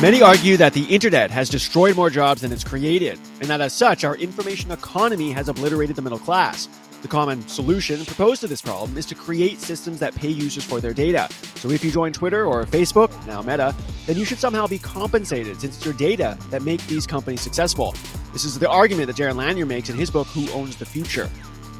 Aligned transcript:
Many 0.00 0.22
argue 0.22 0.56
that 0.58 0.74
the 0.74 0.84
internet 0.84 1.28
has 1.32 1.48
destroyed 1.48 1.96
more 1.96 2.08
jobs 2.08 2.42
than 2.42 2.52
it's 2.52 2.62
created, 2.62 3.18
and 3.40 3.50
that 3.50 3.60
as 3.60 3.72
such, 3.72 4.04
our 4.04 4.14
information 4.14 4.70
economy 4.70 5.32
has 5.32 5.48
obliterated 5.48 5.96
the 5.96 6.02
middle 6.02 6.20
class. 6.20 6.68
The 7.02 7.08
common 7.08 7.42
solution 7.48 8.04
proposed 8.04 8.40
to 8.42 8.46
this 8.46 8.62
problem 8.62 8.96
is 8.96 9.06
to 9.06 9.16
create 9.16 9.58
systems 9.58 9.98
that 9.98 10.14
pay 10.14 10.28
users 10.28 10.62
for 10.62 10.80
their 10.80 10.94
data. 10.94 11.26
So 11.56 11.70
if 11.70 11.82
you 11.84 11.90
join 11.90 12.12
Twitter 12.12 12.46
or 12.46 12.64
Facebook, 12.64 13.10
now 13.26 13.42
Meta, 13.42 13.74
then 14.06 14.16
you 14.16 14.24
should 14.24 14.38
somehow 14.38 14.68
be 14.68 14.78
compensated 14.78 15.60
since 15.60 15.78
it's 15.78 15.84
your 15.84 15.94
data 15.94 16.38
that 16.50 16.62
make 16.62 16.80
these 16.86 17.04
companies 17.04 17.40
successful. 17.40 17.92
This 18.32 18.44
is 18.44 18.56
the 18.56 18.70
argument 18.70 19.08
that 19.08 19.16
Jaron 19.16 19.34
Lanier 19.34 19.66
makes 19.66 19.90
in 19.90 19.96
his 19.96 20.12
book 20.12 20.28
Who 20.28 20.48
Owns 20.52 20.76
the 20.76 20.86
Future. 20.86 21.28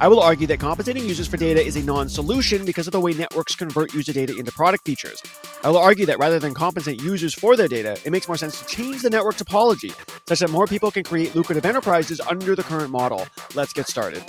I 0.00 0.06
will 0.06 0.20
argue 0.20 0.46
that 0.46 0.60
compensating 0.60 1.04
users 1.04 1.26
for 1.26 1.36
data 1.36 1.60
is 1.60 1.74
a 1.74 1.82
non 1.82 2.08
solution 2.08 2.64
because 2.64 2.86
of 2.86 2.92
the 2.92 3.00
way 3.00 3.14
networks 3.14 3.56
convert 3.56 3.92
user 3.92 4.12
data 4.12 4.36
into 4.36 4.52
product 4.52 4.84
features. 4.86 5.20
I 5.64 5.70
will 5.70 5.78
argue 5.78 6.06
that 6.06 6.20
rather 6.20 6.38
than 6.38 6.54
compensate 6.54 7.02
users 7.02 7.34
for 7.34 7.56
their 7.56 7.66
data, 7.66 7.98
it 8.04 8.12
makes 8.12 8.28
more 8.28 8.36
sense 8.36 8.60
to 8.60 8.66
change 8.66 9.02
the 9.02 9.10
network 9.10 9.34
topology 9.34 9.92
such 10.28 10.38
that 10.38 10.50
more 10.50 10.66
people 10.66 10.92
can 10.92 11.02
create 11.02 11.34
lucrative 11.34 11.66
enterprises 11.66 12.20
under 12.20 12.54
the 12.54 12.62
current 12.62 12.92
model. 12.92 13.26
Let's 13.56 13.72
get 13.72 13.88
started. 13.88 14.22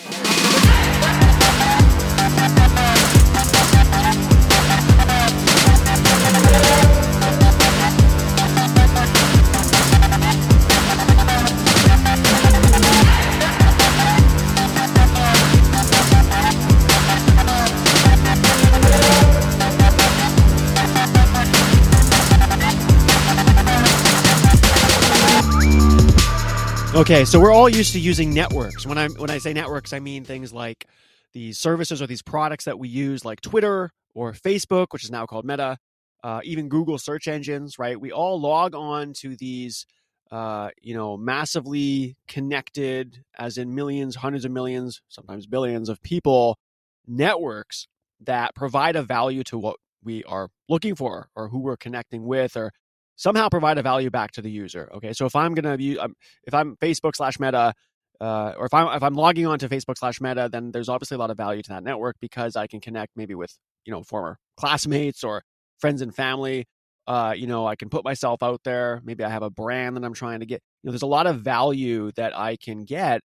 Okay, 26.99 27.23
so 27.23 27.39
we're 27.39 27.53
all 27.53 27.69
used 27.69 27.93
to 27.93 27.99
using 27.99 28.33
networks. 28.33 28.85
When 28.85 28.97
I 28.97 29.07
when 29.07 29.29
I 29.29 29.37
say 29.37 29.53
networks, 29.53 29.93
I 29.93 29.99
mean 29.99 30.25
things 30.25 30.51
like 30.51 30.85
these 31.31 31.57
services 31.57 32.01
or 32.01 32.07
these 32.07 32.21
products 32.21 32.65
that 32.65 32.77
we 32.77 32.89
use, 32.89 33.23
like 33.23 33.39
Twitter 33.39 33.91
or 34.13 34.33
Facebook, 34.33 34.87
which 34.89 35.05
is 35.05 35.09
now 35.09 35.25
called 35.25 35.45
Meta, 35.45 35.77
uh, 36.25 36.41
even 36.43 36.67
Google 36.67 36.97
search 36.97 37.29
engines. 37.29 37.79
Right? 37.79 37.97
We 37.97 38.11
all 38.11 38.37
log 38.41 38.75
on 38.75 39.13
to 39.19 39.37
these, 39.37 39.85
uh, 40.29 40.71
you 40.81 40.93
know, 40.93 41.15
massively 41.15 42.17
connected, 42.27 43.23
as 43.37 43.57
in 43.57 43.73
millions, 43.73 44.17
hundreds 44.17 44.43
of 44.43 44.51
millions, 44.51 45.01
sometimes 45.07 45.47
billions 45.47 45.87
of 45.87 46.01
people, 46.01 46.59
networks 47.07 47.87
that 48.19 48.55
provide 48.55 48.97
a 48.97 49.03
value 49.03 49.45
to 49.45 49.57
what 49.57 49.77
we 50.03 50.25
are 50.25 50.49
looking 50.67 50.95
for 50.95 51.29
or 51.33 51.47
who 51.47 51.59
we're 51.59 51.77
connecting 51.77 52.25
with 52.25 52.57
or 52.57 52.73
somehow 53.19 53.49
provide 53.49 53.77
a 53.77 53.83
value 53.83 54.09
back 54.09 54.31
to 54.31 54.41
the 54.41 54.49
user. 54.49 54.89
Okay, 54.95 55.11
so 55.11 55.25
if 55.25 55.35
I'm 55.35 55.53
gonna 55.53 55.75
view, 55.77 55.99
um, 55.99 56.15
if 56.45 56.53
I'm 56.53 56.77
Facebook 56.77 57.15
slash 57.15 57.39
Meta, 57.39 57.73
uh, 58.21 58.53
or 58.57 58.65
if 58.65 58.73
I'm 58.73 58.95
if 58.95 59.03
I'm 59.03 59.13
logging 59.13 59.45
on 59.45 59.59
to 59.59 59.69
Facebook 59.69 59.97
slash 59.97 60.19
Meta, 60.21 60.49
then 60.51 60.71
there's 60.71 60.89
obviously 60.89 61.15
a 61.15 61.19
lot 61.19 61.29
of 61.29 61.37
value 61.37 61.61
to 61.61 61.69
that 61.69 61.83
network 61.83 62.15
because 62.21 62.55
I 62.55 62.65
can 62.65 62.79
connect 62.79 63.11
maybe 63.15 63.35
with 63.35 63.55
you 63.85 63.91
know 63.91 64.03
former 64.03 64.39
classmates 64.57 65.23
or 65.23 65.43
friends 65.79 66.01
and 66.01 66.15
family. 66.15 66.65
Uh, 67.07 67.33
you 67.35 67.47
know, 67.47 67.67
I 67.67 67.75
can 67.75 67.89
put 67.89 68.03
myself 68.03 68.41
out 68.41 68.61
there. 68.63 69.01
Maybe 69.03 69.23
I 69.23 69.29
have 69.29 69.43
a 69.43 69.49
brand 69.49 69.97
that 69.97 70.05
I'm 70.05 70.13
trying 70.13 70.39
to 70.39 70.45
get. 70.45 70.61
You 70.81 70.87
know, 70.87 70.91
there's 70.93 71.01
a 71.01 71.07
lot 71.07 71.27
of 71.27 71.41
value 71.41 72.11
that 72.15 72.37
I 72.37 72.55
can 72.55 72.85
get 72.85 73.21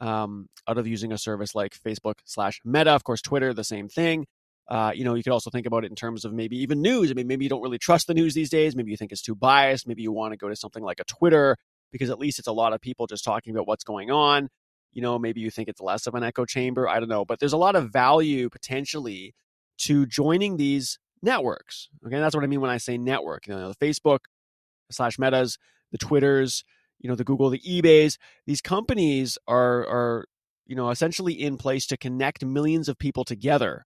um, 0.00 0.48
out 0.68 0.78
of 0.78 0.86
using 0.86 1.12
a 1.12 1.18
service 1.18 1.54
like 1.54 1.76
Facebook 1.78 2.14
slash 2.24 2.60
Meta. 2.64 2.92
Of 2.92 3.04
course, 3.04 3.20
Twitter, 3.20 3.52
the 3.52 3.64
same 3.64 3.88
thing. 3.88 4.26
Uh, 4.68 4.92
you 4.94 5.04
know, 5.04 5.14
you 5.14 5.22
could 5.22 5.32
also 5.32 5.50
think 5.50 5.66
about 5.66 5.84
it 5.84 5.90
in 5.90 5.96
terms 5.96 6.24
of 6.24 6.32
maybe 6.32 6.56
even 6.56 6.80
news. 6.80 7.10
I 7.10 7.14
mean, 7.14 7.26
maybe 7.26 7.44
you 7.44 7.48
don't 7.48 7.62
really 7.62 7.78
trust 7.78 8.06
the 8.06 8.14
news 8.14 8.34
these 8.34 8.48
days. 8.48 8.74
Maybe 8.74 8.90
you 8.90 8.96
think 8.96 9.12
it's 9.12 9.22
too 9.22 9.34
biased. 9.34 9.86
Maybe 9.86 10.02
you 10.02 10.12
want 10.12 10.32
to 10.32 10.38
go 10.38 10.48
to 10.48 10.56
something 10.56 10.82
like 10.82 11.00
a 11.00 11.04
Twitter 11.04 11.56
because 11.92 12.10
at 12.10 12.18
least 12.18 12.38
it's 12.38 12.48
a 12.48 12.52
lot 12.52 12.72
of 12.72 12.80
people 12.80 13.06
just 13.06 13.24
talking 13.24 13.54
about 13.54 13.66
what's 13.66 13.84
going 13.84 14.10
on. 14.10 14.48
You 14.92 15.02
know, 15.02 15.18
maybe 15.18 15.40
you 15.40 15.50
think 15.50 15.68
it's 15.68 15.80
less 15.80 16.06
of 16.06 16.14
an 16.14 16.22
echo 16.22 16.44
chamber. 16.44 16.88
I 16.88 16.98
don't 16.98 17.08
know. 17.08 17.24
But 17.24 17.40
there's 17.40 17.52
a 17.52 17.58
lot 17.58 17.76
of 17.76 17.92
value 17.92 18.48
potentially 18.48 19.34
to 19.78 20.06
joining 20.06 20.56
these 20.56 20.98
networks. 21.22 21.88
Okay. 22.06 22.18
That's 22.18 22.34
what 22.34 22.44
I 22.44 22.46
mean 22.46 22.60
when 22.60 22.70
I 22.70 22.78
say 22.78 22.96
network. 22.96 23.46
You 23.46 23.54
know, 23.54 23.72
the 23.72 23.86
Facebook 23.86 24.20
slash 24.90 25.18
metas, 25.18 25.58
the 25.92 25.98
Twitters, 25.98 26.64
you 27.00 27.08
know, 27.08 27.16
the 27.16 27.24
Google, 27.24 27.50
the 27.50 27.60
eBays, 27.60 28.16
these 28.46 28.62
companies 28.62 29.36
are, 29.46 29.80
are, 29.80 30.26
you 30.66 30.76
know, 30.76 30.90
essentially 30.90 31.34
in 31.34 31.58
place 31.58 31.86
to 31.88 31.96
connect 31.96 32.44
millions 32.44 32.88
of 32.88 32.98
people 32.98 33.24
together 33.24 33.84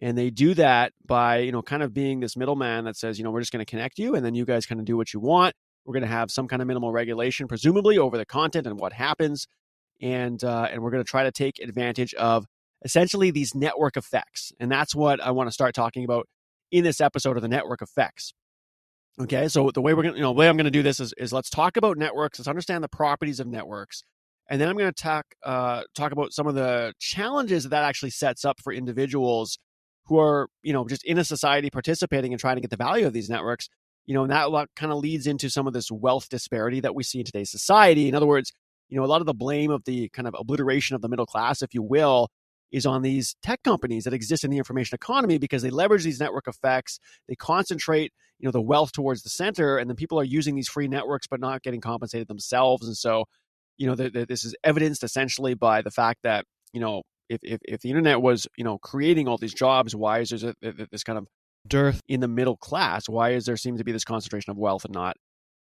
and 0.00 0.18
they 0.18 0.30
do 0.30 0.54
that 0.54 0.92
by 1.04 1.38
you 1.38 1.52
know 1.52 1.62
kind 1.62 1.82
of 1.82 1.94
being 1.94 2.20
this 2.20 2.36
middleman 2.36 2.84
that 2.84 2.96
says 2.96 3.18
you 3.18 3.24
know 3.24 3.30
we're 3.30 3.40
just 3.40 3.52
going 3.52 3.64
to 3.64 3.70
connect 3.70 3.98
you 3.98 4.14
and 4.14 4.24
then 4.24 4.34
you 4.34 4.44
guys 4.44 4.66
kind 4.66 4.80
of 4.80 4.86
do 4.86 4.96
what 4.96 5.12
you 5.12 5.20
want. 5.20 5.54
We're 5.84 5.92
going 5.92 6.02
to 6.02 6.08
have 6.08 6.30
some 6.30 6.48
kind 6.48 6.62
of 6.62 6.68
minimal 6.68 6.92
regulation 6.92 7.46
presumably 7.46 7.98
over 7.98 8.16
the 8.16 8.26
content 8.26 8.66
and 8.66 8.78
what 8.78 8.92
happens 8.92 9.46
and 10.00 10.42
uh, 10.42 10.68
and 10.70 10.82
we're 10.82 10.90
going 10.90 11.04
to 11.04 11.08
try 11.08 11.24
to 11.24 11.32
take 11.32 11.58
advantage 11.60 12.14
of 12.14 12.46
essentially 12.84 13.30
these 13.30 13.54
network 13.54 13.96
effects. 13.96 14.52
And 14.60 14.70
that's 14.70 14.94
what 14.94 15.20
i 15.22 15.30
want 15.30 15.48
to 15.48 15.52
start 15.52 15.74
talking 15.74 16.04
about 16.04 16.28
in 16.70 16.84
this 16.84 17.00
episode 17.00 17.36
of 17.36 17.42
the 17.42 17.48
network 17.48 17.82
effects. 17.82 18.32
Okay 19.20 19.48
so 19.48 19.70
the 19.70 19.80
way 19.80 19.94
we're 19.94 20.02
going 20.02 20.14
to 20.14 20.18
you 20.18 20.22
know 20.22 20.32
the 20.32 20.38
way 20.38 20.48
i'm 20.48 20.56
going 20.56 20.64
to 20.64 20.70
do 20.70 20.82
this 20.82 20.98
is, 21.00 21.14
is 21.16 21.32
let's 21.32 21.50
talk 21.50 21.76
about 21.76 21.96
networks 21.96 22.38
let's 22.38 22.48
understand 22.48 22.82
the 22.82 22.88
properties 22.88 23.38
of 23.38 23.46
networks 23.46 24.02
and 24.50 24.60
then 24.60 24.68
i'm 24.68 24.76
going 24.76 24.92
to 24.92 25.02
talk 25.02 25.24
uh, 25.44 25.82
talk 25.94 26.10
about 26.10 26.32
some 26.32 26.48
of 26.48 26.56
the 26.56 26.92
challenges 26.98 27.62
that 27.62 27.68
that 27.68 27.84
actually 27.84 28.10
sets 28.10 28.44
up 28.44 28.60
for 28.60 28.72
individuals 28.72 29.56
who 30.06 30.18
are 30.18 30.48
you 30.62 30.72
know 30.72 30.86
just 30.86 31.04
in 31.04 31.18
a 31.18 31.24
society 31.24 31.70
participating 31.70 32.32
and 32.32 32.40
trying 32.40 32.56
to 32.56 32.60
get 32.60 32.70
the 32.70 32.76
value 32.76 33.06
of 33.06 33.12
these 33.12 33.30
networks 33.30 33.68
you 34.06 34.14
know 34.14 34.22
and 34.22 34.32
that 34.32 34.68
kind 34.76 34.92
of 34.92 34.98
leads 34.98 35.26
into 35.26 35.48
some 35.48 35.66
of 35.66 35.72
this 35.72 35.90
wealth 35.90 36.28
disparity 36.28 36.80
that 36.80 36.94
we 36.94 37.02
see 37.02 37.20
in 37.20 37.24
today's 37.24 37.50
society. 37.50 38.08
In 38.08 38.14
other 38.14 38.26
words 38.26 38.52
you 38.88 38.98
know 38.98 39.04
a 39.04 39.06
lot 39.06 39.20
of 39.20 39.26
the 39.26 39.34
blame 39.34 39.70
of 39.70 39.84
the 39.84 40.08
kind 40.10 40.28
of 40.28 40.34
obliteration 40.38 40.94
of 40.94 41.02
the 41.02 41.08
middle 41.08 41.26
class 41.26 41.62
if 41.62 41.74
you 41.74 41.82
will 41.82 42.28
is 42.72 42.86
on 42.86 43.02
these 43.02 43.36
tech 43.42 43.62
companies 43.62 44.04
that 44.04 44.12
exist 44.12 44.42
in 44.42 44.50
the 44.50 44.58
information 44.58 44.94
economy 44.94 45.38
because 45.38 45.62
they 45.62 45.70
leverage 45.70 46.04
these 46.04 46.20
network 46.20 46.48
effects 46.48 46.98
they 47.28 47.34
concentrate 47.34 48.12
you 48.38 48.46
know 48.46 48.52
the 48.52 48.60
wealth 48.60 48.92
towards 48.92 49.22
the 49.22 49.28
center 49.28 49.78
and 49.78 49.88
then 49.88 49.96
people 49.96 50.18
are 50.18 50.24
using 50.24 50.54
these 50.54 50.68
free 50.68 50.88
networks 50.88 51.26
but 51.26 51.40
not 51.40 51.62
getting 51.62 51.80
compensated 51.80 52.28
themselves. 52.28 52.86
And 52.86 52.96
so 52.96 53.24
you 53.76 53.86
know 53.86 53.94
the, 53.94 54.10
the, 54.10 54.26
this 54.26 54.44
is 54.44 54.54
evidenced 54.64 55.02
essentially 55.02 55.54
by 55.54 55.82
the 55.82 55.90
fact 55.90 56.20
that 56.22 56.44
you 56.72 56.80
know 56.80 57.02
if, 57.28 57.40
if, 57.42 57.60
if 57.64 57.80
the 57.80 57.90
internet 57.90 58.20
was 58.20 58.46
you 58.56 58.64
know 58.64 58.78
creating 58.78 59.28
all 59.28 59.38
these 59.38 59.54
jobs 59.54 59.94
why 59.94 60.20
is 60.20 60.30
there 60.30 60.54
this 60.90 61.04
kind 61.04 61.18
of 61.18 61.26
dearth 61.66 62.00
in 62.08 62.20
the 62.20 62.28
middle 62.28 62.56
class? 62.56 63.08
Why 63.08 63.30
is 63.30 63.46
there 63.46 63.56
seem 63.56 63.78
to 63.78 63.84
be 63.84 63.92
this 63.92 64.04
concentration 64.04 64.50
of 64.50 64.58
wealth 64.58 64.84
and 64.84 64.94
not 64.94 65.16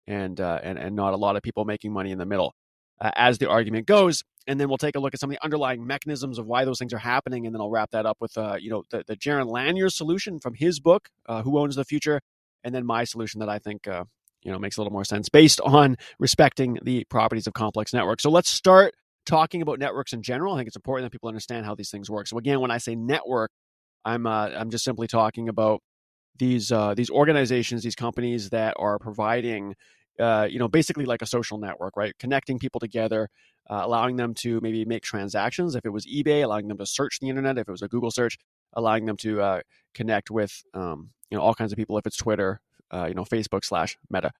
and 0.05 0.39
uh, 0.39 0.59
and 0.63 0.77
and 0.77 0.95
not 0.95 1.13
a 1.13 1.17
lot 1.17 1.35
of 1.35 1.41
people 1.41 1.65
making 1.65 1.91
money 1.91 2.11
in 2.11 2.17
the 2.17 2.25
middle? 2.25 2.53
Uh, 2.99 3.11
as 3.15 3.37
the 3.37 3.47
argument 3.47 3.85
goes 3.85 4.23
and 4.47 4.59
then 4.59 4.69
we'll 4.69 4.77
take 4.79 4.95
a 4.95 4.99
look 4.99 5.13
at 5.13 5.19
some 5.19 5.29
of 5.29 5.35
the 5.35 5.43
underlying 5.43 5.85
mechanisms 5.85 6.39
of 6.39 6.47
why 6.47 6.65
those 6.65 6.79
things 6.79 6.91
are 6.93 6.97
happening 6.97 7.45
and 7.45 7.53
then 7.53 7.61
i'll 7.61 7.69
wrap 7.69 7.91
that 7.91 8.07
up 8.07 8.17
with 8.19 8.35
uh, 8.39 8.57
you 8.59 8.71
know 8.71 8.81
the, 8.89 9.03
the 9.05 9.15
jaron 9.15 9.45
lanier 9.45 9.87
solution 9.87 10.39
from 10.39 10.55
his 10.55 10.79
book 10.79 11.09
uh, 11.27 11.43
who 11.43 11.59
owns 11.59 11.75
the 11.75 11.85
future 11.85 12.21
and 12.63 12.73
then 12.73 12.83
my 12.83 13.03
solution 13.03 13.39
that 13.39 13.49
i 13.49 13.59
think 13.59 13.87
uh, 13.87 14.03
you 14.47 14.51
know 14.51 14.59
makes 14.59 14.77
a 14.77 14.81
little 14.81 14.93
more 14.93 15.05
sense 15.05 15.29
based 15.29 15.59
on 15.61 15.97
respecting 16.19 16.79
the 16.81 17.03
properties 17.05 17.47
of 17.47 17.53
complex 17.53 17.93
networks. 17.93 18.23
So 18.23 18.29
let's 18.29 18.49
start 18.49 18.95
talking 19.27 19.61
about 19.61 19.77
networks 19.77 20.13
in 20.13 20.23
general. 20.23 20.55
I 20.55 20.57
think 20.57 20.67
it's 20.67 20.75
important 20.75 21.05
that 21.05 21.11
people 21.11 21.27
understand 21.27 21.65
how 21.65 21.75
these 21.75 21.91
things 21.91 22.09
work. 22.09 22.27
So 22.27 22.37
again, 22.37 22.59
when 22.59 22.71
I 22.71 22.79
say 22.79 22.95
network, 22.95 23.51
I'm 24.05 24.25
uh, 24.25 24.49
I'm 24.49 24.71
just 24.71 24.83
simply 24.83 25.05
talking 25.05 25.49
about 25.49 25.81
these 26.39 26.71
uh, 26.71 26.95
these 26.95 27.11
organizations, 27.11 27.83
these 27.83 27.95
companies 27.95 28.49
that 28.49 28.73
are 28.79 28.97
providing, 28.97 29.75
uh, 30.19 30.47
you 30.49 30.57
know, 30.59 30.67
basically 30.67 31.05
like 31.05 31.21
a 31.21 31.25
social 31.27 31.57
network, 31.57 31.95
right? 31.97 32.13
Connecting 32.17 32.57
people 32.57 32.79
together, 32.79 33.29
uh, 33.69 33.81
allowing 33.83 34.15
them 34.15 34.33
to 34.35 34.59
maybe 34.61 34.85
make 34.85 35.03
transactions. 35.03 35.75
If 35.75 35.85
it 35.85 35.89
was 35.89 36.07
eBay, 36.07 36.43
allowing 36.43 36.67
them 36.67 36.77
to 36.77 36.85
search 36.85 37.19
the 37.19 37.29
internet. 37.29 37.57
If 37.57 37.67
it 37.67 37.71
was 37.71 37.81
a 37.81 37.87
Google 37.87 38.11
search, 38.11 38.37
allowing 38.73 39.05
them 39.05 39.17
to 39.17 39.41
uh, 39.41 39.61
connect 39.93 40.31
with, 40.31 40.63
um, 40.73 41.09
you 41.29 41.37
know, 41.37 41.43
all 41.43 41.53
kinds 41.53 41.73
of 41.73 41.77
people. 41.77 41.97
If 41.97 42.07
it's 42.07 42.17
Twitter, 42.17 42.61
uh, 42.91 43.05
you 43.09 43.13
know, 43.13 43.25
Facebook 43.25 43.65
slash 43.65 43.97
Meta. 44.09 44.31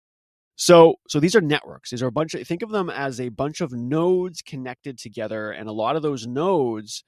So, 0.58 0.96
so 1.08 1.20
these 1.20 1.36
are 1.36 1.42
networks. 1.42 1.92
These 1.92 2.02
are 2.02 2.08
a 2.08 2.12
bunch 2.12 2.34
of 2.34 2.46
think 2.48 2.64
of 2.64 2.72
them 2.72 2.90
as 2.90 3.22
a 3.22 3.30
bunch 3.30 3.62
of 3.62 3.72
nodes 3.72 4.42
connected 4.42 4.98
together, 4.98 5.52
and 5.52 5.70
a 5.70 5.72
lot 5.72 5.96
of 5.96 6.02
those 6.02 6.26
nodes, 6.26 7.04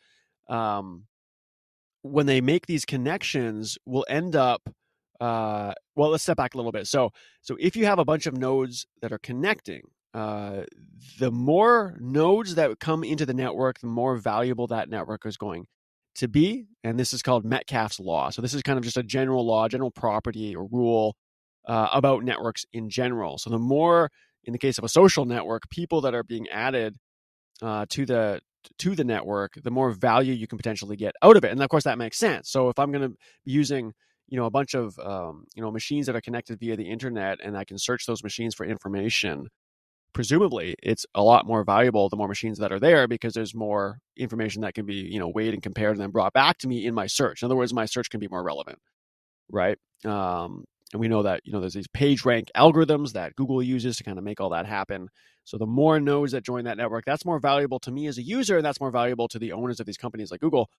um, 0.47 1.05
when 2.03 2.27
they 2.27 2.41
make 2.41 2.67
these 2.67 2.85
connections, 2.85 3.77
will 3.85 4.05
end 4.07 4.35
up. 4.35 4.69
Uh, 5.19 5.73
well, 5.95 6.11
let's 6.11 6.23
step 6.23 6.37
back 6.37 6.53
a 6.53 6.57
little 6.57 6.71
bit. 6.71 6.87
So, 6.87 7.09
so 7.41 7.57
if 7.59 7.75
you 7.75 7.85
have 7.87 7.99
a 7.99 8.05
bunch 8.05 8.27
of 8.27 8.37
nodes 8.37 8.85
that 9.01 9.11
are 9.11 9.19
connecting, 9.19 9.81
uh, 10.13 10.61
the 11.17 11.31
more 11.31 11.97
nodes 11.99 12.55
that 12.55 12.79
come 12.79 13.03
into 13.03 13.25
the 13.25 13.33
network, 13.33 13.79
the 13.79 13.87
more 13.87 14.15
valuable 14.15 14.67
that 14.67 14.89
network 14.89 15.25
is 15.25 15.37
going 15.37 15.65
to 16.15 16.27
be. 16.27 16.67
And 16.83 16.99
this 16.99 17.13
is 17.13 17.21
called 17.21 17.45
Metcalfe's 17.45 17.99
law. 17.99 18.29
So 18.29 18.41
this 18.41 18.53
is 18.53 18.61
kind 18.61 18.77
of 18.77 18.85
just 18.85 18.95
a 18.95 19.03
general 19.03 19.45
law, 19.45 19.67
general 19.67 19.91
property 19.91 20.55
or 20.55 20.67
rule 20.71 21.17
uh, 21.69 21.87
about 21.93 22.23
networks 22.23 22.65
in 22.73 22.89
general. 22.89 23.37
So 23.37 23.51
the 23.51 23.59
more, 23.59 24.11
in 24.43 24.53
the 24.53 24.59
case 24.59 24.77
of 24.79 24.83
a 24.83 24.89
social 24.89 25.25
network, 25.25 25.69
people 25.69 26.01
that 26.01 26.15
are 26.15 26.23
being 26.23 26.49
added 26.49 26.97
uh, 27.61 27.85
to 27.91 28.05
the 28.05 28.41
to 28.79 28.95
the 28.95 29.05
network, 29.05 29.53
the 29.63 29.71
more 29.71 29.91
value 29.91 30.33
you 30.33 30.47
can 30.47 30.57
potentially 30.57 30.97
get 30.97 31.13
out 31.21 31.37
of 31.37 31.45
it. 31.45 31.51
And 31.51 31.61
of 31.61 31.69
course, 31.69 31.85
that 31.85 31.97
makes 31.97 32.17
sense. 32.17 32.49
So 32.49 32.67
if 32.67 32.77
I'm 32.77 32.91
going 32.91 33.03
to 33.03 33.09
be 33.09 33.51
using 33.51 33.93
you 34.27 34.37
know 34.37 34.45
a 34.45 34.51
bunch 34.51 34.73
of 34.73 34.97
um, 34.99 35.45
you 35.55 35.61
know 35.61 35.71
machines 35.71 36.07
that 36.07 36.15
are 36.15 36.21
connected 36.21 36.59
via 36.59 36.75
the 36.75 36.89
internet, 36.89 37.39
and 37.43 37.55
I 37.55 37.65
can 37.65 37.77
search 37.77 38.05
those 38.07 38.23
machines 38.23 38.55
for 38.55 38.65
information. 38.65 39.47
Presumably, 40.11 40.75
it's 40.81 41.05
a 41.13 41.21
lot 41.21 41.45
more 41.45 41.63
valuable 41.63 42.09
the 42.09 42.17
more 42.17 42.27
machines 42.27 42.57
that 42.57 42.71
are 42.71 42.79
there 42.79 43.07
because 43.07 43.35
there's 43.35 43.53
more 43.53 43.99
information 44.17 44.63
that 44.63 44.73
can 44.73 44.87
be 44.87 44.95
you 44.95 45.19
know 45.19 45.29
weighed 45.29 45.53
and 45.53 45.61
compared 45.61 45.91
and 45.91 46.01
then 46.01 46.09
brought 46.09 46.33
back 46.33 46.57
to 46.59 46.67
me 46.67 46.85
in 46.87 46.95
my 46.95 47.05
search. 47.05 47.43
In 47.43 47.45
other 47.45 47.55
words, 47.55 47.73
my 47.73 47.85
search 47.85 48.09
can 48.09 48.19
be 48.19 48.27
more 48.27 48.43
relevant, 48.43 48.79
right? 49.51 49.77
Um, 50.03 50.65
and 50.93 50.99
we 50.99 51.07
know 51.07 51.23
that 51.23 51.41
you 51.43 51.53
know 51.53 51.59
there's 51.59 51.73
these 51.73 51.87
page 51.87 52.25
rank 52.25 52.49
algorithms 52.55 53.13
that 53.13 53.35
Google 53.35 53.61
uses 53.61 53.97
to 53.97 54.03
kind 54.03 54.17
of 54.17 54.23
make 54.23 54.41
all 54.41 54.49
that 54.49 54.65
happen. 54.65 55.09
So 55.43 55.57
the 55.57 55.65
more 55.65 55.99
nodes 55.99 56.31
that 56.33 56.43
join 56.43 56.65
that 56.65 56.77
network, 56.77 57.05
that's 57.05 57.25
more 57.25 57.39
valuable 57.39 57.79
to 57.79 57.91
me 57.91 58.07
as 58.07 58.17
a 58.17 58.21
user, 58.21 58.57
and 58.57 58.65
that's 58.65 58.79
more 58.79 58.91
valuable 58.91 59.27
to 59.29 59.39
the 59.39 59.51
owners 59.51 59.79
of 59.79 59.85
these 59.85 59.97
companies 59.97 60.31
like 60.31 60.41
Google, 60.41 60.69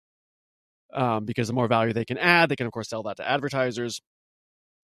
um, 0.93 1.25
because 1.25 1.49
the 1.49 1.55
more 1.55 1.69
value 1.69 1.93
they 1.93 2.05
can 2.05 2.19
add, 2.19 2.49
they 2.49 2.57
can 2.57 2.67
of 2.67 2.73
course 2.73 2.89
sell 2.89 3.03
that 3.05 3.17
to 3.19 3.29
advertisers. 3.29 4.01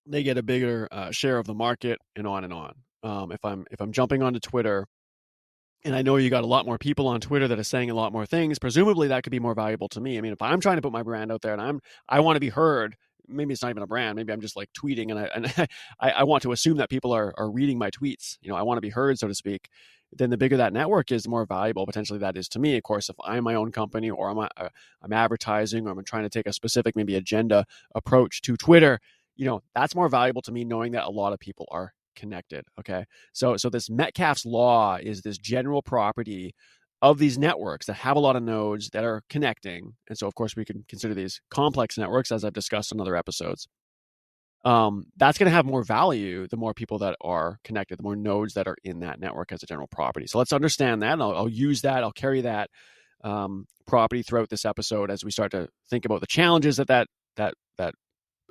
They 0.06 0.22
get 0.22 0.38
a 0.38 0.42
bigger 0.42 0.88
uh, 0.90 1.10
share 1.10 1.38
of 1.38 1.46
the 1.46 1.54
market, 1.54 1.98
and 2.14 2.26
on 2.26 2.44
and 2.44 2.52
on. 2.52 2.74
Um, 3.02 3.32
if 3.32 3.44
I'm 3.44 3.64
if 3.70 3.80
I'm 3.80 3.92
jumping 3.92 4.22
onto 4.22 4.38
Twitter, 4.40 4.86
and 5.84 5.94
I 5.94 6.02
know 6.02 6.16
you 6.16 6.30
got 6.30 6.44
a 6.44 6.48
lot 6.48 6.66
more 6.66 6.78
people 6.78 7.08
on 7.08 7.20
Twitter 7.20 7.48
that 7.48 7.58
are 7.58 7.64
saying 7.64 7.90
a 7.90 7.94
lot 7.94 8.12
more 8.12 8.26
things, 8.26 8.58
presumably 8.58 9.08
that 9.08 9.24
could 9.24 9.30
be 9.30 9.40
more 9.40 9.54
valuable 9.54 9.88
to 9.90 10.00
me. 10.00 10.18
I 10.18 10.20
mean, 10.20 10.32
if 10.32 10.42
I'm 10.42 10.60
trying 10.60 10.76
to 10.76 10.82
put 10.82 10.92
my 10.92 11.02
brand 11.02 11.32
out 11.32 11.42
there 11.42 11.52
and 11.52 11.62
I'm 11.62 11.80
I 12.08 12.20
want 12.20 12.36
to 12.36 12.40
be 12.40 12.48
heard 12.48 12.96
maybe 13.28 13.52
it's 13.52 13.62
not 13.62 13.70
even 13.70 13.82
a 13.82 13.86
brand. 13.86 14.16
Maybe 14.16 14.32
I'm 14.32 14.40
just 14.40 14.56
like 14.56 14.72
tweeting, 14.72 15.10
and 15.10 15.18
I 15.18 15.24
and 15.34 15.68
I, 16.00 16.10
I 16.10 16.24
want 16.24 16.42
to 16.44 16.52
assume 16.52 16.76
that 16.78 16.90
people 16.90 17.12
are 17.12 17.34
are 17.36 17.50
reading 17.50 17.78
my 17.78 17.90
tweets. 17.90 18.38
You 18.40 18.50
know, 18.50 18.56
I 18.56 18.62
want 18.62 18.78
to 18.78 18.82
be 18.82 18.90
heard, 18.90 19.18
so 19.18 19.28
to 19.28 19.34
speak. 19.34 19.68
Then 20.12 20.30
the 20.30 20.36
bigger 20.36 20.56
that 20.56 20.72
network 20.72 21.10
is, 21.10 21.24
the 21.24 21.30
more 21.30 21.44
valuable 21.44 21.84
potentially 21.84 22.18
that 22.20 22.36
is 22.36 22.48
to 22.50 22.58
me. 22.58 22.76
Of 22.76 22.84
course, 22.84 23.08
if 23.08 23.16
I'm 23.24 23.44
my 23.44 23.54
own 23.54 23.72
company 23.72 24.10
or 24.10 24.30
I'm 24.30 24.38
uh, 24.38 24.68
I'm 25.02 25.12
advertising 25.12 25.86
or 25.86 25.90
I'm 25.90 26.04
trying 26.04 26.24
to 26.24 26.30
take 26.30 26.46
a 26.46 26.52
specific 26.52 26.96
maybe 26.96 27.16
agenda 27.16 27.64
approach 27.94 28.42
to 28.42 28.56
Twitter, 28.56 29.00
you 29.36 29.46
know, 29.46 29.62
that's 29.74 29.94
more 29.94 30.08
valuable 30.08 30.42
to 30.42 30.52
me 30.52 30.64
knowing 30.64 30.92
that 30.92 31.04
a 31.04 31.10
lot 31.10 31.32
of 31.32 31.40
people 31.40 31.66
are 31.70 31.92
connected. 32.14 32.64
Okay, 32.80 33.04
so 33.32 33.56
so 33.56 33.68
this 33.68 33.90
Metcalfe's 33.90 34.46
law 34.46 34.96
is 34.96 35.22
this 35.22 35.38
general 35.38 35.82
property 35.82 36.54
of 37.10 37.18
these 37.18 37.38
networks 37.38 37.86
that 37.86 37.94
have 37.94 38.16
a 38.16 38.20
lot 38.20 38.36
of 38.36 38.42
nodes 38.42 38.90
that 38.90 39.04
are 39.04 39.22
connecting. 39.30 39.94
And 40.08 40.18
so, 40.18 40.26
of 40.26 40.34
course, 40.34 40.56
we 40.56 40.64
can 40.64 40.84
consider 40.88 41.14
these 41.14 41.40
complex 41.50 41.96
networks, 41.96 42.32
as 42.32 42.44
I've 42.44 42.52
discussed 42.52 42.92
in 42.92 43.00
other 43.00 43.16
episodes. 43.16 43.68
Um, 44.64 45.06
that's 45.16 45.38
going 45.38 45.48
to 45.48 45.54
have 45.54 45.64
more 45.64 45.84
value 45.84 46.48
the 46.48 46.56
more 46.56 46.74
people 46.74 46.98
that 46.98 47.14
are 47.20 47.58
connected, 47.62 47.98
the 47.98 48.02
more 48.02 48.16
nodes 48.16 48.54
that 48.54 48.66
are 48.66 48.76
in 48.82 49.00
that 49.00 49.20
network 49.20 49.52
as 49.52 49.62
a 49.62 49.66
general 49.66 49.86
property. 49.86 50.26
So 50.26 50.38
let's 50.38 50.52
understand 50.52 51.02
that. 51.02 51.20
I'll, 51.20 51.36
I'll, 51.36 51.48
use 51.48 51.82
that. 51.82 52.02
I'll 52.02 52.10
carry 52.10 52.40
that 52.40 52.68
um, 53.22 53.66
property 53.86 54.22
throughout 54.22 54.48
this 54.48 54.64
episode 54.64 55.10
as 55.10 55.24
we 55.24 55.30
start 55.30 55.52
to 55.52 55.68
think 55.88 56.04
about 56.04 56.20
the 56.20 56.26
challenges 56.26 56.78
that 56.78 56.88
that 56.88 57.06
that 57.36 57.54
that 57.78 57.94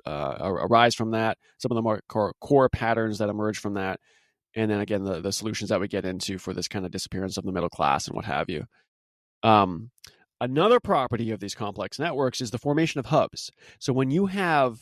uh, 0.06 0.36
arise 0.40 0.94
from 0.94 1.10
that, 1.10 1.36
some 1.58 1.70
of 1.70 1.76
the 1.76 1.82
more 1.82 2.00
core, 2.08 2.32
core 2.40 2.70
patterns 2.70 3.18
that 3.18 3.28
emerge 3.28 3.58
from 3.58 3.74
that, 3.74 4.00
and 4.56 4.70
then 4.70 4.80
again 4.80 5.04
the, 5.04 5.20
the 5.20 5.32
solutions 5.32 5.70
that 5.70 5.80
we 5.80 5.86
get 5.86 6.04
into 6.04 6.38
for 6.38 6.52
this 6.52 6.66
kind 6.66 6.84
of 6.84 6.90
disappearance 6.90 7.36
of 7.36 7.44
the 7.44 7.52
middle 7.52 7.68
class 7.68 8.08
and 8.08 8.16
what 8.16 8.24
have 8.24 8.48
you. 8.48 8.64
Um, 9.42 9.90
another 10.40 10.80
property 10.80 11.30
of 11.30 11.38
these 11.38 11.54
complex 11.54 11.98
networks 11.98 12.40
is 12.40 12.50
the 12.50 12.58
formation 12.58 12.98
of 12.98 13.06
hubs. 13.06 13.50
So 13.78 13.92
when 13.92 14.10
you 14.10 14.26
have 14.26 14.78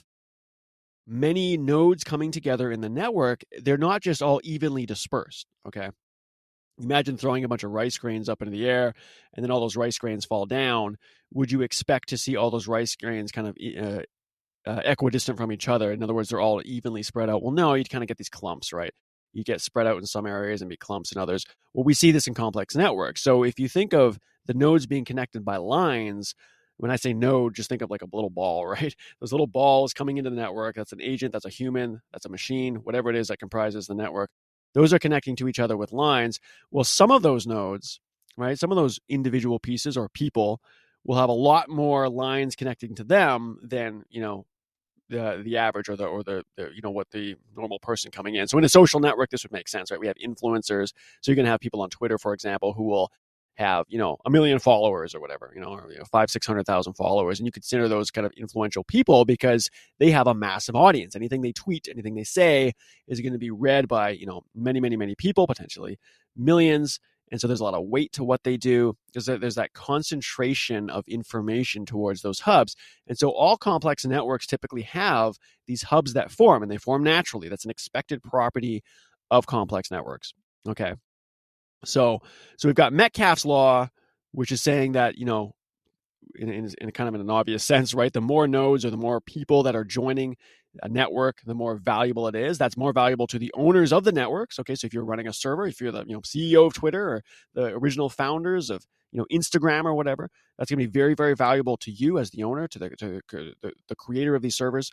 many 1.07 1.59
nodes 1.59 2.05
coming 2.05 2.31
together 2.31 2.73
in 2.73 2.81
the 2.81 2.89
network 2.89 3.43
they're 3.63 3.77
not 3.77 4.01
just 4.01 4.23
all 4.23 4.41
evenly 4.43 4.87
dispersed 4.87 5.47
okay? 5.69 5.91
Imagine 6.83 7.17
throwing 7.17 7.45
a 7.45 7.49
bunch 7.49 7.63
of 7.63 7.71
rice 7.71 7.99
grains 7.99 8.29
up 8.29 8.41
into 8.41 8.51
the 8.51 8.67
air 8.67 8.95
and 9.35 9.45
then 9.45 9.51
all 9.51 9.61
those 9.61 9.77
rice 9.77 9.99
grains 9.99 10.25
fall 10.25 10.47
down. 10.47 10.97
Would 11.33 11.53
you 11.53 11.63
expect 11.63 12.09
to 12.09 12.19
see 12.19 12.37
all 12.37 12.51
those 12.51 12.67
rice 12.67 12.97
grains 12.97 13.31
kind 13.31 13.49
of 13.49 13.57
uh, 13.81 14.03
uh, 14.69 14.81
equidistant 14.85 15.37
from 15.37 15.53
each 15.53 15.69
other? 15.69 15.93
In 15.93 16.03
other 16.03 16.15
words 16.15 16.31
they're 16.31 16.41
all 16.41 16.63
evenly 16.65 17.03
spread 17.03 17.29
out. 17.29 17.43
Well 17.43 17.53
no 17.53 17.75
you'd 17.75 17.91
kind 17.91 18.03
of 18.03 18.09
get 18.09 18.17
these 18.17 18.31
clumps 18.31 18.73
right 18.73 18.93
you 19.35 19.45
get 19.45 19.61
spread 19.61 19.87
out 19.87 19.99
in 19.99 20.07
some 20.07 20.27
areas 20.27 20.63
and 20.63 20.71
be 20.71 20.77
clumps 20.77 21.13
in 21.13 21.21
others. 21.21 21.45
Well, 21.73 21.85
we 21.85 21.95
see 21.95 22.13
this 22.13 22.27
in 22.27 22.35
complex 22.35 22.75
networks. 22.75 23.23
So 23.23 23.43
if 23.43 23.59
you 23.59 23.69
think 23.69 23.93
of 23.93 24.19
the 24.47 24.55
nodes 24.55 24.87
being 24.87 25.05
connected 25.05 25.45
by 25.45 25.57
lines, 25.57 26.35
when 26.77 26.91
I 26.91 26.97
say 26.97 27.13
node, 27.13 27.55
just 27.55 27.69
think 27.69 27.83
of 27.83 27.91
like 27.91 28.03
a 28.03 28.09
little 28.13 28.31
ball, 28.31 28.67
right? 28.69 28.95
Those 29.21 29.33
little 29.33 29.47
balls 29.47 29.93
coming 29.93 30.17
into 30.17 30.31
the 30.31 30.37
network. 30.37 30.77
That's 30.77 30.93
an 30.93 31.03
agent, 31.03 31.33
that's 31.33 31.45
a 31.45 31.51
human, 31.51 32.01
that's 32.13 32.27
a 32.27 32.31
machine, 32.31 32.77
whatever 32.77 33.11
it 33.11 33.17
is 33.17 33.29
that 33.29 33.39
comprises 33.39 33.87
the 33.87 33.95
network. 33.95 34.31
Those 34.73 34.93
are 34.93 34.99
connecting 34.99 35.37
to 35.37 35.49
each 35.49 35.61
other 35.61 35.77
with 35.77 35.93
lines. 35.93 36.41
Well, 36.71 36.85
some 36.85 37.11
of 37.11 37.23
those 37.23 37.47
nodes, 37.47 38.01
right? 38.37 38.59
Some 38.59 38.73
of 38.73 38.77
those 38.77 38.99
individual 39.09 39.61
pieces 39.61 39.97
or 39.97 40.09
people 40.09 40.61
will 41.05 41.17
have 41.17 41.29
a 41.29 41.33
lot 41.33 41.69
more 41.69 42.09
lines 42.09 42.57
connecting 42.57 42.95
to 42.97 43.05
them 43.05 43.59
than, 43.63 44.05
you 44.11 44.21
know, 44.21 44.47
the 45.09 45.43
the 45.45 45.57
average 45.57 45.89
or 45.89 45.97
the 45.97 46.07
or 46.07 46.23
the, 46.23 46.45
the, 46.57 46.71
you 46.75 46.81
know 46.83 46.91
what 46.91 47.11
the 47.11 47.37
normal 47.57 47.79
person 47.79 48.11
coming 48.11 48.35
in. 48.37 48.49
So 48.49 48.59
in 48.59 48.65
a 48.65 48.69
social 48.69 49.01
network, 49.01 49.31
this 49.31 49.43
would 49.45 49.53
make 49.53 49.69
sense, 49.69 49.91
right? 49.91 50.01
We 50.01 50.07
have 50.07 50.17
influencers, 50.17 50.93
so 51.21 51.31
you're 51.31 51.37
going 51.37 51.47
to 51.47 51.51
have 51.51 51.61
people 51.61 51.83
on 51.83 51.91
Twitter, 51.91 52.19
for 52.19 52.33
example, 52.33 52.73
who 52.73 52.85
will 52.85 53.11
have 53.57 53.87
you 53.89 53.99
know 53.99 54.17
a 54.25 54.31
million 54.31 54.59
followers 54.59 55.15
or 55.15 55.21
whatever, 55.21 55.53
you 55.55 55.61
know, 55.61 55.69
or 55.69 55.91
you 55.91 55.99
know, 55.99 56.05
five 56.11 56.31
six 56.31 56.47
hundred 56.47 56.67
thousand 56.67 56.95
followers, 56.95 57.39
and 57.39 57.47
you 57.47 57.53
consider 57.53 57.89
those 57.89 58.11
kind 58.11 58.27
of 58.27 58.33
influential 58.33 58.85
people 58.85 59.25
because 59.25 59.71
they 59.99 60.11
have 60.11 60.27
a 60.27 60.35
massive 60.35 60.75
audience. 60.75 61.15
Anything 61.15 61.43
they 61.43 61.53
tweet, 61.53 61.89
anything 61.91 62.15
they 62.15 62.25
say, 62.25 62.73
is 63.07 63.21
going 63.21 63.33
to 63.33 63.39
be 63.39 63.51
read 63.51 63.89
by 63.89 64.11
you 64.11 64.27
know 64.27 64.43
many 64.55 64.81
many 64.81 64.97
many 64.97 65.15
people, 65.15 65.47
potentially 65.47 65.99
millions 66.37 66.99
and 67.31 67.41
so 67.41 67.47
there's 67.47 67.61
a 67.61 67.65
lot 67.65 67.75
of 67.75 67.87
weight 67.87 68.13
to 68.13 68.25
what 68.25 68.45
they 68.45 68.57
do 68.57 68.97
because 69.07 69.27
there's 69.27 69.55
that 69.55 69.73
concentration 69.73 70.91
of 70.91 71.05
information 71.09 71.87
towards 71.87 72.23
those 72.23 72.41
hubs. 72.41 72.77
And 73.07 73.19
so 73.19 73.31
all 73.31 73.57
complex 73.57 74.05
networks 74.05 74.47
typically 74.47 74.83
have 74.83 75.37
these 75.67 75.83
hubs 75.83 76.13
that 76.13 76.31
form 76.31 76.63
and 76.63 76.71
they 76.71 76.77
form 76.77 77.03
naturally. 77.03 77.49
That's 77.49 77.65
an 77.65 77.71
expected 77.71 78.23
property 78.23 78.83
of 79.31 79.47
complex 79.47 79.91
networks. 79.91 80.35
Okay. 80.69 80.95
So 81.85 82.21
so 82.59 82.69
we've 82.69 82.75
got 82.75 82.93
Metcalfe's 82.93 83.45
law, 83.45 83.89
which 84.33 84.53
is 84.53 84.63
saying 84.63 84.93
that, 84.93 85.17
you 85.17 85.25
know, 85.25 85.55
in, 86.35 86.49
in, 86.49 86.71
in, 86.81 86.91
kind 86.91 87.09
of 87.09 87.15
in 87.15 87.21
an 87.21 87.31
obvious 87.31 87.65
sense, 87.73 87.95
right? 87.95 88.13
The 88.13 88.21
more 88.21 88.47
nodes 88.47 88.85
or 88.85 88.91
the 88.91 88.97
more 88.97 89.21
people 89.21 89.63
that 89.65 89.77
are 89.77 89.85
joining 89.85 90.37
a 90.83 90.89
network, 90.89 91.41
the 91.45 91.55
more 91.55 91.77
valuable 91.77 92.29
it 92.29 92.35
is. 92.35 92.59
That's 92.59 92.77
more 92.77 92.93
valuable 92.93 93.27
to 93.29 93.39
the 93.39 93.53
owners 93.55 93.93
of 93.93 94.05
the 94.05 94.13
networks. 94.13 94.59
Okay, 94.59 94.75
so 94.75 94.87
if 94.87 94.95
you're 94.95 95.05
running 95.05 95.29
a 95.29 95.33
server, 95.33 95.67
if 95.67 95.81
you're 95.81 95.93
the 95.93 96.05
you 96.07 96.15
know 96.15 96.21
CEO 96.21 96.67
of 96.67 96.75
Twitter 96.75 97.09
or 97.09 97.23
the 97.55 97.67
original 97.75 98.09
founders 98.09 98.71
of 98.71 98.87
you 99.13 99.19
know 99.19 99.27
Instagram 99.33 99.85
or 99.85 99.95
whatever, 99.95 100.31
that's 100.59 100.71
going 100.71 100.79
to 100.79 100.87
be 100.87 100.91
very 100.91 101.15
very 101.15 101.35
valuable 101.35 101.77
to 101.79 101.91
you 101.91 102.19
as 102.19 102.31
the 102.31 102.43
owner, 102.45 102.69
to 102.69 102.79
the 102.79 102.91
to 102.91 103.23
the, 103.31 103.73
the 103.89 103.97
creator 103.97 104.35
of 104.35 104.43
these 104.43 104.57
servers. 104.57 104.91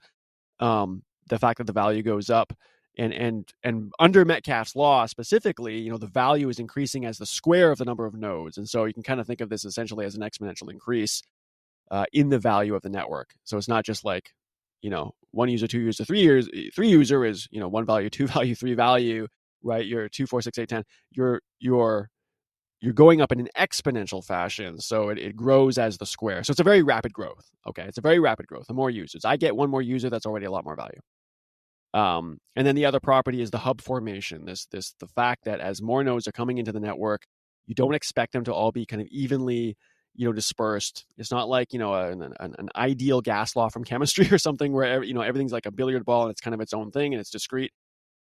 Um, 0.59 1.03
the 1.29 1.39
fact 1.39 1.57
that 1.57 1.67
the 1.67 1.73
value 1.73 2.03
goes 2.03 2.29
up. 2.29 2.53
And 2.97 3.13
and 3.13 3.49
and 3.63 3.93
under 3.99 4.25
Metcalfe's 4.25 4.75
law 4.75 5.05
specifically, 5.05 5.79
you 5.79 5.89
know, 5.89 5.97
the 5.97 6.07
value 6.07 6.49
is 6.49 6.59
increasing 6.59 7.05
as 7.05 7.17
the 7.17 7.25
square 7.25 7.71
of 7.71 7.77
the 7.77 7.85
number 7.85 8.05
of 8.05 8.15
nodes, 8.15 8.57
and 8.57 8.67
so 8.67 8.83
you 8.83 8.93
can 8.93 9.01
kind 9.01 9.21
of 9.21 9.25
think 9.25 9.39
of 9.39 9.47
this 9.47 9.63
essentially 9.63 10.05
as 10.05 10.13
an 10.15 10.21
exponential 10.21 10.69
increase 10.69 11.21
uh, 11.89 12.05
in 12.11 12.27
the 12.27 12.37
value 12.37 12.75
of 12.75 12.81
the 12.81 12.89
network. 12.89 13.33
So 13.45 13.57
it's 13.57 13.69
not 13.69 13.85
just 13.85 14.03
like 14.03 14.33
you 14.81 14.89
know 14.89 15.11
one 15.31 15.49
user 15.49 15.67
two 15.67 15.79
user 15.79 16.03
three 16.03 16.21
years 16.21 16.49
three 16.75 16.89
user 16.89 17.25
is 17.25 17.47
you 17.51 17.59
know 17.59 17.67
one 17.67 17.85
value 17.85 18.09
two 18.17 18.27
value 18.27 18.55
three 18.55 18.73
value 18.73 19.27
right? 19.63 19.85
You're 19.85 20.09
two 20.09 20.25
four 20.27 20.41
six 20.41 20.57
eight 20.57 20.69
ten 20.69 20.83
you're 21.11 21.41
you're 21.59 22.09
you're 22.81 22.93
going 22.93 23.21
up 23.21 23.31
in 23.31 23.39
an 23.39 23.49
exponential 23.57 24.25
fashion 24.25 24.79
so 24.79 25.09
it, 25.09 25.19
it 25.19 25.35
grows 25.35 25.77
as 25.77 25.97
the 25.97 26.05
square. 26.05 26.43
So 26.43 26.51
it's 26.51 26.59
a 26.59 26.63
very 26.63 26.81
rapid 26.81 27.13
growth 27.13 27.49
okay? 27.67 27.83
It's 27.83 27.97
a 27.97 28.01
very 28.01 28.19
rapid 28.19 28.47
growth 28.47 28.67
the 28.67 28.73
more 28.73 28.89
users. 28.89 29.25
I 29.25 29.37
get 29.37 29.55
one 29.55 29.69
more 29.69 29.81
user 29.81 30.09
that's 30.09 30.25
already 30.25 30.45
a 30.45 30.51
lot 30.51 30.65
more 30.65 30.75
value. 30.75 30.99
Um, 31.93 32.37
and 32.55 32.65
then 32.65 32.75
the 32.75 32.85
other 32.85 33.01
property 33.01 33.41
is 33.41 33.51
the 33.51 33.57
hub 33.59 33.81
formation 33.81 34.45
this 34.45 34.65
this 34.71 34.95
the 34.99 35.07
fact 35.07 35.45
that 35.45 35.59
as 35.59 35.81
more 35.81 36.03
nodes 36.03 36.27
are 36.27 36.31
coming 36.31 36.57
into 36.57 36.71
the 36.71 36.79
network 36.79 37.23
you 37.67 37.75
don't 37.75 37.93
expect 37.93 38.33
them 38.33 38.43
to 38.45 38.53
all 38.53 38.71
be 38.71 38.85
kind 38.85 39.01
of 39.01 39.07
evenly 39.09 39.75
you 40.15 40.25
know 40.25 40.33
dispersed. 40.33 41.05
It's 41.17 41.31
not 41.31 41.49
like 41.49 41.73
you 41.73 41.79
know 41.79 41.93
an, 41.93 42.21
an, 42.21 42.55
an, 42.57 42.69
ideal 42.75 43.21
gas 43.21 43.55
law 43.55 43.69
from 43.69 43.83
chemistry 43.91 44.27
or 44.31 44.37
something 44.37 44.73
where 44.73 45.03
you 45.03 45.13
know 45.13 45.21
everything's 45.21 45.53
like 45.53 45.65
a 45.65 45.71
billiard 45.71 46.05
ball 46.05 46.23
and 46.23 46.31
it's 46.31 46.41
kind 46.41 46.53
of 46.53 46.61
its 46.61 46.73
own 46.73 46.91
thing 46.91 47.13
and 47.13 47.21
it's 47.21 47.29
discrete 47.29 47.71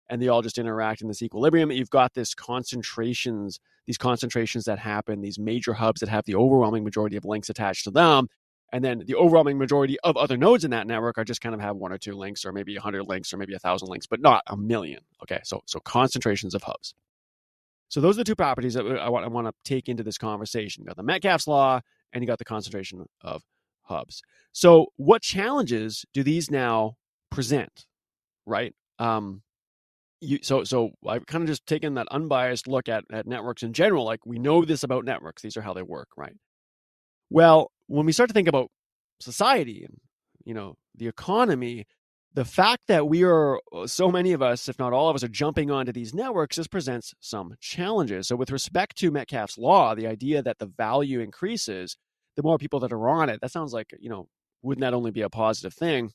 and 0.08 0.20
they 0.20 0.28
all 0.28 0.42
just 0.42 0.58
interact 0.58 1.02
in 1.02 1.08
this 1.08 1.22
equilibrium. 1.22 1.70
You've 1.70 1.90
got 1.90 2.14
this 2.14 2.34
concentrations 2.34 3.60
these 3.86 3.98
concentrations 3.98 4.64
that 4.64 4.78
happen 4.78 5.20
these 5.20 5.38
major 5.38 5.72
hubs 5.72 6.00
that 6.00 6.08
have 6.08 6.24
the 6.24 6.34
overwhelming 6.34 6.84
majority 6.84 7.16
of 7.16 7.24
links 7.24 7.48
attached 7.50 7.84
to 7.84 7.90
them 7.90 8.28
and 8.72 8.84
then 8.84 9.02
the 9.06 9.16
overwhelming 9.16 9.58
majority 9.58 9.98
of 10.04 10.16
other 10.16 10.36
nodes 10.36 10.64
in 10.64 10.70
that 10.70 10.86
network 10.86 11.18
are 11.18 11.24
just 11.24 11.40
kind 11.40 11.54
of 11.54 11.60
have 11.60 11.76
one 11.76 11.92
or 11.92 11.98
two 11.98 12.14
links 12.14 12.44
or 12.44 12.52
maybe 12.52 12.76
100 12.76 13.02
links 13.04 13.32
or 13.32 13.36
maybe 13.36 13.54
a 13.54 13.58
thousand 13.58 13.88
links 13.88 14.06
but 14.06 14.20
not 14.20 14.42
a 14.46 14.56
million 14.56 15.00
okay? 15.22 15.40
So 15.44 15.60
so 15.66 15.80
concentrations 15.80 16.54
of 16.54 16.62
hubs 16.62 16.94
so 17.90 18.00
those 18.00 18.16
are 18.16 18.20
the 18.20 18.24
two 18.24 18.36
properties 18.36 18.74
that 18.74 18.86
I 18.86 19.08
want, 19.08 19.24
I 19.24 19.28
want 19.28 19.48
to 19.48 19.52
take 19.64 19.88
into 19.88 20.04
this 20.04 20.16
conversation. 20.16 20.82
You 20.82 20.86
got 20.86 20.96
the 20.96 21.02
Metcalfe's 21.02 21.48
law 21.48 21.80
and 22.12 22.22
you 22.22 22.26
got 22.26 22.38
the 22.38 22.44
concentration 22.44 23.04
of 23.20 23.42
hubs. 23.82 24.22
So 24.52 24.86
what 24.96 25.22
challenges 25.22 26.04
do 26.14 26.22
these 26.22 26.50
now 26.50 26.94
present? 27.30 27.86
Right. 28.46 28.74
Um, 29.00 29.42
you, 30.20 30.38
so 30.42 30.62
so 30.64 30.90
I've 31.06 31.26
kind 31.26 31.42
of 31.42 31.48
just 31.48 31.66
taken 31.66 31.94
that 31.94 32.06
unbiased 32.10 32.68
look 32.68 32.88
at, 32.88 33.04
at 33.12 33.26
networks 33.26 33.62
in 33.62 33.72
general. 33.72 34.04
Like 34.04 34.24
we 34.24 34.38
know 34.38 34.64
this 34.64 34.82
about 34.82 35.04
networks; 35.04 35.42
these 35.42 35.56
are 35.56 35.62
how 35.62 35.72
they 35.72 35.82
work, 35.82 36.08
right? 36.16 36.36
Well, 37.30 37.72
when 37.86 38.06
we 38.06 38.12
start 38.12 38.28
to 38.28 38.34
think 38.34 38.48
about 38.48 38.70
society 39.20 39.84
and 39.84 39.96
you 40.44 40.54
know 40.54 40.76
the 40.94 41.08
economy, 41.08 41.86
the 42.32 42.44
fact 42.44 42.86
that 42.86 43.08
we 43.08 43.24
are 43.24 43.60
uh, 43.74 43.86
so 43.86 44.08
many 44.08 44.32
of 44.32 44.40
us, 44.40 44.68
if 44.68 44.78
not 44.78 44.92
all 44.92 45.08
of 45.08 45.16
us, 45.16 45.24
are 45.24 45.28
jumping 45.28 45.70
onto 45.70 45.92
these 45.92 46.14
networks, 46.14 46.56
this 46.56 46.68
presents 46.68 47.12
some 47.20 47.54
challenges. 47.60 48.28
So, 48.28 48.36
with 48.36 48.50
respect 48.52 48.96
to 48.98 49.10
Metcalfe's 49.10 49.58
law, 49.58 49.94
the 49.94 50.06
idea 50.06 50.42
that 50.42 50.58
the 50.58 50.66
value 50.66 51.20
increases 51.20 51.96
the 52.36 52.42
more 52.42 52.58
people 52.58 52.80
that 52.80 52.92
are 52.92 53.08
on 53.08 53.28
it, 53.28 53.40
that 53.40 53.50
sounds 53.50 53.72
like, 53.72 53.92
you 53.98 54.08
know, 54.08 54.28
wouldn't 54.62 54.82
that 54.82 54.94
only 54.94 55.10
be 55.10 55.22
a 55.22 55.30
positive 55.30 55.74
thing? 55.74 56.12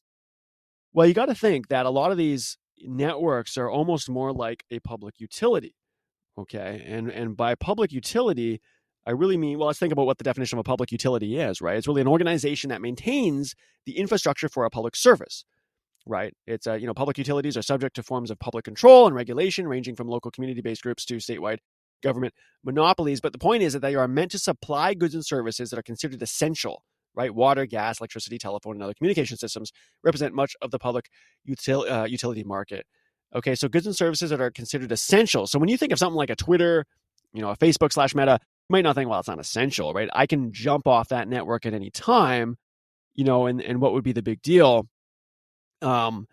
Well, 0.93 1.05
you 1.05 1.13
got 1.13 1.25
to 1.25 1.35
think 1.35 1.67
that 1.67 1.85
a 1.85 1.89
lot 1.89 2.11
of 2.11 2.17
these 2.17 2.57
networks 2.81 3.57
are 3.57 3.69
almost 3.69 4.09
more 4.09 4.31
like 4.31 4.63
a 4.71 4.79
public 4.79 5.19
utility. 5.19 5.75
Okay. 6.37 6.83
And, 6.85 7.09
and 7.09 7.35
by 7.35 7.55
public 7.55 7.91
utility, 7.91 8.61
I 9.05 9.11
really 9.11 9.37
mean, 9.37 9.59
well, 9.59 9.67
let's 9.67 9.79
think 9.79 9.93
about 9.93 10.05
what 10.05 10.17
the 10.17 10.23
definition 10.23 10.57
of 10.57 10.61
a 10.61 10.63
public 10.63 10.91
utility 10.91 11.37
is, 11.37 11.61
right? 11.61 11.77
It's 11.77 11.87
really 11.87 12.01
an 12.01 12.07
organization 12.07 12.69
that 12.69 12.81
maintains 12.81 13.55
the 13.85 13.97
infrastructure 13.97 14.49
for 14.49 14.65
a 14.65 14.69
public 14.69 14.95
service 14.95 15.45
right? 16.05 16.33
It's, 16.45 16.67
uh, 16.67 16.73
you 16.73 16.87
know, 16.87 16.93
public 16.93 17.17
utilities 17.17 17.57
are 17.57 17.61
subject 17.61 17.95
to 17.95 18.03
forms 18.03 18.31
of 18.31 18.39
public 18.39 18.65
control 18.65 19.07
and 19.07 19.15
regulation, 19.15 19.67
ranging 19.67 19.95
from 19.95 20.07
local 20.07 20.31
community 20.31 20.61
based 20.61 20.83
groups 20.83 21.05
to 21.05 21.15
statewide 21.15 21.57
government 22.03 22.33
monopolies. 22.63 23.21
But 23.21 23.33
the 23.33 23.39
point 23.39 23.63
is 23.63 23.73
that 23.73 23.81
they 23.81 23.95
are 23.95 24.07
meant 24.07 24.31
to 24.31 24.39
supply 24.39 24.93
goods 24.93 25.15
and 25.15 25.25
services 25.25 25.69
that 25.69 25.79
are 25.79 25.83
considered 25.83 26.21
essential, 26.21 26.83
right? 27.15 27.33
Water, 27.33 27.65
gas, 27.65 27.99
electricity, 27.99 28.37
telephone, 28.37 28.75
and 28.75 28.83
other 28.83 28.93
communication 28.93 29.37
systems 29.37 29.71
represent 30.03 30.33
much 30.33 30.55
of 30.61 30.71
the 30.71 30.79
public 30.79 31.09
util- 31.47 31.89
uh, 31.89 32.05
utility 32.05 32.43
market. 32.43 32.85
Okay, 33.33 33.55
so 33.55 33.67
goods 33.67 33.85
and 33.85 33.95
services 33.95 34.29
that 34.29 34.39
are 34.39 34.51
considered 34.51 34.91
essential. 34.91 35.47
So 35.47 35.59
when 35.59 35.69
you 35.69 35.77
think 35.77 35.91
of 35.91 35.99
something 35.99 36.15
like 36.15 36.29
a 36.29 36.35
Twitter, 36.35 36.85
you 37.33 37.41
know, 37.41 37.49
a 37.49 37.57
Facebook 37.57 37.91
slash 37.91 38.15
Meta, 38.15 38.39
you 38.41 38.73
might 38.73 38.83
not 38.83 38.95
think, 38.95 39.09
well, 39.09 39.19
it's 39.19 39.27
not 39.27 39.39
essential, 39.39 39.93
right? 39.93 40.09
I 40.13 40.25
can 40.25 40.53
jump 40.53 40.87
off 40.87 41.09
that 41.09 41.27
network 41.27 41.65
at 41.65 41.73
any 41.73 41.89
time, 41.89 42.55
you 43.13 43.25
know, 43.25 43.47
and, 43.47 43.61
and 43.61 43.81
what 43.81 43.93
would 43.93 44.03
be 44.03 44.13
the 44.13 44.23
big 44.23 44.41
deal? 44.41 44.87
Um, 45.81 46.27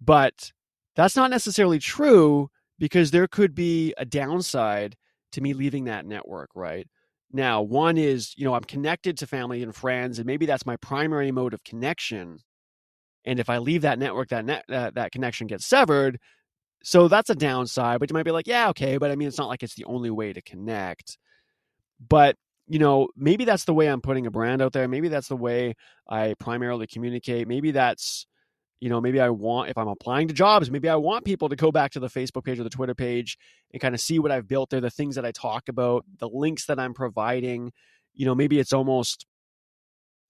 but 0.00 0.52
that's 0.96 1.16
not 1.16 1.30
necessarily 1.30 1.78
true 1.78 2.50
because 2.78 3.10
there 3.10 3.26
could 3.26 3.54
be 3.54 3.94
a 3.98 4.04
downside 4.04 4.96
to 5.32 5.40
me 5.40 5.52
leaving 5.52 5.84
that 5.84 6.06
network, 6.06 6.50
right? 6.54 6.86
Now, 7.32 7.62
one 7.62 7.98
is, 7.98 8.32
you 8.36 8.44
know, 8.44 8.54
I'm 8.54 8.64
connected 8.64 9.18
to 9.18 9.26
family 9.26 9.62
and 9.62 9.74
friends, 9.74 10.18
and 10.18 10.26
maybe 10.26 10.46
that's 10.46 10.66
my 10.66 10.76
primary 10.76 11.32
mode 11.32 11.52
of 11.54 11.64
connection. 11.64 12.38
And 13.24 13.40
if 13.40 13.50
I 13.50 13.58
leave 13.58 13.82
that 13.82 13.98
network, 13.98 14.28
that 14.28 14.44
net, 14.44 14.64
uh, 14.68 14.90
that 14.94 15.10
connection 15.10 15.46
gets 15.46 15.66
severed. 15.66 16.18
So 16.84 17.08
that's 17.08 17.30
a 17.30 17.34
downside. 17.34 17.98
But 17.98 18.10
you 18.10 18.14
might 18.14 18.24
be 18.24 18.30
like, 18.30 18.46
yeah, 18.46 18.68
okay, 18.68 18.98
but 18.98 19.10
I 19.10 19.16
mean, 19.16 19.26
it's 19.26 19.38
not 19.38 19.48
like 19.48 19.62
it's 19.62 19.74
the 19.74 19.86
only 19.86 20.10
way 20.10 20.32
to 20.32 20.42
connect. 20.42 21.18
But 22.08 22.36
you 22.66 22.78
know, 22.78 23.08
maybe 23.16 23.44
that's 23.44 23.64
the 23.64 23.74
way 23.74 23.88
I'm 23.88 24.00
putting 24.00 24.26
a 24.26 24.30
brand 24.30 24.62
out 24.62 24.72
there. 24.72 24.88
Maybe 24.88 25.08
that's 25.08 25.28
the 25.28 25.36
way 25.36 25.74
I 26.08 26.34
primarily 26.38 26.86
communicate. 26.86 27.46
Maybe 27.46 27.72
that's 27.72 28.26
you 28.80 28.88
know 28.88 29.00
maybe 29.00 29.20
i 29.20 29.28
want 29.28 29.70
if 29.70 29.78
i'm 29.78 29.88
applying 29.88 30.28
to 30.28 30.34
jobs 30.34 30.70
maybe 30.70 30.88
i 30.88 30.96
want 30.96 31.24
people 31.24 31.48
to 31.48 31.56
go 31.56 31.72
back 31.72 31.90
to 31.90 32.00
the 32.00 32.08
facebook 32.08 32.44
page 32.44 32.58
or 32.58 32.64
the 32.64 32.70
twitter 32.70 32.94
page 32.94 33.38
and 33.72 33.80
kind 33.80 33.94
of 33.94 34.00
see 34.00 34.18
what 34.18 34.30
i've 34.30 34.48
built 34.48 34.70
there 34.70 34.80
the 34.80 34.90
things 34.90 35.14
that 35.14 35.24
i 35.24 35.32
talk 35.32 35.68
about 35.68 36.04
the 36.18 36.28
links 36.28 36.66
that 36.66 36.78
i'm 36.78 36.94
providing. 36.94 37.72
You 38.16 38.26
know 38.26 38.34
maybe 38.34 38.58
it's 38.58 38.72
almost 38.72 39.26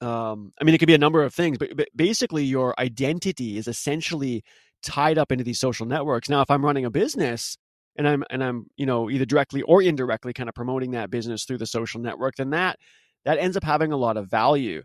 um, 0.00 0.52
i 0.60 0.64
mean 0.64 0.74
it 0.74 0.78
could 0.78 0.88
be 0.88 0.94
a 0.94 0.98
number 0.98 1.22
of 1.22 1.34
things 1.34 1.58
but, 1.58 1.76
but 1.76 1.88
basically 1.94 2.44
your 2.44 2.74
identity 2.78 3.58
is 3.58 3.68
essentially 3.68 4.42
tied 4.82 5.18
up 5.18 5.32
into 5.32 5.44
these 5.44 5.58
social 5.58 5.86
networks. 5.86 6.28
Now 6.28 6.40
if 6.40 6.50
i'm 6.50 6.64
running 6.64 6.84
a 6.84 6.90
business 6.90 7.56
and 7.96 8.08
i'm 8.08 8.24
and 8.30 8.42
i'm 8.42 8.66
you 8.76 8.86
know 8.86 9.10
either 9.10 9.24
directly 9.24 9.62
or 9.62 9.82
indirectly 9.82 10.32
kind 10.32 10.48
of 10.48 10.54
promoting 10.54 10.92
that 10.92 11.10
business 11.10 11.44
through 11.44 11.58
the 11.58 11.66
social 11.66 12.00
network 12.00 12.34
then 12.36 12.50
that 12.50 12.78
that 13.24 13.38
ends 13.38 13.56
up 13.56 13.64
having 13.64 13.92
a 13.92 13.96
lot 13.96 14.16
of 14.16 14.28
value 14.28 14.82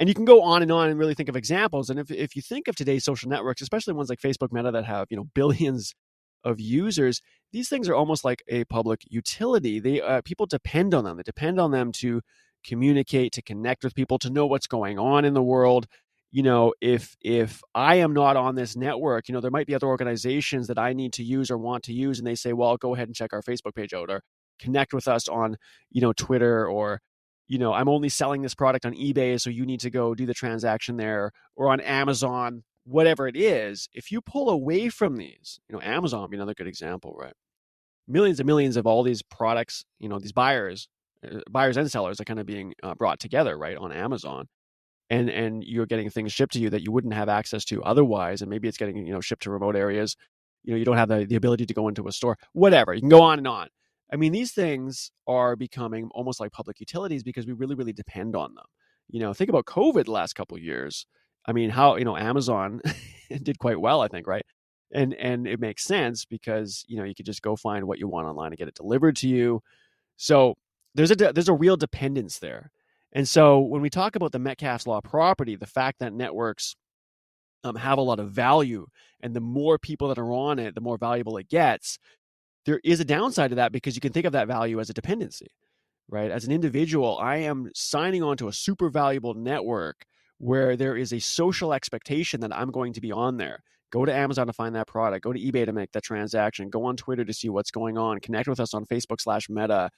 and 0.00 0.08
you 0.08 0.14
can 0.14 0.24
go 0.24 0.42
on 0.42 0.62
and 0.62 0.72
on 0.72 0.88
and 0.88 0.98
really 0.98 1.14
think 1.14 1.28
of 1.28 1.36
examples. 1.36 1.88
And 1.88 1.98
if, 2.00 2.10
if 2.10 2.34
you 2.34 2.42
think 2.42 2.68
of 2.68 2.76
today's 2.76 3.04
social 3.04 3.28
networks 3.28 3.62
especially 3.62 3.94
ones 3.94 4.08
like 4.08 4.20
facebook 4.20 4.52
meta 4.52 4.70
that 4.72 4.84
have 4.84 5.06
you 5.10 5.16
know 5.16 5.24
billions 5.34 5.94
of 6.44 6.60
users 6.60 7.20
these 7.54 7.68
things 7.68 7.88
are 7.88 7.94
almost 7.94 8.24
like 8.24 8.42
a 8.48 8.64
public 8.64 9.02
utility. 9.08 9.78
They 9.78 10.00
uh, 10.00 10.22
people 10.24 10.44
depend 10.44 10.92
on 10.92 11.04
them. 11.04 11.16
They 11.16 11.22
depend 11.22 11.60
on 11.60 11.70
them 11.70 11.92
to 11.92 12.20
communicate 12.64 13.32
to 13.32 13.42
connect 13.42 13.84
with 13.84 13.94
people 13.94 14.18
to 14.18 14.30
know 14.30 14.44
what's 14.44 14.66
going 14.66 14.98
on 14.98 15.24
in 15.24 15.34
the 15.34 15.42
world. 15.42 15.86
You 16.32 16.42
know 16.42 16.74
if 16.80 17.16
if 17.20 17.62
i 17.76 17.94
am 17.94 18.12
not 18.12 18.36
on 18.36 18.56
this 18.56 18.74
network 18.74 19.28
you 19.28 19.32
know 19.32 19.40
there 19.40 19.52
might 19.52 19.68
be 19.68 19.74
other 19.76 19.86
organizations 19.86 20.66
that 20.66 20.80
i 20.80 20.92
need 20.92 21.12
to 21.12 21.22
use 21.22 21.48
or 21.48 21.56
want 21.56 21.84
to 21.84 21.92
use 21.92 22.18
and 22.18 22.26
they 22.26 22.34
say 22.34 22.52
well 22.52 22.76
go 22.76 22.92
ahead 22.92 23.06
and 23.06 23.14
check 23.14 23.32
our 23.32 23.40
facebook 23.40 23.76
page 23.76 23.94
out 23.94 24.10
or 24.10 24.20
connect 24.58 24.92
with 24.92 25.06
us 25.06 25.28
on 25.28 25.56
you 25.92 26.00
know 26.00 26.12
twitter 26.12 26.66
or 26.66 27.00
you 27.46 27.58
know, 27.58 27.72
I'm 27.72 27.88
only 27.88 28.08
selling 28.08 28.42
this 28.42 28.54
product 28.54 28.86
on 28.86 28.94
eBay, 28.94 29.40
so 29.40 29.50
you 29.50 29.66
need 29.66 29.80
to 29.80 29.90
go 29.90 30.14
do 30.14 30.26
the 30.26 30.34
transaction 30.34 30.96
there 30.96 31.32
or 31.56 31.70
on 31.70 31.80
Amazon, 31.80 32.64
whatever 32.84 33.28
it 33.28 33.36
is. 33.36 33.88
If 33.92 34.10
you 34.10 34.20
pull 34.20 34.48
away 34.48 34.88
from 34.88 35.16
these, 35.16 35.60
you 35.68 35.74
know, 35.74 35.82
Amazon 35.82 36.22
would 36.22 36.30
be 36.30 36.36
another 36.36 36.54
good 36.54 36.66
example, 36.66 37.14
right? 37.18 37.34
Millions 38.08 38.40
and 38.40 38.46
millions 38.46 38.76
of 38.76 38.86
all 38.86 39.02
these 39.02 39.22
products, 39.22 39.84
you 39.98 40.08
know, 40.08 40.18
these 40.18 40.32
buyers, 40.32 40.88
uh, 41.24 41.40
buyers 41.50 41.76
and 41.76 41.90
sellers 41.90 42.20
are 42.20 42.24
kind 42.24 42.40
of 42.40 42.46
being 42.46 42.74
uh, 42.82 42.94
brought 42.94 43.20
together, 43.20 43.56
right, 43.58 43.76
on 43.76 43.92
Amazon. 43.92 44.46
And 45.10 45.28
and 45.28 45.62
you're 45.62 45.84
getting 45.84 46.08
things 46.08 46.32
shipped 46.32 46.54
to 46.54 46.58
you 46.58 46.70
that 46.70 46.82
you 46.82 46.90
wouldn't 46.90 47.12
have 47.12 47.28
access 47.28 47.62
to 47.66 47.82
otherwise, 47.82 48.40
and 48.40 48.50
maybe 48.50 48.68
it's 48.68 48.78
getting 48.78 49.06
you 49.06 49.12
know 49.12 49.20
shipped 49.20 49.42
to 49.42 49.50
remote 49.50 49.76
areas. 49.76 50.16
You 50.64 50.72
know, 50.72 50.78
you 50.78 50.84
don't 50.86 50.96
have 50.96 51.10
the, 51.10 51.26
the 51.26 51.36
ability 51.36 51.66
to 51.66 51.74
go 51.74 51.88
into 51.88 52.08
a 52.08 52.12
store. 52.12 52.38
Whatever, 52.52 52.94
you 52.94 53.00
can 53.00 53.10
go 53.10 53.20
on 53.20 53.36
and 53.36 53.46
on 53.46 53.68
I 54.14 54.16
mean, 54.16 54.30
these 54.30 54.52
things 54.52 55.10
are 55.26 55.56
becoming 55.56 56.08
almost 56.12 56.38
like 56.38 56.52
public 56.52 56.78
utilities 56.78 57.24
because 57.24 57.48
we 57.48 57.52
really, 57.52 57.74
really 57.74 57.92
depend 57.92 58.36
on 58.36 58.54
them. 58.54 58.64
You 59.08 59.18
know, 59.18 59.34
think 59.34 59.50
about 59.50 59.64
COVID 59.64 60.04
the 60.04 60.12
last 60.12 60.34
couple 60.34 60.56
years. 60.56 61.04
I 61.46 61.52
mean, 61.52 61.68
how 61.68 61.96
you 61.96 62.04
know 62.04 62.16
Amazon 62.16 62.80
did 63.42 63.58
quite 63.58 63.80
well, 63.80 64.00
I 64.00 64.08
think, 64.08 64.28
right? 64.28 64.46
And 64.92 65.14
and 65.14 65.48
it 65.48 65.58
makes 65.58 65.82
sense 65.82 66.24
because 66.24 66.84
you 66.86 66.96
know 66.96 67.02
you 67.02 67.14
could 67.14 67.26
just 67.26 67.42
go 67.42 67.56
find 67.56 67.88
what 67.88 67.98
you 67.98 68.06
want 68.06 68.28
online 68.28 68.52
and 68.52 68.56
get 68.56 68.68
it 68.68 68.76
delivered 68.76 69.16
to 69.16 69.28
you. 69.28 69.60
So 70.16 70.54
there's 70.94 71.10
a 71.10 71.16
there's 71.16 71.48
a 71.48 71.52
real 71.52 71.76
dependence 71.76 72.38
there. 72.38 72.70
And 73.12 73.28
so 73.28 73.58
when 73.58 73.82
we 73.82 73.90
talk 73.90 74.14
about 74.14 74.30
the 74.30 74.38
Metcalfe's 74.38 74.86
law 74.86 75.00
property, 75.00 75.56
the 75.56 75.66
fact 75.66 75.98
that 75.98 76.12
networks 76.12 76.76
um, 77.64 77.74
have 77.74 77.98
a 77.98 78.02
lot 78.02 78.20
of 78.20 78.30
value, 78.30 78.86
and 79.20 79.34
the 79.34 79.40
more 79.40 79.76
people 79.76 80.06
that 80.08 80.18
are 80.18 80.32
on 80.32 80.60
it, 80.60 80.76
the 80.76 80.80
more 80.80 80.98
valuable 80.98 81.36
it 81.36 81.48
gets 81.48 81.98
there 82.66 82.80
is 82.84 83.00
a 83.00 83.04
downside 83.04 83.50
to 83.50 83.56
that 83.56 83.72
because 83.72 83.94
you 83.94 84.00
can 84.00 84.12
think 84.12 84.26
of 84.26 84.32
that 84.32 84.48
value 84.48 84.80
as 84.80 84.90
a 84.90 84.94
dependency, 84.94 85.48
right? 86.08 86.30
As 86.30 86.44
an 86.44 86.52
individual, 86.52 87.18
I 87.18 87.38
am 87.38 87.70
signing 87.74 88.22
on 88.22 88.36
to 88.38 88.48
a 88.48 88.52
super 88.52 88.90
valuable 88.90 89.34
network 89.34 90.04
where 90.38 90.76
there 90.76 90.96
is 90.96 91.12
a 91.12 91.20
social 91.20 91.72
expectation 91.72 92.40
that 92.40 92.54
I'm 92.54 92.70
going 92.70 92.92
to 92.94 93.00
be 93.00 93.12
on 93.12 93.36
there. 93.36 93.62
Go 93.92 94.04
to 94.04 94.12
Amazon 94.12 94.48
to 94.48 94.52
find 94.52 94.74
that 94.74 94.88
product. 94.88 95.22
Go 95.22 95.32
to 95.32 95.38
eBay 95.38 95.64
to 95.66 95.72
make 95.72 95.92
that 95.92 96.02
transaction. 96.02 96.68
Go 96.68 96.84
on 96.84 96.96
Twitter 96.96 97.24
to 97.24 97.32
see 97.32 97.48
what's 97.48 97.70
going 97.70 97.96
on. 97.96 98.18
Connect 98.18 98.48
with 98.48 98.58
us 98.58 98.74
on 98.74 98.84
Facebook 98.86 99.20
slash 99.20 99.48
Meta 99.48 99.90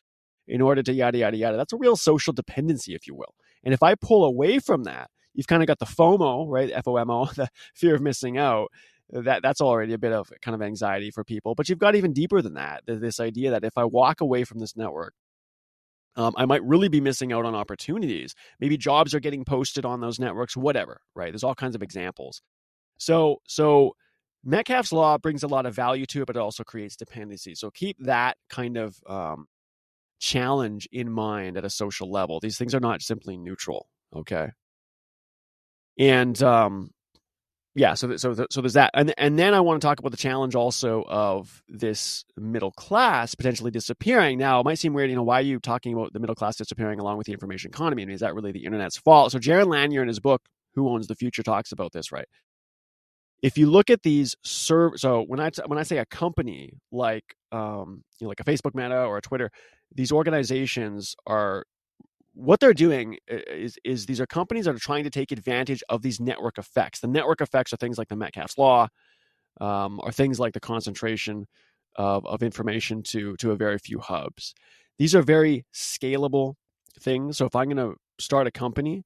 in 0.46 0.60
order 0.60 0.82
to 0.82 0.92
yada 0.92 1.18
yada 1.18 1.36
yada. 1.36 1.56
That's 1.56 1.72
a 1.72 1.78
real 1.78 1.96
social 1.96 2.32
dependency, 2.32 2.94
if 2.94 3.06
you 3.06 3.14
will. 3.14 3.34
And 3.64 3.72
if 3.72 3.82
I 3.82 3.94
pull 3.94 4.24
away 4.24 4.58
from 4.58 4.84
that, 4.84 5.10
you've 5.34 5.46
kind 5.46 5.62
of 5.62 5.66
got 5.66 5.78
the 5.78 5.86
FOMO, 5.86 6.46
right? 6.46 6.70
FOMO, 6.72 7.34
the 7.36 7.48
fear 7.74 7.94
of 7.94 8.02
missing 8.02 8.36
out 8.36 8.68
that 9.10 9.42
that's 9.42 9.60
already 9.60 9.92
a 9.92 9.98
bit 9.98 10.12
of 10.12 10.30
kind 10.42 10.54
of 10.54 10.62
anxiety 10.62 11.10
for 11.10 11.24
people. 11.24 11.54
But 11.54 11.68
you've 11.68 11.78
got 11.78 11.94
even 11.94 12.12
deeper 12.12 12.42
than 12.42 12.54
that. 12.54 12.82
This 12.86 13.20
idea 13.20 13.50
that 13.50 13.64
if 13.64 13.76
I 13.78 13.84
walk 13.84 14.20
away 14.20 14.44
from 14.44 14.58
this 14.58 14.76
network, 14.76 15.14
um, 16.16 16.34
I 16.36 16.46
might 16.46 16.64
really 16.64 16.88
be 16.88 17.00
missing 17.00 17.32
out 17.32 17.44
on 17.44 17.54
opportunities. 17.54 18.34
Maybe 18.58 18.76
jobs 18.76 19.14
are 19.14 19.20
getting 19.20 19.44
posted 19.44 19.84
on 19.84 20.00
those 20.00 20.18
networks, 20.18 20.56
whatever. 20.56 21.00
Right? 21.14 21.32
There's 21.32 21.44
all 21.44 21.54
kinds 21.54 21.76
of 21.76 21.82
examples. 21.82 22.42
So 22.98 23.42
so 23.46 23.94
Metcalfe's 24.44 24.92
law 24.92 25.18
brings 25.18 25.42
a 25.42 25.48
lot 25.48 25.66
of 25.66 25.74
value 25.74 26.06
to 26.06 26.22
it, 26.22 26.26
but 26.26 26.36
it 26.36 26.40
also 26.40 26.64
creates 26.64 26.96
dependency. 26.96 27.54
So 27.54 27.70
keep 27.70 27.96
that 28.00 28.36
kind 28.48 28.76
of 28.76 28.96
um, 29.06 29.46
challenge 30.20 30.88
in 30.92 31.10
mind 31.10 31.56
at 31.56 31.64
a 31.64 31.70
social 31.70 32.10
level. 32.10 32.40
These 32.40 32.56
things 32.56 32.74
are 32.74 32.80
not 32.80 33.02
simply 33.02 33.36
neutral. 33.36 33.88
Okay. 34.14 34.50
And 35.98 36.40
um, 36.42 36.90
yeah, 37.76 37.92
so 37.92 38.16
so 38.16 38.34
so 38.50 38.62
there's 38.62 38.72
that, 38.72 38.90
and 38.94 39.12
and 39.18 39.38
then 39.38 39.52
I 39.52 39.60
want 39.60 39.82
to 39.82 39.86
talk 39.86 39.98
about 39.98 40.10
the 40.10 40.16
challenge 40.16 40.54
also 40.54 41.04
of 41.08 41.62
this 41.68 42.24
middle 42.34 42.72
class 42.72 43.34
potentially 43.34 43.70
disappearing. 43.70 44.38
Now, 44.38 44.60
it 44.60 44.64
might 44.64 44.78
seem 44.78 44.94
weird, 44.94 45.10
you 45.10 45.16
know, 45.16 45.22
why 45.22 45.40
are 45.40 45.42
you 45.42 45.60
talking 45.60 45.92
about 45.92 46.14
the 46.14 46.18
middle 46.18 46.34
class 46.34 46.56
disappearing 46.56 47.00
along 47.00 47.18
with 47.18 47.26
the 47.26 47.34
information 47.34 47.70
economy? 47.70 48.02
I 48.02 48.06
mean, 48.06 48.14
is 48.14 48.20
that 48.20 48.34
really 48.34 48.50
the 48.50 48.64
internet's 48.64 48.96
fault? 48.96 49.30
So 49.30 49.38
Jaron 49.38 49.66
Lanier 49.66 50.00
in 50.00 50.08
his 50.08 50.20
book 50.20 50.40
"Who 50.74 50.88
Owns 50.88 51.06
the 51.06 51.14
Future" 51.14 51.42
talks 51.42 51.70
about 51.70 51.92
this, 51.92 52.10
right? 52.10 52.26
If 53.42 53.58
you 53.58 53.70
look 53.70 53.90
at 53.90 54.02
these 54.02 54.34
serve, 54.42 54.92
so 54.96 55.22
when 55.26 55.38
I 55.38 55.50
when 55.66 55.78
I 55.78 55.82
say 55.82 55.98
a 55.98 56.06
company 56.06 56.78
like 56.90 57.24
um, 57.52 58.02
you 58.18 58.24
know, 58.24 58.28
like 58.30 58.40
a 58.40 58.44
Facebook 58.44 58.74
Meta 58.74 59.04
or 59.04 59.18
a 59.18 59.22
Twitter, 59.22 59.50
these 59.94 60.12
organizations 60.12 61.14
are 61.26 61.66
what 62.36 62.60
they're 62.60 62.74
doing 62.74 63.16
is 63.28 63.78
is 63.82 64.06
these 64.06 64.20
are 64.20 64.26
companies 64.26 64.66
that 64.66 64.74
are 64.74 64.78
trying 64.78 65.04
to 65.04 65.10
take 65.10 65.32
advantage 65.32 65.82
of 65.88 66.02
these 66.02 66.20
network 66.20 66.58
effects. 66.58 67.00
The 67.00 67.08
network 67.08 67.40
effects 67.40 67.72
are 67.72 67.78
things 67.78 67.96
like 67.98 68.08
the 68.08 68.16
Metcalfe's 68.16 68.58
law, 68.58 68.88
um, 69.60 70.00
or 70.02 70.12
things 70.12 70.38
like 70.38 70.52
the 70.52 70.60
concentration 70.60 71.46
of, 71.96 72.26
of 72.26 72.42
information 72.42 73.02
to 73.04 73.36
to 73.36 73.52
a 73.52 73.56
very 73.56 73.78
few 73.78 73.98
hubs. 74.00 74.54
These 74.98 75.14
are 75.14 75.22
very 75.22 75.64
scalable 75.74 76.54
things. 77.00 77.38
So 77.38 77.46
if 77.46 77.56
I'm 77.56 77.68
going 77.70 77.76
to 77.78 77.96
start 78.18 78.46
a 78.46 78.50
company 78.50 79.04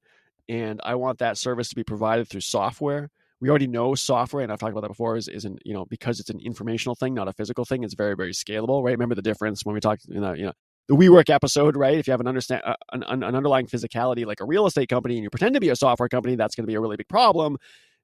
and 0.49 0.81
I 0.83 0.95
want 0.95 1.19
that 1.19 1.37
service 1.37 1.69
to 1.69 1.75
be 1.75 1.83
provided 1.83 2.27
through 2.27 2.41
software, 2.41 3.09
we 3.41 3.49
already 3.49 3.67
know 3.67 3.95
software, 3.95 4.43
and 4.43 4.51
I've 4.51 4.59
talked 4.59 4.71
about 4.71 4.81
that 4.81 4.89
before, 4.89 5.15
is 5.17 5.29
isn't 5.29 5.59
you 5.65 5.73
know 5.73 5.85
because 5.85 6.19
it's 6.19 6.29
an 6.29 6.41
informational 6.41 6.95
thing, 6.95 7.13
not 7.13 7.29
a 7.29 7.33
physical 7.33 7.65
thing. 7.65 7.83
It's 7.85 7.93
very 7.95 8.15
very 8.15 8.33
scalable, 8.33 8.83
right? 8.83 8.91
Remember 8.91 9.15
the 9.15 9.21
difference 9.21 9.63
when 9.65 9.73
we 9.73 9.79
talked, 9.81 10.05
you 10.09 10.19
know, 10.19 10.33
you 10.33 10.45
know 10.47 10.53
the 10.91 10.97
WeWork 10.97 11.29
episode, 11.29 11.77
right? 11.77 11.97
If 11.97 12.07
you 12.07 12.11
have 12.11 12.19
an 12.19 12.27
understand 12.27 12.63
uh, 12.65 12.75
an, 12.91 13.03
an 13.03 13.23
underlying 13.23 13.65
physicality 13.65 14.25
like 14.25 14.41
a 14.41 14.45
real 14.45 14.65
estate 14.65 14.89
company, 14.89 15.15
and 15.15 15.23
you 15.23 15.29
pretend 15.29 15.53
to 15.53 15.61
be 15.61 15.69
a 15.69 15.75
software 15.75 16.09
company, 16.09 16.35
that's 16.35 16.53
going 16.53 16.65
to 16.65 16.67
be 16.67 16.75
a 16.75 16.81
really 16.81 16.97
big 16.97 17.07
problem 17.07 17.55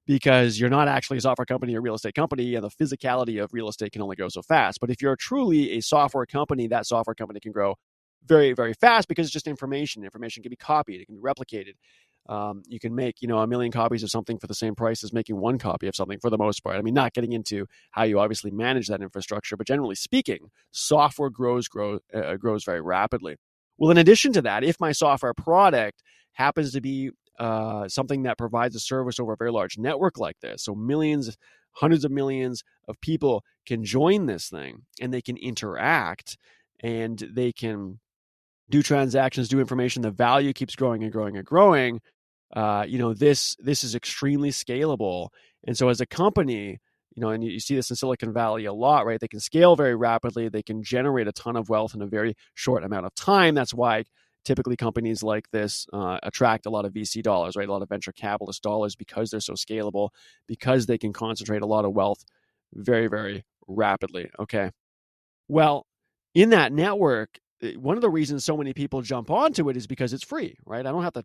because 0.06 0.58
you're 0.58 0.70
not 0.70 0.88
actually 0.88 1.18
a 1.18 1.20
software 1.20 1.44
company 1.44 1.76
or 1.76 1.82
real 1.82 1.96
estate 1.96 2.14
company, 2.14 2.54
and 2.54 2.64
the 2.64 2.70
physicality 2.70 3.44
of 3.44 3.52
real 3.52 3.68
estate 3.68 3.92
can 3.92 4.00
only 4.00 4.16
go 4.16 4.30
so 4.30 4.40
fast. 4.40 4.80
But 4.80 4.88
if 4.88 5.02
you're 5.02 5.16
truly 5.16 5.72
a 5.72 5.82
software 5.82 6.24
company, 6.24 6.66
that 6.68 6.86
software 6.86 7.14
company 7.14 7.40
can 7.40 7.52
grow 7.52 7.74
very 8.24 8.54
very 8.54 8.72
fast 8.72 9.06
because 9.06 9.26
it's 9.26 9.34
just 9.34 9.46
information. 9.46 10.02
Information 10.02 10.42
can 10.42 10.48
be 10.48 10.56
copied, 10.56 11.02
it 11.02 11.04
can 11.04 11.16
be 11.16 11.20
replicated 11.20 11.74
um, 12.28 12.62
you 12.66 12.78
can 12.78 12.94
make 12.94 13.22
you 13.22 13.28
know 13.28 13.38
a 13.38 13.46
million 13.46 13.72
copies 13.72 14.02
of 14.02 14.10
something 14.10 14.38
for 14.38 14.46
the 14.46 14.54
same 14.54 14.74
price 14.74 15.02
as 15.02 15.12
making 15.12 15.36
one 15.36 15.58
copy 15.58 15.86
of 15.86 15.96
something 15.96 16.18
for 16.20 16.30
the 16.30 16.38
most 16.38 16.62
part. 16.62 16.76
I 16.76 16.82
mean 16.82 16.94
not 16.94 17.14
getting 17.14 17.32
into 17.32 17.66
how 17.90 18.04
you 18.04 18.18
obviously 18.20 18.50
manage 18.50 18.88
that 18.88 19.02
infrastructure 19.02 19.56
but 19.56 19.66
generally 19.66 19.94
speaking 19.94 20.50
software 20.70 21.30
grows 21.30 21.68
grow, 21.68 22.00
uh, 22.14 22.36
grows 22.36 22.64
very 22.64 22.80
rapidly. 22.80 23.36
Well 23.78 23.90
in 23.90 23.98
addition 23.98 24.32
to 24.34 24.42
that 24.42 24.64
if 24.64 24.78
my 24.78 24.92
software 24.92 25.34
product 25.34 26.02
happens 26.32 26.72
to 26.72 26.80
be 26.80 27.10
uh, 27.38 27.88
something 27.88 28.24
that 28.24 28.36
provides 28.36 28.74
a 28.74 28.80
service 28.80 29.20
over 29.20 29.32
a 29.32 29.36
very 29.36 29.52
large 29.52 29.78
network 29.78 30.18
like 30.18 30.36
this 30.40 30.64
so 30.64 30.74
millions 30.74 31.36
hundreds 31.72 32.04
of 32.04 32.10
millions 32.10 32.64
of 32.88 33.00
people 33.00 33.44
can 33.64 33.84
join 33.84 34.26
this 34.26 34.48
thing 34.48 34.82
and 35.00 35.14
they 35.14 35.22
can 35.22 35.36
interact 35.36 36.36
and 36.80 37.18
they 37.32 37.52
can 37.52 38.00
do 38.68 38.82
transactions 38.82 39.48
do 39.48 39.60
information 39.60 40.02
the 40.02 40.10
value 40.10 40.52
keeps 40.52 40.74
growing 40.74 41.02
and 41.04 41.12
growing 41.12 41.36
and 41.36 41.46
growing 41.46 42.00
uh, 42.54 42.84
you 42.88 42.98
know 42.98 43.14
this 43.14 43.56
this 43.58 43.84
is 43.84 43.94
extremely 43.94 44.50
scalable. 44.50 45.28
And 45.66 45.76
so 45.76 45.88
as 45.88 46.00
a 46.00 46.06
company 46.06 46.78
you 47.14 47.22
know 47.22 47.30
and 47.30 47.42
you, 47.42 47.58
see 47.58 47.74
this 47.74 47.90
in 47.90 47.96
silicon 47.96 48.32
valley 48.32 48.64
a 48.64 48.72
lot 48.72 49.04
right? 49.04 49.20
They 49.20 49.28
can 49.28 49.40
scale 49.40 49.76
very 49.76 49.96
rapidly. 49.96 50.48
They 50.48 50.62
can 50.62 50.82
generate 50.82 51.28
a 51.28 51.32
ton 51.32 51.56
of 51.56 51.68
wealth 51.68 51.94
in 51.94 52.02
a 52.02 52.06
very 52.06 52.34
short 52.54 52.84
amount 52.84 53.06
of 53.06 53.14
time. 53.14 53.54
That's 53.54 53.74
why 53.74 54.04
typically 54.44 54.76
companies 54.76 55.22
like 55.22 55.50
this 55.50 55.86
uh, 55.92 56.18
attract 56.22 56.64
a 56.66 56.70
lot 56.70 56.84
of 56.84 56.92
vc 56.92 57.22
dollars 57.22 57.56
right? 57.56 57.68
A 57.68 57.72
lot 57.72 57.82
of 57.82 57.88
venture 57.88 58.12
capitalist 58.12 58.62
dollars 58.62 58.94
because 58.96 59.30
they're 59.30 59.40
so 59.40 59.54
scalable 59.54 60.10
because 60.46 60.86
they 60.86 60.96
can 60.98 61.12
concentrate 61.12 61.62
a 61.62 61.66
lot 61.66 61.84
of 61.84 61.92
wealth 61.92 62.24
very 62.72 63.08
very 63.08 63.44
rapidly 63.66 64.30
okay? 64.38 64.70
Well 65.48 65.86
in 66.34 66.50
that 66.50 66.72
network 66.72 67.38
eh, 67.62 67.74
one 67.74 67.96
of 67.96 68.02
the 68.02 68.10
reasons 68.10 68.44
so 68.44 68.56
many 68.56 68.72
people 68.72 69.02
jump 69.02 69.30
onto 69.30 69.68
it 69.68 69.76
is 69.76 69.86
because 69.86 70.12
it's 70.12 70.24
free 70.24 70.56
right? 70.64 70.86
I 70.86 70.92
don't 70.92 71.02
have 71.02 71.14
to 71.14 71.24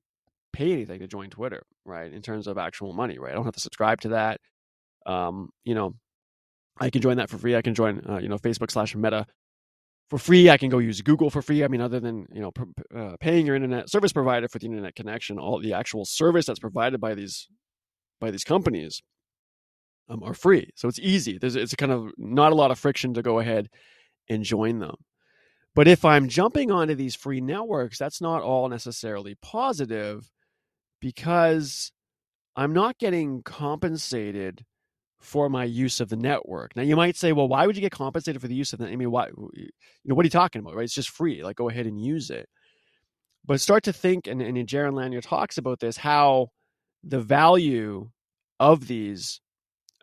pay 0.53 0.71
anything 0.71 0.99
to 0.99 1.07
join 1.07 1.29
Twitter, 1.29 1.63
right? 1.85 2.11
In 2.11 2.21
terms 2.21 2.47
of 2.47 2.57
actual 2.57 2.93
money, 2.93 3.17
right? 3.19 3.31
I 3.31 3.35
don't 3.35 3.45
have 3.45 3.55
to 3.55 3.59
subscribe 3.59 4.01
to 4.01 4.09
that. 4.09 4.39
Um, 5.05 5.49
you 5.65 5.75
know, 5.75 5.95
I 6.79 6.89
can 6.89 7.01
join 7.01 7.17
that 7.17 7.29
for 7.29 7.37
free. 7.37 7.55
I 7.55 7.61
can 7.61 7.75
join, 7.75 8.01
uh, 8.07 8.19
you 8.19 8.29
know, 8.29 8.37
Facebook 8.37 8.71
slash 8.71 8.95
Meta 8.95 9.25
for 10.09 10.17
free. 10.17 10.49
I 10.49 10.57
can 10.57 10.69
go 10.69 10.79
use 10.79 11.01
Google 11.01 11.29
for 11.29 11.41
free. 11.41 11.63
I 11.63 11.67
mean, 11.67 11.81
other 11.81 11.99
than 11.99 12.25
you 12.31 12.41
know, 12.41 12.51
uh, 12.95 13.15
paying 13.19 13.45
your 13.45 13.55
internet 13.55 13.89
service 13.89 14.13
provider 14.13 14.47
for 14.47 14.59
the 14.59 14.65
internet 14.65 14.95
connection, 14.95 15.39
all 15.39 15.59
the 15.59 15.73
actual 15.73 16.05
service 16.05 16.45
that's 16.45 16.59
provided 16.59 17.01
by 17.01 17.15
these 17.15 17.47
by 18.19 18.31
these 18.31 18.43
companies 18.43 19.01
um, 20.09 20.23
are 20.23 20.33
free. 20.33 20.69
So 20.75 20.87
it's 20.87 20.99
easy. 20.99 21.37
There's 21.37 21.55
it's 21.55 21.75
kind 21.75 21.91
of 21.91 22.11
not 22.17 22.51
a 22.51 22.55
lot 22.55 22.71
of 22.71 22.79
friction 22.79 23.13
to 23.15 23.21
go 23.21 23.39
ahead 23.39 23.69
and 24.29 24.43
join 24.43 24.79
them. 24.79 24.95
But 25.75 25.87
if 25.87 26.05
I'm 26.05 26.29
jumping 26.29 26.71
onto 26.71 26.95
these 26.95 27.15
free 27.15 27.41
networks, 27.41 27.97
that's 27.97 28.21
not 28.21 28.43
all 28.43 28.69
necessarily 28.69 29.35
positive 29.41 30.29
because 31.03 31.91
I'm 32.55 32.71
not 32.71 32.97
getting 32.97 33.43
compensated 33.43 34.63
for 35.19 35.49
my 35.49 35.65
use 35.65 35.99
of 35.99 36.07
the 36.07 36.15
network. 36.15 36.77
Now 36.77 36.83
you 36.83 36.95
might 36.95 37.17
say, 37.17 37.33
well, 37.33 37.49
why 37.49 37.67
would 37.67 37.75
you 37.75 37.81
get 37.81 37.91
compensated 37.91 38.41
for 38.41 38.47
the 38.47 38.55
use 38.55 38.71
of 38.71 38.79
the? 38.79 38.87
I 38.87 38.95
mean, 38.95 39.11
why? 39.11 39.27
You 39.53 39.69
know, 40.05 40.15
what 40.15 40.23
are 40.23 40.27
you 40.27 40.29
talking 40.29 40.61
about? 40.61 40.75
Right? 40.75 40.85
It's 40.85 40.95
just 40.95 41.09
free. 41.09 41.43
Like, 41.43 41.57
go 41.57 41.67
ahead 41.69 41.87
and 41.87 41.99
use 42.01 42.29
it. 42.29 42.47
But 43.45 43.59
start 43.59 43.83
to 43.83 43.93
think, 43.93 44.27
and, 44.27 44.41
and 44.41 44.57
Jaron 44.65 44.93
Lanier 44.93 45.19
talks 45.19 45.57
about 45.57 45.81
this, 45.81 45.97
how 45.97 46.47
the 47.03 47.19
value 47.19 48.09
of 48.61 48.87
these 48.87 49.41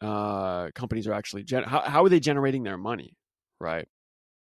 uh, 0.02 0.68
companies 0.74 1.06
are 1.06 1.14
actually 1.14 1.44
gen- 1.44 1.64
how, 1.64 1.80
how 1.80 2.04
are 2.04 2.10
they 2.10 2.20
generating 2.20 2.62
their 2.62 2.76
money, 2.76 3.16
right? 3.58 3.88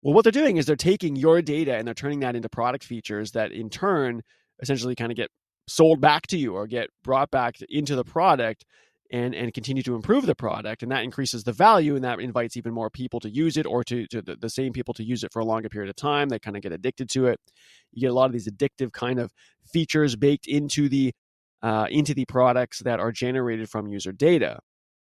Well, 0.01 0.15
what 0.15 0.23
they're 0.23 0.31
doing 0.31 0.57
is 0.57 0.65
they're 0.65 0.75
taking 0.75 1.15
your 1.15 1.43
data 1.43 1.75
and 1.75 1.85
they're 1.85 1.93
turning 1.93 2.21
that 2.21 2.35
into 2.35 2.49
product 2.49 2.83
features 2.83 3.33
that, 3.33 3.51
in 3.51 3.69
turn, 3.69 4.23
essentially 4.59 4.95
kind 4.95 5.11
of 5.11 5.15
get 5.15 5.29
sold 5.71 6.01
back 6.01 6.27
to 6.27 6.37
you 6.37 6.53
or 6.53 6.67
get 6.67 6.89
brought 7.03 7.31
back 7.31 7.55
into 7.69 7.95
the 7.95 8.03
product 8.03 8.65
and 9.11 9.35
and 9.35 9.53
continue 9.53 9.83
to 9.83 9.95
improve 9.95 10.25
the 10.25 10.35
product 10.35 10.83
and 10.83 10.91
that 10.91 11.03
increases 11.03 11.43
the 11.43 11.51
value 11.51 11.95
and 11.95 12.03
that 12.03 12.19
invites 12.19 12.55
even 12.55 12.73
more 12.73 12.89
people 12.89 13.19
to 13.19 13.29
use 13.29 13.57
it 13.57 13.65
or 13.65 13.83
to, 13.83 14.07
to 14.07 14.21
the, 14.21 14.35
the 14.37 14.49
same 14.49 14.71
people 14.71 14.93
to 14.93 15.03
use 15.03 15.23
it 15.23 15.31
for 15.33 15.39
a 15.39 15.45
longer 15.45 15.69
period 15.69 15.89
of 15.89 15.95
time 15.95 16.29
they 16.29 16.39
kind 16.39 16.55
of 16.55 16.63
get 16.63 16.71
addicted 16.71 17.09
to 17.09 17.27
it. 17.27 17.39
You 17.91 18.01
get 18.01 18.11
a 18.11 18.13
lot 18.13 18.27
of 18.27 18.31
these 18.31 18.49
addictive 18.49 18.91
kind 18.93 19.19
of 19.19 19.31
features 19.71 20.15
baked 20.15 20.47
into 20.47 20.87
the 20.89 21.13
uh, 21.61 21.87
into 21.91 22.13
the 22.13 22.25
products 22.25 22.79
that 22.79 22.99
are 22.99 23.11
generated 23.11 23.69
from 23.69 23.87
user 23.87 24.11
data. 24.11 24.59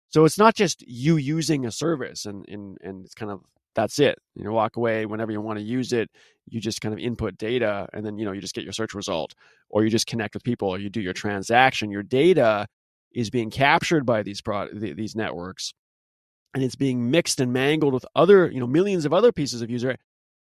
So 0.08 0.24
it's 0.24 0.38
not 0.38 0.56
just 0.56 0.82
you 0.86 1.16
using 1.16 1.66
a 1.66 1.70
service 1.70 2.24
and 2.24 2.44
and, 2.48 2.78
and 2.82 3.04
it's 3.04 3.14
kind 3.14 3.30
of 3.30 3.42
that's 3.74 3.98
it. 3.98 4.18
You 4.34 4.44
know, 4.44 4.52
walk 4.52 4.76
away 4.76 5.06
whenever 5.06 5.32
you 5.32 5.40
want 5.40 5.58
to 5.58 5.64
use 5.64 5.92
it. 5.92 6.10
You 6.48 6.60
just 6.60 6.80
kind 6.80 6.92
of 6.92 6.98
input 6.98 7.38
data, 7.38 7.88
and 7.92 8.04
then 8.04 8.18
you 8.18 8.24
know 8.24 8.32
you 8.32 8.40
just 8.40 8.54
get 8.54 8.64
your 8.64 8.72
search 8.72 8.94
result, 8.94 9.34
or 9.70 9.84
you 9.84 9.90
just 9.90 10.06
connect 10.06 10.34
with 10.34 10.42
people, 10.42 10.68
or 10.68 10.78
you 10.78 10.90
do 10.90 11.00
your 11.00 11.12
transaction. 11.12 11.90
Your 11.90 12.02
data 12.02 12.66
is 13.12 13.30
being 13.30 13.50
captured 13.50 14.04
by 14.04 14.22
these 14.22 14.40
pro- 14.40 14.68
these 14.72 15.14
networks, 15.14 15.72
and 16.54 16.64
it's 16.64 16.74
being 16.74 17.10
mixed 17.10 17.40
and 17.40 17.52
mangled 17.52 17.94
with 17.94 18.04
other 18.16 18.50
you 18.50 18.60
know 18.60 18.66
millions 18.66 19.04
of 19.04 19.12
other 19.12 19.32
pieces 19.32 19.62
of 19.62 19.70
user 19.70 19.96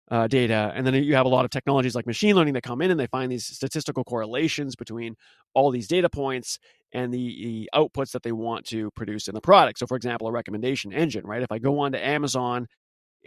uh, 0.09 0.27
data. 0.27 0.71
And 0.73 0.85
then 0.85 0.93
you 0.93 1.15
have 1.15 1.25
a 1.25 1.29
lot 1.29 1.45
of 1.45 1.51
technologies 1.51 1.95
like 1.95 2.05
machine 2.05 2.35
learning 2.35 2.53
that 2.53 2.63
come 2.63 2.81
in 2.81 2.91
and 2.91 2.99
they 2.99 3.07
find 3.07 3.31
these 3.31 3.45
statistical 3.45 4.03
correlations 4.03 4.75
between 4.75 5.15
all 5.53 5.71
these 5.71 5.87
data 5.87 6.09
points 6.09 6.59
and 6.93 7.13
the, 7.13 7.17
the, 7.17 7.69
outputs 7.75 8.11
that 8.11 8.23
they 8.23 8.31
want 8.31 8.65
to 8.67 8.89
produce 8.91 9.27
in 9.27 9.35
the 9.35 9.41
product. 9.41 9.79
So, 9.79 9.87
for 9.87 9.97
example, 9.97 10.27
a 10.27 10.31
recommendation 10.31 10.93
engine, 10.93 11.25
right? 11.25 11.41
If 11.41 11.51
I 11.51 11.59
go 11.59 11.79
on 11.79 11.91
to 11.91 12.05
Amazon 12.05 12.67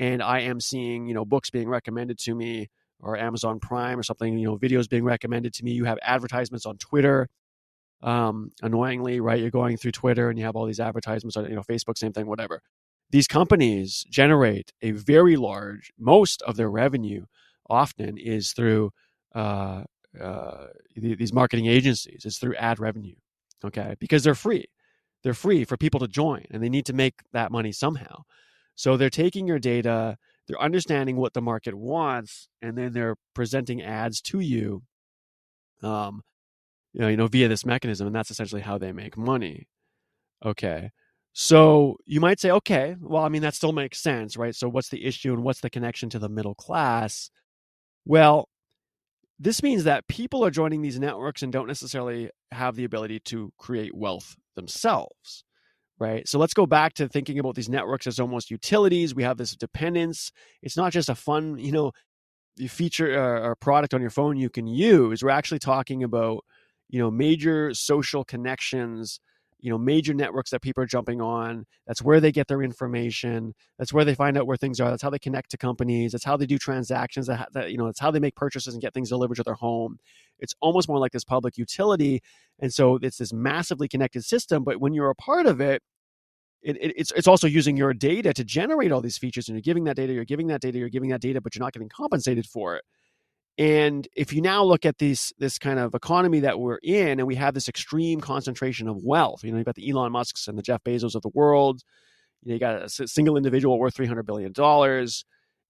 and 0.00 0.22
I 0.22 0.40
am 0.40 0.60
seeing, 0.60 1.06
you 1.06 1.14
know, 1.14 1.26
books 1.26 1.50
being 1.50 1.68
recommended 1.68 2.18
to 2.20 2.34
me 2.34 2.70
or 2.98 3.16
Amazon 3.18 3.60
Prime 3.60 3.98
or 3.98 4.02
something, 4.02 4.38
you 4.38 4.46
know, 4.46 4.56
videos 4.56 4.88
being 4.88 5.04
recommended 5.04 5.52
to 5.54 5.64
me. 5.64 5.72
You 5.72 5.84
have 5.84 5.98
advertisements 6.02 6.66
on 6.66 6.78
Twitter. 6.78 7.28
Um, 8.02 8.50
annoyingly, 8.62 9.20
right? 9.20 9.38
You're 9.38 9.50
going 9.50 9.76
through 9.76 9.92
Twitter 9.92 10.30
and 10.30 10.38
you 10.38 10.46
have 10.46 10.56
all 10.56 10.64
these 10.64 10.80
advertisements 10.80 11.36
on, 11.36 11.44
you 11.50 11.54
know, 11.54 11.62
Facebook, 11.62 11.98
same 11.98 12.14
thing, 12.14 12.26
whatever. 12.26 12.62
These 13.10 13.26
companies 13.26 14.06
generate 14.08 14.72
a 14.80 14.92
very 14.92 15.36
large, 15.36 15.92
most 15.98 16.40
of 16.42 16.56
their 16.56 16.70
revenue 16.70 17.26
often 17.68 18.16
is 18.16 18.52
through 18.52 18.92
uh, 19.34 19.82
uh, 20.18 20.66
these 20.96 21.34
marketing 21.34 21.66
agencies. 21.66 22.22
It's 22.24 22.38
through 22.38 22.56
ad 22.56 22.78
revenue, 22.78 23.16
okay? 23.62 23.96
Because 23.98 24.24
they're 24.24 24.34
free. 24.34 24.64
They're 25.22 25.34
free 25.34 25.64
for 25.64 25.76
people 25.76 26.00
to 26.00 26.08
join, 26.08 26.46
and 26.50 26.62
they 26.62 26.70
need 26.70 26.86
to 26.86 26.94
make 26.94 27.20
that 27.34 27.52
money 27.52 27.72
somehow. 27.72 28.22
So 28.80 28.96
they're 28.96 29.10
taking 29.10 29.46
your 29.46 29.58
data, 29.58 30.16
they're 30.48 30.58
understanding 30.58 31.16
what 31.16 31.34
the 31.34 31.42
market 31.42 31.74
wants, 31.74 32.48
and 32.62 32.78
then 32.78 32.94
they're 32.94 33.16
presenting 33.34 33.82
ads 33.82 34.22
to 34.22 34.40
you, 34.40 34.84
um, 35.82 36.22
you 36.94 37.02
know, 37.02 37.08
you 37.08 37.18
know, 37.18 37.26
via 37.26 37.46
this 37.46 37.66
mechanism, 37.66 38.06
and 38.06 38.16
that's 38.16 38.30
essentially 38.30 38.62
how 38.62 38.78
they 38.78 38.90
make 38.92 39.18
money. 39.18 39.68
Okay. 40.42 40.92
So 41.34 41.98
you 42.06 42.20
might 42.20 42.40
say, 42.40 42.50
okay, 42.52 42.96
well, 43.02 43.22
I 43.22 43.28
mean, 43.28 43.42
that 43.42 43.54
still 43.54 43.72
makes 43.72 44.00
sense, 44.00 44.38
right? 44.38 44.54
So 44.54 44.66
what's 44.66 44.88
the 44.88 45.04
issue 45.04 45.34
and 45.34 45.44
what's 45.44 45.60
the 45.60 45.68
connection 45.68 46.08
to 46.08 46.18
the 46.18 46.30
middle 46.30 46.54
class? 46.54 47.28
Well, 48.06 48.48
this 49.38 49.62
means 49.62 49.84
that 49.84 50.08
people 50.08 50.42
are 50.42 50.50
joining 50.50 50.80
these 50.80 50.98
networks 50.98 51.42
and 51.42 51.52
don't 51.52 51.68
necessarily 51.68 52.30
have 52.50 52.76
the 52.76 52.84
ability 52.84 53.20
to 53.26 53.52
create 53.58 53.94
wealth 53.94 54.36
themselves 54.56 55.44
right? 56.00 56.26
So 56.26 56.38
let's 56.38 56.54
go 56.54 56.66
back 56.66 56.94
to 56.94 57.08
thinking 57.08 57.38
about 57.38 57.54
these 57.54 57.68
networks 57.68 58.06
as 58.06 58.18
almost 58.18 58.50
utilities. 58.50 59.14
We 59.14 59.22
have 59.22 59.36
this 59.36 59.54
dependence. 59.54 60.32
It's 60.62 60.76
not 60.76 60.92
just 60.92 61.08
a 61.08 61.14
fun, 61.14 61.58
you 61.58 61.72
know, 61.72 61.92
feature 62.68 63.18
uh, 63.18 63.46
or 63.46 63.56
product 63.56 63.94
on 63.94 64.00
your 64.00 64.10
phone 64.10 64.36
you 64.36 64.50
can 64.50 64.66
use. 64.66 65.22
We're 65.22 65.30
actually 65.30 65.60
talking 65.60 66.02
about, 66.02 66.44
you 66.88 66.98
know, 66.98 67.10
major 67.10 67.72
social 67.74 68.24
connections, 68.24 69.20
you 69.62 69.70
know, 69.70 69.78
major 69.78 70.14
networks 70.14 70.50
that 70.50 70.62
people 70.62 70.82
are 70.82 70.86
jumping 70.86 71.20
on. 71.20 71.66
That's 71.86 72.02
where 72.02 72.20
they 72.20 72.32
get 72.32 72.48
their 72.48 72.62
information. 72.62 73.54
That's 73.78 73.92
where 73.92 74.04
they 74.04 74.14
find 74.14 74.36
out 74.36 74.46
where 74.46 74.56
things 74.56 74.80
are. 74.80 74.90
That's 74.90 75.02
how 75.02 75.10
they 75.10 75.18
connect 75.18 75.50
to 75.50 75.58
companies. 75.58 76.12
That's 76.12 76.24
how 76.24 76.36
they 76.36 76.46
do 76.46 76.58
transactions. 76.58 77.26
That, 77.26 77.48
that 77.52 77.70
you 77.70 77.78
know, 77.78 77.86
that's 77.86 78.00
how 78.00 78.10
they 78.10 78.20
make 78.20 78.36
purchases 78.36 78.74
and 78.74 78.82
get 78.82 78.94
things 78.94 79.10
delivered 79.10 79.36
to 79.36 79.42
their 79.42 79.54
home. 79.54 79.98
It's 80.38 80.54
almost 80.60 80.88
more 80.88 80.98
like 80.98 81.12
this 81.12 81.24
public 81.24 81.58
utility, 81.58 82.22
and 82.58 82.72
so 82.72 82.98
it's 83.02 83.18
this 83.18 83.32
massively 83.32 83.88
connected 83.88 84.24
system. 84.24 84.64
But 84.64 84.80
when 84.80 84.94
you're 84.94 85.10
a 85.10 85.14
part 85.14 85.46
of 85.46 85.60
it, 85.60 85.82
it, 86.62 86.76
it, 86.76 86.92
it's 86.96 87.12
it's 87.12 87.28
also 87.28 87.46
using 87.46 87.76
your 87.76 87.94
data 87.94 88.32
to 88.34 88.44
generate 88.44 88.92
all 88.92 89.00
these 89.00 89.18
features 89.18 89.48
and 89.48 89.56
you're 89.56 89.62
giving 89.62 89.84
that 89.84 89.96
data 89.96 90.12
you're 90.12 90.24
giving 90.24 90.48
that 90.48 90.60
data 90.60 90.78
you're 90.78 90.90
giving 90.90 91.08
that 91.10 91.20
data 91.20 91.40
but 91.40 91.54
you're 91.54 91.64
not 91.64 91.72
getting 91.72 91.88
compensated 91.88 92.46
for 92.46 92.76
it 92.76 92.84
And 93.60 94.08
if 94.16 94.32
you 94.32 94.40
now 94.40 94.64
look 94.64 94.86
at 94.86 94.96
this 94.96 95.34
this 95.38 95.58
kind 95.58 95.78
of 95.78 95.94
economy 95.94 96.40
that 96.40 96.58
we're 96.58 96.78
in, 96.82 97.20
and 97.20 97.26
we 97.26 97.34
have 97.34 97.52
this 97.52 97.68
extreme 97.68 98.18
concentration 98.18 98.88
of 98.88 99.04
wealth, 99.04 99.44
you 99.44 99.50
know, 99.52 99.58
you've 99.58 99.66
got 99.66 99.74
the 99.74 99.90
Elon 99.90 100.12
Musk's 100.12 100.48
and 100.48 100.56
the 100.56 100.62
Jeff 100.62 100.82
Bezos 100.82 101.14
of 101.14 101.20
the 101.20 101.30
world. 101.34 101.82
You 102.42 102.48
know, 102.48 102.54
you 102.54 102.58
got 102.58 102.82
a 102.82 102.88
single 102.88 103.36
individual 103.36 103.78
worth 103.78 103.94
three 103.94 104.06
hundred 104.06 104.22
billion 104.22 104.52
dollars, 104.52 105.26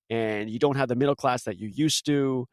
and 0.09 0.49
you 0.49 0.61
don't 0.61 0.77
have 0.77 0.89
the 0.89 0.95
middle 0.95 1.17
class 1.17 1.43
that 1.43 1.59
you 1.59 1.67
used 1.67 2.07
to, 2.07 2.47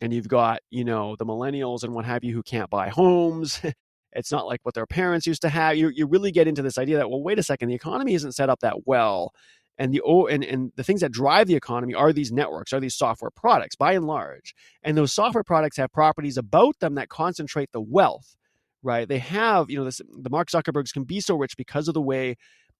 and 0.00 0.12
you've 0.12 0.26
got 0.26 0.58
you 0.70 0.82
know 0.82 1.14
the 1.14 1.24
millennials 1.24 1.84
and 1.84 1.94
what 1.94 2.04
have 2.04 2.24
you 2.24 2.34
who 2.34 2.42
can't 2.42 2.68
buy 2.68 2.88
homes. 2.88 3.60
it's 4.12 4.32
not 4.32 4.48
like 4.48 4.58
what 4.64 4.74
their 4.74 4.86
parents 4.86 5.24
used 5.24 5.42
to 5.42 5.50
have. 5.50 5.76
You 5.76 5.90
you 5.94 6.08
really 6.08 6.32
get 6.32 6.48
into 6.48 6.62
this 6.62 6.78
idea 6.78 6.96
that 6.96 7.08
well, 7.08 7.22
wait 7.22 7.38
a 7.38 7.44
second, 7.44 7.68
the 7.68 7.76
economy 7.76 8.14
isn't 8.14 8.32
set 8.32 8.50
up 8.50 8.58
that 8.58 8.88
well 8.88 9.32
and 9.80 9.92
the 9.92 10.02
and, 10.30 10.44
and 10.44 10.72
the 10.76 10.84
things 10.84 11.00
that 11.00 11.10
drive 11.10 11.48
the 11.48 11.56
economy 11.56 11.94
are 11.94 12.12
these 12.12 12.30
networks 12.30 12.72
are 12.72 12.78
these 12.80 12.94
software 12.94 13.32
products 13.32 13.74
by 13.74 13.94
and 13.94 14.06
large. 14.06 14.54
And 14.84 14.96
those 14.96 15.12
software 15.12 15.42
products 15.42 15.76
have 15.78 15.92
properties 15.92 16.36
about 16.36 16.78
them 16.78 16.94
that 16.94 17.08
concentrate 17.08 17.72
the 17.72 17.80
wealth 17.80 18.36
right? 18.82 19.08
They 19.08 19.18
have 19.18 19.70
you 19.70 19.78
know 19.78 19.84
this 19.84 20.00
the 20.08 20.30
mark 20.30 20.48
zuckerbergs 20.48 20.92
can 20.92 21.04
be 21.04 21.20
so 21.20 21.36
rich 21.36 21.56
because 21.56 21.88
of 21.88 21.94
the 21.94 22.00
way 22.00 22.36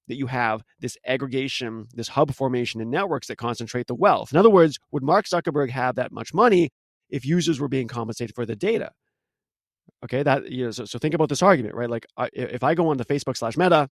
that 0.09 0.17
you 0.17 0.27
have 0.27 0.63
this 0.81 0.97
aggregation 1.07 1.87
this 1.95 2.09
hub 2.09 2.35
formation 2.35 2.81
and 2.81 2.91
networks 2.91 3.29
that 3.29 3.37
concentrate 3.37 3.87
the 3.87 3.95
wealth. 3.95 4.33
In 4.33 4.39
other 4.39 4.51
words 4.51 4.79
would 4.91 5.03
mark 5.03 5.27
zuckerberg 5.27 5.71
have 5.71 5.97
that 5.97 6.13
much 6.13 6.33
money 6.35 6.71
if 7.09 7.25
users 7.27 7.61
were 7.61 7.69
being 7.69 7.89
compensated 7.89 8.35
for 8.35 8.47
the 8.47 8.57
data? 8.57 8.93
Okay 10.05 10.23
that 10.23 10.51
you 10.51 10.67
know 10.67 10.71
so, 10.71 10.85
so 10.85 10.99
think 10.99 11.15
about 11.15 11.29
this 11.29 11.43
argument 11.43 11.75
right? 11.75 11.91
Like 11.91 12.07
I, 12.17 12.29
if 12.33 12.65
i 12.65 12.75
go 12.75 12.89
on 12.89 12.99
to 12.99 13.05
facebook 13.05 13.37
slash 13.37 13.57
meta 13.57 13.89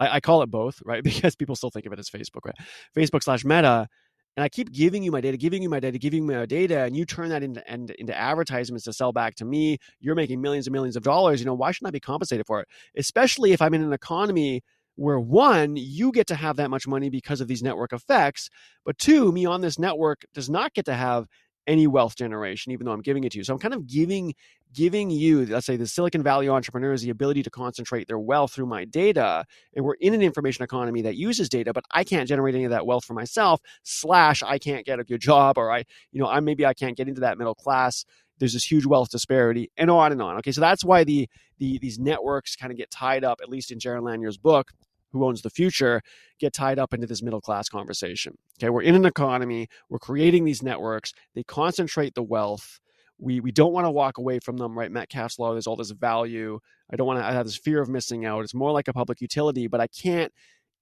I, 0.00 0.16
I 0.16 0.20
call 0.20 0.42
it 0.42 0.50
both, 0.50 0.80
right? 0.84 1.02
Because 1.14 1.36
people 1.36 1.56
still 1.56 1.70
think 1.70 1.86
of 1.86 1.92
it 1.92 1.98
as 1.98 2.08
Facebook, 2.08 2.44
right? 2.44 2.56
Facebook 2.96 3.22
slash 3.22 3.44
Meta, 3.44 3.88
and 4.36 4.42
I 4.42 4.48
keep 4.48 4.72
giving 4.72 5.02
you 5.02 5.12
my 5.12 5.20
data, 5.20 5.36
giving 5.36 5.62
you 5.62 5.68
my 5.68 5.78
data, 5.78 5.96
giving 5.98 6.22
you 6.22 6.34
my 6.34 6.46
data, 6.46 6.80
and 6.80 6.96
you 6.96 7.04
turn 7.04 7.28
that 7.28 7.42
into 7.42 7.62
into 7.72 8.16
advertisements 8.16 8.84
to 8.84 8.92
sell 8.92 9.12
back 9.12 9.36
to 9.36 9.44
me. 9.44 9.78
You're 10.00 10.16
making 10.16 10.40
millions 10.40 10.66
and 10.66 10.72
millions 10.72 10.96
of 10.96 11.04
dollars. 11.04 11.40
You 11.40 11.46
know, 11.46 11.54
why 11.54 11.70
shouldn't 11.70 11.88
I 11.88 11.92
be 11.92 12.00
compensated 12.00 12.46
for 12.46 12.60
it? 12.60 12.68
Especially 12.96 13.52
if 13.52 13.62
I'm 13.62 13.74
in 13.74 13.82
an 13.82 13.92
economy 13.92 14.62
where 14.96 15.18
one, 15.18 15.76
you 15.76 16.12
get 16.12 16.26
to 16.28 16.34
have 16.34 16.56
that 16.56 16.70
much 16.70 16.86
money 16.86 17.10
because 17.10 17.40
of 17.40 17.48
these 17.48 17.62
network 17.62 17.92
effects, 17.92 18.48
but 18.84 18.96
two, 18.98 19.32
me 19.32 19.44
on 19.44 19.60
this 19.60 19.78
network 19.78 20.24
does 20.34 20.48
not 20.48 20.72
get 20.72 20.84
to 20.84 20.94
have 20.94 21.26
any 21.66 21.86
wealth 21.86 22.16
generation, 22.16 22.72
even 22.72 22.86
though 22.86 22.92
I'm 22.92 23.00
giving 23.00 23.24
it 23.24 23.32
to 23.32 23.38
you. 23.38 23.44
So 23.44 23.52
I'm 23.52 23.58
kind 23.58 23.74
of 23.74 23.86
giving 23.86 24.34
giving 24.72 25.08
you, 25.08 25.46
let's 25.46 25.66
say, 25.66 25.76
the 25.76 25.86
Silicon 25.86 26.22
Valley 26.22 26.48
entrepreneurs 26.48 27.02
the 27.02 27.10
ability 27.10 27.44
to 27.44 27.50
concentrate 27.50 28.08
their 28.08 28.18
wealth 28.18 28.52
through 28.52 28.66
my 28.66 28.84
data. 28.84 29.44
And 29.74 29.84
we're 29.84 29.94
in 30.00 30.14
an 30.14 30.22
information 30.22 30.64
economy 30.64 31.02
that 31.02 31.16
uses 31.16 31.48
data, 31.48 31.72
but 31.72 31.84
I 31.92 32.02
can't 32.02 32.28
generate 32.28 32.56
any 32.56 32.64
of 32.64 32.70
that 32.70 32.84
wealth 32.84 33.04
for 33.04 33.14
myself. 33.14 33.60
Slash, 33.84 34.42
I 34.42 34.58
can't 34.58 34.84
get 34.84 34.98
a 34.98 35.04
good 35.04 35.20
job, 35.20 35.58
or 35.58 35.70
I, 35.70 35.84
you 36.10 36.20
know, 36.20 36.26
I 36.26 36.40
maybe 36.40 36.66
I 36.66 36.74
can't 36.74 36.96
get 36.96 37.08
into 37.08 37.20
that 37.20 37.38
middle 37.38 37.54
class. 37.54 38.04
There's 38.38 38.54
this 38.54 38.68
huge 38.68 38.84
wealth 38.84 39.10
disparity, 39.10 39.70
and 39.76 39.90
on 39.90 40.10
and 40.10 40.20
on. 40.20 40.36
Okay, 40.38 40.50
so 40.50 40.60
that's 40.60 40.84
why 40.84 41.04
the 41.04 41.28
the 41.58 41.78
these 41.78 42.00
networks 42.00 42.56
kind 42.56 42.72
of 42.72 42.76
get 42.76 42.90
tied 42.90 43.22
up, 43.22 43.38
at 43.40 43.48
least 43.48 43.70
in 43.70 43.78
Jaron 43.78 44.02
Lanier's 44.02 44.36
book, 44.36 44.72
who 45.14 45.24
owns 45.24 45.42
the 45.42 45.50
future 45.50 46.02
get 46.40 46.52
tied 46.52 46.78
up 46.78 46.92
into 46.92 47.06
this 47.06 47.22
middle 47.22 47.40
class 47.40 47.68
conversation. 47.68 48.36
Okay, 48.58 48.68
we're 48.68 48.82
in 48.82 48.96
an 48.96 49.06
economy, 49.06 49.68
we're 49.88 49.98
creating 49.98 50.44
these 50.44 50.62
networks, 50.62 51.14
they 51.34 51.44
concentrate 51.44 52.14
the 52.14 52.22
wealth. 52.22 52.80
We, 53.16 53.38
we 53.38 53.52
don't 53.52 53.72
want 53.72 53.86
to 53.86 53.92
walk 53.92 54.18
away 54.18 54.40
from 54.40 54.56
them, 54.56 54.76
right? 54.76 54.90
Metcalfe's 54.90 55.38
law, 55.38 55.52
there's 55.52 55.68
all 55.68 55.76
this 55.76 55.92
value. 55.92 56.58
I 56.92 56.96
don't 56.96 57.06
want 57.06 57.20
to 57.20 57.24
I 57.24 57.32
have 57.32 57.46
this 57.46 57.56
fear 57.56 57.80
of 57.80 57.88
missing 57.88 58.26
out. 58.26 58.42
It's 58.42 58.54
more 58.54 58.72
like 58.72 58.88
a 58.88 58.92
public 58.92 59.20
utility, 59.20 59.68
but 59.68 59.80
I 59.80 59.86
can't, 59.86 60.32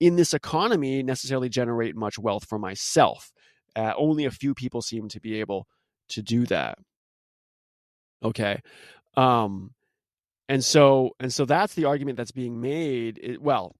in 0.01 0.16
this 0.16 0.33
economy, 0.33 1.03
necessarily 1.03 1.51
generate 1.51 1.95
much 1.95 2.18
wealth 2.18 2.47
for 2.49 2.59
myself. 2.59 3.33
Uh, 3.77 3.92
only 3.99 4.25
a 4.25 4.31
few 4.31 4.55
people 4.55 4.81
seem 4.81 5.09
to 5.09 5.21
be 5.21 5.40
able 5.40 5.68
to 6.09 6.23
do 6.23 6.47
that. 6.47 6.79
Okay. 8.25 8.61
Um, 9.14 9.75
and 10.49 10.64
so 10.64 11.12
and 11.21 11.33
so 11.33 11.45
that's 11.45 11.75
the 11.75 11.87
argument 11.87 12.16
that's 12.16 12.33
being 12.33 12.61
made 12.61 13.18
it, 13.23 13.40
well 13.40 13.75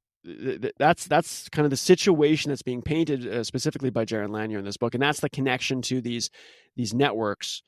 that's 0.79 1.07
that's 1.07 1.49
kind 1.49 1.65
of 1.65 1.71
the 1.71 1.77
situation 1.77 2.51
that's 2.51 2.63
being 2.63 2.83
painted 2.83 3.27
uh, 3.27 3.45
specifically 3.45 3.91
by 3.91 4.05
Jaron 4.05 4.31
Lanier 4.31 4.59
in 4.59 4.65
this 4.65 4.77
book, 4.77 4.95
and 4.95 5.03
that's 5.03 5.21
the 5.21 5.31
connection 5.31 5.83
to 5.83 6.01
these 6.01 6.31
these 6.77 6.95
networks 6.95 7.63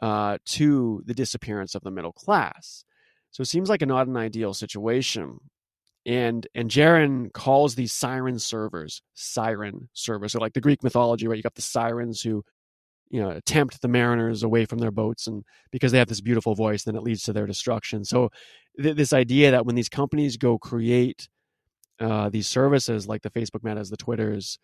uh, 0.00 0.38
to 0.46 1.02
the 1.06 1.14
disappearance 1.14 1.74
of 1.74 1.82
the 1.82 1.90
middle 1.90 2.12
class. 2.12 2.84
So 3.30 3.42
it 3.42 3.46
seems 3.46 3.68
like 3.68 3.86
not 3.86 4.08
an 4.08 4.16
ideal 4.16 4.54
situation, 4.54 5.38
and 6.06 6.46
and 6.54 6.70
Jaron 6.70 7.32
calls 7.32 7.74
these 7.74 7.92
siren 7.92 8.38
servers 8.38 9.02
siren 9.14 9.90
servers. 9.92 10.32
So 10.32 10.38
like 10.38 10.54
the 10.54 10.60
Greek 10.60 10.82
mythology, 10.82 11.28
right? 11.28 11.36
You 11.36 11.42
got 11.42 11.56
the 11.56 11.62
sirens 11.62 12.22
who 12.22 12.42
you 13.10 13.20
know 13.20 13.38
tempt 13.44 13.80
the 13.80 13.88
mariners 13.88 14.42
away 14.42 14.64
from 14.64 14.78
their 14.78 14.90
boats 14.90 15.26
and 15.26 15.44
because 15.70 15.92
they 15.92 15.98
have 15.98 16.08
this 16.08 16.20
beautiful 16.20 16.54
voice 16.54 16.84
then 16.84 16.96
it 16.96 17.02
leads 17.02 17.22
to 17.22 17.32
their 17.32 17.46
destruction 17.46 18.04
so 18.04 18.30
th- 18.80 18.96
this 18.96 19.14
idea 19.14 19.50
that 19.50 19.64
when 19.64 19.74
these 19.74 19.88
companies 19.88 20.36
go 20.36 20.58
create 20.58 21.28
uh, 22.00 22.28
these 22.28 22.46
services 22.46 23.08
like 23.08 23.22
the 23.22 23.30
Facebook 23.30 23.64
Metas, 23.64 23.90
the 23.90 23.96
Twitters. 23.96 24.58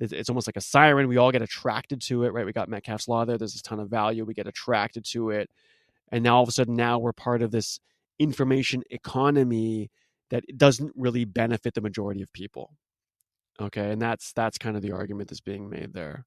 It's, 0.00 0.12
it's 0.12 0.28
almost 0.28 0.46
like 0.46 0.56
a 0.56 0.60
siren. 0.60 1.08
We 1.08 1.16
all 1.16 1.32
get 1.32 1.42
attracted 1.42 2.00
to 2.02 2.24
it, 2.24 2.32
right? 2.32 2.46
We 2.46 2.52
got 2.52 2.68
Metcalfe's 2.68 3.08
law 3.08 3.24
there. 3.24 3.38
There's 3.38 3.56
a 3.56 3.62
ton 3.62 3.80
of 3.80 3.88
value. 3.88 4.24
We 4.24 4.34
get 4.34 4.46
attracted 4.46 5.04
to 5.06 5.30
it, 5.30 5.50
and 6.12 6.22
now 6.22 6.36
all 6.36 6.42
of 6.42 6.48
a 6.48 6.52
sudden, 6.52 6.74
now 6.74 6.98
we're 6.98 7.12
part 7.12 7.42
of 7.42 7.50
this 7.50 7.80
information 8.18 8.82
economy 8.90 9.90
that 10.30 10.44
doesn't 10.56 10.92
really 10.96 11.24
benefit 11.24 11.74
the 11.74 11.80
majority 11.80 12.22
of 12.22 12.32
people. 12.32 12.74
Okay, 13.60 13.90
and 13.90 14.00
that's 14.00 14.32
that's 14.32 14.58
kind 14.58 14.76
of 14.76 14.82
the 14.82 14.92
argument 14.92 15.28
that's 15.28 15.40
being 15.40 15.68
made 15.68 15.92
there. 15.94 16.26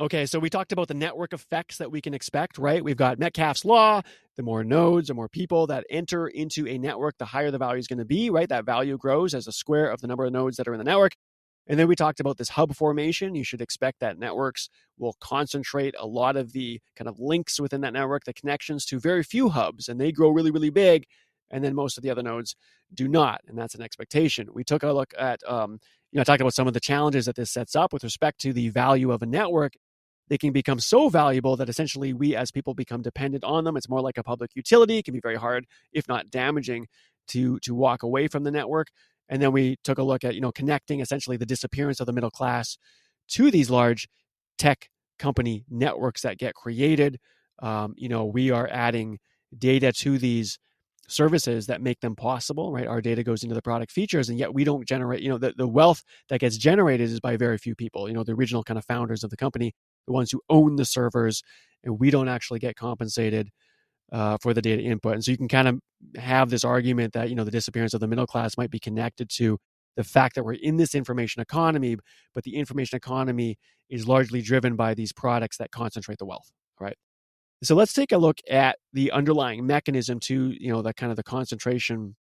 Okay, 0.00 0.24
so 0.24 0.38
we 0.38 0.48
talked 0.48 0.72
about 0.72 0.88
the 0.88 0.94
network 0.94 1.34
effects 1.34 1.76
that 1.76 1.92
we 1.92 2.00
can 2.00 2.14
expect, 2.14 2.56
right? 2.56 2.82
We've 2.82 2.96
got 2.96 3.18
Metcalfe's 3.18 3.66
law. 3.66 4.00
The 4.38 4.42
more 4.42 4.64
nodes, 4.64 5.08
the 5.08 5.14
more 5.14 5.28
people 5.28 5.66
that 5.66 5.84
enter 5.90 6.26
into 6.26 6.66
a 6.66 6.78
network, 6.78 7.18
the 7.18 7.26
higher 7.26 7.50
the 7.50 7.58
value 7.58 7.80
is 7.80 7.86
going 7.86 7.98
to 7.98 8.06
be, 8.06 8.30
right? 8.30 8.48
That 8.48 8.64
value 8.64 8.96
grows 8.96 9.34
as 9.34 9.46
a 9.46 9.52
square 9.52 9.90
of 9.90 10.00
the 10.00 10.06
number 10.06 10.24
of 10.24 10.32
nodes 10.32 10.56
that 10.56 10.66
are 10.66 10.72
in 10.72 10.78
the 10.78 10.84
network. 10.84 11.12
And 11.66 11.78
then 11.78 11.86
we 11.86 11.96
talked 11.96 12.18
about 12.18 12.38
this 12.38 12.48
hub 12.48 12.74
formation. 12.74 13.34
You 13.34 13.44
should 13.44 13.60
expect 13.60 14.00
that 14.00 14.18
networks 14.18 14.70
will 14.96 15.16
concentrate 15.20 15.94
a 15.98 16.06
lot 16.06 16.34
of 16.34 16.52
the 16.52 16.80
kind 16.96 17.06
of 17.06 17.20
links 17.20 17.60
within 17.60 17.82
that 17.82 17.92
network, 17.92 18.24
the 18.24 18.32
connections 18.32 18.86
to 18.86 18.98
very 18.98 19.22
few 19.22 19.50
hubs, 19.50 19.86
and 19.86 20.00
they 20.00 20.12
grow 20.12 20.30
really, 20.30 20.50
really 20.50 20.70
big. 20.70 21.04
And 21.50 21.62
then 21.62 21.74
most 21.74 21.98
of 21.98 22.02
the 22.02 22.08
other 22.08 22.22
nodes 22.22 22.56
do 22.94 23.06
not. 23.06 23.42
And 23.46 23.58
that's 23.58 23.74
an 23.74 23.82
expectation. 23.82 24.48
We 24.54 24.64
took 24.64 24.82
a 24.82 24.92
look 24.92 25.12
at, 25.18 25.42
um, 25.46 25.78
you 26.10 26.16
know, 26.16 26.22
I 26.22 26.24
talked 26.24 26.40
about 26.40 26.54
some 26.54 26.66
of 26.66 26.72
the 26.72 26.80
challenges 26.80 27.26
that 27.26 27.36
this 27.36 27.50
sets 27.50 27.76
up 27.76 27.92
with 27.92 28.02
respect 28.02 28.40
to 28.40 28.54
the 28.54 28.70
value 28.70 29.12
of 29.12 29.20
a 29.20 29.26
network 29.26 29.74
they 30.30 30.38
can 30.38 30.52
become 30.52 30.78
so 30.78 31.08
valuable 31.08 31.56
that 31.56 31.68
essentially 31.68 32.14
we 32.14 32.34
as 32.36 32.50
people 32.52 32.72
become 32.72 33.02
dependent 33.02 33.44
on 33.44 33.64
them. 33.64 33.76
It's 33.76 33.88
more 33.88 34.00
like 34.00 34.16
a 34.16 34.22
public 34.22 34.52
utility. 34.54 34.96
It 34.96 35.04
can 35.04 35.12
be 35.12 35.20
very 35.20 35.36
hard, 35.36 35.66
if 35.92 36.08
not 36.08 36.30
damaging, 36.30 36.86
to 37.28 37.58
to 37.60 37.74
walk 37.74 38.02
away 38.02 38.28
from 38.28 38.44
the 38.44 38.50
network. 38.50 38.86
And 39.28 39.42
then 39.42 39.52
we 39.52 39.76
took 39.84 39.98
a 39.98 40.02
look 40.02 40.24
at 40.24 40.34
you 40.34 40.40
know 40.40 40.52
connecting 40.52 41.00
essentially 41.00 41.36
the 41.36 41.46
disappearance 41.46 42.00
of 42.00 42.06
the 42.06 42.12
middle 42.12 42.30
class 42.30 42.78
to 43.30 43.50
these 43.50 43.70
large 43.70 44.08
tech 44.56 44.88
company 45.18 45.64
networks 45.68 46.22
that 46.22 46.38
get 46.38 46.54
created. 46.54 47.18
Um, 47.60 47.94
you 47.98 48.08
know, 48.08 48.24
we 48.24 48.50
are 48.52 48.68
adding 48.70 49.18
data 49.58 49.92
to 49.92 50.16
these 50.16 50.58
services 51.08 51.66
that 51.66 51.82
make 51.82 52.00
them 52.00 52.14
possible, 52.14 52.72
right? 52.72 52.86
Our 52.86 53.00
data 53.00 53.24
goes 53.24 53.42
into 53.42 53.54
the 53.54 53.62
product 53.62 53.90
features, 53.90 54.28
and 54.28 54.38
yet 54.38 54.54
we 54.54 54.62
don't 54.62 54.86
generate, 54.86 55.22
you 55.22 55.28
know, 55.28 55.38
the, 55.38 55.52
the 55.56 55.66
wealth 55.66 56.04
that 56.28 56.38
gets 56.38 56.56
generated 56.56 57.10
is 57.10 57.20
by 57.20 57.36
very 57.36 57.58
few 57.58 57.74
people, 57.74 58.08
you 58.08 58.14
know, 58.14 58.22
the 58.22 58.32
original 58.32 58.62
kind 58.62 58.78
of 58.78 58.84
founders 58.84 59.24
of 59.24 59.30
the 59.30 59.36
company 59.36 59.74
the 60.06 60.12
ones 60.12 60.30
who 60.30 60.40
own 60.48 60.76
the 60.76 60.84
servers, 60.84 61.42
and 61.84 61.98
we 61.98 62.10
don't 62.10 62.28
actually 62.28 62.58
get 62.58 62.76
compensated 62.76 63.48
uh, 64.12 64.36
for 64.40 64.52
the 64.54 64.62
data 64.62 64.82
input. 64.82 65.14
And 65.14 65.24
so 65.24 65.30
you 65.30 65.36
can 65.36 65.48
kind 65.48 65.68
of 65.68 65.80
have 66.16 66.50
this 66.50 66.64
argument 66.64 67.12
that 67.12 67.28
you 67.28 67.34
know 67.36 67.44
the 67.44 67.50
disappearance 67.50 67.94
of 67.94 68.00
the 68.00 68.08
middle 68.08 68.26
class 68.26 68.56
might 68.56 68.70
be 68.70 68.80
connected 68.80 69.28
to 69.36 69.58
the 69.96 70.04
fact 70.04 70.34
that 70.34 70.44
we're 70.44 70.54
in 70.54 70.76
this 70.76 70.94
information 70.94 71.42
economy, 71.42 71.96
but 72.34 72.44
the 72.44 72.56
information 72.56 72.96
economy 72.96 73.56
is 73.88 74.06
largely 74.06 74.40
driven 74.40 74.76
by 74.76 74.94
these 74.94 75.12
products 75.12 75.56
that 75.58 75.70
concentrate 75.70 76.18
the 76.18 76.26
wealth. 76.26 76.50
Right. 76.80 76.96
So 77.62 77.74
let's 77.74 77.92
take 77.92 78.12
a 78.12 78.18
look 78.18 78.38
at 78.48 78.78
the 78.92 79.12
underlying 79.12 79.66
mechanism 79.66 80.18
to 80.20 80.54
you 80.58 80.72
know 80.72 80.82
the 80.82 80.94
kind 80.94 81.10
of 81.10 81.16
the 81.16 81.22
concentration 81.22 82.16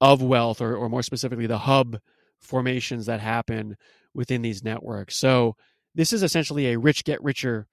of 0.00 0.22
wealth, 0.22 0.60
or, 0.60 0.76
or 0.76 0.88
more 0.88 1.02
specifically, 1.02 1.46
the 1.46 1.58
hub 1.58 1.98
formations 2.40 3.06
that 3.06 3.20
happen 3.20 3.76
within 4.14 4.42
these 4.42 4.62
networks. 4.62 5.16
So 5.16 5.56
this 5.94 6.12
is 6.12 6.22
essentially 6.22 6.72
a 6.72 6.78
rich 6.78 7.04
get 7.04 7.22
richer 7.22 7.66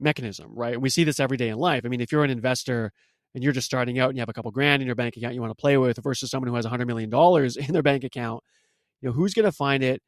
mechanism, 0.00 0.50
right? 0.54 0.80
We 0.80 0.90
see 0.90 1.04
this 1.04 1.20
every 1.20 1.36
day 1.36 1.48
in 1.48 1.58
life. 1.58 1.82
I 1.84 1.88
mean, 1.88 2.00
if 2.00 2.12
you're 2.12 2.24
an 2.24 2.30
investor 2.30 2.92
and 3.34 3.44
you're 3.44 3.52
just 3.52 3.66
starting 3.66 3.98
out 3.98 4.08
and 4.10 4.16
you 4.16 4.20
have 4.22 4.28
a 4.28 4.32
couple 4.32 4.50
grand 4.50 4.82
in 4.82 4.86
your 4.86 4.94
bank 4.94 5.16
account 5.16 5.34
you 5.34 5.40
want 5.40 5.50
to 5.50 5.60
play 5.60 5.76
with 5.76 5.98
versus 6.02 6.30
someone 6.30 6.48
who 6.48 6.54
has 6.54 6.66
$100 6.66 6.86
million 6.86 7.12
in 7.68 7.72
their 7.72 7.82
bank 7.82 8.04
account, 8.04 8.42
you 9.00 9.08
know, 9.08 9.12
who's 9.12 9.34
going 9.34 9.44
to 9.44 9.52
find 9.52 9.82
it? 9.82 10.00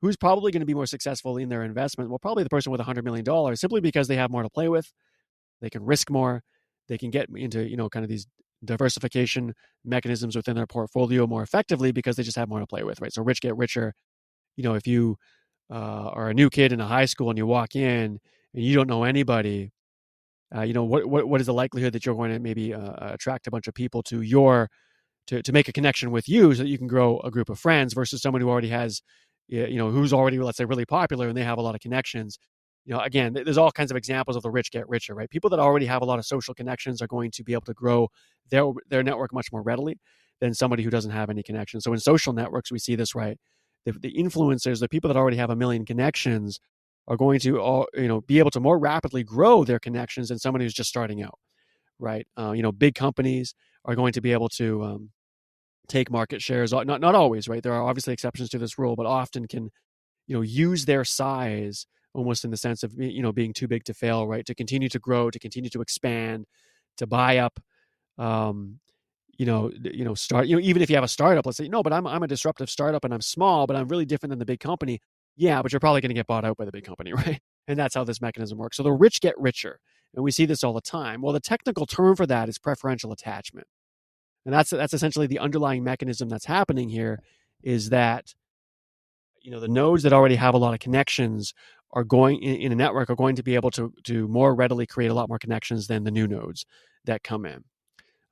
Who's 0.00 0.16
probably 0.16 0.50
going 0.52 0.60
to 0.60 0.66
be 0.66 0.74
more 0.74 0.86
successful 0.86 1.36
in 1.36 1.48
their 1.48 1.62
investment? 1.62 2.10
Well, 2.10 2.18
probably 2.18 2.42
the 2.42 2.50
person 2.50 2.72
with 2.72 2.80
$100 2.80 3.04
million 3.04 3.56
simply 3.56 3.80
because 3.80 4.08
they 4.08 4.16
have 4.16 4.30
more 4.30 4.42
to 4.42 4.50
play 4.50 4.68
with. 4.68 4.92
They 5.60 5.70
can 5.70 5.84
risk 5.84 6.10
more. 6.10 6.42
They 6.88 6.98
can 6.98 7.10
get 7.10 7.28
into, 7.34 7.68
you 7.68 7.76
know, 7.76 7.88
kind 7.88 8.04
of 8.04 8.10
these 8.10 8.26
diversification 8.64 9.54
mechanisms 9.84 10.36
within 10.36 10.56
their 10.56 10.66
portfolio 10.66 11.26
more 11.26 11.42
effectively 11.42 11.92
because 11.92 12.16
they 12.16 12.22
just 12.22 12.36
have 12.36 12.48
more 12.48 12.60
to 12.60 12.66
play 12.66 12.82
with, 12.82 13.00
right? 13.00 13.12
So 13.12 13.22
rich 13.22 13.40
get 13.40 13.56
richer. 13.56 13.92
You 14.56 14.64
know, 14.64 14.74
if 14.74 14.86
you 14.86 15.16
uh, 15.70 16.10
or 16.14 16.28
a 16.30 16.34
new 16.34 16.50
kid 16.50 16.72
in 16.72 16.80
a 16.80 16.86
high 16.86 17.06
school 17.06 17.30
and 17.30 17.38
you 17.38 17.46
walk 17.46 17.76
in 17.76 18.18
and 18.54 18.64
you 18.64 18.74
don't 18.74 18.88
know 18.88 19.04
anybody 19.04 19.70
Uh, 20.54 20.62
you 20.62 20.74
know, 20.74 20.84
what, 20.84 21.06
what 21.06 21.28
what 21.28 21.40
is 21.40 21.46
the 21.46 21.54
likelihood 21.54 21.92
that 21.94 22.04
you're 22.04 22.14
going 22.14 22.30
to 22.32 22.38
maybe 22.38 22.74
uh, 22.74 23.14
attract 23.14 23.46
a 23.46 23.50
bunch 23.50 23.66
of 23.68 23.74
people 23.74 24.02
to 24.04 24.20
your 24.22 24.68
to 25.28 25.42
to 25.42 25.52
make 25.52 25.68
a 25.68 25.72
connection 25.72 26.10
with 26.10 26.28
you 26.28 26.54
so 26.54 26.62
that 26.62 26.68
you 26.68 26.78
can 26.78 26.86
grow 26.88 27.20
a 27.20 27.30
group 27.30 27.48
of 27.50 27.58
friends 27.58 27.94
versus 27.94 28.22
someone 28.22 28.42
who 28.42 28.50
already 28.50 28.68
has 28.68 29.02
you 29.48 29.76
know 29.76 29.90
who's 29.90 30.12
already 30.12 30.38
let's 30.38 30.58
say 30.58 30.64
really 30.64 30.86
popular 30.86 31.28
and 31.28 31.36
they 31.36 31.44
have 31.44 31.58
a 31.58 31.62
lot 31.62 31.74
of 31.74 31.80
connections. 31.80 32.38
You 32.86 32.94
know 32.94 33.00
again 33.00 33.32
there's 33.34 33.58
all 33.58 33.72
kinds 33.72 33.90
of 33.92 33.96
examples 33.96 34.36
of 34.36 34.42
the 34.42 34.50
rich 34.50 34.70
get 34.72 34.88
richer 34.88 35.14
right? 35.14 35.30
People 35.30 35.50
that 35.50 35.60
already 35.60 35.86
have 35.86 36.02
a 36.02 36.06
lot 36.06 36.18
of 36.18 36.26
social 36.26 36.54
connections 36.54 37.02
are 37.02 37.06
going 37.08 37.30
to 37.32 37.44
be 37.44 37.52
able 37.54 37.62
to 37.66 37.74
grow 37.74 38.08
their 38.50 38.64
their 38.88 39.02
network 39.02 39.32
much 39.32 39.52
more 39.52 39.62
readily 39.62 39.98
than 40.40 40.54
somebody 40.54 40.82
who 40.82 40.90
doesn't 40.90 41.12
have 41.12 41.30
any 41.30 41.42
connections 41.42 41.84
so 41.84 41.92
in 41.92 42.00
social 42.00 42.32
networks 42.32 42.72
we 42.72 42.78
see 42.78 42.96
this 42.96 43.14
right 43.14 43.38
the, 43.84 43.92
the 43.92 44.12
influencers 44.14 44.80
the 44.80 44.88
people 44.88 45.08
that 45.08 45.16
already 45.16 45.36
have 45.36 45.50
a 45.50 45.56
million 45.56 45.84
connections 45.84 46.60
are 47.08 47.16
going 47.16 47.40
to 47.40 47.60
all 47.60 47.86
you 47.94 48.08
know 48.08 48.20
be 48.22 48.38
able 48.38 48.50
to 48.50 48.60
more 48.60 48.78
rapidly 48.78 49.22
grow 49.24 49.64
their 49.64 49.78
connections 49.78 50.28
than 50.28 50.38
somebody 50.38 50.64
who's 50.64 50.74
just 50.74 50.88
starting 50.90 51.22
out 51.22 51.38
right? 51.98 52.26
Uh, 52.38 52.52
you 52.52 52.62
know 52.62 52.72
big 52.72 52.94
companies 52.94 53.54
are 53.84 53.94
going 53.94 54.12
to 54.12 54.20
be 54.20 54.32
able 54.32 54.48
to 54.48 54.82
um, 54.84 55.10
take 55.88 56.10
market 56.10 56.42
shares 56.42 56.72
not 56.72 57.00
not 57.00 57.14
always 57.14 57.48
right? 57.48 57.62
There 57.62 57.72
are 57.74 57.82
obviously 57.82 58.12
exceptions 58.12 58.48
to 58.50 58.58
this 58.58 58.78
rule 58.78 58.96
but 58.96 59.06
often 59.06 59.46
can 59.46 59.70
you 60.26 60.36
know 60.36 60.42
use 60.42 60.84
their 60.84 61.04
size 61.04 61.86
almost 62.14 62.44
in 62.44 62.50
the 62.50 62.56
sense 62.56 62.82
of 62.82 62.92
you 62.98 63.22
know 63.22 63.32
being 63.32 63.52
too 63.52 63.68
big 63.68 63.84
to 63.84 63.94
fail 63.94 64.26
right? 64.26 64.46
To 64.46 64.54
continue 64.54 64.88
to 64.90 64.98
grow 64.98 65.30
to 65.30 65.38
continue 65.38 65.70
to 65.70 65.80
expand 65.82 66.46
to 66.98 67.06
buy 67.06 67.38
up 67.38 67.58
um 68.18 68.78
you 69.38 69.46
know 69.46 69.70
you 69.82 70.04
know 70.04 70.14
start 70.14 70.46
you 70.46 70.56
know 70.56 70.62
even 70.62 70.82
if 70.82 70.90
you 70.90 70.96
have 70.96 71.04
a 71.04 71.08
startup 71.08 71.46
let's 71.46 71.58
say 71.58 71.68
no 71.68 71.82
but 71.82 71.92
i'm 71.92 72.06
i'm 72.06 72.22
a 72.22 72.28
disruptive 72.28 72.68
startup 72.68 73.04
and 73.04 73.14
i'm 73.14 73.20
small 73.20 73.66
but 73.66 73.76
i'm 73.76 73.88
really 73.88 74.04
different 74.04 74.30
than 74.30 74.38
the 74.38 74.44
big 74.44 74.60
company. 74.60 75.00
Yeah 75.36 75.62
but 75.62 75.72
you're 75.72 75.80
probably 75.80 76.00
going 76.02 76.10
to 76.10 76.14
get 76.14 76.26
bought 76.26 76.44
out 76.44 76.56
by 76.56 76.64
the 76.64 76.72
big 76.72 76.84
company 76.84 77.12
right? 77.26 77.40
And 77.68 77.78
that's 77.78 77.94
how 77.94 78.04
this 78.04 78.20
mechanism 78.20 78.58
works. 78.58 78.76
So 78.76 78.82
the 78.82 78.92
rich 78.92 79.20
get 79.20 79.34
richer 79.38 79.78
and 80.14 80.22
we 80.22 80.30
see 80.30 80.44
this 80.44 80.62
all 80.62 80.74
the 80.74 80.80
time. 80.80 81.22
Well 81.22 81.32
the 81.32 81.40
technical 81.40 81.86
term 81.86 82.16
for 82.16 82.26
that 82.26 82.48
is 82.48 82.58
preferential 82.58 83.12
attachment. 83.12 83.66
And 84.44 84.52
that's 84.54 84.70
that's 84.70 84.92
essentially 84.92 85.26
the 85.26 85.38
underlying 85.38 85.84
mechanism 85.84 86.28
that's 86.28 86.44
happening 86.44 86.88
here 86.88 87.20
is 87.62 87.90
that 87.90 88.34
you 89.40 89.50
know 89.50 89.60
the 89.60 89.68
nodes 89.68 90.02
that 90.02 90.12
already 90.12 90.36
have 90.36 90.54
a 90.54 90.58
lot 90.58 90.74
of 90.74 90.80
connections 90.80 91.54
are 91.92 92.04
going 92.04 92.42
in, 92.42 92.72
a 92.72 92.74
network 92.74 93.10
are 93.10 93.16
going 93.16 93.36
to 93.36 93.42
be 93.42 93.54
able 93.54 93.70
to 93.70 93.92
to 94.04 94.28
more 94.28 94.54
readily 94.54 94.86
create 94.86 95.10
a 95.10 95.14
lot 95.14 95.28
more 95.28 95.38
connections 95.38 95.86
than 95.86 96.04
the 96.04 96.10
new 96.10 96.26
nodes 96.26 96.64
that 97.04 97.22
come 97.22 97.44
in 97.46 97.64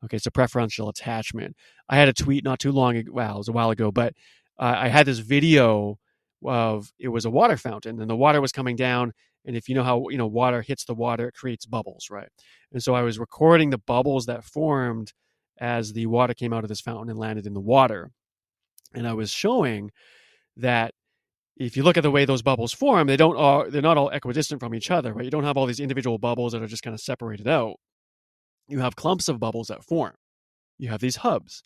okay 0.04 0.18
so 0.18 0.30
preferential 0.30 0.88
attachment 0.88 1.56
i 1.88 1.96
had 1.96 2.08
a 2.08 2.12
tweet 2.12 2.44
not 2.44 2.58
too 2.58 2.72
long 2.72 2.96
ago 2.96 3.12
well 3.12 3.34
it 3.34 3.38
was 3.38 3.48
a 3.48 3.52
while 3.52 3.70
ago 3.70 3.90
but 3.90 4.14
uh, 4.58 4.74
i 4.78 4.88
had 4.88 5.06
this 5.06 5.18
video 5.18 5.98
of 6.44 6.92
it 6.98 7.08
was 7.08 7.24
a 7.24 7.30
water 7.30 7.56
fountain 7.56 8.00
and 8.00 8.10
the 8.10 8.16
water 8.16 8.40
was 8.40 8.52
coming 8.52 8.76
down 8.76 9.12
and 9.44 9.56
if 9.56 9.68
you 9.68 9.74
know 9.74 9.82
how 9.82 10.08
you 10.08 10.18
know 10.18 10.26
water 10.26 10.62
hits 10.62 10.84
the 10.84 10.94
water 10.94 11.28
it 11.28 11.34
creates 11.34 11.66
bubbles 11.66 12.08
right 12.10 12.28
and 12.72 12.82
so 12.82 12.94
i 12.94 13.02
was 13.02 13.18
recording 13.18 13.70
the 13.70 13.78
bubbles 13.78 14.26
that 14.26 14.44
formed 14.44 15.12
as 15.60 15.92
the 15.92 16.06
water 16.06 16.34
came 16.34 16.52
out 16.52 16.64
of 16.64 16.68
this 16.68 16.80
fountain 16.80 17.10
and 17.10 17.18
landed 17.18 17.46
in 17.46 17.54
the 17.54 17.60
water. 17.60 18.10
And 18.94 19.06
I 19.06 19.12
was 19.12 19.30
showing 19.30 19.90
that 20.56 20.94
if 21.56 21.76
you 21.76 21.82
look 21.82 21.98
at 21.98 22.02
the 22.02 22.10
way 22.10 22.24
those 22.24 22.42
bubbles 22.42 22.72
form, 22.72 23.06
they 23.06 23.18
don't 23.18 23.36
all 23.36 23.70
they're 23.70 23.82
not 23.82 23.98
all 23.98 24.08
equidistant 24.08 24.60
from 24.60 24.74
each 24.74 24.90
other, 24.90 25.12
right? 25.12 25.24
You 25.24 25.30
don't 25.30 25.44
have 25.44 25.58
all 25.58 25.66
these 25.66 25.80
individual 25.80 26.18
bubbles 26.18 26.52
that 26.52 26.62
are 26.62 26.66
just 26.66 26.82
kind 26.82 26.94
of 26.94 27.00
separated 27.00 27.46
out. 27.46 27.76
You 28.70 28.80
have 28.80 28.96
clumps 28.96 29.28
of 29.28 29.40
bubbles 29.40 29.68
that 29.68 29.84
form. 29.84 30.14
You 30.78 30.88
have 30.90 31.00
these 31.00 31.16
hubs, 31.16 31.62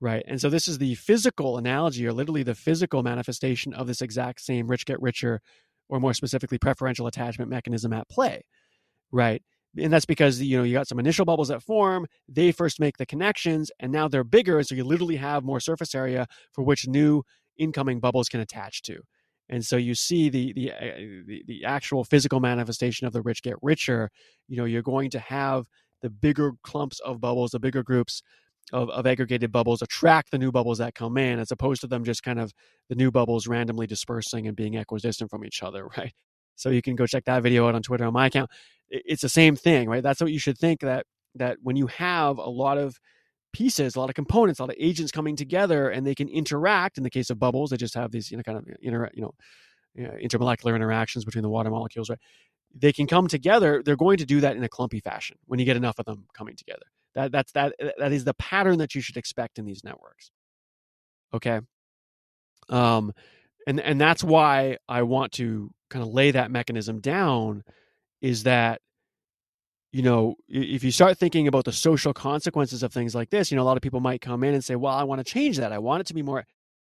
right? 0.00 0.24
And 0.26 0.40
so 0.40 0.50
this 0.50 0.68
is 0.68 0.78
the 0.78 0.94
physical 0.94 1.58
analogy, 1.58 2.06
or 2.06 2.12
literally 2.12 2.42
the 2.42 2.54
physical 2.54 3.02
manifestation 3.02 3.74
of 3.74 3.86
this 3.86 4.00
exact 4.02 4.40
same 4.40 4.68
rich 4.68 4.86
get 4.86 5.02
richer, 5.02 5.40
or 5.88 6.00
more 6.00 6.14
specifically, 6.14 6.58
preferential 6.58 7.06
attachment 7.06 7.50
mechanism 7.50 7.92
at 7.92 8.08
play, 8.08 8.42
right? 9.12 9.42
and 9.78 9.92
that's 9.92 10.06
because 10.06 10.40
you 10.40 10.56
know 10.56 10.62
you 10.62 10.72
got 10.72 10.88
some 10.88 10.98
initial 10.98 11.24
bubbles 11.24 11.48
that 11.48 11.62
form 11.62 12.06
they 12.28 12.52
first 12.52 12.80
make 12.80 12.96
the 12.96 13.06
connections 13.06 13.70
and 13.80 13.92
now 13.92 14.08
they're 14.08 14.24
bigger 14.24 14.62
so 14.62 14.74
you 14.74 14.84
literally 14.84 15.16
have 15.16 15.44
more 15.44 15.60
surface 15.60 15.94
area 15.94 16.26
for 16.52 16.62
which 16.62 16.86
new 16.86 17.22
incoming 17.58 18.00
bubbles 18.00 18.28
can 18.28 18.40
attach 18.40 18.82
to 18.82 18.98
and 19.48 19.64
so 19.64 19.76
you 19.76 19.94
see 19.94 20.28
the 20.28 20.52
the 20.54 20.72
uh, 20.72 20.96
the, 21.26 21.42
the 21.46 21.64
actual 21.64 22.04
physical 22.04 22.40
manifestation 22.40 23.06
of 23.06 23.12
the 23.12 23.22
rich 23.22 23.42
get 23.42 23.56
richer 23.62 24.10
you 24.48 24.56
know 24.56 24.64
you're 24.64 24.82
going 24.82 25.10
to 25.10 25.18
have 25.18 25.66
the 26.04 26.10
bigger 26.10 26.52
clumps 26.62 27.00
of 27.00 27.20
bubbles 27.20 27.50
the 27.50 27.60
bigger 27.60 27.82
groups 27.82 28.22
of, 28.72 28.88
of 28.90 29.06
aggregated 29.06 29.52
bubbles 29.52 29.82
attract 29.82 30.30
the 30.30 30.38
new 30.38 30.52
bubbles 30.52 30.78
that 30.78 30.94
come 30.94 31.18
in 31.18 31.40
as 31.40 31.50
opposed 31.50 31.80
to 31.80 31.88
them 31.88 32.04
just 32.04 32.22
kind 32.22 32.38
of 32.38 32.52
the 32.88 32.94
new 32.94 33.10
bubbles 33.10 33.48
randomly 33.48 33.88
dispersing 33.88 34.46
and 34.46 34.56
being 34.56 34.74
equidistant 34.74 35.30
from 35.30 35.44
each 35.44 35.62
other 35.64 35.86
right 35.98 36.14
so 36.56 36.70
you 36.70 36.82
can 36.82 36.94
go 36.94 37.06
check 37.06 37.24
that 37.24 37.42
video 37.42 37.68
out 37.68 37.74
on 37.74 37.82
twitter 37.82 38.04
on 38.04 38.12
my 38.12 38.26
account 38.26 38.48
it's 38.88 39.22
the 39.22 39.28
same 39.28 39.56
thing, 39.56 39.88
right? 39.88 40.02
That's 40.02 40.20
what 40.20 40.32
you 40.32 40.38
should 40.38 40.58
think 40.58 40.80
that 40.80 41.06
that 41.36 41.58
when 41.62 41.76
you 41.76 41.88
have 41.88 42.38
a 42.38 42.48
lot 42.48 42.78
of 42.78 42.96
pieces, 43.52 43.96
a 43.96 44.00
lot 44.00 44.08
of 44.08 44.14
components, 44.14 44.60
a 44.60 44.62
lot 44.62 44.70
of 44.70 44.76
agents 44.78 45.12
coming 45.12 45.36
together, 45.36 45.88
and 45.90 46.06
they 46.06 46.14
can 46.14 46.28
interact. 46.28 46.98
In 46.98 47.04
the 47.04 47.10
case 47.10 47.30
of 47.30 47.38
bubbles, 47.38 47.70
they 47.70 47.76
just 47.76 47.94
have 47.94 48.12
these, 48.12 48.30
you 48.30 48.36
know, 48.36 48.42
kind 48.42 48.58
of 48.58 48.66
inter, 48.82 49.10
you 49.14 49.22
know, 49.22 49.34
intermolecular 50.22 50.74
interactions 50.74 51.24
between 51.24 51.42
the 51.42 51.48
water 51.48 51.70
molecules, 51.70 52.10
right? 52.10 52.18
They 52.74 52.92
can 52.92 53.06
come 53.06 53.28
together. 53.28 53.82
They're 53.84 53.96
going 53.96 54.18
to 54.18 54.26
do 54.26 54.40
that 54.40 54.56
in 54.56 54.64
a 54.64 54.68
clumpy 54.68 55.00
fashion 55.00 55.38
when 55.46 55.60
you 55.60 55.64
get 55.64 55.76
enough 55.76 55.98
of 55.98 56.06
them 56.06 56.26
coming 56.34 56.56
together. 56.56 56.86
That 57.14 57.30
that's 57.30 57.52
that 57.52 57.74
that 57.98 58.12
is 58.12 58.24
the 58.24 58.34
pattern 58.34 58.78
that 58.78 58.94
you 58.94 59.00
should 59.00 59.16
expect 59.16 59.58
in 59.58 59.64
these 59.64 59.84
networks. 59.84 60.30
Okay. 61.32 61.60
Um, 62.68 63.12
and 63.66 63.80
and 63.80 64.00
that's 64.00 64.24
why 64.24 64.78
I 64.88 65.02
want 65.02 65.32
to 65.32 65.70
kind 65.90 66.02
of 66.02 66.12
lay 66.12 66.32
that 66.32 66.50
mechanism 66.50 67.00
down 67.00 67.62
is 68.20 68.42
that 68.44 68.80
you 69.92 70.02
know 70.02 70.34
if 70.48 70.82
you 70.82 70.90
start 70.90 71.18
thinking 71.18 71.46
about 71.46 71.64
the 71.64 71.72
social 71.72 72.12
consequences 72.12 72.82
of 72.82 72.92
things 72.92 73.14
like 73.14 73.30
this 73.30 73.50
you 73.50 73.56
know 73.56 73.62
a 73.62 73.64
lot 73.64 73.76
of 73.76 73.82
people 73.82 74.00
might 74.00 74.20
come 74.20 74.42
in 74.42 74.54
and 74.54 74.64
say 74.64 74.74
well 74.74 74.92
i 74.92 75.04
want 75.04 75.24
to 75.24 75.24
change 75.24 75.56
that 75.56 75.72
i 75.72 75.78
want 75.78 76.00
it 76.00 76.06
to 76.06 76.14
be 76.14 76.22
more 76.22 76.44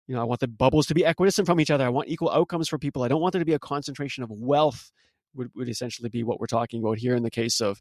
you 0.08 0.14
know 0.14 0.20
i 0.20 0.24
want 0.24 0.40
the 0.40 0.48
bubbles 0.48 0.86
to 0.86 0.94
be 0.94 1.04
equidistant 1.04 1.46
from 1.46 1.60
each 1.60 1.70
other 1.70 1.84
i 1.84 1.88
want 1.88 2.08
equal 2.08 2.30
outcomes 2.30 2.68
for 2.68 2.78
people 2.78 3.04
i 3.04 3.08
don't 3.08 3.20
want 3.20 3.32
there 3.32 3.38
to 3.38 3.46
be 3.46 3.52
a 3.52 3.58
concentration 3.60 4.24
of 4.24 4.30
wealth 4.32 4.90
would, 5.36 5.50
would 5.54 5.68
essentially 5.68 6.08
be 6.08 6.22
what 6.22 6.40
we're 6.40 6.46
talking 6.46 6.82
about 6.82 6.98
here 6.98 7.14
in 7.14 7.22
the 7.22 7.30
case 7.30 7.60
of 7.60 7.80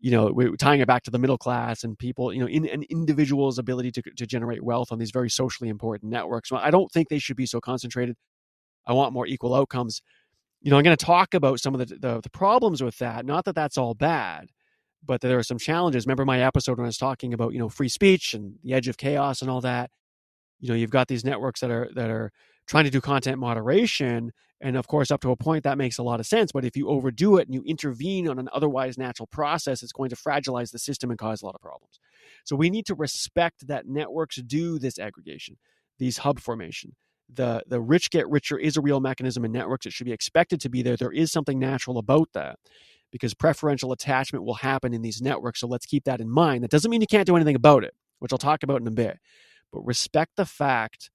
you 0.00 0.10
know 0.10 0.32
tying 0.56 0.80
it 0.80 0.86
back 0.86 1.02
to 1.04 1.10
the 1.10 1.18
middle 1.18 1.38
class 1.38 1.84
and 1.84 1.98
people 1.98 2.32
you 2.32 2.40
know 2.40 2.48
in 2.48 2.66
an 2.68 2.84
individual's 2.90 3.58
ability 3.58 3.90
to, 3.92 4.02
to 4.16 4.26
generate 4.26 4.62
wealth 4.62 4.90
on 4.90 4.98
these 4.98 5.12
very 5.12 5.30
socially 5.30 5.70
important 5.70 6.10
networks 6.10 6.50
well, 6.50 6.60
i 6.62 6.70
don't 6.70 6.90
think 6.90 7.08
they 7.08 7.18
should 7.18 7.36
be 7.36 7.46
so 7.46 7.60
concentrated 7.60 8.16
i 8.86 8.92
want 8.92 9.12
more 9.12 9.26
equal 9.26 9.54
outcomes 9.54 10.02
you 10.64 10.70
know, 10.70 10.78
I'm 10.78 10.82
going 10.82 10.96
to 10.96 11.04
talk 11.04 11.34
about 11.34 11.60
some 11.60 11.74
of 11.74 11.86
the, 11.86 11.94
the, 11.94 12.20
the 12.22 12.30
problems 12.30 12.82
with 12.82 12.96
that. 12.98 13.26
Not 13.26 13.44
that 13.44 13.54
that's 13.54 13.76
all 13.76 13.92
bad, 13.92 14.48
but 15.04 15.20
there 15.20 15.38
are 15.38 15.42
some 15.42 15.58
challenges. 15.58 16.06
Remember 16.06 16.24
my 16.24 16.40
episode 16.40 16.78
when 16.78 16.86
I 16.86 16.88
was 16.88 16.96
talking 16.96 17.34
about 17.34 17.52
you 17.52 17.58
know 17.58 17.68
free 17.68 17.90
speech 17.90 18.32
and 18.32 18.54
the 18.64 18.72
edge 18.72 18.88
of 18.88 18.96
chaos 18.96 19.42
and 19.42 19.50
all 19.50 19.60
that. 19.60 19.90
You 20.60 20.70
know, 20.70 20.74
you've 20.74 20.90
got 20.90 21.06
these 21.06 21.22
networks 21.22 21.60
that 21.60 21.70
are 21.70 21.90
that 21.94 22.08
are 22.08 22.32
trying 22.66 22.84
to 22.84 22.90
do 22.90 23.00
content 23.00 23.38
moderation, 23.38 24.32
and 24.60 24.76
of 24.76 24.86
course, 24.86 25.10
up 25.10 25.20
to 25.22 25.30
a 25.30 25.36
point 25.36 25.64
that 25.64 25.78
makes 25.78 25.98
a 25.98 26.02
lot 26.02 26.20
of 26.20 26.26
sense. 26.26 26.52
But 26.52 26.64
if 26.64 26.76
you 26.76 26.88
overdo 26.88 27.36
it 27.36 27.46
and 27.46 27.54
you 27.54 27.62
intervene 27.66 28.28
on 28.28 28.38
an 28.38 28.48
otherwise 28.52 28.96
natural 28.96 29.26
process, 29.26 29.82
it's 29.82 29.92
going 29.92 30.10
to 30.10 30.16
fragilize 30.16 30.70
the 30.70 30.78
system 30.78 31.10
and 31.10 31.18
cause 31.18 31.42
a 31.42 31.46
lot 31.46 31.54
of 31.54 31.60
problems. 31.60 32.00
So 32.44 32.56
we 32.56 32.70
need 32.70 32.86
to 32.86 32.94
respect 32.94 33.66
that 33.66 33.86
networks 33.86 34.36
do 34.36 34.78
this 34.78 34.98
aggregation, 34.98 35.58
these 35.98 36.18
hub 36.18 36.40
formation 36.40 36.94
the 37.32 37.62
the 37.66 37.80
rich 37.80 38.10
get 38.10 38.28
richer 38.28 38.58
is 38.58 38.76
a 38.76 38.80
real 38.80 39.00
mechanism 39.00 39.44
in 39.44 39.52
networks. 39.52 39.86
It 39.86 39.92
should 39.92 40.06
be 40.06 40.12
expected 40.12 40.60
to 40.60 40.68
be 40.68 40.82
there. 40.82 40.96
There 40.96 41.12
is 41.12 41.32
something 41.32 41.58
natural 41.58 41.98
about 41.98 42.28
that 42.34 42.58
because 43.10 43.34
preferential 43.34 43.92
attachment 43.92 44.44
will 44.44 44.54
happen 44.54 44.92
in 44.92 45.02
these 45.02 45.22
networks. 45.22 45.60
So 45.60 45.66
let's 45.66 45.86
keep 45.86 46.04
that 46.04 46.20
in 46.20 46.28
mind. 46.28 46.64
That 46.64 46.70
doesn't 46.70 46.90
mean 46.90 47.00
you 47.00 47.06
can't 47.06 47.26
do 47.26 47.36
anything 47.36 47.54
about 47.56 47.84
it, 47.84 47.94
which 48.18 48.32
I'll 48.32 48.38
talk 48.38 48.62
about 48.62 48.80
in 48.80 48.86
a 48.86 48.92
bit. 48.92 49.18
But 49.72 49.86
respect 49.86 50.32
the 50.36 50.44
fact 50.44 51.10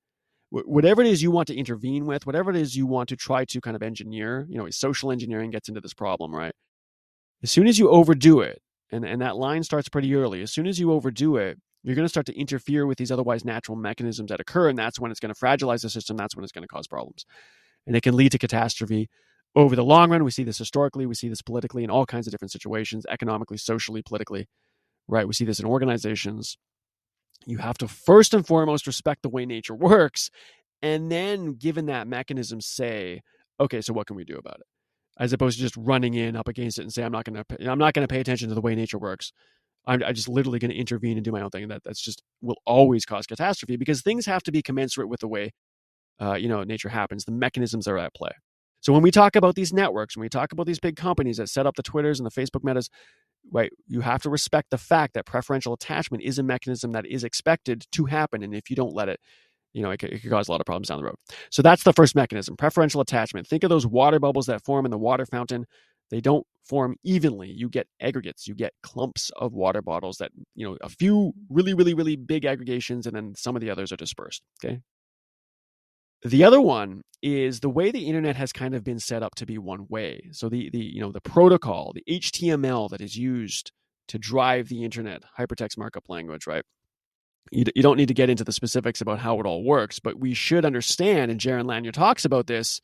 whatever 0.51 1.01
it 1.01 1.07
is 1.07 1.21
you 1.21 1.31
want 1.31 1.47
to 1.47 1.55
intervene 1.55 2.05
with, 2.05 2.25
whatever 2.25 2.49
it 2.49 2.57
is 2.57 2.75
you 2.75 2.85
want 2.85 3.09
to 3.09 3.15
try 3.15 3.45
to 3.45 3.61
kind 3.61 3.75
of 3.75 3.83
engineer, 3.83 4.47
you 4.49 4.57
know, 4.57 4.69
social 4.69 5.11
engineering 5.11 5.51
gets 5.51 5.69
into 5.69 5.81
this 5.81 5.93
problem, 5.93 6.33
right? 6.33 6.53
As 7.43 7.51
soon 7.51 7.67
as 7.67 7.77
you 7.77 7.89
overdo 7.89 8.41
it, 8.41 8.61
and, 8.91 9.05
and 9.05 9.21
that 9.21 9.35
line 9.35 9.63
starts 9.63 9.89
pretty 9.89 10.15
early, 10.15 10.41
as 10.41 10.51
soon 10.51 10.65
as 10.65 10.79
you 10.79 10.91
overdo 10.91 11.37
it, 11.37 11.59
you're 11.83 11.95
going 11.95 12.05
to 12.05 12.09
start 12.09 12.25
to 12.25 12.37
interfere 12.37 12.85
with 12.85 12.97
these 12.97 13.11
otherwise 13.11 13.45
natural 13.45 13.77
mechanisms 13.77 14.29
that 14.29 14.39
occur. 14.39 14.69
And 14.69 14.77
that's 14.77 14.99
when 14.99 15.11
it's 15.11 15.19
going 15.19 15.33
to 15.33 15.39
fragilize 15.39 15.81
the 15.81 15.89
system. 15.89 16.17
That's 16.17 16.35
when 16.35 16.43
it's 16.43 16.51
going 16.51 16.63
to 16.63 16.67
cause 16.67 16.87
problems. 16.87 17.25
And 17.87 17.95
it 17.95 18.03
can 18.03 18.17
lead 18.17 18.31
to 18.33 18.37
catastrophe 18.37 19.09
over 19.55 19.75
the 19.75 19.83
long 19.83 20.09
run. 20.09 20.23
We 20.23 20.31
see 20.31 20.43
this 20.43 20.57
historically, 20.57 21.05
we 21.05 21.15
see 21.15 21.29
this 21.29 21.41
politically 21.41 21.83
in 21.83 21.89
all 21.89 22.05
kinds 22.05 22.27
of 22.27 22.31
different 22.31 22.51
situations, 22.51 23.05
economically, 23.09 23.57
socially, 23.57 24.01
politically, 24.01 24.47
right? 25.07 25.27
We 25.27 25.33
see 25.33 25.45
this 25.45 25.59
in 25.59 25.65
organizations. 25.65 26.57
You 27.49 27.57
have 27.57 27.77
to 27.79 27.87
first 27.87 28.33
and 28.33 28.45
foremost 28.45 28.87
respect 28.87 29.23
the 29.23 29.29
way 29.29 29.45
nature 29.45 29.75
works. 29.75 30.29
And 30.81 31.11
then, 31.11 31.53
given 31.55 31.87
that 31.87 32.07
mechanism, 32.07 32.61
say, 32.61 33.21
okay, 33.59 33.81
so 33.81 33.93
what 33.93 34.07
can 34.07 34.15
we 34.15 34.23
do 34.23 34.37
about 34.37 34.59
it? 34.61 34.65
As 35.19 35.33
opposed 35.33 35.57
to 35.57 35.63
just 35.63 35.75
running 35.75 36.13
in 36.13 36.37
up 36.37 36.47
against 36.47 36.79
it 36.79 36.83
and 36.83 36.93
say, 36.93 37.03
I'm 37.03 37.11
not 37.11 37.25
going 37.25 37.43
to, 37.43 37.69
I'm 37.69 37.79
not 37.79 37.93
going 37.93 38.07
to 38.07 38.13
pay 38.13 38.21
attention 38.21 38.47
to 38.49 38.55
the 38.55 38.61
way 38.61 38.75
nature 38.75 38.97
works. 38.97 39.33
I'm, 39.85 40.01
I'm 40.03 40.13
just 40.15 40.29
literally 40.29 40.59
going 40.59 40.71
to 40.71 40.77
intervene 40.77 41.17
and 41.17 41.25
do 41.25 41.31
my 41.31 41.41
own 41.41 41.49
thing. 41.49 41.67
That 41.67 41.83
that's 41.83 42.01
just 42.01 42.23
will 42.41 42.57
always 42.65 43.05
cause 43.05 43.25
catastrophe 43.25 43.75
because 43.75 44.01
things 44.01 44.25
have 44.25 44.43
to 44.43 44.51
be 44.51 44.61
commensurate 44.61 45.09
with 45.09 45.19
the 45.19 45.27
way, 45.27 45.51
uh, 46.21 46.35
you 46.35 46.47
know, 46.47 46.63
nature 46.63 46.89
happens. 46.89 47.25
The 47.25 47.33
mechanisms 47.33 47.87
are 47.87 47.97
at 47.97 48.13
play. 48.13 48.31
So 48.81 48.93
when 48.93 49.01
we 49.01 49.11
talk 49.11 49.35
about 49.35 49.55
these 49.55 49.73
networks, 49.73 50.15
when 50.15 50.23
we 50.23 50.29
talk 50.29 50.51
about 50.51 50.65
these 50.65 50.79
big 50.79 50.95
companies 50.95 51.37
that 51.37 51.49
set 51.49 51.65
up 51.65 51.75
the 51.75 51.83
Twitters 51.83 52.19
and 52.19 52.25
the 52.25 52.31
Facebook 52.31 52.63
Metas, 52.63 52.89
right? 53.51 53.71
You 53.87 54.01
have 54.01 54.21
to 54.23 54.29
respect 54.29 54.69
the 54.69 54.77
fact 54.77 55.13
that 55.13 55.25
preferential 55.25 55.73
attachment 55.73 56.23
is 56.23 56.39
a 56.39 56.43
mechanism 56.43 56.91
that 56.91 57.05
is 57.05 57.23
expected 57.23 57.85
to 57.93 58.05
happen. 58.05 58.43
And 58.43 58.53
if 58.53 58.69
you 58.69 58.75
don't 58.75 58.93
let 58.93 59.09
it, 59.09 59.19
you 59.73 59.81
know, 59.81 59.91
it 59.91 59.97
could, 59.97 60.11
it 60.11 60.21
could, 60.21 60.31
cause 60.31 60.47
a 60.47 60.51
lot 60.51 60.61
of 60.61 60.65
problems 60.65 60.87
down 60.87 60.97
the 60.97 61.03
road. 61.03 61.15
So 61.51 61.61
that's 61.61 61.83
the 61.83 61.93
first 61.93 62.15
mechanism, 62.15 62.57
preferential 62.57 63.01
attachment. 63.01 63.47
Think 63.47 63.63
of 63.63 63.69
those 63.69 63.85
water 63.85 64.19
bubbles 64.19 64.47
that 64.47 64.63
form 64.63 64.85
in 64.85 64.91
the 64.91 64.97
water 64.97 65.25
fountain. 65.25 65.65
They 66.09 66.21
don't 66.21 66.45
form 66.65 66.95
evenly. 67.03 67.51
You 67.51 67.69
get 67.69 67.87
aggregates, 67.99 68.47
you 68.47 68.55
get 68.55 68.73
clumps 68.81 69.29
of 69.37 69.53
water 69.53 69.81
bottles 69.81 70.17
that, 70.17 70.31
you 70.55 70.67
know, 70.67 70.77
a 70.81 70.89
few 70.89 71.33
really, 71.49 71.73
really, 71.73 71.93
really 71.93 72.15
big 72.15 72.45
aggregations, 72.45 73.05
and 73.05 73.15
then 73.15 73.35
some 73.35 73.55
of 73.55 73.61
the 73.61 73.69
others 73.69 73.91
are 73.91 73.95
dispersed. 73.95 74.41
Okay. 74.63 74.79
The 76.23 76.43
other 76.43 76.61
one 76.61 77.01
is 77.21 77.59
the 77.59 77.69
way 77.69 77.91
the 77.91 78.07
internet 78.07 78.35
has 78.35 78.53
kind 78.53 78.73
of 78.75 78.83
been 78.83 78.99
set 78.99 79.23
up 79.23 79.35
to 79.35 79.45
be 79.45 79.57
one 79.57 79.87
way. 79.89 80.29
So 80.31 80.49
the 80.49 80.69
the 80.71 80.79
you 80.79 81.01
know 81.01 81.11
the 81.11 81.21
protocol, 81.21 81.93
the 81.93 82.03
HTML 82.09 82.89
that 82.89 83.01
is 83.01 83.15
used 83.15 83.71
to 84.09 84.17
drive 84.17 84.69
the 84.69 84.83
internet, 84.83 85.23
hypertext 85.37 85.77
markup 85.77 86.09
language, 86.09 86.47
right? 86.47 86.63
You, 87.51 87.65
you 87.75 87.83
don't 87.83 87.97
need 87.97 88.07
to 88.09 88.13
get 88.13 88.29
into 88.29 88.43
the 88.43 88.51
specifics 88.51 89.01
about 89.01 89.19
how 89.19 89.39
it 89.39 89.45
all 89.45 89.63
works, 89.63 89.99
but 89.99 90.19
we 90.19 90.33
should 90.33 90.65
understand, 90.65 91.31
and 91.31 91.39
Jaron 91.39 91.65
Lanier 91.65 91.91
talks 91.91 92.25
about 92.25 92.47
this 92.47 92.79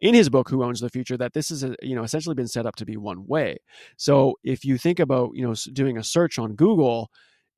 in 0.00 0.14
his 0.14 0.28
book 0.30 0.48
who 0.48 0.64
owns 0.64 0.80
the 0.80 0.88
future 0.88 1.16
that 1.16 1.34
this 1.34 1.50
is 1.50 1.62
a, 1.62 1.74
you 1.82 1.94
know 1.94 2.02
essentially 2.02 2.34
been 2.34 2.48
set 2.48 2.66
up 2.66 2.76
to 2.76 2.84
be 2.84 2.96
one 2.96 3.26
way 3.26 3.56
so 3.96 4.34
if 4.42 4.64
you 4.64 4.78
think 4.78 4.98
about 4.98 5.30
you 5.34 5.46
know 5.46 5.54
doing 5.72 5.98
a 5.98 6.04
search 6.04 6.38
on 6.38 6.54
google 6.54 7.10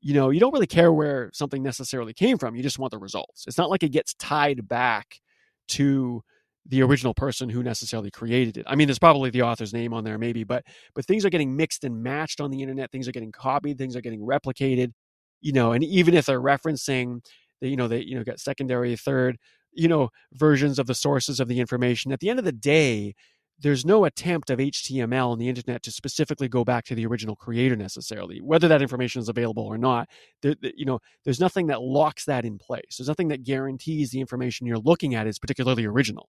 you 0.02 0.14
know, 0.14 0.30
you 0.30 0.40
don't 0.40 0.52
really 0.52 0.66
care 0.66 0.92
where 0.92 1.30
something 1.32 1.62
necessarily 1.62 2.12
came 2.12 2.36
from. 2.36 2.56
You 2.56 2.62
just 2.62 2.78
want 2.78 2.90
the 2.90 2.98
results. 2.98 3.44
It's 3.46 3.56
not 3.56 3.70
like 3.70 3.84
it 3.84 3.90
gets 3.90 4.14
tied 4.14 4.68
back 4.68 5.20
to 5.68 6.22
the 6.66 6.82
original 6.82 7.14
person 7.14 7.48
who 7.48 7.62
necessarily 7.62 8.10
created 8.10 8.56
it. 8.56 8.66
I 8.68 8.74
mean, 8.74 8.88
there's 8.88 8.98
probably 8.98 9.30
the 9.30 9.42
author's 9.42 9.72
name 9.72 9.94
on 9.94 10.04
there, 10.04 10.18
maybe, 10.18 10.44
but 10.44 10.64
but 10.94 11.06
things 11.06 11.24
are 11.24 11.30
getting 11.30 11.56
mixed 11.56 11.84
and 11.84 12.02
matched 12.02 12.40
on 12.40 12.50
the 12.50 12.62
internet. 12.62 12.90
Things 12.90 13.08
are 13.08 13.12
getting 13.12 13.32
copied. 13.32 13.78
Things 13.78 13.96
are 13.96 14.00
getting 14.00 14.20
replicated. 14.20 14.92
You 15.40 15.52
know, 15.52 15.72
and 15.72 15.82
even 15.84 16.14
if 16.14 16.26
they're 16.26 16.40
referencing, 16.40 17.24
the, 17.60 17.68
you 17.68 17.76
know, 17.76 17.88
they 17.88 18.00
you 18.02 18.16
know 18.16 18.24
got 18.24 18.40
secondary, 18.40 18.96
third, 18.96 19.38
you 19.72 19.88
know, 19.88 20.10
versions 20.34 20.78
of 20.78 20.86
the 20.86 20.94
sources 20.94 21.40
of 21.40 21.48
the 21.48 21.60
information. 21.60 22.12
At 22.12 22.20
the 22.20 22.30
end 22.30 22.38
of 22.38 22.44
the 22.44 22.52
day, 22.52 23.14
there's 23.58 23.84
no 23.84 24.04
attempt 24.04 24.50
of 24.50 24.58
HTML 24.58 25.30
on 25.30 25.38
the 25.38 25.48
internet 25.48 25.82
to 25.84 25.92
specifically 25.92 26.48
go 26.48 26.64
back 26.64 26.84
to 26.84 26.94
the 26.94 27.06
original 27.06 27.36
creator 27.36 27.76
necessarily, 27.76 28.40
whether 28.40 28.68
that 28.68 28.82
information 28.82 29.20
is 29.20 29.28
available 29.28 29.64
or 29.64 29.78
not. 29.78 30.08
There, 30.42 30.56
you 30.62 30.84
know, 30.84 30.98
there's 31.24 31.40
nothing 31.40 31.68
that 31.68 31.80
locks 31.80 32.24
that 32.24 32.44
in 32.44 32.58
place. 32.58 32.96
There's 32.98 33.08
nothing 33.08 33.28
that 33.28 33.44
guarantees 33.44 34.10
the 34.10 34.20
information 34.20 34.66
you're 34.66 34.78
looking 34.78 35.14
at 35.14 35.26
is 35.26 35.38
particularly 35.38 35.84
original, 35.86 36.28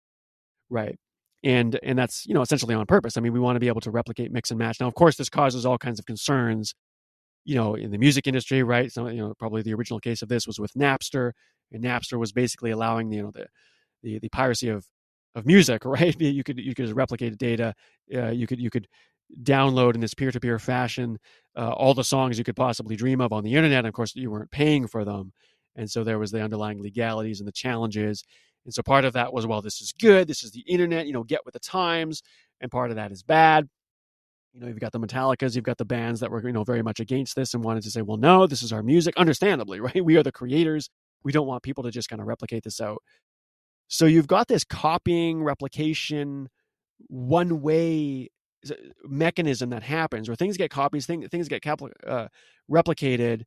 right? 0.70 0.98
And 1.44 1.80
and 1.84 1.98
that's 1.98 2.26
you 2.26 2.34
know 2.34 2.42
essentially 2.42 2.76
on 2.76 2.86
purpose. 2.86 3.16
I 3.16 3.22
mean, 3.22 3.32
we 3.32 3.40
want 3.40 3.56
to 3.56 3.62
be 3.62 3.70
able 3.70 3.82
to 3.82 3.92
replicate, 3.92 4.32
mix 4.32 4.52
and 4.52 4.58
match. 4.58 4.80
Now, 4.80 4.88
of 4.88 4.96
course, 4.96 5.16
this 5.16 5.30
causes 5.30 5.66
all 5.66 5.78
kinds 5.78 6.00
of 6.00 6.06
concerns, 6.06 6.74
you 7.46 7.56
know, 7.56 7.76
in 7.76 7.92
the 7.92 7.98
music 7.98 8.28
industry, 8.28 8.64
right? 8.64 8.92
So 8.92 9.08
you 9.08 9.18
know, 9.18 9.34
probably 9.38 9.62
the 9.62 9.74
original 9.74 10.00
case 10.00 10.22
of 10.22 10.30
this 10.30 10.48
was 10.48 10.60
with 10.60 10.74
Napster, 10.74 11.32
and 11.72 11.84
Napster 11.84 12.20
was 12.20 12.34
basically 12.34 12.72
allowing 12.72 13.12
you 13.12 13.24
know 13.24 13.32
the 13.32 13.48
the, 14.02 14.20
the 14.20 14.30
piracy 14.30 14.70
of 14.70 14.86
of 15.36 15.46
music, 15.46 15.86
right? 15.86 16.20
You 16.20 16.44
could 16.44 16.60
you 16.60 16.76
could 16.76 16.92
replicate 16.96 17.38
data. 17.38 17.74
Uh, 18.14 18.30
you 18.30 18.48
could 18.48 18.60
you 18.60 18.70
could 18.70 18.88
download 19.44 19.94
in 19.94 20.02
this 20.02 20.16
peer-to-peer 20.16 20.58
fashion 20.58 21.20
uh, 21.56 21.72
all 21.72 21.94
the 21.94 22.04
songs 22.04 22.38
you 22.38 22.44
could 22.44 22.56
possibly 22.56 22.96
dream 22.96 23.22
of 23.22 23.32
on 23.32 23.44
the 23.44 23.54
internet. 23.54 23.80
And 23.80 23.88
of 23.88 23.94
course, 23.94 24.16
you 24.16 24.32
weren't 24.32 24.52
paying 24.52 24.88
for 24.88 25.06
them, 25.06 25.34
and 25.76 25.90
so 25.90 26.04
there 26.04 26.20
was 26.20 26.32
the 26.32 26.42
underlying 26.42 26.82
legalities 26.82 27.40
and 27.40 27.48
the 27.48 27.54
challenges. 27.54 28.24
And 28.66 28.74
so 28.74 28.84
part 28.84 29.06
of 29.06 29.14
that 29.14 29.34
was, 29.34 29.48
well, 29.48 29.62
this 29.62 29.82
is 29.82 29.94
good. 29.94 30.28
This 30.28 30.44
is 30.44 30.52
the 30.52 30.62
internet. 30.62 31.08
You 31.08 31.14
know, 31.14 31.24
get 31.24 31.46
with 31.46 31.54
the 31.54 31.60
times. 31.60 32.22
And 32.62 32.70
part 32.70 32.90
of 32.90 32.98
that 32.98 33.12
is 33.12 33.24
bad. 33.24 33.68
You 34.54 34.62
know, 34.62 34.68
you've 34.68 34.80
got 34.80 34.92
the 34.92 35.00
Metallicas, 35.00 35.56
you've 35.56 35.64
got 35.64 35.78
the 35.78 35.86
bands 35.86 36.20
that 36.20 36.32
were, 36.32 36.46
you 36.46 36.52
know, 36.52 36.64
very 36.64 36.82
much 36.82 37.00
against 37.00 37.36
this 37.36 37.54
and 37.54 37.64
wanted 37.64 37.84
to 37.84 37.92
say, 37.92 38.02
well, 38.02 38.18
no, 38.18 38.48
this 38.48 38.64
is 38.64 38.74
our 38.74 38.82
music. 38.82 39.16
Understandably, 39.18 39.80
right? 39.82 40.04
We 40.04 40.18
are 40.18 40.24
the 40.24 40.32
creators. 40.32 40.90
We 41.24 41.32
don't 41.32 41.48
want 41.48 41.64
people 41.64 41.84
to 41.84 41.92
just 41.92 42.10
kind 42.10 42.22
of 42.22 42.28
replicate 42.28 42.64
this 42.64 42.82
out. 42.82 43.02
So 43.90 44.06
you've 44.06 44.28
got 44.28 44.48
this 44.48 44.64
copying, 44.64 45.44
replication, 45.44 46.48
one 47.08 47.62
way 47.62 48.30
mechanism 49.04 49.72
that 49.72 49.82
happens 49.82 50.30
where 50.30 50.36
things 50.36 50.58
get 50.58 50.70
copies, 50.70 51.08
things, 51.08 51.28
things 51.30 51.48
get 51.48 51.66
uh, 51.66 52.28
replicated, 52.72 53.44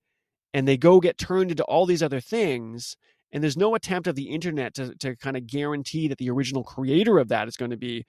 and 0.52 0.66
they 0.66 0.76
go 0.76 1.00
get 1.00 1.16
turned 1.16 1.52
into 1.52 1.62
all 1.64 1.86
these 1.86 2.02
other 2.02 2.20
things. 2.20 2.96
And 3.30 3.42
there's 3.42 3.56
no 3.56 3.76
attempt 3.76 4.08
of 4.08 4.16
the 4.16 4.30
internet 4.30 4.74
to, 4.74 4.94
to 4.96 5.16
kind 5.16 5.36
of 5.36 5.46
guarantee 5.46 6.08
that 6.08 6.18
the 6.18 6.28
original 6.28 6.64
creator 6.64 7.18
of 7.18 7.28
that 7.28 7.46
is 7.46 7.56
going 7.56 7.70
to 7.70 7.76
be, 7.76 8.04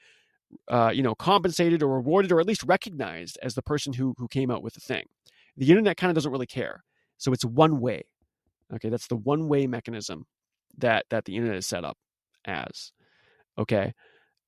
uh, 0.69 0.91
you 0.93 1.03
know, 1.03 1.13
compensated 1.13 1.83
or 1.83 1.95
rewarded 1.95 2.31
or 2.31 2.39
at 2.39 2.47
least 2.47 2.63
recognized 2.63 3.37
as 3.43 3.53
the 3.53 3.61
person 3.61 3.93
who 3.93 4.15
who 4.17 4.27
came 4.27 4.49
out 4.49 4.63
with 4.63 4.73
the 4.73 4.81
thing. 4.81 5.05
The 5.55 5.69
internet 5.69 5.97
kind 5.97 6.09
of 6.09 6.15
doesn't 6.15 6.31
really 6.31 6.47
care. 6.47 6.83
So 7.19 7.31
it's 7.31 7.45
one 7.45 7.79
way. 7.79 8.05
Okay, 8.73 8.89
that's 8.89 9.07
the 9.07 9.17
one 9.17 9.47
way 9.47 9.67
mechanism 9.67 10.25
that 10.79 11.05
that 11.11 11.25
the 11.25 11.35
internet 11.35 11.57
is 11.57 11.67
set 11.67 11.85
up 11.85 11.97
as. 12.45 12.91
Okay. 13.57 13.93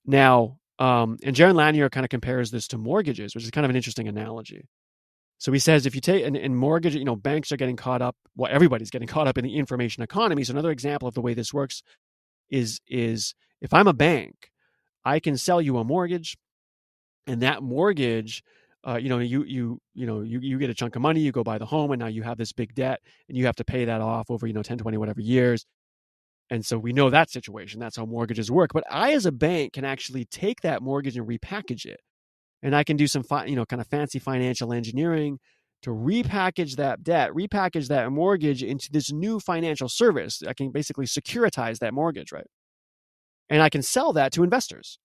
Now, 0.06 0.60
um, 0.80 1.18
and 1.24 1.36
Jaron 1.36 1.56
Lanier 1.56 1.90
kind 1.90 2.06
of 2.06 2.10
compares 2.10 2.52
this 2.52 2.68
to 2.70 2.78
mortgages, 2.78 3.34
which 3.34 3.44
is 3.44 3.52
kind 3.52 3.66
of 3.66 3.70
an 3.70 3.76
interesting 3.76 4.08
analogy. 4.08 4.68
So 5.38 5.52
he 5.52 5.60
says 5.60 5.86
if 5.86 5.96
you 5.96 6.02
take 6.02 6.24
in 6.24 6.56
mortgage, 6.56 6.96
you 6.96 7.04
know, 7.04 7.16
banks 7.16 7.52
are 7.52 7.58
getting 7.58 7.76
caught 7.76 8.02
up. 8.02 8.16
Well, 8.36 8.52
everybody's 8.52 8.90
getting 8.90 9.08
caught 9.08 9.28
up 9.28 9.38
in 9.38 9.44
the 9.44 9.56
information 9.58 10.04
economy. 10.04 10.44
So 10.44 10.52
another 10.52 10.72
example 10.72 11.08
of 11.08 11.14
the 11.14 11.22
way 11.22 11.34
this 11.34 11.54
works 11.54 11.84
is 12.50 12.80
is 12.88 13.36
if 13.62 13.74
I'm 13.74 13.88
a 13.88 13.94
bank, 13.94 14.52
I 15.04 15.20
can 15.20 15.38
sell 15.38 15.62
you 15.62 15.78
a 15.78 15.84
mortgage, 15.84 16.38
and 17.28 17.42
that 17.42 17.64
mortgage, 17.64 18.44
uh, 18.88 18.96
you 18.96 19.10
know, 19.10 19.20
you 19.20 19.44
you 19.44 19.80
you 19.94 20.06
know, 20.06 20.22
you 20.22 20.40
you 20.40 20.58
get 20.58 20.70
a 20.70 20.74
chunk 20.74 20.96
of 20.96 21.02
money, 21.02 21.20
you 21.20 21.32
go 21.32 21.44
buy 21.44 21.58
the 21.58 21.66
home, 21.66 21.92
and 21.92 22.00
now 22.00 22.08
you 22.08 22.24
have 22.24 22.38
this 22.38 22.54
big 22.54 22.74
debt, 22.74 23.02
and 23.28 23.38
you 23.38 23.46
have 23.46 23.56
to 23.58 23.66
pay 23.66 23.86
that 23.86 24.02
off 24.02 24.32
over 24.32 24.48
you 24.48 24.54
know 24.54 24.64
10, 24.64 24.78
20, 24.78 24.98
whatever 24.98 25.22
years. 25.22 25.66
And 26.50 26.66
so 26.66 26.78
we 26.78 26.94
know 26.94 27.10
that 27.10 27.32
situation. 27.32 27.80
That's 27.80 27.98
how 27.98 28.06
mortgages 28.06 28.52
work. 28.52 28.72
But 28.74 28.84
I, 28.90 29.14
as 29.14 29.26
a 29.26 29.32
bank, 29.32 29.74
can 29.74 29.86
actually 29.86 30.26
take 30.26 30.62
that 30.62 30.82
mortgage 30.82 31.18
and 31.18 31.28
repackage 31.28 31.86
it. 31.86 32.00
And 32.62 32.76
I 32.76 32.84
can 32.84 32.98
do 32.98 33.08
some, 33.08 33.24
fi- 33.24 33.46
you 33.46 33.56
know, 33.56 33.66
kind 33.66 33.82
of 33.82 33.88
fancy 33.88 34.20
financial 34.20 34.72
engineering 34.72 35.40
to 35.82 35.90
repackage 35.90 36.76
that 36.78 37.04
debt, 37.04 37.32
repackage 37.32 37.88
that 37.88 38.12
mortgage 38.12 38.64
into 38.64 38.92
this 38.92 39.12
new 39.12 39.40
financial 39.40 39.90
service. 39.90 40.42
I 40.48 40.54
can 40.54 40.72
basically 40.72 41.06
securitize 41.06 41.80
that 41.80 41.94
mortgage, 41.94 42.32
right? 42.32 42.48
And 43.50 43.62
I 43.62 43.70
can 43.70 43.82
sell 43.82 44.14
that 44.14 44.32
to 44.34 44.44
investors. 44.44 45.00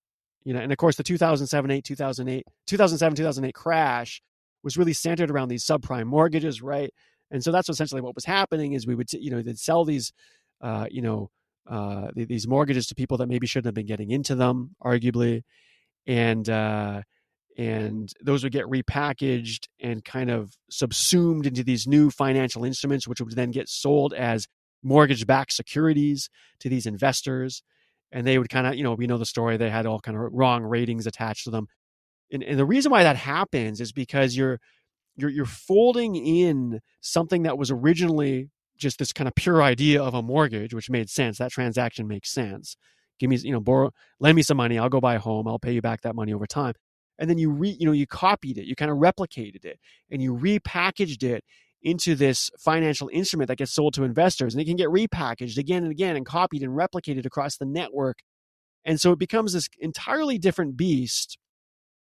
You 0.45 0.55
know, 0.55 0.61
and 0.61 0.73
of 0.73 0.79
course, 0.79 0.97
the 0.97 1.03
2007, 1.03 1.71
8, 1.71 1.85
2008, 1.85 2.45
2007, 2.67 3.17
2008 3.17 3.55
crash 3.55 4.23
was 4.63 4.79
really 4.79 4.95
centered 4.95 5.31
around 5.31 5.49
these 5.49 5.65
subprime 5.65 6.07
mortgages, 6.07 6.63
right? 6.63 6.93
And 7.31 7.45
so 7.45 7.53
that's 7.53 7.69
essentially 7.69 8.01
what 8.01 8.15
was 8.15 8.25
happening 8.25 8.73
is 8.73 8.87
we 8.87 8.95
would, 8.95 9.13
you 9.13 9.31
know, 9.31 9.43
they'd 9.43 9.59
sell 9.59 9.85
these 9.85 10.13
uh, 10.61 10.87
you 10.91 11.03
know, 11.03 11.31
uh, 11.69 12.09
these 12.15 12.49
mortgages 12.49 12.87
to 12.89 12.95
people 12.95 13.17
that 13.19 13.29
maybe 13.29 13.47
shouldn't 13.47 13.67
have 13.67 13.75
been 13.75 13.87
getting 13.87 14.11
into 14.11 14.35
them, 14.35 14.75
arguably, 14.83 15.43
and 16.07 16.49
uh, 16.49 17.03
and 17.57 18.13
those 18.23 18.43
would 18.43 18.53
get 18.53 18.67
repackaged 18.67 19.69
and 19.81 20.05
kind 20.05 20.31
of 20.31 20.55
subsumed 20.71 21.47
into 21.47 21.63
these 21.63 21.87
new 21.87 22.11
financial 22.11 22.65
instruments, 22.65 23.07
which 23.07 23.21
would 23.21 23.37
then 23.37 23.51
get 23.51 23.69
sold 23.69 24.15
as 24.15 24.47
mortgage-backed 24.83 25.53
securities 25.53 26.31
to 26.59 26.69
these 26.69 26.87
investors, 26.87 27.63
and 28.11 28.27
they 28.27 28.39
would 28.39 28.49
kind 28.49 28.67
of, 28.67 28.75
you 28.75 28.83
know, 28.83 28.95
we 28.95 29.07
know 29.07 29.19
the 29.19 29.27
story. 29.27 29.57
They 29.57 29.71
had 29.71 29.87
all 29.87 30.01
kind 30.01 30.17
of 30.17 30.25
wrong 30.33 30.65
ratings 30.65 31.07
attached 31.07 31.45
to 31.45 31.51
them, 31.51 31.67
and, 32.33 32.43
and 32.43 32.59
the 32.59 32.65
reason 32.67 32.91
why 32.91 33.03
that 33.03 33.17
happens 33.17 33.81
is 33.81 33.93
because 33.93 34.37
you're 34.37 34.59
you're 35.17 35.31
you're 35.31 35.45
folding 35.45 36.17
in 36.17 36.81
something 37.01 37.43
that 37.43 37.59
was 37.59 37.71
originally 37.71 38.49
just 38.81 38.99
this 38.99 39.13
kind 39.13 39.29
of 39.29 39.35
pure 39.35 39.63
idea 39.63 40.03
of 40.03 40.15
a 40.15 40.23
mortgage, 40.23 40.75
which 40.75 40.91
made 40.91 41.09
sense. 41.09 41.39
That 41.39 41.53
transaction 41.53 42.09
makes 42.09 42.31
sense. 42.31 42.77
Give 43.19 43.31
me, 43.31 43.37
you 43.37 43.53
know, 43.53 43.61
borrow, 43.61 43.93
lend 44.19 44.37
me 44.37 44.43
some 44.43 44.57
money. 44.57 44.79
I'll 44.79 44.89
go 44.89 45.01
buy 45.01 45.15
a 45.15 45.19
home. 45.19 45.47
I'll 45.47 45.59
pay 45.59 45.73
you 45.73 45.83
back 45.83 46.01
that 46.03 46.15
money 46.17 46.33
over 46.33 46.47
time. 46.47 46.75
And 47.19 47.29
then 47.29 47.39
you 47.39 47.51
re, 47.51 47.77
you 47.79 47.87
know, 47.87 47.93
you 47.93 48.07
copied 48.07 48.57
it. 48.57 48.65
You 48.65 48.75
kind 48.75 48.91
of 48.91 48.97
replicated 48.97 49.65
it, 49.65 49.79
and 50.11 50.23
you 50.23 50.35
repackaged 50.35 51.23
it 51.23 51.45
into 51.83 52.15
this 52.15 52.51
financial 52.59 53.11
instrument 53.13 53.49
that 53.49 53.59
gets 53.59 53.75
sold 53.75 53.95
to 53.95 54.05
investors, 54.05 54.55
and 54.55 54.61
it 54.61 54.65
can 54.65 54.77
get 54.77 54.89
repackaged 54.89 55.59
again 55.59 55.83
and 55.83 55.93
again 55.93 56.17
and 56.17 56.27
copied 56.27 56.63
and 56.63 56.77
replicated 56.77 57.27
across 57.27 57.57
the 57.57 57.67
network. 57.67 58.21
And 58.85 58.99
so 59.01 59.13
it 59.13 59.19
becomes 59.19 59.53
this 59.53 59.69
entirely 59.79 60.39
different 60.39 60.77
beast 60.77 61.39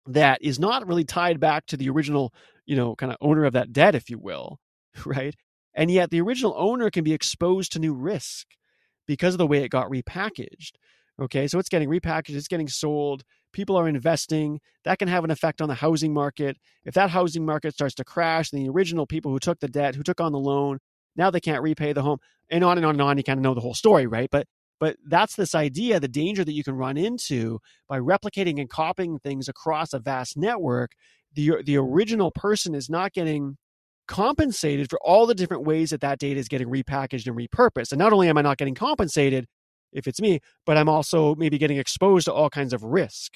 that 0.08 0.40
is 0.42 0.60
not 0.60 0.88
really 0.88 1.04
tied 1.06 1.40
back 1.40 1.66
to 1.68 1.78
the 1.78 1.90
original, 1.90 2.34
you 2.66 2.76
know, 2.76 2.96
kind 2.96 3.12
of 3.12 3.18
owner 3.22 3.46
of 3.46 3.54
that 3.54 3.72
debt, 3.72 3.96
if 3.96 4.10
you 4.10 4.18
will, 4.18 4.60
right? 5.06 5.36
And 5.76 5.90
yet 5.90 6.10
the 6.10 6.22
original 6.22 6.54
owner 6.58 6.90
can 6.90 7.04
be 7.04 7.14
exposed 7.14 7.72
to 7.74 7.80
new 7.80 7.94
risk 7.94 8.48
because 9.08 9.34
of 9.34 9.38
the 9.38 9.48
way 9.48 9.64
it 9.64 9.70
got 9.70 9.90
repackaged. 9.90 10.74
Okay, 11.22 11.48
so 11.48 11.60
it's 11.60 11.70
getting 11.70 11.90
repackaged, 11.90 12.36
it's 12.36 12.48
getting 12.48 12.68
sold, 12.68 13.24
people 13.52 13.76
are 13.76 13.88
investing. 13.88 14.60
That 14.84 14.98
can 14.98 15.08
have 15.08 15.24
an 15.24 15.32
effect 15.32 15.62
on 15.62 15.70
the 15.70 15.76
housing 15.76 16.14
market. 16.14 16.58
If 16.86 16.96
that 16.96 17.12
housing 17.12 17.46
market 17.46 17.74
starts 17.74 17.96
to 17.96 18.04
crash, 18.04 18.50
the 18.50 18.68
original 18.70 19.06
people 19.06 19.32
who 19.32 19.40
took 19.40 19.60
the 19.60 19.68
debt, 19.68 19.96
who 19.96 20.04
took 20.04 20.20
on 20.20 20.32
the 20.32 20.40
loan, 20.40 20.80
now 21.16 21.30
they 21.30 21.40
can't 21.40 21.62
repay 21.62 21.94
the 21.94 22.02
home, 22.02 22.18
and 22.50 22.64
on 22.64 22.78
and 22.78 22.86
on 22.86 22.96
and 22.96 23.02
on. 23.02 23.18
You 23.18 23.24
kind 23.24 23.38
of 23.38 23.44
know 23.44 23.54
the 23.54 23.62
whole 23.62 23.76
story, 23.76 24.08
right? 24.08 24.30
But 24.32 24.48
but 24.80 24.98
that's 25.08 25.36
this 25.36 25.54
idea, 25.54 26.00
the 26.00 26.08
danger 26.08 26.44
that 26.44 26.54
you 26.54 26.64
can 26.64 26.74
run 26.74 26.98
into 26.98 27.60
by 27.88 28.00
replicating 28.00 28.60
and 28.60 28.70
copying 28.70 29.20
things 29.20 29.48
across 29.48 29.94
a 29.94 30.00
vast 30.00 30.36
network 30.36 30.94
the 31.36 31.64
the 31.66 31.78
original 31.78 32.32
person 32.32 32.76
is 32.76 32.90
not 32.90 33.14
getting 33.14 33.58
compensated 34.08 34.90
for 34.90 35.00
all 35.02 35.26
the 35.26 35.36
different 35.36 35.64
ways 35.64 35.92
that 35.92 36.02
that 36.02 36.20
data 36.20 36.40
is 36.40 36.48
getting 36.48 36.68
repackaged 36.68 37.28
and 37.28 37.36
repurposed. 37.38 37.92
And 37.92 38.00
not 38.00 38.14
only 38.14 38.30
am 38.30 38.38
I 38.38 38.42
not 38.42 38.58
getting 38.58 38.76
compensated 38.76 39.46
if 39.92 40.08
it's 40.08 40.20
me, 40.20 40.40
but 40.66 40.78
I'm 40.78 40.90
also 40.90 41.36
maybe 41.36 41.58
getting 41.58 41.78
exposed 41.78 42.26
to 42.26 42.34
all 42.34 42.50
kinds 42.50 42.74
of 42.74 42.84
risk. 42.84 43.34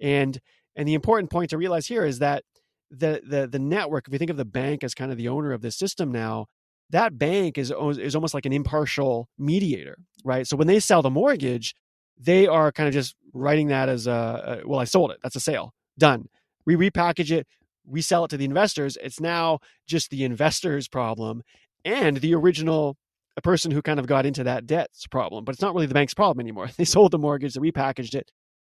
And 0.00 0.38
and 0.76 0.86
the 0.86 0.94
important 0.94 1.30
point 1.30 1.50
to 1.50 1.58
realize 1.58 1.86
here 1.86 2.04
is 2.04 2.18
that 2.18 2.44
the 2.90 3.20
the 3.26 3.46
the 3.46 3.58
network, 3.58 4.06
if 4.06 4.12
you 4.12 4.18
think 4.18 4.30
of 4.30 4.36
the 4.36 4.44
bank 4.44 4.84
as 4.84 4.94
kind 4.94 5.10
of 5.10 5.18
the 5.18 5.28
owner 5.28 5.52
of 5.52 5.62
this 5.62 5.76
system 5.76 6.12
now, 6.12 6.46
that 6.90 7.18
bank 7.18 7.58
is 7.58 7.72
is 7.98 8.14
almost 8.14 8.34
like 8.34 8.46
an 8.46 8.52
impartial 8.52 9.28
mediator, 9.38 9.96
right? 10.24 10.46
So 10.46 10.56
when 10.56 10.66
they 10.66 10.80
sell 10.80 11.02
the 11.02 11.10
mortgage, 11.10 11.74
they 12.18 12.46
are 12.46 12.70
kind 12.72 12.88
of 12.88 12.94
just 12.94 13.14
writing 13.32 13.68
that 13.68 13.88
as 13.88 14.06
a, 14.06 14.60
a 14.62 14.68
well, 14.68 14.80
I 14.80 14.84
sold 14.84 15.10
it. 15.10 15.18
That's 15.22 15.36
a 15.36 15.40
sale. 15.40 15.72
Done. 15.98 16.26
We 16.66 16.76
repackage 16.76 17.30
it, 17.30 17.46
we 17.86 18.02
sell 18.02 18.24
it 18.24 18.28
to 18.28 18.36
the 18.36 18.44
investors. 18.44 18.98
It's 19.02 19.20
now 19.20 19.60
just 19.86 20.10
the 20.10 20.24
investor's 20.24 20.88
problem 20.88 21.42
and 21.84 22.18
the 22.18 22.34
original 22.34 22.96
a 23.36 23.42
person 23.42 23.70
who 23.70 23.82
kind 23.82 24.00
of 24.00 24.06
got 24.06 24.24
into 24.24 24.44
that 24.44 24.66
debt's 24.66 25.06
problem. 25.06 25.44
But 25.44 25.54
it's 25.54 25.62
not 25.62 25.74
really 25.74 25.86
the 25.86 25.94
bank's 25.94 26.14
problem 26.14 26.42
anymore. 26.42 26.68
They 26.76 26.84
sold 26.84 27.12
the 27.12 27.18
mortgage, 27.18 27.54
they 27.54 27.60
repackaged 27.60 28.14
it, 28.14 28.30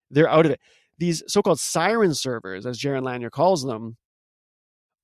they're 0.10 0.30
out 0.30 0.46
of 0.46 0.52
it. 0.52 0.60
These 0.98 1.24
so-called 1.28 1.60
siren 1.60 2.14
servers, 2.14 2.66
as 2.66 2.80
Jaron 2.80 3.04
Lanier 3.04 3.30
calls 3.30 3.64
them, 3.64 3.98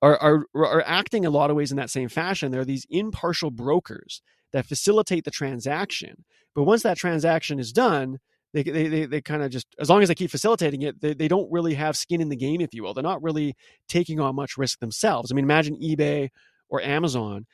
are, 0.01 0.17
are, 0.17 0.45
are 0.55 0.83
acting 0.85 1.25
a 1.25 1.29
lot 1.29 1.49
of 1.49 1.55
ways 1.55 1.69
in 1.69 1.77
that 1.77 1.89
same 1.89 2.09
fashion. 2.09 2.51
They're 2.51 2.65
these 2.65 2.87
impartial 2.89 3.51
brokers 3.51 4.21
that 4.51 4.65
facilitate 4.65 5.25
the 5.25 5.31
transaction. 5.31 6.25
But 6.55 6.63
once 6.63 6.81
that 6.83 6.97
transaction 6.97 7.59
is 7.59 7.71
done, 7.71 8.17
they, 8.53 8.63
they, 8.63 8.87
they, 8.87 9.05
they 9.05 9.21
kind 9.21 9.43
of 9.43 9.51
just, 9.51 9.67
as 9.79 9.89
long 9.89 10.01
as 10.01 10.09
they 10.09 10.15
keep 10.15 10.31
facilitating 10.31 10.81
it, 10.81 10.99
they, 11.01 11.13
they 11.13 11.27
don't 11.27 11.51
really 11.51 11.73
have 11.75 11.95
skin 11.95 12.21
in 12.21 12.29
the 12.29 12.35
game, 12.35 12.61
if 12.61 12.73
you 12.73 12.83
will. 12.83 12.93
They're 12.93 13.03
not 13.03 13.23
really 13.23 13.55
taking 13.87 14.19
on 14.19 14.35
much 14.35 14.57
risk 14.57 14.79
themselves. 14.79 15.31
I 15.31 15.35
mean, 15.35 15.45
imagine 15.45 15.77
eBay 15.77 16.29
or 16.69 16.81
Amazon, 16.81 17.45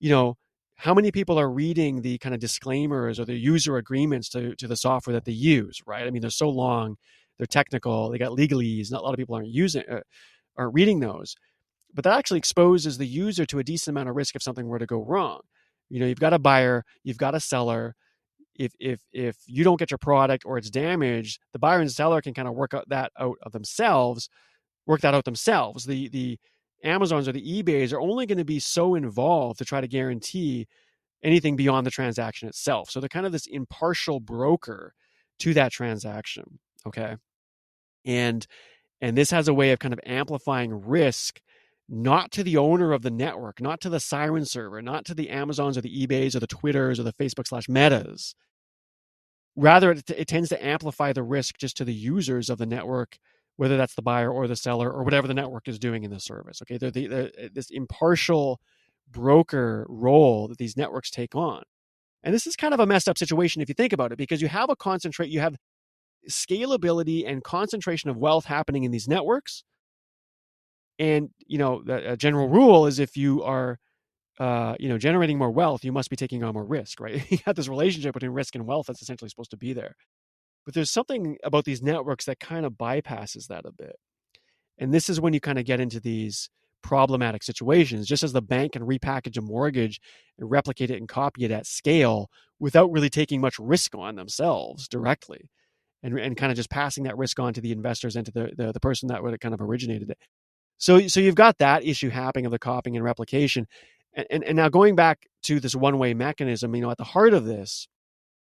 you 0.00 0.10
know, 0.10 0.36
how 0.76 0.94
many 0.94 1.10
people 1.10 1.38
are 1.38 1.50
reading 1.50 2.02
the 2.02 2.18
kind 2.18 2.34
of 2.34 2.40
disclaimers 2.40 3.18
or 3.18 3.24
the 3.24 3.34
user 3.34 3.76
agreements 3.76 4.28
to, 4.30 4.54
to 4.56 4.68
the 4.68 4.76
software 4.76 5.14
that 5.14 5.24
they 5.24 5.32
use, 5.32 5.80
right? 5.86 6.06
I 6.06 6.10
mean, 6.10 6.20
they're 6.20 6.30
so 6.30 6.50
long, 6.50 6.96
they're 7.38 7.46
technical, 7.46 8.10
they 8.10 8.18
got 8.18 8.32
legalese, 8.32 8.90
not 8.90 9.00
a 9.00 9.04
lot 9.04 9.14
of 9.14 9.18
people 9.18 9.34
aren't 9.34 9.48
using, 9.48 9.84
uh, 9.90 10.00
aren't 10.56 10.74
reading 10.74 11.00
those 11.00 11.34
but 11.96 12.04
that 12.04 12.18
actually 12.18 12.38
exposes 12.38 12.98
the 12.98 13.06
user 13.06 13.46
to 13.46 13.58
a 13.58 13.64
decent 13.64 13.94
amount 13.94 14.08
of 14.08 14.16
risk 14.16 14.36
if 14.36 14.42
something 14.42 14.68
were 14.68 14.78
to 14.78 14.86
go 14.86 15.02
wrong. 15.02 15.40
You 15.88 15.98
know, 16.00 16.06
you've 16.06 16.20
got 16.20 16.34
a 16.34 16.38
buyer, 16.38 16.84
you've 17.02 17.16
got 17.18 17.34
a 17.34 17.40
seller. 17.40 17.96
If 18.58 18.72
if 18.80 19.00
if 19.12 19.36
you 19.46 19.64
don't 19.64 19.78
get 19.78 19.90
your 19.90 19.98
product 19.98 20.44
or 20.46 20.58
it's 20.58 20.70
damaged, 20.70 21.40
the 21.52 21.58
buyer 21.58 21.80
and 21.80 21.90
seller 21.90 22.20
can 22.20 22.34
kind 22.34 22.48
of 22.48 22.54
work 22.54 22.74
out 22.74 22.88
that 22.88 23.12
out 23.18 23.36
of 23.42 23.52
themselves, 23.52 24.28
work 24.86 25.00
that 25.02 25.14
out 25.14 25.24
themselves. 25.24 25.84
The 25.84 26.08
the 26.08 26.38
Amazons 26.84 27.28
or 27.28 27.32
the 27.32 27.62
eBays 27.62 27.92
are 27.92 28.00
only 28.00 28.26
going 28.26 28.38
to 28.38 28.44
be 28.44 28.60
so 28.60 28.94
involved 28.94 29.58
to 29.58 29.64
try 29.64 29.80
to 29.80 29.88
guarantee 29.88 30.66
anything 31.22 31.56
beyond 31.56 31.86
the 31.86 31.90
transaction 31.90 32.48
itself. 32.48 32.90
So 32.90 33.00
they're 33.00 33.08
kind 33.08 33.26
of 33.26 33.32
this 33.32 33.46
impartial 33.46 34.20
broker 34.20 34.94
to 35.40 35.54
that 35.54 35.72
transaction. 35.72 36.58
Okay. 36.86 37.16
And 38.04 38.46
and 39.00 39.16
this 39.16 39.30
has 39.30 39.48
a 39.48 39.54
way 39.54 39.72
of 39.72 39.78
kind 39.78 39.92
of 39.92 40.00
amplifying 40.06 40.86
risk 40.86 41.40
not 41.88 42.32
to 42.32 42.42
the 42.42 42.56
owner 42.56 42.92
of 42.92 43.02
the 43.02 43.10
network, 43.10 43.60
not 43.60 43.80
to 43.80 43.88
the 43.88 44.00
siren 44.00 44.44
server, 44.44 44.82
not 44.82 45.04
to 45.04 45.14
the 45.14 45.30
Amazons 45.30 45.78
or 45.78 45.80
the 45.80 46.06
eBays 46.06 46.34
or 46.34 46.40
the 46.40 46.46
Twitters 46.46 46.98
or 46.98 47.04
the 47.04 47.12
Facebook 47.12 47.46
slash 47.46 47.68
metas. 47.68 48.34
Rather, 49.54 49.92
it, 49.92 50.10
it, 50.10 50.26
tends 50.26 50.48
to 50.48 50.66
amplify 50.66 51.12
the 51.12 51.22
risk 51.22 51.56
just 51.58 51.76
to 51.76 51.84
the 51.84 51.94
users 51.94 52.50
of 52.50 52.58
the 52.58 52.66
network, 52.66 53.18
whether 53.56 53.76
that's 53.76 53.94
the 53.94 54.02
buyer 54.02 54.30
or 54.30 54.46
the 54.46 54.56
seller 54.56 54.90
or 54.90 55.02
whatever 55.02 55.28
the 55.28 55.34
network 55.34 55.68
is 55.68 55.78
doing 55.78 56.02
in 56.02 56.10
the 56.10 56.20
service. 56.20 56.60
Okay, 56.62 56.76
they're, 56.76 56.90
the, 56.90 57.06
they're 57.06 57.30
uh, 57.42 57.48
this 57.54 57.70
impartial 57.70 58.60
broker 59.10 59.86
role 59.88 60.48
that 60.48 60.58
these 60.58 60.76
networks 60.76 61.10
take 61.10 61.34
on. 61.34 61.62
And 62.22 62.34
this 62.34 62.46
is 62.46 62.56
kind 62.56 62.74
of 62.74 62.80
a 62.80 62.86
messed 62.86 63.08
up 63.08 63.16
situation 63.16 63.62
if 63.62 63.68
you 63.68 63.74
think 63.74 63.92
about 63.92 64.12
it, 64.12 64.18
because 64.18 64.42
you 64.42 64.48
have 64.48 64.68
a 64.68 64.76
concentrate, 64.76 65.30
you 65.30 65.40
have 65.40 65.56
scalability 66.28 67.26
and 67.26 67.44
concentration 67.44 68.10
of 68.10 68.16
wealth 68.16 68.46
happening 68.46 68.82
in 68.82 68.90
these 68.90 69.06
networks 69.06 69.62
and 70.98 71.30
you 71.46 71.58
know, 71.58 71.82
a 71.88 72.16
general 72.16 72.48
rule 72.48 72.86
is 72.86 72.98
if 72.98 73.16
you 73.16 73.42
are, 73.42 73.78
uh, 74.38 74.74
you 74.78 74.88
know, 74.88 74.98
generating 74.98 75.38
more 75.38 75.50
wealth, 75.50 75.84
you 75.84 75.92
must 75.92 76.10
be 76.10 76.16
taking 76.16 76.42
on 76.42 76.54
more 76.54 76.64
risk, 76.64 77.00
right? 77.00 77.24
you 77.30 77.38
have 77.46 77.56
this 77.56 77.68
relationship 77.68 78.14
between 78.14 78.32
risk 78.32 78.54
and 78.54 78.66
wealth 78.66 78.86
that's 78.86 79.02
essentially 79.02 79.28
supposed 79.28 79.50
to 79.50 79.56
be 79.56 79.72
there. 79.72 79.94
But 80.64 80.74
there's 80.74 80.90
something 80.90 81.38
about 81.44 81.64
these 81.64 81.82
networks 81.82 82.24
that 82.24 82.40
kind 82.40 82.66
of 82.66 82.72
bypasses 82.72 83.46
that 83.46 83.64
a 83.64 83.72
bit. 83.72 83.96
And 84.78 84.92
this 84.92 85.08
is 85.08 85.20
when 85.20 85.32
you 85.32 85.40
kind 85.40 85.58
of 85.58 85.64
get 85.64 85.80
into 85.80 86.00
these 86.00 86.50
problematic 86.82 87.42
situations. 87.42 88.06
Just 88.06 88.22
as 88.22 88.32
the 88.32 88.42
bank 88.42 88.72
can 88.72 88.82
repackage 88.82 89.36
a 89.36 89.40
mortgage 89.40 90.00
and 90.38 90.50
replicate 90.50 90.90
it 90.90 90.98
and 90.98 91.08
copy 91.08 91.44
it 91.44 91.50
at 91.50 91.66
scale 91.66 92.30
without 92.60 92.92
really 92.92 93.10
taking 93.10 93.40
much 93.40 93.58
risk 93.58 93.94
on 93.94 94.16
themselves 94.16 94.88
directly. 94.88 95.50
And, 96.02 96.16
and 96.18 96.36
kind 96.36 96.52
of 96.52 96.56
just 96.56 96.70
passing 96.70 97.04
that 97.04 97.16
risk 97.16 97.40
on 97.40 97.54
to 97.54 97.60
the 97.60 97.72
investors 97.72 98.14
and 98.14 98.24
to 98.26 98.30
the, 98.30 98.50
the, 98.56 98.72
the 98.72 98.80
person 98.80 99.08
that 99.08 99.22
would 99.22 99.32
have 99.32 99.40
kind 99.40 99.54
of 99.54 99.60
originated 99.60 100.10
it. 100.10 100.18
So, 100.78 101.08
so 101.08 101.20
you've 101.20 101.34
got 101.34 101.58
that 101.58 101.84
issue 101.84 102.10
happening 102.10 102.46
of 102.46 102.52
the 102.52 102.58
copying 102.58 102.96
and 102.96 103.04
replication. 103.04 103.66
And, 104.14 104.26
and, 104.30 104.44
and 104.44 104.56
now 104.56 104.68
going 104.68 104.94
back 104.94 105.26
to 105.44 105.60
this 105.60 105.74
one 105.74 105.98
way 105.98 106.14
mechanism, 106.14 106.74
you 106.74 106.82
know, 106.82 106.90
at 106.90 106.98
the 106.98 107.04
heart 107.04 107.34
of 107.34 107.44
this 107.44 107.88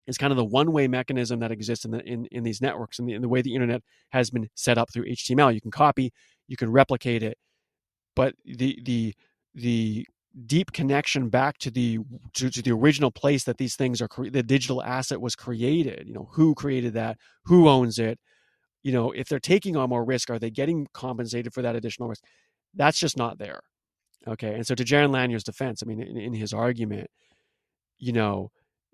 is 0.08 0.18
kind 0.18 0.32
of 0.32 0.38
the 0.38 0.46
one 0.46 0.72
way 0.72 0.88
mechanism 0.88 1.40
that 1.40 1.52
exists 1.52 1.86
in, 1.86 1.92
the, 1.92 2.00
in, 2.02 2.26
in 2.32 2.44
these 2.44 2.62
networks 2.62 3.00
and 3.00 3.08
the, 3.08 3.14
in 3.14 3.22
the 3.22 3.30
way 3.30 3.42
the 3.42 3.54
internet 3.54 3.82
has 4.10 4.30
been 4.30 4.50
set 4.56 4.78
up 4.78 4.92
through 4.92 5.06
HTML. 5.06 5.54
You 5.54 5.62
can 5.62 5.72
copy, 5.72 6.12
you 6.48 6.58
can 6.58 6.72
replicate 6.72 7.24
it, 7.24 7.38
but 8.16 8.34
the, 8.44 8.80
the, 8.84 9.14
the 9.54 10.06
deep 10.46 10.72
connection 10.72 11.30
back 11.30 11.58
to 11.60 11.72
the 11.72 12.00
to, 12.34 12.50
to, 12.50 12.62
the 12.62 12.72
original 12.72 13.12
place 13.12 13.44
that 13.44 13.58
these 13.58 13.76
things 13.76 14.02
are 14.02 14.08
cre- 14.08 14.30
the 14.30 14.44
digital 14.44 14.82
asset 14.84 15.20
was 15.20 15.36
created 15.36 16.08
you 16.08 16.14
know 16.14 16.30
who 16.34 16.54
created 16.54 16.94
that 16.94 17.18
who 17.46 17.68
owns 17.68 17.98
it 17.98 18.20
you 18.84 18.92
know, 18.92 19.12
if 19.12 19.28
they're 19.28 19.40
taking 19.40 19.76
on 19.76 19.90
more 19.90 20.06
risk, 20.06 20.30
are 20.30 20.40
they 20.40 20.50
getting 20.50 20.88
compensated 20.94 21.54
for 21.54 21.62
that 21.62 21.76
additional 21.76 22.10
risk? 22.10 22.24
That's 22.74 23.00
just 23.00 23.18
not 23.18 23.38
there. 23.38 23.62
Okay. 24.28 24.54
And 24.54 24.66
so 24.66 24.76
to 24.76 24.84
Jaron 24.84 25.12
Lanier's 25.12 25.44
defense, 25.44 25.82
I 25.84 25.86
mean, 25.88 26.02
in, 26.02 26.18
in 26.18 26.34
his 26.34 26.54
argument, 26.54 27.10
you 27.98 28.14
know, 28.14 28.52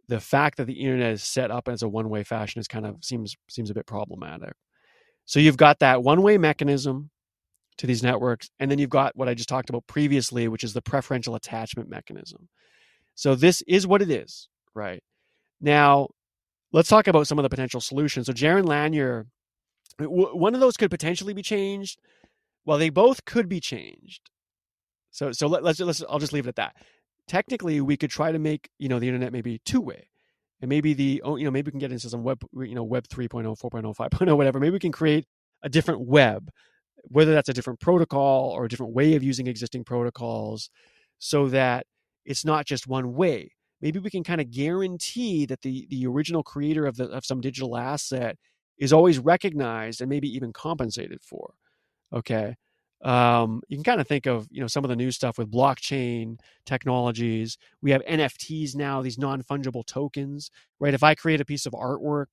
the 0.08 0.20
fact 0.20 0.58
that 0.58 0.66
the 0.66 0.74
internet 0.74 1.14
is 1.14 1.24
set 1.24 1.52
up 1.52 1.68
as 1.68 1.82
a 1.82 1.90
one-way 1.90 2.24
fashion 2.24 2.60
is 2.60 2.68
kind 2.68 2.86
of 2.86 3.04
seems 3.04 3.36
seems 3.50 3.70
a 3.70 3.74
bit 3.74 3.88
problematic. 3.88 4.54
So 5.26 5.40
you've 5.40 5.58
got 5.58 5.80
that 5.80 6.04
one-way 6.04 6.38
mechanism 6.38 7.10
to 7.78 7.88
these 7.88 8.04
networks, 8.04 8.50
and 8.60 8.70
then 8.70 8.78
you've 8.78 8.90
got 8.90 9.16
what 9.16 9.28
I 9.28 9.34
just 9.34 9.50
talked 9.50 9.70
about 9.70 9.88
previously, 9.88 10.48
which 10.48 10.64
is 10.64 10.74
the 10.74 10.82
preferential 10.82 11.36
attachment 11.36 11.90
mechanism. 11.90 12.48
So 13.16 13.34
this 13.34 13.64
is 13.68 13.88
what 13.88 14.02
it 14.02 14.10
is, 14.10 14.48
right? 14.76 15.02
Now, 15.60 16.10
let's 16.72 16.90
talk 16.90 17.08
about 17.08 17.28
some 17.28 17.40
of 17.40 17.44
the 17.44 17.50
potential 17.50 17.82
solutions. 17.82 18.28
So 18.28 18.34
Jaron 18.34 18.66
Lanier 18.66 19.26
one 20.00 20.54
of 20.54 20.62
those 20.62 20.78
could 20.78 20.92
potentially 20.92 21.34
be 21.34 21.42
changed. 21.42 22.00
Well, 22.66 22.78
they 22.78 22.90
both 22.90 23.26
could 23.26 23.48
be 23.48 23.60
changed. 23.60 24.30
So 25.12 25.32
so 25.32 25.48
let, 25.48 25.64
us 25.64 25.80
let's 25.80 26.04
I'll 26.10 26.20
just 26.20 26.34
leave 26.34 26.46
it 26.46 26.50
at 26.50 26.56
that. 26.58 26.76
Technically, 27.28 27.80
we 27.82 27.98
could 27.98 28.10
try 28.10 28.32
to 28.32 28.40
make 28.40 28.70
you 28.78 28.90
know 28.90 29.00
the 29.00 29.08
internet 29.08 29.32
maybe 29.32 29.62
two 29.64 29.82
way, 29.82 30.10
and 30.62 30.70
maybe 30.70 30.94
the 30.94 31.22
you 31.26 31.46
know 31.46 31.52
maybe 31.52 31.70
we 31.70 31.72
can 31.72 31.80
get 31.80 31.92
into 31.92 32.10
some 32.10 32.24
web 32.24 32.44
you 32.54 32.76
know 32.76 32.84
web 32.84 33.08
3.0, 33.08 33.58
4.0, 33.60 33.96
5.0, 33.96 34.38
whatever. 34.38 34.60
Maybe 34.60 34.74
we 34.74 34.80
can 34.80 34.92
create 34.92 35.26
a 35.64 35.70
different 35.70 36.02
web, 36.02 36.50
whether 37.04 37.34
that's 37.34 37.50
a 37.50 37.54
different 37.54 37.80
protocol 37.80 38.50
or 38.50 38.66
a 38.66 38.70
different 38.70 38.94
way 38.94 39.16
of 39.16 39.24
using 39.24 39.48
existing 39.48 39.86
protocols, 39.86 40.70
so 41.18 41.48
that 41.48 41.86
it's 42.26 42.44
not 42.44 42.66
just 42.66 42.88
one 42.88 43.14
way. 43.14 43.52
Maybe 43.82 44.00
we 44.00 44.10
can 44.10 44.24
kind 44.24 44.42
of 44.42 44.52
guarantee 44.52 45.46
that 45.46 45.62
the 45.62 45.88
the 45.90 46.06
original 46.08 46.44
creator 46.44 46.86
of 46.86 46.98
the 46.98 47.06
of 47.06 47.26
some 47.26 47.40
digital 47.40 47.78
asset 47.78 48.38
is 48.78 48.94
always 48.94 49.20
recognized 49.20 50.02
and 50.02 50.10
maybe 50.10 50.28
even 50.36 50.54
compensated 50.54 51.22
for. 51.24 51.54
Okay. 52.14 52.56
Um, 53.04 53.62
you 53.68 53.78
can 53.78 53.84
kind 53.84 54.02
of 54.02 54.08
think 54.08 54.26
of 54.26 54.48
you 54.52 54.62
know 54.62 54.68
some 54.68 54.84
of 54.84 54.90
the 54.90 54.96
new 54.96 55.12
stuff 55.12 55.38
with 55.38 55.52
blockchain 55.52 56.40
technologies. 56.66 57.58
We 57.82 57.92
have 57.92 58.04
NFTs 58.06 58.76
now, 58.76 59.02
these 59.02 59.18
non-fungible 59.20 59.86
tokens, 59.86 60.50
right? 60.80 60.94
If 60.94 61.04
I 61.04 61.14
create 61.16 61.42
a 61.42 61.46
piece 61.46 61.66
of 61.66 61.74
artwork, 61.74 62.28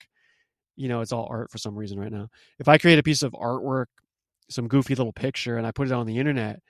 you 0.76 0.88
know, 0.88 1.00
it's 1.00 1.12
all 1.12 1.26
art 1.30 1.50
for 1.50 1.58
some 1.58 1.76
reason 1.76 1.98
right 1.98 2.12
now. 2.12 2.28
If 2.58 2.68
I 2.68 2.78
create 2.78 2.98
a 2.98 3.02
piece 3.02 3.22
of 3.22 3.32
artwork, 3.32 3.86
some 4.50 4.68
goofy 4.68 4.94
little 4.94 5.12
picture, 5.12 5.58
and 5.58 5.66
I 5.66 5.72
put 5.72 5.88
it 5.88 5.92
on 5.92 6.06
the 6.06 6.18
internet, 6.18 6.60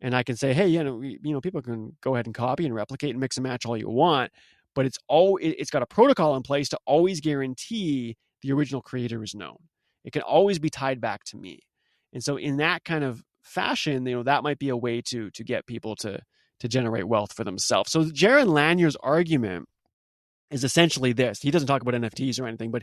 and 0.00 0.14
I 0.14 0.22
can 0.22 0.36
say, 0.36 0.52
hey, 0.54 0.68
you 0.68 0.82
know, 0.84 1.00
you 1.02 1.18
know, 1.24 1.40
people 1.40 1.62
can 1.62 1.96
go 2.02 2.14
ahead 2.14 2.26
and 2.26 2.34
copy 2.34 2.66
and 2.66 2.74
replicate 2.74 3.10
and 3.10 3.20
mix 3.20 3.36
and 3.36 3.44
match 3.44 3.66
all 3.66 3.76
you 3.76 3.88
want, 3.88 4.32
but 4.74 4.86
it's 4.86 4.98
all 5.08 5.38
it's 5.42 5.70
got 5.70 5.82
a 5.82 5.86
protocol 5.86 6.36
in 6.36 6.42
place 6.42 6.68
to 6.70 6.78
always 6.86 7.20
guarantee 7.20 8.16
the 8.42 8.52
original 8.52 8.82
creator 8.82 9.22
is 9.22 9.34
known. 9.34 9.56
It 10.04 10.12
can 10.12 10.22
always 10.22 10.58
be 10.58 10.70
tied 10.70 11.00
back 11.00 11.24
to 11.24 11.36
me. 11.36 11.60
And 12.12 12.22
so 12.22 12.36
in 12.36 12.56
that 12.56 12.84
kind 12.84 13.04
of 13.04 13.22
fashion, 13.42 14.06
you 14.06 14.16
know, 14.16 14.22
that 14.22 14.42
might 14.42 14.58
be 14.58 14.68
a 14.68 14.76
way 14.76 15.02
to 15.06 15.30
to 15.30 15.44
get 15.44 15.66
people 15.66 15.96
to 15.96 16.20
to 16.60 16.68
generate 16.68 17.08
wealth 17.08 17.32
for 17.32 17.44
themselves. 17.44 17.90
So 17.90 18.04
Jaron 18.04 18.48
Lanier's 18.48 18.96
argument 18.96 19.68
is 20.50 20.64
essentially 20.64 21.12
this. 21.12 21.40
He 21.40 21.50
doesn't 21.50 21.68
talk 21.68 21.82
about 21.82 21.94
NFTs 21.94 22.40
or 22.40 22.46
anything, 22.46 22.70
but 22.70 22.82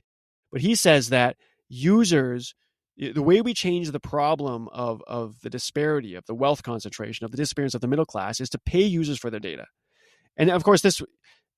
but 0.51 0.61
he 0.61 0.75
says 0.75 1.09
that 1.09 1.35
users 1.69 2.55
the 2.97 3.21
way 3.21 3.41
we 3.41 3.53
change 3.53 3.91
the 3.91 3.99
problem 3.99 4.67
of 4.69 5.01
of 5.07 5.39
the 5.41 5.49
disparity 5.49 6.15
of 6.15 6.25
the 6.25 6.33
wealth 6.33 6.63
concentration 6.63 7.25
of 7.25 7.31
the 7.31 7.37
disappearance 7.37 7.75
of 7.75 7.81
the 7.81 7.87
middle 7.87 8.05
class 8.05 8.39
is 8.39 8.49
to 8.49 8.57
pay 8.57 8.81
users 8.81 9.19
for 9.19 9.29
their 9.29 9.39
data 9.39 9.65
and 10.37 10.49
of 10.49 10.63
course 10.63 10.81
this 10.81 11.01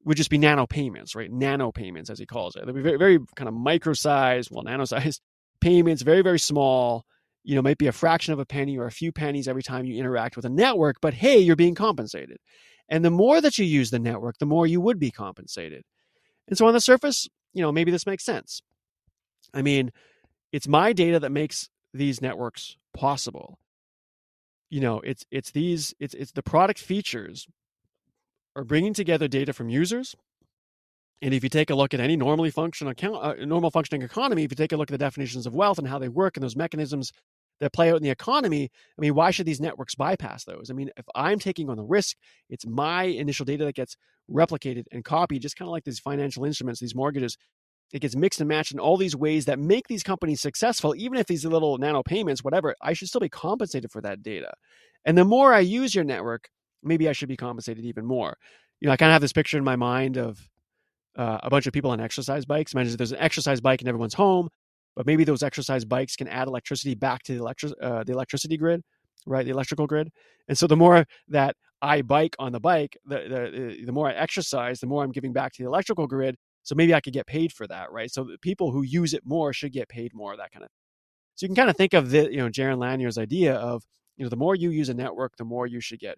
would 0.06 0.18
just 0.18 0.30
be 0.30 0.38
nano 0.38 0.66
payments 0.66 1.16
right? 1.16 1.32
Nano 1.32 1.72
payments 1.72 2.10
as 2.10 2.20
he 2.20 2.26
calls 2.26 2.56
it. 2.56 2.66
They'd 2.66 2.76
be 2.76 2.82
very, 2.82 2.98
very 2.98 3.20
kind 3.36 3.48
of 3.48 3.54
micro 3.54 3.94
size 3.94 4.50
well 4.52 4.64
nano 4.64 4.86
size 4.86 5.22
payments 5.62 6.02
very 6.02 6.22
very 6.22 6.40
small. 6.40 7.06
You 7.44 7.56
know 7.56 7.62
might 7.62 7.78
be 7.78 7.88
a 7.88 7.92
fraction 7.92 8.34
of 8.34 8.40
a 8.40 8.46
penny 8.46 8.78
or 8.78 8.86
a 8.86 8.92
few 8.92 9.12
pennies 9.12 9.48
every 9.48 9.64
time 9.64 9.86
you 9.86 9.98
interact 10.00 10.36
with 10.36 10.46
a 10.46 10.50
network 10.50 10.98
but 11.02 11.14
hey 11.14 11.40
you're 11.40 11.56
being 11.56 11.76
compensated. 11.76 12.38
And 12.92 13.06
the 13.06 13.12
more 13.12 13.40
that 13.40 13.58
you 13.58 13.66
use 13.66 13.92
the 13.92 14.00
network 14.00 14.38
the 14.40 14.46
more 14.46 14.68
you 14.68 14.82
would 14.82 15.00
be 15.00 15.12
compensated. 15.12 15.84
And 16.48 16.58
so 16.58 16.66
on 16.68 16.74
the 16.74 16.82
surface 16.82 17.28
you 17.54 17.62
know 17.62 17.72
maybe 17.72 17.92
this 17.92 18.06
makes 18.06 18.24
sense. 18.26 18.62
I 19.54 19.62
mean 19.62 19.92
it's 20.52 20.68
my 20.68 20.94
data 20.94 21.20
that 21.20 21.32
makes 21.32 21.70
these 21.94 22.22
networks 22.22 22.78
possible. 22.94 23.60
You 24.70 24.82
know 24.82 25.02
it's 25.02 25.26
it's 25.32 25.52
these 25.52 25.94
it's 26.00 26.14
it's 26.14 26.32
the 26.32 26.44
product 26.44 26.80
features 26.80 27.48
are 28.56 28.64
bringing 28.64 28.94
together 28.94 29.28
data 29.28 29.54
from 29.54 29.70
users. 29.70 30.16
And 31.22 31.34
if 31.34 31.44
you 31.44 31.50
take 31.50 31.70
a 31.70 31.76
look 31.76 31.94
at 31.94 32.00
any 32.00 32.16
normally 32.16 32.50
function 32.50 32.88
account, 32.88 33.18
uh, 33.22 33.46
normal 33.46 33.72
functioning 33.72 34.02
economy, 34.02 34.44
if 34.44 34.52
you 34.52 34.56
take 34.56 34.72
a 34.72 34.78
look 34.78 34.90
at 34.90 34.94
the 34.94 34.98
definitions 34.98 35.46
of 35.46 35.54
wealth 35.54 35.78
and 35.78 35.88
how 35.88 36.00
they 36.00 36.08
work 36.08 36.38
and 36.38 36.44
those 36.44 36.56
mechanisms 36.56 37.12
that 37.60 37.74
play 37.74 37.90
out 37.90 37.98
in 37.98 38.04
the 38.04 38.10
economy, 38.10 38.70
I 38.98 39.02
mean, 39.02 39.16
why 39.16 39.32
should 39.32 39.46
these 39.46 39.60
networks 39.60 39.96
bypass 39.96 40.46
those? 40.46 40.70
I 40.70 40.74
mean, 40.74 40.90
if 40.96 41.06
I'm 41.14 41.40
taking 41.40 41.70
on 41.70 41.76
the 41.76 41.84
risk, 41.84 42.16
it's 42.50 42.66
my 42.66 43.04
initial 43.04 43.46
data 43.46 43.66
that 43.66 43.76
gets 43.76 43.98
replicated 44.32 44.86
and 44.92 45.04
copied, 45.04 45.42
just 45.42 45.58
kind 45.58 45.68
of 45.68 45.74
like 45.74 45.84
these 45.84 46.00
financial 46.00 46.46
instruments, 46.46 46.80
these 46.80 46.96
mortgages. 46.96 47.38
It 47.92 48.02
gets 48.02 48.16
mixed 48.16 48.40
and 48.40 48.48
matched 48.48 48.72
in 48.72 48.80
all 48.80 48.98
these 48.98 49.16
ways 49.16 49.46
that 49.46 49.60
make 49.60 49.88
these 49.88 50.04
companies 50.04 50.42
successful 50.42 50.94
even 50.96 51.18
if 51.18 51.26
these 51.26 51.44
little 51.44 51.80
nano 51.80 52.04
payments 52.04 52.44
whatever 52.44 52.76
i 52.82 52.94
should 52.94 53.08
still 53.08 53.20
be 53.20 53.30
compensated 53.30 53.92
for 53.92 54.00
that 54.02 54.22
data. 54.22 54.52
And 55.06 55.18
the 55.18 55.26
more 55.26 55.54
i 55.56 55.60
use 55.60 55.96
your 55.96 56.04
network 56.04 56.50
maybe 56.84 57.10
i 57.10 57.12
should 57.12 57.30
be 57.30 57.38
compensated 57.38 57.86
even 57.86 58.06
more 58.06 58.38
you 58.80 58.88
know 58.88 58.92
i 58.92 58.98
kind 58.98 59.10
of 59.10 59.14
have 59.14 59.22
this 59.22 59.34
picture 59.34 59.58
in 59.58 59.64
my 59.64 59.76
mind 59.76 60.18
of 60.18 60.40
uh, 61.18 61.40
a 61.44 61.50
bunch 61.50 61.68
of 61.68 61.74
people 61.74 61.92
on 61.92 62.00
exercise 62.00 62.46
bikes 62.46 62.74
imagine 62.74 62.92
if 62.92 62.98
there's 62.98 63.12
an 63.12 63.20
exercise 63.20 63.60
bike 63.60 63.82
in 63.82 63.88
everyone's 63.88 64.14
home 64.14 64.48
but 64.96 65.06
maybe 65.06 65.24
those 65.24 65.44
exercise 65.44 65.86
bikes 65.86 66.16
can 66.16 66.28
add 66.28 66.48
electricity 66.48 66.96
back 66.96 67.24
to 67.24 67.34
the, 67.38 67.44
electri- 67.44 67.74
uh, 67.82 68.04
the 68.04 68.12
electricity 68.12 68.58
grid 68.58 68.82
right 69.26 69.46
the 69.46 69.52
electrical 69.52 69.88
grid 69.88 70.10
and 70.48 70.58
so 70.58 70.68
the 70.68 70.78
more 70.78 71.06
that 71.28 71.56
i 71.82 72.02
bike 72.02 72.36
on 72.40 72.52
the 72.52 72.60
bike 72.60 72.98
the, 73.06 73.18
the, 73.18 73.86
the 73.86 73.92
more 73.92 74.10
i 74.10 74.14
exercise 74.14 74.80
the 74.80 74.88
more 74.88 75.04
i'm 75.04 75.12
giving 75.12 75.34
back 75.34 75.52
to 75.54 75.64
the 75.64 75.68
electrical 75.68 76.08
grid 76.08 76.36
so 76.64 76.76
maybe 76.76 76.94
I 76.94 77.02
could 77.02 77.14
get 77.14 77.26
paid 77.26 77.52
for 77.52 77.68
that, 77.68 77.92
right? 77.92 78.12
So 78.12 78.26
the 78.26 78.38
people 78.38 78.72
who 78.72 78.84
use 78.84 79.14
it 79.14 79.24
more 79.26 79.54
should 79.54 79.72
get 79.72 79.90
paid 79.90 80.14
more, 80.14 80.36
that 80.38 80.52
kind 80.52 80.64
of. 80.64 80.70
So 81.36 81.46
you 81.46 81.48
can 81.48 81.56
kind 81.56 81.70
of 81.70 81.78
think 81.78 81.94
of 81.94 82.12
the, 82.12 82.32
you 82.32 82.38
know, 82.38 82.50
Jaron 82.50 82.78
Lanier's 82.78 83.18
idea 83.18 83.56
of, 83.56 83.84
you 84.18 84.24
know, 84.24 84.30
the 84.30 84.36
more 84.36 84.56
you 84.56 84.70
use 84.70 84.90
a 84.90 84.94
network, 84.94 85.38
the 85.38 85.46
more 85.46 85.68
you 85.68 85.80
should 85.80 86.00
get 86.00 86.18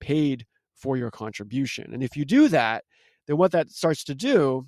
paid 0.00 0.46
for 0.76 0.96
your 0.96 1.10
contribution. 1.10 1.92
And 1.92 2.02
if 2.02 2.16
you 2.16 2.24
do 2.24 2.48
that, 2.48 2.84
then 3.26 3.36
what 3.36 3.52
that 3.52 3.70
starts 3.70 4.04
to 4.04 4.14
do 4.14 4.66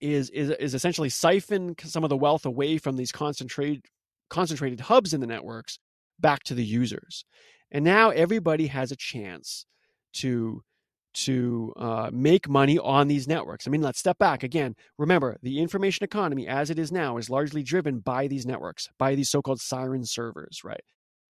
is 0.00 0.30
is 0.30 0.50
is 0.50 0.74
essentially 0.74 1.08
siphon 1.08 1.74
some 1.82 2.04
of 2.04 2.10
the 2.10 2.16
wealth 2.16 2.46
away 2.46 2.78
from 2.78 2.96
these 2.96 3.10
concentrated 3.10 3.84
concentrated 4.30 4.80
hubs 4.80 5.12
in 5.12 5.20
the 5.20 5.26
networks 5.26 5.78
back 6.20 6.42
to 6.44 6.54
the 6.54 6.64
users. 6.64 7.24
And 7.70 7.84
now 7.84 8.10
everybody 8.10 8.68
has 8.68 8.92
a 8.92 8.96
chance 8.96 9.66
to 10.14 10.62
to 11.14 11.72
uh, 11.76 12.10
make 12.12 12.48
money 12.48 12.78
on 12.78 13.08
these 13.08 13.26
networks. 13.26 13.66
I 13.66 13.70
mean, 13.70 13.82
let's 13.82 13.98
step 13.98 14.18
back 14.18 14.42
again. 14.42 14.76
Remember, 14.98 15.36
the 15.42 15.58
information 15.58 16.04
economy 16.04 16.46
as 16.46 16.70
it 16.70 16.78
is 16.78 16.92
now 16.92 17.16
is 17.16 17.30
largely 17.30 17.62
driven 17.62 17.98
by 17.98 18.28
these 18.28 18.46
networks, 18.46 18.88
by 18.98 19.14
these 19.14 19.28
so 19.28 19.42
called 19.42 19.60
siren 19.60 20.04
servers, 20.04 20.62
right? 20.62 20.82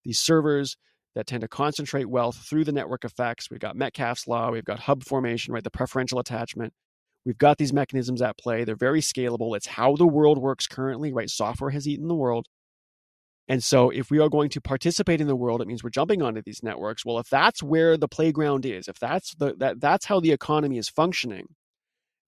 These 0.02 0.18
servers 0.18 0.76
that 1.16 1.26
tend 1.26 1.40
to 1.40 1.48
concentrate 1.48 2.04
wealth 2.04 2.36
through 2.36 2.62
the 2.62 2.72
network 2.72 3.04
effects. 3.04 3.50
We've 3.50 3.58
got 3.58 3.74
Metcalfe's 3.74 4.28
law, 4.28 4.50
we've 4.52 4.64
got 4.64 4.80
hub 4.80 5.02
formation, 5.02 5.52
right? 5.52 5.64
The 5.64 5.70
preferential 5.70 6.20
attachment. 6.20 6.74
We've 7.24 7.38
got 7.38 7.58
these 7.58 7.72
mechanisms 7.72 8.22
at 8.22 8.38
play. 8.38 8.62
They're 8.62 8.76
very 8.76 9.00
scalable. 9.00 9.56
It's 9.56 9.66
how 9.66 9.96
the 9.96 10.06
world 10.06 10.38
works 10.38 10.68
currently, 10.68 11.12
right? 11.12 11.28
Software 11.28 11.70
has 11.70 11.88
eaten 11.88 12.06
the 12.06 12.14
world. 12.14 12.46
And 13.48 13.64
so, 13.64 13.90
if 13.90 14.10
we 14.10 14.20
are 14.20 14.28
going 14.28 14.50
to 14.50 14.60
participate 14.60 15.20
in 15.20 15.26
the 15.26 15.34
world, 15.34 15.62
it 15.62 15.66
means 15.66 15.82
we're 15.82 15.90
jumping 15.90 16.20
onto 16.22 16.42
these 16.44 16.62
networks. 16.62 17.04
Well, 17.04 17.18
if 17.18 17.28
that's 17.30 17.62
where 17.62 17.96
the 17.96 18.08
playground 18.08 18.66
is, 18.66 18.86
if 18.86 18.98
that's 18.98 19.34
the 19.36 19.54
that 19.58 19.80
that's 19.80 20.06
how 20.06 20.20
the 20.20 20.32
economy 20.32 20.78
is 20.78 20.88
functioning, 20.88 21.46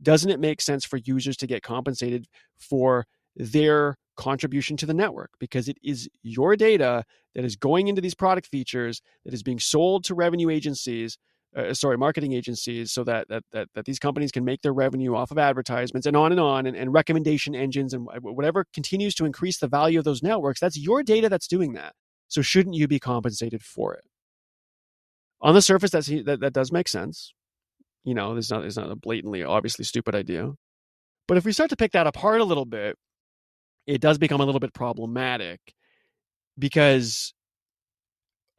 doesn't 0.03 0.30
it 0.30 0.41
make 0.41 0.61
sense 0.61 0.84
for 0.84 0.97
users 0.97 1.36
to 1.39 1.47
get 1.47 1.62
compensated 1.62 2.26
for 2.57 3.05
their 3.36 3.97
contribution 4.19 4.77
to 4.77 4.87
the 4.87 4.93
network? 4.93 5.31
Because 5.39 5.69
it 5.69 5.79
is 5.83 6.09
your 6.23 6.57
data 6.57 7.05
that 7.35 7.45
is 7.45 7.57
going 7.57 7.89
into 7.89 8.03
these 8.03 8.14
product 8.14 8.49
features 8.49 9.01
that 9.25 9.33
is 9.33 9.43
being 9.43 9.59
sold 9.59 10.05
to 10.05 10.14
revenue 10.14 10.51
agencies 10.51 11.16
uh, 11.57 11.73
sorry, 11.73 11.97
marketing 11.97 12.33
agencies 12.33 12.93
so 12.93 13.03
that, 13.05 13.27
that, 13.29 13.43
that, 13.53 13.69
that 13.75 13.85
these 13.85 13.99
companies 13.99 14.31
can 14.31 14.45
make 14.45 14.61
their 14.62 14.73
revenue 14.73 15.14
off 15.14 15.31
of 15.31 15.39
advertisements 15.39 16.07
and 16.07 16.16
on 16.16 16.31
and 16.31 16.41
on 16.41 16.66
and, 16.66 16.77
and 16.77 16.93
recommendation 16.93 17.55
engines 17.55 17.95
and 17.95 18.07
whatever 18.21 18.66
continues 18.75 19.14
to 19.14 19.25
increase 19.25 19.59
the 19.59 19.69
value 19.69 19.99
of 19.99 20.05
those 20.05 20.23
networks, 20.23 20.61
that's 20.61 20.79
your 20.79 21.03
data 21.03 21.29
that's 21.29 21.49
doing 21.49 21.73
that. 21.73 21.95
So 22.29 22.43
shouldn't 22.43 22.77
you 22.77 22.87
be 22.87 22.99
compensated 22.99 23.62
for 23.62 23.95
it? 23.95 24.05
On 25.41 25.55
the 25.55 25.62
surface, 25.62 25.91
that's, 25.91 26.09
that, 26.09 26.41
that 26.41 26.53
does 26.53 26.71
make 26.71 26.89
sense. 26.89 27.33
You 28.05 28.14
know, 28.14 28.35
there's 28.35 28.51
not, 28.51 28.61
there's 28.61 28.77
not 28.77 28.91
a 28.91 28.97
blatantly, 28.97 29.43
obviously 29.43 29.85
stupid 29.85 30.14
idea. 30.14 30.51
But 31.27 31.37
if 31.37 31.45
we 31.45 31.53
start 31.53 31.71
to 31.71 31.77
pick 31.77 31.93
that 31.93 32.07
apart 32.07 32.41
a 32.41 32.45
little 32.45 32.64
bit, 32.64 32.97
it 33.89 34.03
does 34.03 34.18
become 34.18 34.41
a 34.41 34.45
little 34.45 34.61
bit 34.61 34.74
problematic 34.74 35.61
because 36.59 37.32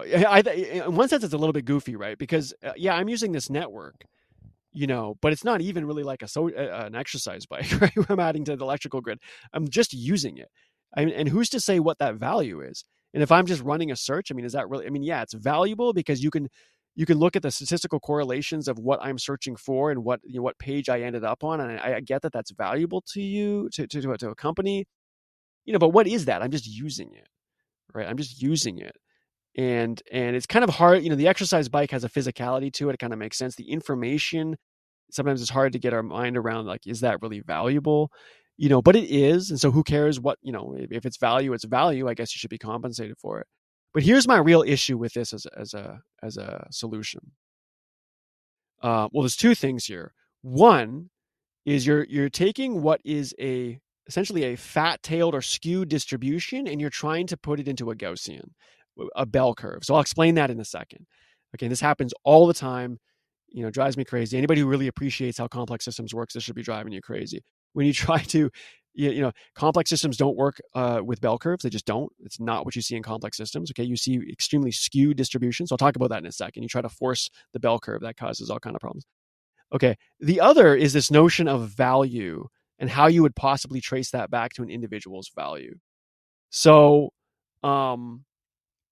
I, 0.01 0.41
in 0.41 0.95
one 0.95 1.07
sense, 1.07 1.23
it's 1.23 1.33
a 1.33 1.37
little 1.37 1.53
bit 1.53 1.65
goofy, 1.65 1.95
right? 1.95 2.17
Because 2.17 2.53
uh, 2.63 2.71
yeah, 2.75 2.95
I'm 2.95 3.09
using 3.09 3.31
this 3.31 3.49
network, 3.49 4.05
you 4.73 4.87
know, 4.87 5.17
but 5.21 5.31
it's 5.31 5.43
not 5.43 5.61
even 5.61 5.85
really 5.85 6.03
like 6.03 6.23
a 6.23 6.27
so 6.27 6.49
uh, 6.49 6.85
an 6.85 6.95
exercise 6.95 7.45
bike, 7.49 7.79
right? 7.79 7.93
I'm 8.09 8.19
adding 8.19 8.43
to 8.45 8.55
the 8.55 8.63
electrical 8.65 9.01
grid. 9.01 9.19
I'm 9.53 9.67
just 9.69 9.93
using 9.93 10.37
it, 10.37 10.49
I 10.97 11.05
mean, 11.05 11.13
and 11.13 11.29
who's 11.29 11.49
to 11.49 11.59
say 11.59 11.79
what 11.79 11.99
that 11.99 12.15
value 12.15 12.61
is? 12.61 12.85
And 13.13 13.21
if 13.21 13.31
I'm 13.31 13.45
just 13.45 13.61
running 13.63 13.91
a 13.91 13.95
search, 13.95 14.31
I 14.31 14.35
mean, 14.35 14.45
is 14.45 14.53
that 14.53 14.69
really? 14.69 14.87
I 14.87 14.89
mean, 14.89 15.03
yeah, 15.03 15.21
it's 15.21 15.33
valuable 15.33 15.93
because 15.93 16.23
you 16.23 16.31
can 16.31 16.49
you 16.95 17.05
can 17.05 17.19
look 17.19 17.35
at 17.35 17.43
the 17.43 17.51
statistical 17.51 17.99
correlations 17.99 18.67
of 18.67 18.79
what 18.79 18.99
I'm 19.01 19.19
searching 19.19 19.55
for 19.55 19.91
and 19.91 20.03
what 20.03 20.21
you 20.23 20.37
know, 20.37 20.43
what 20.43 20.57
page 20.59 20.89
I 20.89 21.01
ended 21.01 21.23
up 21.23 21.43
on, 21.43 21.59
and 21.61 21.79
I, 21.79 21.95
I 21.97 21.99
get 22.01 22.23
that 22.23 22.33
that's 22.33 22.51
valuable 22.51 23.01
to 23.13 23.21
you 23.21 23.69
to 23.73 23.87
to 23.87 24.17
to 24.17 24.29
a 24.29 24.35
company, 24.35 24.85
you 25.69 25.73
know. 25.73 25.79
But 25.79 25.89
what 25.89 26.07
is 26.07 26.25
that? 26.25 26.41
I'm 26.41 26.51
just 26.51 26.67
using 26.67 27.13
it, 27.13 27.27
right? 27.93 28.07
I'm 28.07 28.17
just 28.17 28.41
using 28.41 28.79
it 28.79 28.95
and 29.55 30.01
and 30.11 30.35
it's 30.35 30.45
kind 30.45 30.63
of 30.63 30.69
hard 30.69 31.03
you 31.03 31.09
know 31.09 31.15
the 31.15 31.27
exercise 31.27 31.67
bike 31.67 31.91
has 31.91 32.03
a 32.03 32.09
physicality 32.09 32.71
to 32.71 32.89
it 32.89 32.93
it 32.93 32.99
kind 32.99 33.13
of 33.13 33.19
makes 33.19 33.37
sense 33.37 33.55
the 33.55 33.69
information 33.69 34.55
sometimes 35.11 35.41
it's 35.41 35.49
hard 35.49 35.73
to 35.73 35.79
get 35.79 35.93
our 35.93 36.03
mind 36.03 36.37
around 36.37 36.65
like 36.65 36.85
is 36.85 37.01
that 37.01 37.21
really 37.21 37.41
valuable 37.41 38.11
you 38.57 38.69
know 38.69 38.81
but 38.81 38.95
it 38.95 39.09
is 39.09 39.49
and 39.49 39.59
so 39.59 39.71
who 39.71 39.83
cares 39.83 40.19
what 40.19 40.37
you 40.41 40.51
know 40.51 40.75
if 40.91 41.05
it's 41.05 41.17
value 41.17 41.51
it's 41.53 41.65
value 41.65 42.07
i 42.07 42.13
guess 42.13 42.33
you 42.35 42.39
should 42.39 42.49
be 42.49 42.57
compensated 42.57 43.17
for 43.17 43.39
it 43.39 43.47
but 43.93 44.03
here's 44.03 44.27
my 44.27 44.37
real 44.37 44.61
issue 44.61 44.97
with 44.97 45.13
this 45.13 45.33
as, 45.33 45.47
as 45.57 45.73
a 45.73 45.99
as 46.21 46.37
a 46.37 46.67
solution 46.71 47.31
uh, 48.81 49.09
well 49.11 49.23
there's 49.23 49.35
two 49.35 49.55
things 49.55 49.85
here 49.85 50.13
one 50.41 51.09
is 51.65 51.85
you're 51.87 52.05
you're 52.05 52.29
taking 52.29 52.81
what 52.81 53.01
is 53.03 53.33
a 53.41 53.79
essentially 54.09 54.43
a 54.43 54.57
fat 54.57 55.01
tailed 55.03 55.33
or 55.33 55.41
skewed 55.41 55.87
distribution 55.87 56.67
and 56.67 56.81
you're 56.81 56.89
trying 56.89 57.27
to 57.27 57.37
put 57.37 57.59
it 57.59 57.67
into 57.67 57.91
a 57.91 57.95
gaussian 57.95 58.49
a 59.15 59.25
bell 59.25 59.53
curve. 59.53 59.83
So 59.83 59.95
I'll 59.95 60.01
explain 60.01 60.35
that 60.35 60.49
in 60.49 60.59
a 60.59 60.65
second. 60.65 61.05
Okay, 61.55 61.67
this 61.67 61.81
happens 61.81 62.13
all 62.23 62.47
the 62.47 62.53
time. 62.53 62.99
You 63.49 63.63
know, 63.63 63.71
drives 63.71 63.97
me 63.97 64.05
crazy. 64.05 64.37
Anybody 64.37 64.61
who 64.61 64.67
really 64.67 64.87
appreciates 64.87 65.37
how 65.37 65.47
complex 65.47 65.85
systems 65.85 66.13
works, 66.13 66.33
this 66.33 66.43
should 66.43 66.55
be 66.55 66.63
driving 66.63 66.91
you 66.91 67.01
crazy. 67.01 67.41
When 67.73 67.85
you 67.85 67.93
try 68.07 68.19
to, 68.19 68.49
you, 68.93 69.21
know, 69.21 69.31
complex 69.55 69.89
systems 69.89 70.17
don't 70.17 70.35
work 70.35 70.59
uh, 70.75 71.01
with 71.03 71.21
bell 71.21 71.37
curves. 71.37 71.63
They 71.63 71.69
just 71.69 71.85
don't. 71.85 72.11
It's 72.19 72.39
not 72.39 72.65
what 72.65 72.75
you 72.75 72.81
see 72.81 72.95
in 72.95 73.03
complex 73.03 73.37
systems. 73.37 73.71
Okay, 73.71 73.83
you 73.83 73.95
see 73.95 74.19
extremely 74.29 74.71
skewed 74.71 75.17
distributions. 75.17 75.71
I'll 75.71 75.77
talk 75.77 75.95
about 75.95 76.09
that 76.09 76.19
in 76.19 76.27
a 76.27 76.31
second. 76.31 76.63
You 76.63 76.69
try 76.69 76.81
to 76.81 76.89
force 76.89 77.29
the 77.53 77.59
bell 77.59 77.79
curve, 77.79 78.01
that 78.01 78.17
causes 78.17 78.49
all 78.49 78.59
kind 78.59 78.75
of 78.75 78.81
problems. 78.81 79.05
Okay, 79.73 79.95
the 80.19 80.41
other 80.41 80.75
is 80.75 80.93
this 80.93 81.11
notion 81.11 81.47
of 81.47 81.69
value 81.69 82.47
and 82.79 82.89
how 82.89 83.07
you 83.07 83.21
would 83.21 83.35
possibly 83.35 83.81
trace 83.81 84.11
that 84.11 84.31
back 84.31 84.53
to 84.53 84.63
an 84.63 84.69
individual's 84.69 85.29
value. 85.35 85.75
So, 86.49 87.09
um, 87.61 88.25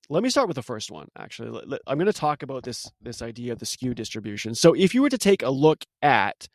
let 0.09 0.23
me 0.23 0.29
start 0.29 0.47
with 0.47 0.55
the 0.55 0.63
first 0.63 0.89
one 0.89 1.07
actually. 1.17 1.77
I'm 1.85 1.97
going 1.97 2.05
to 2.05 2.13
talk 2.13 2.43
about 2.43 2.63
this 2.63 2.89
this 3.01 3.21
idea 3.21 3.51
of 3.53 3.59
the 3.59 3.65
skew 3.65 3.93
distribution. 3.93 4.55
So 4.55 4.73
if 4.73 4.93
you 4.93 5.01
were 5.01 5.09
to 5.09 5.17
take 5.17 5.43
a 5.43 5.49
look 5.49 5.83
at 6.01 6.47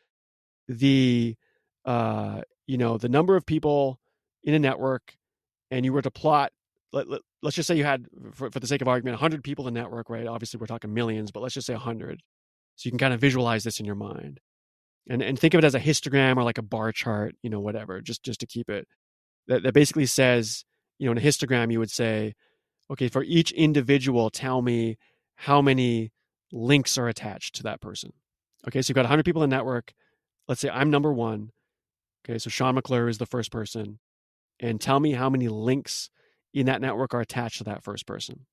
the 0.69 1.37
uh 1.85 2.43
you 2.67 2.79
know 2.79 2.97
the 2.97 3.09
number 3.09 3.37
of 3.37 3.45
people 3.45 3.99
in 4.45 4.55
a 4.55 4.59
network 4.59 5.17
and 5.71 5.85
you 5.85 5.93
were 5.93 6.03
to 6.03 6.11
plot 6.11 6.53
let, 6.93 7.09
let, 7.09 7.21
us 7.45 7.55
just 7.55 7.67
say 7.67 7.75
you 7.75 7.85
had 7.85 8.07
for, 8.33 8.51
for 8.51 8.61
the 8.61 8.67
sake 8.67 8.81
of 8.81 8.89
argument 8.89 9.15
100 9.15 9.43
people 9.43 9.67
in 9.67 9.75
the 9.75 9.81
network 9.81 10.09
right? 10.09 10.27
Obviously 10.27 10.59
we're 10.59 10.67
talking 10.67 10.95
millions 10.95 11.31
but 11.31 11.43
let's 11.43 11.55
just 11.55 11.67
say 11.67 11.75
100 11.75 12.21
so 12.77 12.87
you 12.87 12.91
can 12.93 12.99
kind 12.99 13.13
of 13.13 13.21
visualize 13.21 13.65
this 13.65 13.81
in 13.81 13.87
your 13.87 13.97
mind 13.97 14.41
and 15.09 15.23
and 15.23 15.39
think 15.39 15.55
of 15.55 15.59
it 15.59 15.65
as 15.65 15.75
a 15.75 15.81
histogram 15.81 16.37
or 16.37 16.43
like 16.43 16.59
a 16.59 16.63
bar 16.63 16.93
chart 16.93 17.35
you 17.43 17.51
know 17.51 17.61
whatever 17.61 18.01
just 18.01 18.23
just 18.23 18.41
to 18.41 18.47
keep 18.47 18.71
it 18.71 18.87
that, 19.49 19.63
that 19.63 19.75
basically 19.75 20.07
says 20.07 20.65
you 21.03 21.07
know, 21.07 21.13
in 21.13 21.19
a 21.19 21.21
histogram, 21.21 21.73
you 21.73 21.81
would 21.81 21.91
say, 21.91 22.35
okay, 22.89 23.09
for 23.09 23.25
each 23.25 23.51
individual, 23.51 24.31
tell 24.31 24.63
me 24.63 24.99
how 25.35 25.61
many 25.61 26.13
links 26.53 26.97
are 26.97 27.09
attached 27.09 27.57
to 27.57 27.65
that 27.65 27.81
person. 27.81 28.13
Okay, 28.69 28.81
so 28.81 28.91
you've 28.91 28.95
got 28.95 29.03
100 29.03 29.25
people 29.25 29.43
in 29.43 29.51
the 29.51 29.57
network. 29.57 29.93
Let's 30.47 30.61
say 30.61 30.71
I'm 30.71 30.91
number 30.91 31.13
one. 31.13 31.51
Okay, 32.25 32.39
so 32.39 32.51
Sean 32.51 32.77
McClure 32.77 33.09
is 33.09 33.19
the 33.19 33.27
first 33.27 33.51
person. 33.51 33.99
And 34.61 34.81
tell 34.81 35.01
me 35.01 35.11
how 35.11 35.29
many 35.29 35.49
links 35.49 36.09
in 36.55 36.67
that 36.67 36.81
network 36.81 37.15
are 37.15 37.21
attached 37.21 37.59
to 37.59 37.65
that 37.65 37.83
first 37.83 38.07
person. 38.07 38.47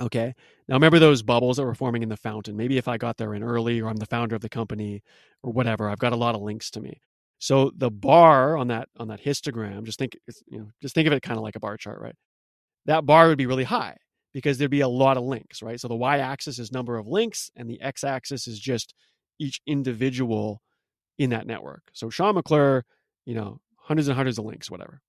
Okay. 0.00 0.34
Now 0.68 0.74
remember 0.74 0.98
those 0.98 1.22
bubbles 1.22 1.56
that 1.56 1.64
were 1.64 1.74
forming 1.74 2.02
in 2.02 2.08
the 2.08 2.16
fountain. 2.16 2.56
Maybe 2.56 2.78
if 2.78 2.88
I 2.88 2.96
got 2.98 3.16
there 3.16 3.34
in 3.34 3.42
early 3.42 3.80
or 3.80 3.88
I'm 3.88 3.96
the 3.96 4.06
founder 4.06 4.34
of 4.34 4.42
the 4.42 4.48
company 4.48 5.02
or 5.42 5.52
whatever, 5.52 5.88
I've 5.88 5.98
got 5.98 6.12
a 6.12 6.16
lot 6.16 6.34
of 6.34 6.42
links 6.42 6.70
to 6.72 6.80
me. 6.80 7.00
So 7.38 7.70
the 7.76 7.90
bar 7.90 8.56
on 8.56 8.68
that 8.68 8.88
on 8.96 9.08
that 9.08 9.22
histogram, 9.22 9.84
just 9.84 9.98
think 9.98 10.16
you 10.46 10.58
know, 10.58 10.70
just 10.82 10.94
think 10.94 11.06
of 11.06 11.12
it 11.12 11.22
kind 11.22 11.36
of 11.36 11.44
like 11.44 11.56
a 11.56 11.60
bar 11.60 11.76
chart, 11.76 12.00
right? 12.00 12.14
That 12.86 13.06
bar 13.06 13.28
would 13.28 13.38
be 13.38 13.46
really 13.46 13.64
high 13.64 13.96
because 14.32 14.58
there'd 14.58 14.70
be 14.70 14.80
a 14.80 14.88
lot 14.88 15.16
of 15.16 15.24
links, 15.24 15.62
right? 15.62 15.78
So 15.80 15.88
the 15.88 15.94
y-axis 15.94 16.58
is 16.58 16.72
number 16.72 16.96
of 16.98 17.06
links 17.06 17.50
and 17.56 17.70
the 17.70 17.80
x-axis 17.80 18.48
is 18.48 18.58
just 18.58 18.94
each 19.38 19.60
individual 19.66 20.60
in 21.18 21.30
that 21.30 21.46
network. 21.46 21.82
So 21.92 22.10
Sean 22.10 22.34
McClure, 22.34 22.84
you 23.26 23.34
know, 23.34 23.60
hundreds 23.76 24.08
and 24.08 24.16
hundreds 24.16 24.38
of 24.38 24.44
links, 24.44 24.70
whatever. 24.70 25.00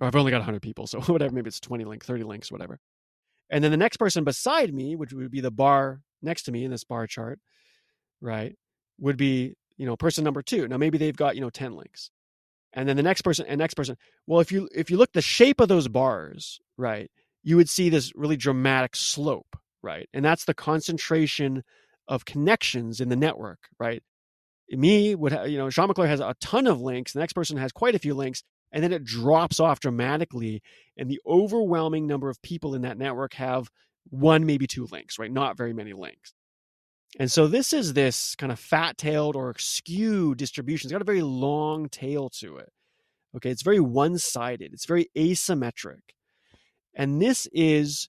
Or 0.00 0.06
I've 0.06 0.16
only 0.16 0.30
got 0.30 0.38
100 0.38 0.60
people, 0.60 0.86
so 0.86 1.00
whatever, 1.06 1.34
maybe 1.34 1.48
it's 1.48 1.60
20 1.60 1.84
links, 1.84 2.06
30 2.06 2.24
links, 2.24 2.52
whatever. 2.52 2.78
And 3.54 3.62
then 3.62 3.70
the 3.70 3.76
next 3.76 3.98
person 3.98 4.24
beside 4.24 4.74
me, 4.74 4.96
which 4.96 5.12
would 5.12 5.30
be 5.30 5.40
the 5.40 5.52
bar 5.52 6.00
next 6.20 6.42
to 6.42 6.52
me 6.52 6.64
in 6.64 6.72
this 6.72 6.82
bar 6.82 7.06
chart, 7.06 7.38
right, 8.20 8.56
would 8.98 9.16
be, 9.16 9.54
you 9.76 9.86
know, 9.86 9.96
person 9.96 10.24
number 10.24 10.42
two. 10.42 10.66
Now 10.66 10.76
maybe 10.76 10.98
they've 10.98 11.16
got, 11.16 11.36
you 11.36 11.40
know, 11.40 11.50
10 11.50 11.76
links. 11.76 12.10
And 12.72 12.88
then 12.88 12.96
the 12.96 13.04
next 13.04 13.22
person 13.22 13.46
and 13.46 13.56
next 13.56 13.74
person. 13.74 13.96
Well, 14.26 14.40
if 14.40 14.50
you 14.50 14.68
if 14.74 14.90
you 14.90 14.96
look 14.96 15.12
the 15.12 15.22
shape 15.22 15.60
of 15.60 15.68
those 15.68 15.86
bars, 15.86 16.58
right, 16.76 17.08
you 17.44 17.56
would 17.56 17.68
see 17.68 17.90
this 17.90 18.10
really 18.16 18.36
dramatic 18.36 18.96
slope, 18.96 19.56
right? 19.84 20.08
And 20.12 20.24
that's 20.24 20.46
the 20.46 20.54
concentration 20.54 21.62
of 22.08 22.24
connections 22.24 23.00
in 23.00 23.08
the 23.08 23.14
network, 23.14 23.60
right? 23.78 24.02
Me 24.68 25.14
would 25.14 25.30
have, 25.30 25.48
you 25.48 25.58
know, 25.58 25.70
Sean 25.70 25.86
McClure 25.86 26.08
has 26.08 26.18
a 26.18 26.34
ton 26.40 26.66
of 26.66 26.80
links. 26.80 27.12
The 27.12 27.20
next 27.20 27.34
person 27.34 27.56
has 27.58 27.70
quite 27.70 27.94
a 27.94 28.00
few 28.00 28.14
links 28.14 28.42
and 28.74 28.84
then 28.84 28.92
it 28.92 29.04
drops 29.04 29.58
off 29.58 29.80
dramatically 29.80 30.60
and 30.98 31.08
the 31.08 31.20
overwhelming 31.26 32.06
number 32.06 32.28
of 32.28 32.42
people 32.42 32.74
in 32.74 32.82
that 32.82 32.98
network 32.98 33.32
have 33.34 33.70
one 34.10 34.44
maybe 34.44 34.66
two 34.66 34.86
links 34.92 35.18
right? 35.18 35.32
Not 35.32 35.56
very 35.56 35.72
many 35.72 35.94
links. 35.94 36.34
And 37.18 37.30
so 37.30 37.46
this 37.46 37.72
is 37.72 37.94
this 37.94 38.34
kind 38.34 38.50
of 38.50 38.58
fat-tailed 38.58 39.36
or 39.36 39.54
skewed 39.56 40.36
distribution. 40.36 40.88
It's 40.88 40.92
got 40.92 41.00
a 41.00 41.04
very 41.04 41.22
long 41.22 41.88
tail 41.88 42.28
to 42.40 42.58
it 42.58 42.70
okay? 43.36 43.50
It's 43.50 43.62
very 43.62 43.80
one-sided. 43.80 44.72
It's 44.72 44.86
very 44.86 45.08
asymmetric. 45.16 46.00
And 46.94 47.20
this 47.20 47.48
is 47.52 48.08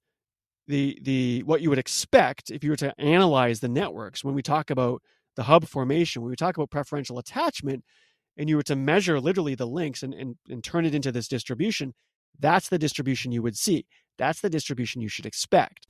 the 0.67 0.99
the 1.03 1.43
what 1.43 1.61
you 1.61 1.69
would 1.69 1.79
expect 1.79 2.49
if 2.49 2.63
you 2.63 2.71
were 2.71 2.75
to 2.77 2.99
analyze 2.99 3.59
the 3.59 3.67
networks. 3.69 4.23
When 4.23 4.33
we 4.33 4.41
talk 4.41 4.69
about 4.69 5.01
the 5.35 5.43
hub 5.43 5.67
formation 5.67 6.21
when 6.21 6.29
we 6.29 6.35
talk 6.35 6.57
about 6.57 6.69
preferential 6.69 7.19
attachment 7.19 7.83
and 8.37 8.49
you 8.49 8.55
were 8.55 8.63
to 8.63 8.75
measure 8.75 9.19
literally 9.19 9.55
the 9.55 9.67
links 9.67 10.03
and, 10.03 10.13
and, 10.13 10.35
and 10.49 10.63
turn 10.63 10.85
it 10.85 10.95
into 10.95 11.11
this 11.11 11.27
distribution, 11.27 11.93
that's 12.39 12.69
the 12.69 12.79
distribution 12.79 13.31
you 13.31 13.41
would 13.41 13.57
see. 13.57 13.85
That's 14.17 14.41
the 14.41 14.49
distribution 14.49 15.01
you 15.01 15.09
should 15.09 15.25
expect. 15.25 15.87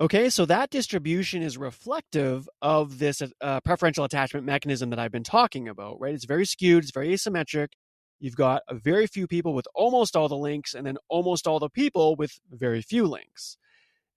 Okay, 0.00 0.28
so 0.28 0.44
that 0.46 0.70
distribution 0.70 1.42
is 1.42 1.56
reflective 1.56 2.48
of 2.60 2.98
this 2.98 3.22
uh, 3.40 3.60
preferential 3.60 4.04
attachment 4.04 4.44
mechanism 4.44 4.90
that 4.90 4.98
I've 4.98 5.12
been 5.12 5.24
talking 5.24 5.68
about, 5.68 5.98
right? 6.00 6.14
It's 6.14 6.26
very 6.26 6.44
skewed, 6.44 6.84
it's 6.84 6.92
very 6.92 7.08
asymmetric. 7.08 7.68
You've 8.18 8.36
got 8.36 8.62
a 8.68 8.74
very 8.74 9.06
few 9.06 9.26
people 9.26 9.54
with 9.54 9.66
almost 9.74 10.14
all 10.14 10.28
the 10.28 10.36
links, 10.36 10.74
and 10.74 10.86
then 10.86 10.96
almost 11.08 11.46
all 11.46 11.58
the 11.58 11.70
people 11.70 12.14
with 12.16 12.38
very 12.50 12.82
few 12.82 13.06
links. 13.06 13.56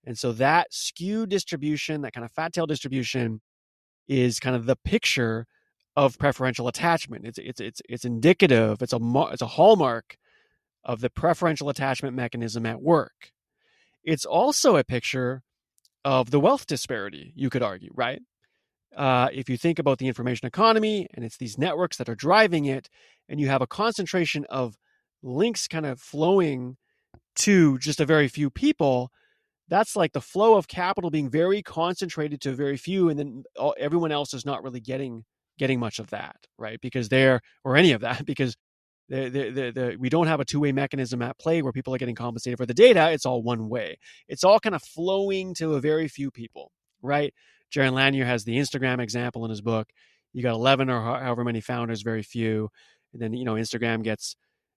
And 0.06 0.18
so 0.18 0.32
that 0.34 0.68
skewed 0.74 1.30
distribution, 1.30 2.02
that 2.02 2.14
kind 2.14 2.26
of 2.26 2.32
fat 2.32 2.54
tail 2.54 2.66
distribution, 2.66 3.42
is 4.08 4.40
kind 4.40 4.56
of 4.56 4.66
the 4.66 4.78
picture 4.78 5.46
of 5.96 6.18
preferential 6.18 6.68
attachment. 6.68 7.26
It's 7.26 7.38
it's 7.38 7.60
it's 7.60 7.82
it's 7.90 8.06
indicative. 8.06 8.82
It's 8.82 8.94
a 8.94 9.00
it's 9.32 9.42
a 9.42 9.48
hallmark 9.48 10.18
of 10.84 11.02
the 11.02 11.10
preferential 11.10 11.70
attachment 11.70 12.16
mechanism 12.16 12.66
at 12.66 12.82
work. 12.82 13.32
It's 14.04 14.26
also 14.26 14.78
a 14.78 14.84
picture 14.84 15.44
of 16.06 16.32
the 16.32 16.40
wealth 16.40 16.66
disparity. 16.66 17.34
You 17.36 17.50
could 17.50 17.64
argue, 17.64 17.92
right? 17.94 18.22
Uh, 18.96 19.30
if 19.32 19.50
you 19.50 19.58
think 19.58 19.78
about 19.78 20.00
the 20.00 20.08
information 20.08 20.48
economy 20.48 21.08
and 21.14 21.24
it's 21.24 21.38
these 21.38 21.58
networks 21.58 21.98
that 21.98 22.10
are 22.10 22.16
driving 22.16 22.66
it, 22.66 22.90
and 23.28 23.40
you 23.40 23.48
have 23.48 23.62
a 23.62 23.68
concentration 23.68 24.46
of 24.50 24.78
links 25.22 25.68
kind 25.68 25.86
of 25.86 26.00
flowing 26.00 26.78
to 27.36 27.78
just 27.78 28.00
a 28.00 28.06
very 28.06 28.28
few 28.28 28.50
people, 28.50 29.12
that's 29.68 29.96
like 29.96 30.14
the 30.14 30.22
flow 30.22 30.56
of 30.56 30.68
capital 30.68 31.12
being 31.12 31.30
very 31.30 31.62
concentrated 31.62 32.42
to 32.42 32.54
very 32.54 32.78
few, 32.78 33.10
and 33.10 33.20
then 33.20 33.44
all, 33.58 33.76
everyone 33.78 34.12
else 34.12 34.34
is 34.34 34.46
not 34.46 34.64
really 34.64 34.80
getting 34.80 35.26
getting 35.60 35.80
much 35.80 35.99
of 35.99 36.10
that, 36.10 36.47
right? 36.57 36.82
Because 36.82 37.10
they're, 37.10 37.41
or 37.64 37.78
any 37.78 37.91
of 37.91 38.01
that, 38.01 38.26
because 38.26 38.55
the, 39.10 39.30
the, 39.30 39.72
the, 39.72 39.97
we 39.99 40.10
don't 40.10 40.28
have 40.28 40.39
a 40.39 40.45
two 40.45 40.60
way 40.60 40.72
mechanism 40.72 41.22
at 41.22 41.38
play 41.38 41.62
where 41.62 41.74
people 41.74 41.93
are 41.93 41.97
getting 41.97 42.16
compensated 42.16 42.57
for 42.57 42.66
the 42.66 42.74
data. 42.74 43.12
It's 43.12 43.26
all 43.26 43.43
one 43.43 43.70
way. 43.70 43.97
It's 44.28 44.43
all 44.43 44.60
kind 44.60 44.76
of 44.76 44.82
flowing 44.84 45.53
to 45.55 45.76
a 45.76 45.82
very 45.82 46.07
few 46.07 46.32
people, 46.32 46.72
right? 47.01 47.34
Jaron 47.72 47.93
Lanier 47.93 48.26
has 48.26 48.43
the 48.43 48.57
Instagram 48.57 48.99
example 48.99 49.45
in 49.45 49.51
his 49.51 49.62
book. 49.62 49.89
You 50.34 50.43
got 50.43 50.53
11 50.53 50.89
or 50.89 51.01
however 51.01 51.43
many 51.43 51.62
founders, 51.62 52.01
very 52.01 52.24
few. 52.24 52.70
And 53.14 53.22
then, 53.22 53.34
you 53.34 53.45
know, 53.45 53.55
Instagram 53.55 54.03
gets, 54.03 54.36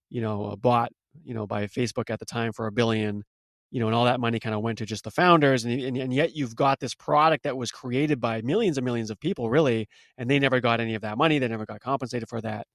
you 0.08 0.20
know, 0.22 0.56
bought, 0.58 0.92
you 1.24 1.34
know, 1.34 1.46
by 1.46 1.66
Facebook 1.66 2.10
at 2.10 2.18
the 2.18 2.24
time 2.24 2.52
for 2.52 2.66
a 2.66 2.72
billion 2.72 3.24
you 3.72 3.80
know, 3.80 3.86
and 3.86 3.96
all 3.96 4.04
that 4.04 4.20
money 4.20 4.38
kind 4.38 4.54
of 4.54 4.60
went 4.60 4.76
to 4.78 4.86
just 4.86 5.02
the 5.02 5.10
founders, 5.10 5.64
and, 5.64 5.80
and, 5.80 5.96
and 5.96 6.12
yet 6.12 6.36
you've 6.36 6.54
got 6.54 6.78
this 6.78 6.94
product 6.94 7.44
that 7.44 7.56
was 7.56 7.70
created 7.70 8.20
by 8.20 8.42
millions 8.42 8.76
and 8.76 8.84
millions 8.84 9.10
of 9.10 9.18
people, 9.18 9.48
really, 9.48 9.88
and 10.18 10.28
they 10.28 10.38
never 10.38 10.60
got 10.60 10.78
any 10.78 10.94
of 10.94 11.00
that 11.00 11.16
money. 11.16 11.38
They 11.38 11.48
never 11.48 11.64
got 11.64 11.80
compensated 11.80 12.28
for 12.28 12.42
that. 12.42 12.66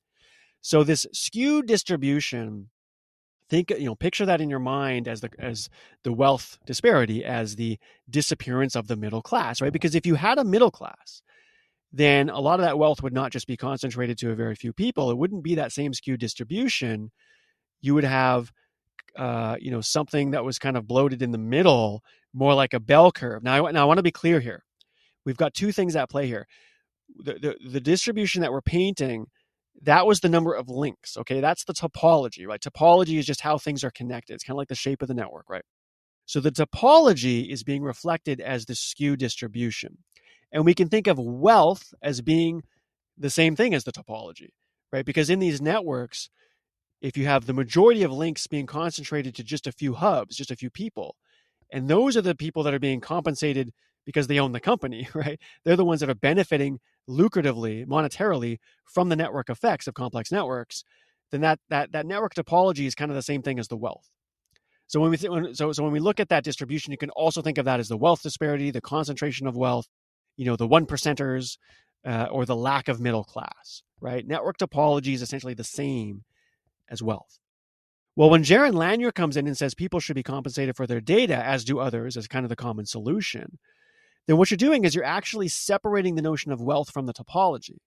So 0.62 0.84
this 0.84 1.06
skewed 1.14 1.68
distribution, 1.68 2.72
think 3.48 3.70
you 3.70 3.86
know, 3.86 3.94
picture 3.94 4.26
that 4.26 4.42
in 4.42 4.50
your 4.50 4.60
mind 4.60 5.08
as 5.08 5.22
the 5.22 5.30
as 5.38 5.70
the 6.04 6.12
wealth 6.12 6.58
disparity, 6.66 7.24
as 7.24 7.58
the 7.58 7.78
disappearance 8.10 8.76
of 8.76 8.88
the 8.88 8.96
middle 8.96 9.22
class, 9.22 9.62
right? 9.62 9.72
Because 9.72 9.94
if 9.94 10.08
you 10.08 10.16
had 10.16 10.40
a 10.40 10.44
middle 10.44 10.72
class, 10.72 11.22
then 11.94 12.28
a 12.28 12.40
lot 12.40 12.60
of 12.60 12.66
that 12.66 12.80
wealth 12.80 13.04
would 13.04 13.14
not 13.14 13.32
just 13.32 13.46
be 13.46 13.56
concentrated 13.56 14.18
to 14.18 14.32
a 14.32 14.36
very 14.36 14.56
few 14.56 14.74
people. 14.74 15.12
It 15.12 15.18
wouldn't 15.20 15.44
be 15.44 15.54
that 15.54 15.72
same 15.72 15.94
skewed 15.94 16.20
distribution. 16.20 17.12
You 17.82 17.94
would 17.94 18.04
have 18.04 18.52
uh, 19.18 19.58
you 19.60 19.72
know 19.72 19.82
something 19.82 20.32
that 20.32 20.46
was 20.46 20.60
kind 20.60 20.78
of 20.78 20.88
bloated 20.88 21.22
in 21.22 21.32
the 21.32 21.38
middle, 21.38 22.04
more 22.34 22.54
like 22.54 22.74
a 22.74 22.80
bell 22.80 23.12
curve. 23.12 23.44
Now, 23.44 23.68
I, 23.68 23.72
now 23.72 23.82
I 23.82 23.86
want 23.86 23.98
to 23.98 24.04
be 24.04 24.12
clear 24.12 24.40
here. 24.40 24.64
We've 25.26 25.38
got 25.38 25.54
two 25.54 25.72
things 25.72 25.96
at 25.96 26.10
play 26.10 26.28
here. 26.28 26.48
The, 27.18 27.34
the, 27.34 27.70
the 27.70 27.82
distribution 27.82 28.42
that 28.42 28.52
we're 28.52 28.62
painting, 28.62 29.26
that 29.82 30.06
was 30.06 30.20
the 30.20 30.30
number 30.30 30.54
of 30.54 30.70
links. 30.70 31.18
Okay, 31.18 31.42
that's 31.42 31.66
the 31.66 31.74
topology, 31.74 32.48
right? 32.48 32.62
Topology 32.62 33.18
is 33.18 33.26
just 33.26 33.42
how 33.42 33.58
things 33.58 33.84
are 33.84 33.92
connected. 33.92 34.34
It's 34.34 34.44
kind 34.44 34.56
of 34.56 34.60
like 34.60 34.68
the 34.70 34.76
shape 34.76 35.02
of 35.02 35.08
the 35.08 35.14
network, 35.14 35.50
right? 35.50 35.64
So 36.26 36.40
the 36.40 36.52
topology 36.52 37.50
is 37.50 37.64
being 37.64 37.84
reflected 37.84 38.40
as 38.40 38.66
the 38.66 38.76
skew 38.76 39.16
distribution. 39.16 39.98
And 40.52 40.66
we 40.66 40.74
can 40.74 40.90
think 40.90 41.08
of 41.08 41.18
wealth 41.18 41.94
as 42.02 42.22
being 42.22 42.64
the 43.18 43.30
same 43.30 43.56
thing 43.56 43.74
as 43.74 43.84
the 43.84 43.92
topology, 43.92 44.50
right? 44.92 45.06
Because 45.06 45.30
in 45.30 45.40
these 45.40 45.62
networks, 45.62 46.30
if 47.02 47.18
you 47.18 47.26
have 47.26 47.46
the 47.46 47.54
majority 47.54 48.04
of 48.04 48.12
links 48.12 48.48
being 48.48 48.66
concentrated 48.66 49.36
to 49.36 49.44
just 49.44 49.68
a 49.68 49.72
few 49.72 49.94
hubs, 49.94 50.36
just 50.36 50.52
a 50.52 50.56
few 50.56 50.70
people, 50.70 51.16
and 51.72 51.88
those 51.88 52.16
are 52.18 52.22
the 52.22 52.36
people 52.36 52.64
that 52.64 52.74
are 52.74 52.80
being 52.80 53.02
compensated 53.02 53.72
because 54.06 54.28
they 54.28 54.40
own 54.40 54.54
the 54.54 54.60
company, 54.60 55.08
right? 55.14 55.40
They're 55.64 55.76
the 55.76 55.86
ones 55.86 56.00
that 56.00 56.10
are 56.10 56.16
benefiting 56.16 56.80
lucratively, 57.10 57.86
monetarily 57.86 58.58
from 58.86 59.10
the 59.10 59.16
network 59.16 59.50
effects 59.50 59.88
of 59.88 59.94
complex 59.94 60.32
networks. 60.32 60.84
Then 61.32 61.42
that 61.42 61.60
that 61.70 61.92
that 61.92 62.06
network 62.06 62.34
topology 62.34 62.88
is 62.88 62.96
kind 62.96 63.12
of 63.12 63.16
the 63.16 63.22
same 63.22 63.42
thing 63.42 63.60
as 63.60 63.68
the 63.68 63.78
wealth. 63.78 64.10
So 64.88 65.02
when 65.02 65.12
we 65.12 65.18
th- 65.18 65.30
when, 65.30 65.54
so 65.54 65.74
so 65.74 65.84
when 65.84 65.92
we 65.92 66.00
look 66.00 66.22
at 66.22 66.30
that 66.30 66.46
distribution, 66.46 66.92
you 66.92 66.98
can 66.98 67.10
also 67.12 67.42
think 67.42 67.58
of 67.58 67.66
that 67.66 67.82
as 67.82 67.90
the 67.90 67.98
wealth 67.98 68.24
disparity, 68.24 68.72
the 68.72 68.82
concentration 68.82 69.46
of 69.46 69.58
wealth, 69.58 69.88
you 70.38 70.46
know, 70.46 70.56
the 70.56 70.68
one 70.68 70.86
percenters, 70.86 71.58
uh, 72.06 72.28
or 72.32 72.46
the 72.46 72.56
lack 72.56 72.88
of 72.88 73.02
middle 73.02 73.26
class, 73.26 73.84
right? 74.00 74.26
Network 74.26 74.58
topology 74.58 75.14
is 75.14 75.22
essentially 75.22 75.54
the 75.54 75.66
same 75.66 76.24
as 76.90 77.02
wealth. 77.04 77.40
Well, 78.16 78.30
when 78.32 78.44
Jaron 78.44 78.74
Lanier 78.74 79.12
comes 79.12 79.38
in 79.38 79.46
and 79.46 79.56
says 79.56 79.76
people 79.76 80.00
should 80.00 80.16
be 80.16 80.24
compensated 80.24 80.76
for 80.76 80.88
their 80.88 81.00
data, 81.00 81.36
as 81.46 81.64
do 81.64 81.80
others, 81.80 82.18
as 82.18 82.28
kind 82.28 82.46
of 82.46 82.50
the 82.50 82.56
common 82.56 82.86
solution, 82.86 83.60
then 84.26 84.38
what 84.38 84.50
you're 84.50 84.58
doing 84.58 84.86
is 84.86 84.96
you're 84.96 85.04
actually 85.04 85.48
separating 85.48 86.16
the 86.16 86.22
notion 86.22 86.52
of 86.52 86.60
wealth 86.60 86.90
from 86.90 87.06
the 87.06 87.14
topology. 87.14 87.78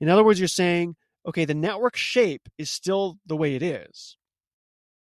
In 0.00 0.08
other 0.08 0.24
words, 0.24 0.40
you're 0.40 0.48
saying, 0.48 0.96
okay, 1.26 1.44
the 1.44 1.54
network 1.54 1.94
shape 1.94 2.48
is 2.56 2.70
still 2.70 3.18
the 3.26 3.36
way 3.36 3.54
it 3.54 3.62
is. 3.62 4.16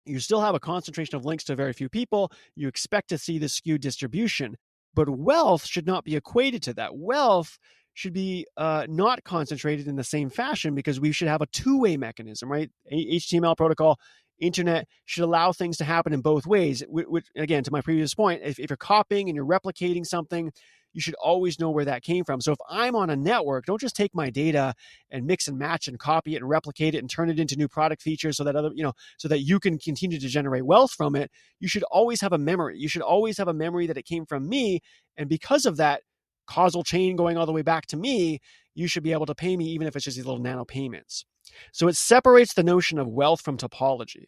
You 0.06 0.20
still 0.20 0.42
have 0.42 0.54
a 0.54 0.60
concentration 0.60 1.16
of 1.16 1.26
links 1.26 1.46
to 1.46 1.56
very 1.56 1.74
few 1.74 1.90
people. 1.90 2.32
You 2.56 2.68
expect 2.68 3.10
to 3.10 3.18
see 3.18 3.40
this 3.40 3.54
skewed 3.54 3.82
distribution, 3.82 4.56
but 4.94 5.10
wealth 5.10 5.66
should 5.66 5.88
not 5.88 6.04
be 6.04 6.16
equated 6.16 6.62
to 6.64 6.74
that. 6.76 6.96
Wealth 6.96 7.58
should 7.94 8.14
be 8.14 8.46
uh, 8.58 8.86
not 8.90 9.24
concentrated 9.24 9.88
in 9.88 9.96
the 9.96 10.04
same 10.04 10.30
fashion 10.30 10.76
because 10.76 11.00
we 11.00 11.12
should 11.12 11.28
have 11.28 11.42
a 11.42 11.46
two-way 11.48 11.98
mechanism, 11.98 12.52
right? 12.52 12.70
HTML 12.92 13.56
protocol 13.56 14.00
internet 14.40 14.88
should 15.06 15.24
allow 15.24 15.52
things 15.52 15.78
to 15.78 15.84
happen 15.84 16.14
in 16.14 16.22
both 16.22 16.46
ways. 16.46 16.84
Which, 16.88 17.26
again, 17.36 17.64
to 17.64 17.72
my 17.72 17.82
previous 17.82 18.14
point, 18.14 18.42
if, 18.44 18.60
if 18.60 18.70
you're 18.70 18.78
copying 18.78 19.30
and 19.30 19.36
you're 19.36 19.46
replicating 19.46 20.06
something, 20.06 20.52
you 20.94 21.02
should 21.02 21.16
always 21.16 21.60
know 21.60 21.72
where 21.72 21.86
that 21.86 22.04
came 22.04 22.24
from. 22.24 22.40
So 22.40 22.52
if 22.52 22.60
I'm 22.70 22.96
on 22.96 23.10
a 23.10 23.16
network, 23.16 23.66
don't 23.66 23.82
just 23.82 23.96
take 23.96 24.14
my 24.14 24.30
data 24.30 24.76
and 25.10 25.26
mix 25.26 25.48
and 25.48 25.58
match 25.58 25.88
and 25.88 25.98
copy 25.98 26.36
it 26.36 26.38
and 26.38 26.50
replicate 26.50 26.94
it 26.94 27.00
and 27.00 27.10
turn 27.10 27.30
it 27.30 27.40
into 27.40 27.56
new 27.56 27.68
product 27.68 28.02
features 28.02 28.38
so 28.38 28.44
that 28.44 28.56
other, 28.56 28.70
you 28.76 28.84
know, 28.84 28.94
so 29.18 29.28
that 29.28 29.40
you 29.40 29.60
can 29.60 29.80
continue 29.80 30.20
to 30.20 30.28
generate 30.28 30.66
wealth 30.66 30.92
from 30.92 31.16
it. 31.16 31.32
You 31.60 31.68
should 31.68 31.84
always 31.84 32.22
have 32.22 32.34
a 32.34 32.38
memory. 32.38 32.78
You 32.78 32.88
should 32.88 33.02
always 33.02 33.38
have 33.40 33.48
a 33.48 33.54
memory 33.54 33.88
that 33.88 33.98
it 33.98 34.06
came 34.06 34.26
from 34.26 34.48
me. 34.48 34.82
And 35.18 35.28
because 35.28 35.66
of 35.66 35.78
that 35.78 36.04
causal 36.48 36.84
chain 36.84 37.16
going 37.16 37.38
all 37.38 37.46
the 37.46 37.52
way 37.52 37.62
back 37.62 37.86
to 37.88 37.98
me, 37.98 38.40
you 38.76 38.88
should 38.88 39.04
be 39.04 39.12
able 39.12 39.26
to 39.26 39.36
pay 39.36 39.56
me 39.58 39.66
even 39.66 39.88
if 39.88 39.96
it's 39.96 40.06
just 40.06 40.18
these 40.18 40.26
little 40.26 40.42
nano 40.42 40.66
payments. 40.66 41.26
So 41.72 41.88
it 41.88 41.96
separates 41.96 42.54
the 42.54 42.64
notion 42.64 42.98
of 43.00 43.08
wealth 43.08 43.42
from 43.42 43.58
topology. 43.58 44.26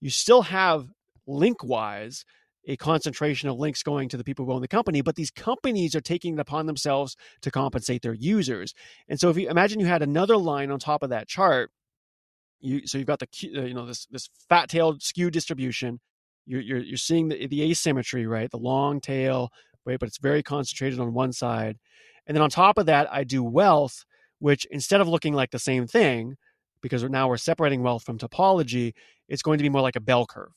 You 0.00 0.10
still 0.10 0.42
have 0.42 0.88
link 1.26 1.64
wise 1.64 2.24
a 2.66 2.76
concentration 2.76 3.48
of 3.48 3.58
links 3.58 3.82
going 3.82 4.08
to 4.08 4.16
the 4.16 4.24
people 4.24 4.44
who 4.44 4.52
own 4.52 4.60
the 4.60 4.68
company, 4.68 5.00
but 5.00 5.14
these 5.16 5.30
companies 5.30 5.94
are 5.94 6.00
taking 6.00 6.34
it 6.34 6.40
upon 6.40 6.66
themselves 6.66 7.16
to 7.42 7.50
compensate 7.50 8.02
their 8.02 8.14
users. 8.14 8.74
And 9.08 9.20
so 9.20 9.30
if 9.30 9.36
you 9.36 9.48
imagine 9.48 9.80
you 9.80 9.86
had 9.86 10.02
another 10.02 10.36
line 10.36 10.70
on 10.70 10.78
top 10.78 11.02
of 11.02 11.10
that 11.10 11.28
chart, 11.28 11.70
you 12.60 12.86
so 12.86 12.98
you've 12.98 13.06
got 13.06 13.20
the 13.20 13.28
uh, 13.56 13.62
you 13.62 13.74
know 13.74 13.86
this 13.86 14.06
this 14.06 14.28
fat-tailed 14.48 15.02
skew 15.02 15.30
distribution. 15.30 16.00
You're 16.46 16.62
you're, 16.62 16.78
you're 16.78 16.96
seeing 16.96 17.28
the, 17.28 17.46
the 17.46 17.70
asymmetry, 17.70 18.26
right? 18.26 18.50
The 18.50 18.56
long 18.56 19.00
tail, 19.00 19.50
right? 19.86 19.98
But 19.98 20.08
it's 20.08 20.18
very 20.18 20.42
concentrated 20.42 21.00
on 21.00 21.14
one 21.14 21.32
side. 21.32 21.78
And 22.26 22.36
then 22.36 22.42
on 22.42 22.50
top 22.50 22.76
of 22.76 22.86
that, 22.86 23.10
I 23.12 23.24
do 23.24 23.42
wealth, 23.42 24.04
which 24.38 24.66
instead 24.70 25.00
of 25.00 25.08
looking 25.08 25.32
like 25.32 25.50
the 25.52 25.58
same 25.58 25.86
thing, 25.86 26.36
because 26.82 27.02
now 27.04 27.28
we're 27.28 27.36
separating 27.36 27.82
wealth 27.82 28.02
from 28.02 28.18
topology, 28.18 28.92
it's 29.28 29.42
going 29.42 29.58
to 29.58 29.62
be 29.62 29.68
more 29.68 29.82
like 29.82 29.96
a 29.96 30.00
bell 30.00 30.26
curve. 30.26 30.52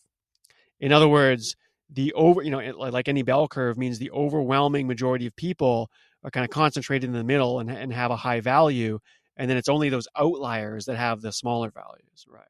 In 0.79 0.91
other 0.91 1.07
words, 1.07 1.55
the 1.89 2.13
over, 2.13 2.41
you 2.41 2.51
know, 2.51 2.59
like 2.77 3.07
any 3.07 3.23
bell 3.23 3.47
curve 3.47 3.77
means 3.77 3.99
the 3.99 4.11
overwhelming 4.11 4.87
majority 4.87 5.25
of 5.25 5.35
people 5.35 5.89
are 6.23 6.31
kind 6.31 6.43
of 6.43 6.49
concentrated 6.49 7.07
in 7.07 7.13
the 7.13 7.23
middle 7.23 7.59
and, 7.59 7.69
and 7.69 7.93
have 7.93 8.11
a 8.11 8.15
high 8.15 8.41
value. 8.41 8.99
And 9.37 9.49
then 9.49 9.57
it's 9.57 9.69
only 9.69 9.89
those 9.89 10.07
outliers 10.17 10.85
that 10.85 10.97
have 10.97 11.21
the 11.21 11.31
smaller 11.31 11.71
values, 11.71 12.25
right? 12.27 12.43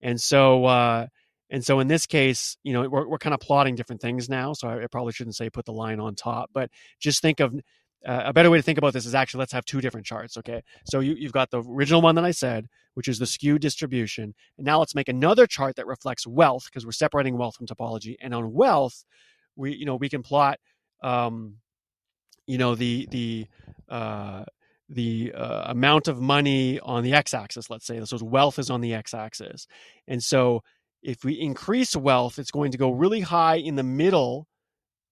And 0.00 0.20
so, 0.20 0.64
uh, 0.66 1.06
and 1.50 1.64
so 1.64 1.80
in 1.80 1.88
this 1.88 2.06
case, 2.06 2.56
you 2.62 2.72
know, 2.72 2.88
we're, 2.88 3.08
we're 3.08 3.18
kind 3.18 3.34
of 3.34 3.40
plotting 3.40 3.74
different 3.74 4.02
things 4.02 4.28
now. 4.28 4.52
So 4.52 4.68
I, 4.68 4.84
I 4.84 4.86
probably 4.86 5.12
shouldn't 5.12 5.36
say 5.36 5.50
put 5.50 5.64
the 5.64 5.72
line 5.72 6.00
on 6.00 6.14
top, 6.14 6.50
but 6.52 6.70
just 7.00 7.22
think 7.22 7.40
of 7.40 7.54
uh, 8.06 8.22
a 8.26 8.32
better 8.32 8.50
way 8.50 8.58
to 8.58 8.62
think 8.62 8.78
about 8.78 8.92
this 8.92 9.06
is 9.06 9.14
actually 9.14 9.40
let's 9.40 9.52
have 9.52 9.64
two 9.64 9.80
different 9.80 10.06
charts. 10.06 10.36
Okay. 10.36 10.62
So 10.84 11.00
you, 11.00 11.14
you've 11.14 11.32
got 11.32 11.50
the 11.50 11.62
original 11.62 12.00
one 12.00 12.14
that 12.14 12.24
I 12.24 12.30
said, 12.30 12.66
which 12.94 13.08
is 13.08 13.18
the 13.18 13.26
skew 13.26 13.58
distribution. 13.58 14.34
And 14.56 14.64
now 14.64 14.78
let's 14.78 14.94
make 14.94 15.08
another 15.08 15.46
chart 15.46 15.76
that 15.76 15.86
reflects 15.86 16.26
wealth 16.26 16.64
because 16.66 16.84
we're 16.84 16.92
separating 16.92 17.36
wealth 17.38 17.56
from 17.56 17.66
topology. 17.66 18.16
And 18.20 18.34
on 18.34 18.52
wealth, 18.52 19.04
we, 19.56 19.74
you 19.74 19.84
know, 19.84 19.96
we 19.96 20.08
can 20.08 20.22
plot, 20.22 20.58
um, 21.02 21.56
you 22.46 22.58
know, 22.58 22.74
the, 22.74 23.08
the, 23.10 23.46
uh, 23.88 24.44
the 24.88 25.32
uh, 25.34 25.64
amount 25.70 26.08
of 26.08 26.20
money 26.20 26.80
on 26.80 27.02
the 27.02 27.12
x-axis 27.12 27.68
let's 27.68 27.86
say 27.86 28.02
so 28.04 28.18
wealth 28.22 28.58
is 28.58 28.70
on 28.70 28.80
the 28.80 28.94
x-axis 28.94 29.66
and 30.06 30.24
so 30.24 30.62
if 31.08 31.24
we 31.24 31.32
increase 31.32 31.96
wealth 31.96 32.38
it's 32.38 32.50
going 32.50 32.70
to 32.70 32.78
go 32.78 32.90
really 32.90 33.20
high 33.20 33.56
in 33.56 33.76
the 33.76 33.82
middle 33.82 34.46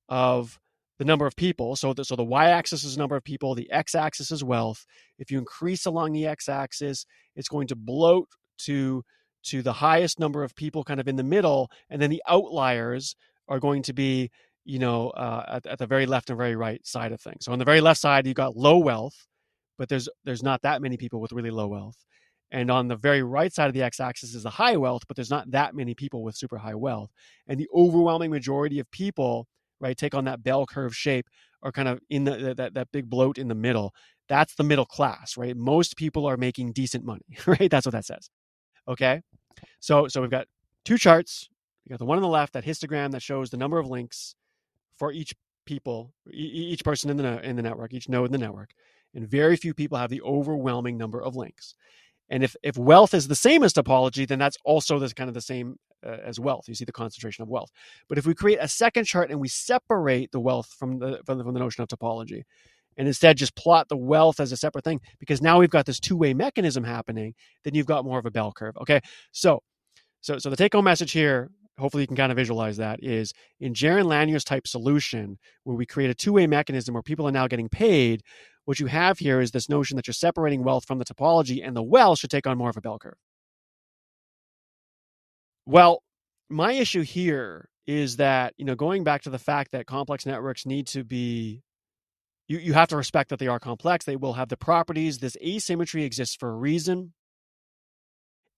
of 0.08 0.58
the 0.98 1.04
number 1.04 1.26
of 1.26 1.36
people. 1.36 1.76
So 1.76 1.92
the, 1.92 2.04
so 2.04 2.16
the 2.16 2.24
y-axis 2.24 2.84
is 2.84 2.96
number 2.96 3.16
of 3.16 3.24
people, 3.24 3.54
the 3.54 3.70
x-axis 3.70 4.30
is 4.30 4.42
wealth. 4.42 4.86
If 5.18 5.30
you 5.30 5.38
increase 5.38 5.86
along 5.86 6.12
the 6.12 6.26
x-axis, 6.26 7.04
it's 7.34 7.48
going 7.48 7.68
to 7.68 7.76
bloat 7.76 8.28
to 8.64 9.02
to 9.44 9.62
the 9.62 9.74
highest 9.74 10.18
number 10.18 10.42
of 10.42 10.56
people 10.56 10.82
kind 10.82 10.98
of 10.98 11.06
in 11.06 11.14
the 11.14 11.22
middle, 11.22 11.70
and 11.88 12.02
then 12.02 12.10
the 12.10 12.22
outliers 12.28 13.14
are 13.48 13.60
going 13.60 13.82
to 13.82 13.92
be 13.92 14.30
you 14.64 14.78
know 14.78 15.10
uh, 15.10 15.44
at, 15.56 15.66
at 15.66 15.78
the 15.78 15.86
very 15.86 16.06
left 16.06 16.30
and 16.30 16.38
very 16.38 16.56
right 16.56 16.84
side 16.84 17.12
of 17.12 17.20
things. 17.20 17.44
So 17.44 17.52
on 17.52 17.58
the 17.58 17.64
very 17.64 17.80
left 17.80 18.00
side, 18.00 18.26
you've 18.26 18.34
got 18.34 18.56
low 18.56 18.78
wealth, 18.78 19.26
but 19.78 19.88
there's 19.88 20.08
there's 20.24 20.42
not 20.42 20.62
that 20.62 20.82
many 20.82 20.96
people 20.96 21.20
with 21.20 21.32
really 21.32 21.50
low 21.50 21.68
wealth. 21.68 21.96
And 22.50 22.70
on 22.70 22.88
the 22.88 22.96
very 22.96 23.22
right 23.22 23.52
side 23.52 23.66
of 23.66 23.74
the 23.74 23.82
x 23.82 23.98
axis 23.98 24.34
is 24.34 24.44
the 24.44 24.50
high 24.50 24.76
wealth, 24.76 25.02
but 25.08 25.16
there's 25.16 25.30
not 25.30 25.50
that 25.50 25.74
many 25.74 25.94
people 25.94 26.22
with 26.22 26.36
super 26.36 26.58
high 26.58 26.74
wealth. 26.74 27.10
And 27.48 27.58
the 27.58 27.68
overwhelming 27.74 28.30
majority 28.30 28.78
of 28.78 28.90
people 28.90 29.48
right? 29.80 29.96
Take 29.96 30.14
on 30.14 30.24
that 30.24 30.42
bell 30.42 30.66
curve 30.66 30.94
shape 30.94 31.26
are 31.62 31.72
kind 31.72 31.88
of 31.88 32.00
in 32.10 32.24
the 32.24 32.54
that 32.56 32.74
that 32.74 32.92
big 32.92 33.08
bloat 33.08 33.38
in 33.38 33.48
the 33.48 33.54
middle. 33.54 33.92
That's 34.28 34.54
the 34.54 34.64
middle 34.64 34.86
class, 34.86 35.36
right? 35.36 35.56
Most 35.56 35.96
people 35.96 36.26
are 36.26 36.36
making 36.36 36.72
decent 36.72 37.04
money, 37.04 37.26
right? 37.46 37.70
That's 37.70 37.86
what 37.86 37.92
that 37.92 38.04
says. 38.04 38.30
Okay. 38.88 39.22
So 39.80 40.08
so 40.08 40.20
we've 40.20 40.30
got 40.30 40.46
two 40.84 40.98
charts. 40.98 41.48
We 41.84 41.90
got 41.90 41.98
the 41.98 42.04
one 42.04 42.18
on 42.18 42.22
the 42.22 42.28
left, 42.28 42.52
that 42.54 42.64
histogram 42.64 43.12
that 43.12 43.22
shows 43.22 43.50
the 43.50 43.56
number 43.56 43.78
of 43.78 43.86
links 43.86 44.34
for 44.98 45.12
each 45.12 45.34
people, 45.66 46.12
each 46.32 46.84
person 46.84 47.10
in 47.10 47.16
the 47.16 47.48
in 47.48 47.56
the 47.56 47.62
network, 47.62 47.92
each 47.92 48.08
node 48.08 48.26
in 48.26 48.32
the 48.32 48.38
network, 48.38 48.70
and 49.14 49.28
very 49.28 49.56
few 49.56 49.74
people 49.74 49.98
have 49.98 50.10
the 50.10 50.22
overwhelming 50.22 50.96
number 50.96 51.20
of 51.22 51.36
links. 51.36 51.74
And 52.28 52.42
if 52.42 52.56
if 52.62 52.76
wealth 52.76 53.14
is 53.14 53.28
the 53.28 53.34
same 53.34 53.62
as 53.62 53.72
topology, 53.72 54.26
then 54.26 54.38
that's 54.38 54.56
also 54.64 54.98
this 54.98 55.12
kind 55.12 55.28
of 55.28 55.34
the 55.34 55.40
same 55.40 55.76
uh, 56.04 56.16
as 56.24 56.40
wealth. 56.40 56.64
You 56.68 56.74
see 56.74 56.84
the 56.84 56.92
concentration 56.92 57.42
of 57.42 57.48
wealth. 57.48 57.70
But 58.08 58.18
if 58.18 58.26
we 58.26 58.34
create 58.34 58.58
a 58.60 58.68
second 58.68 59.04
chart 59.04 59.30
and 59.30 59.40
we 59.40 59.48
separate 59.48 60.32
the 60.32 60.40
wealth 60.40 60.74
from 60.78 60.98
the, 60.98 61.20
from 61.24 61.38
the, 61.38 61.44
from 61.44 61.54
the 61.54 61.60
notion 61.60 61.82
of 61.82 61.88
topology, 61.88 62.42
and 62.96 63.06
instead 63.06 63.36
just 63.36 63.54
plot 63.54 63.88
the 63.88 63.96
wealth 63.96 64.40
as 64.40 64.52
a 64.52 64.56
separate 64.56 64.84
thing, 64.84 65.00
because 65.18 65.42
now 65.42 65.58
we've 65.58 65.70
got 65.70 65.86
this 65.86 66.00
two 66.00 66.16
way 66.16 66.34
mechanism 66.34 66.84
happening, 66.84 67.34
then 67.64 67.74
you've 67.74 67.86
got 67.86 68.04
more 68.04 68.18
of 68.18 68.26
a 68.26 68.30
bell 68.30 68.52
curve. 68.52 68.76
Okay, 68.78 69.00
so 69.32 69.62
so 70.20 70.38
so 70.38 70.50
the 70.50 70.56
take 70.56 70.74
home 70.74 70.84
message 70.84 71.12
here. 71.12 71.50
Hopefully, 71.78 72.04
you 72.04 72.06
can 72.06 72.16
kind 72.16 72.32
of 72.32 72.36
visualize 72.36 72.78
that 72.78 73.00
is 73.02 73.34
in 73.60 73.74
Jaron 73.74 74.06
Lanier's 74.06 74.44
type 74.44 74.66
solution, 74.66 75.38
where 75.64 75.76
we 75.76 75.84
create 75.84 76.08
a 76.08 76.14
two 76.14 76.32
way 76.32 76.46
mechanism 76.46 76.94
where 76.94 77.02
people 77.02 77.28
are 77.28 77.32
now 77.32 77.46
getting 77.46 77.68
paid. 77.68 78.22
What 78.66 78.78
you 78.78 78.86
have 78.86 79.18
here 79.18 79.40
is 79.40 79.52
this 79.52 79.68
notion 79.68 79.96
that 79.96 80.06
you're 80.06 80.14
separating 80.14 80.62
wealth 80.62 80.84
from 80.84 80.98
the 80.98 81.04
topology, 81.04 81.66
and 81.66 81.74
the 81.74 81.82
wealth 81.82 82.18
should 82.18 82.30
take 82.30 82.46
on 82.46 82.58
more 82.58 82.68
of 82.68 82.76
a 82.76 82.80
bell 82.80 82.98
curve. 82.98 83.16
Well, 85.64 86.02
my 86.50 86.72
issue 86.72 87.02
here 87.02 87.68
is 87.86 88.16
that, 88.16 88.54
you 88.56 88.64
know, 88.64 88.74
going 88.74 89.04
back 89.04 89.22
to 89.22 89.30
the 89.30 89.38
fact 89.38 89.72
that 89.72 89.86
complex 89.86 90.26
networks 90.26 90.66
need 90.66 90.88
to 90.88 91.04
be 91.04 91.62
you, 92.48 92.58
you 92.58 92.72
have 92.74 92.88
to 92.88 92.96
respect 92.96 93.30
that 93.30 93.38
they 93.38 93.48
are 93.48 93.58
complex. 93.58 94.04
They 94.04 94.16
will 94.16 94.34
have 94.34 94.48
the 94.48 94.56
properties. 94.56 95.18
This 95.18 95.36
asymmetry 95.44 96.04
exists 96.04 96.36
for 96.36 96.50
a 96.50 96.54
reason. 96.54 97.12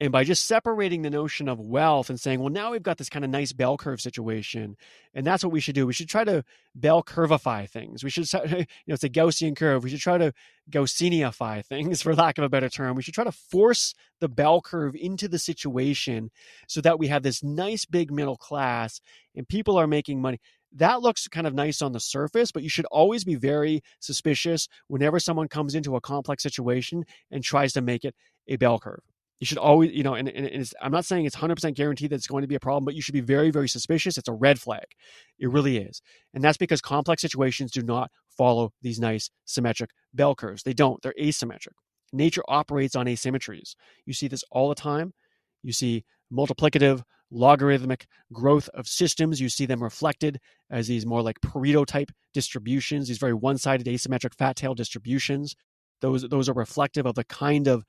And 0.01 0.13
by 0.13 0.23
just 0.23 0.47
separating 0.47 1.03
the 1.03 1.11
notion 1.11 1.49
of 1.49 1.59
wealth 1.59 2.09
and 2.09 2.21
saying, 2.21 2.39
well, 2.39 2.53
now 2.53 2.71
we've 2.71 2.83
got 2.85 2.99
this 2.99 3.09
kind 3.09 3.25
of 3.25 3.33
nice 3.33 3.53
bell 3.53 3.77
curve 3.77 4.01
situation, 4.01 4.77
and 5.13 5.27
that's 5.27 5.43
what 5.43 5.53
we 5.53 5.59
should 5.59 5.75
do. 5.75 5.89
We 5.89 5.93
should 5.93 6.09
try 6.09 6.23
to 6.23 6.45
bell 6.77 7.03
curveify 7.03 7.69
things. 7.69 8.05
We 8.05 8.11
should, 8.11 8.33
you 8.33 8.67
know, 8.87 8.95
it's 8.95 9.03
a 9.03 9.09
Gaussian 9.09 9.57
curve. 9.57 9.83
We 9.83 9.91
should 9.91 9.99
try 9.99 10.17
to 10.17 10.33
Gaussianify 10.71 11.67
things, 11.67 12.01
for 12.03 12.15
lack 12.15 12.39
of 12.39 12.45
a 12.45 12.49
better 12.49 12.69
term. 12.69 12.95
We 12.95 13.03
should 13.03 13.15
try 13.15 13.25
to 13.25 13.33
force 13.33 13.93
the 14.21 14.29
bell 14.29 14.61
curve 14.61 14.95
into 14.95 15.27
the 15.27 15.39
situation 15.39 16.31
so 16.69 16.81
that 16.83 17.01
we 17.01 17.09
have 17.09 17.25
this 17.25 17.43
nice 17.43 17.85
big 17.85 18.13
middle 18.13 18.37
class 18.37 19.01
and 19.35 19.49
people 19.49 19.77
are 19.77 19.87
making 19.87 20.21
money 20.21 20.39
that 20.73 21.01
looks 21.01 21.27
kind 21.29 21.47
of 21.47 21.55
nice 21.55 21.81
on 21.81 21.93
the 21.93 22.01
surface, 22.01 22.53
but 22.53 22.63
you 22.63 22.69
should 22.69 22.85
always 22.87 23.25
be 23.25 23.37
very 23.37 23.83
suspicious 24.01 24.69
whenever 24.89 25.19
someone 25.19 25.49
comes 25.49 25.75
into 25.75 25.97
a 25.97 26.01
complex 26.01 26.43
situation 26.43 27.05
and 27.31 27.43
tries 27.43 27.73
to 27.73 27.81
make 27.81 28.05
it 28.05 28.15
a 28.49 28.57
bell 28.57 28.79
curve 28.79 29.01
you 29.41 29.47
should 29.47 29.59
always, 29.59 29.93
you 29.93 30.03
know, 30.03 30.15
and, 30.15 30.29
and 30.29 30.71
I'm 30.83 30.91
not 30.91 31.05
saying 31.05 31.25
it's 31.25 31.37
100% 31.37 31.75
guaranteed 31.75 32.11
that 32.11 32.17
it's 32.17 32.27
going 32.27 32.43
to 32.43 32.49
be 32.49 32.57
a 32.57 32.61
problem, 32.61 32.85
but 32.85 32.95
you 32.95 33.03
should 33.03 33.13
be 33.13 33.21
very, 33.21 33.51
very 33.51 33.69
suspicious. 33.69 34.19
It's 34.19 34.29
a 34.29 34.33
red 34.33 34.61
flag. 34.61 34.87
It 35.39 35.51
really 35.51 35.79
is. 35.79 36.03
And 36.35 36.43
that's 36.43 36.59
because 36.59 36.81
complex 36.81 37.23
situations 37.23 37.71
do 37.71 37.83
not 37.83 38.11
follow 38.37 38.73
these 38.83 38.99
nice 38.99 39.31
symmetric 39.45 39.91
bell 40.13 40.35
curves. 40.35 40.65
They 40.65 40.73
don't, 40.73 41.01
they're 41.03 41.15
asymmetric. 41.21 41.75
Nature 42.13 42.43
operates 42.49 42.97
on 42.97 43.07
asymmetries. 43.07 43.75
You 44.07 44.13
see 44.13 44.29
this 44.29 44.43
all 44.51 44.69
the 44.69 44.75
time. 44.75 45.13
You 45.63 45.73
see 45.73 46.05
multiplicative, 46.33 47.03
logarithmic 47.31 48.07
growth 48.33 48.69
of 48.75 48.89
systems. 48.89 49.41
You 49.41 49.49
see 49.49 49.67
them 49.67 49.83
reflected 49.83 50.41
as 50.71 50.89
these 50.89 51.07
more 51.07 51.23
like 51.23 51.41
Pareto 51.41 51.87
type 51.87 52.11
distributions, 52.35 53.09
these 53.09 53.19
very 53.19 53.35
one 53.35 53.59
sided 53.59 53.87
asymmetric 53.87 54.35
fat 54.35 54.57
tail 54.57 54.75
distributions. 54.75 55.55
Those, 56.01 56.23
those 56.29 56.49
are 56.49 56.55
reflective 56.55 57.07
of 57.07 57.15
the 57.15 57.25
kind 57.25 57.67
of 57.67 57.85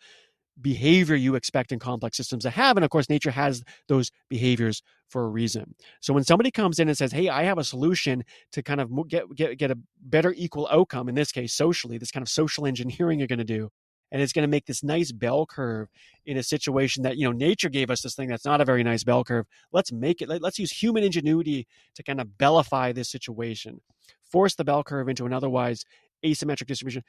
behavior 0.62 1.16
you 1.16 1.36
expect 1.36 1.72
in 1.72 1.80
complex 1.80 2.18
systems 2.18 2.44
to 2.44 2.50
have. 2.50 2.78
And 2.78 2.84
of 2.84 2.90
course, 2.90 3.10
nature 3.10 3.32
has 3.32 3.64
those 3.88 4.12
behaviors 4.30 4.82
for 5.08 5.24
a 5.24 5.28
reason. 5.28 5.76
So 6.02 6.14
when 6.14 6.24
somebody 6.24 6.52
comes 6.52 6.80
in 6.80 6.88
and 6.88 6.98
says, 6.98 7.12
Hey, 7.12 7.30
I 7.30 7.44
have 7.44 7.58
a 7.58 7.64
solution 7.64 8.24
to 8.52 8.64
kind 8.64 8.82
of 8.82 8.92
get, 9.08 9.24
get, 9.36 9.58
get 9.58 9.72
a 9.72 9.78
better 10.02 10.34
equal 10.38 10.68
outcome, 10.72 11.10
in 11.10 11.16
this 11.16 11.32
case, 11.32 11.54
socially, 11.54 11.98
this 11.98 12.12
kind 12.12 12.22
of 12.22 12.30
social 12.30 12.66
engineering 12.66 13.20
you're 13.20 13.28
going 13.28 13.40
to 13.40 13.46
do. 13.46 13.70
And 14.12 14.24
it's 14.24 14.34
going 14.34 14.44
to 14.44 14.50
make 14.50 14.66
this 14.66 14.84
nice 14.84 15.12
bell 15.12 15.46
curve 15.46 15.88
in 16.26 16.38
a 16.38 16.42
situation 16.42 17.04
that, 17.04 17.18
you 17.18 17.26
know, 17.26 17.32
nature 17.32 17.70
gave 17.70 17.92
us 17.92 18.02
this 18.02 18.16
thing 18.16 18.28
that's 18.28 18.46
not 18.46 18.60
a 18.60 18.66
very 18.66 18.84
nice 18.84 19.04
bell 19.04 19.24
curve. 19.24 19.46
Let's 19.72 19.92
make 19.92 20.24
it, 20.24 20.30
let's 20.30 20.58
use 20.58 20.72
human 20.72 21.04
ingenuity 21.04 21.68
to 21.94 22.02
kind 22.02 22.20
of 22.20 22.38
bellify 22.40 22.92
this 22.92 23.10
situation, 23.10 23.82
force 24.24 24.56
the 24.56 24.64
bell 24.64 24.84
curve 24.84 25.10
into 25.10 25.28
an 25.28 25.34
otherwise 25.34 25.86
asymmetric 26.26 26.66
distribution. 26.66 27.04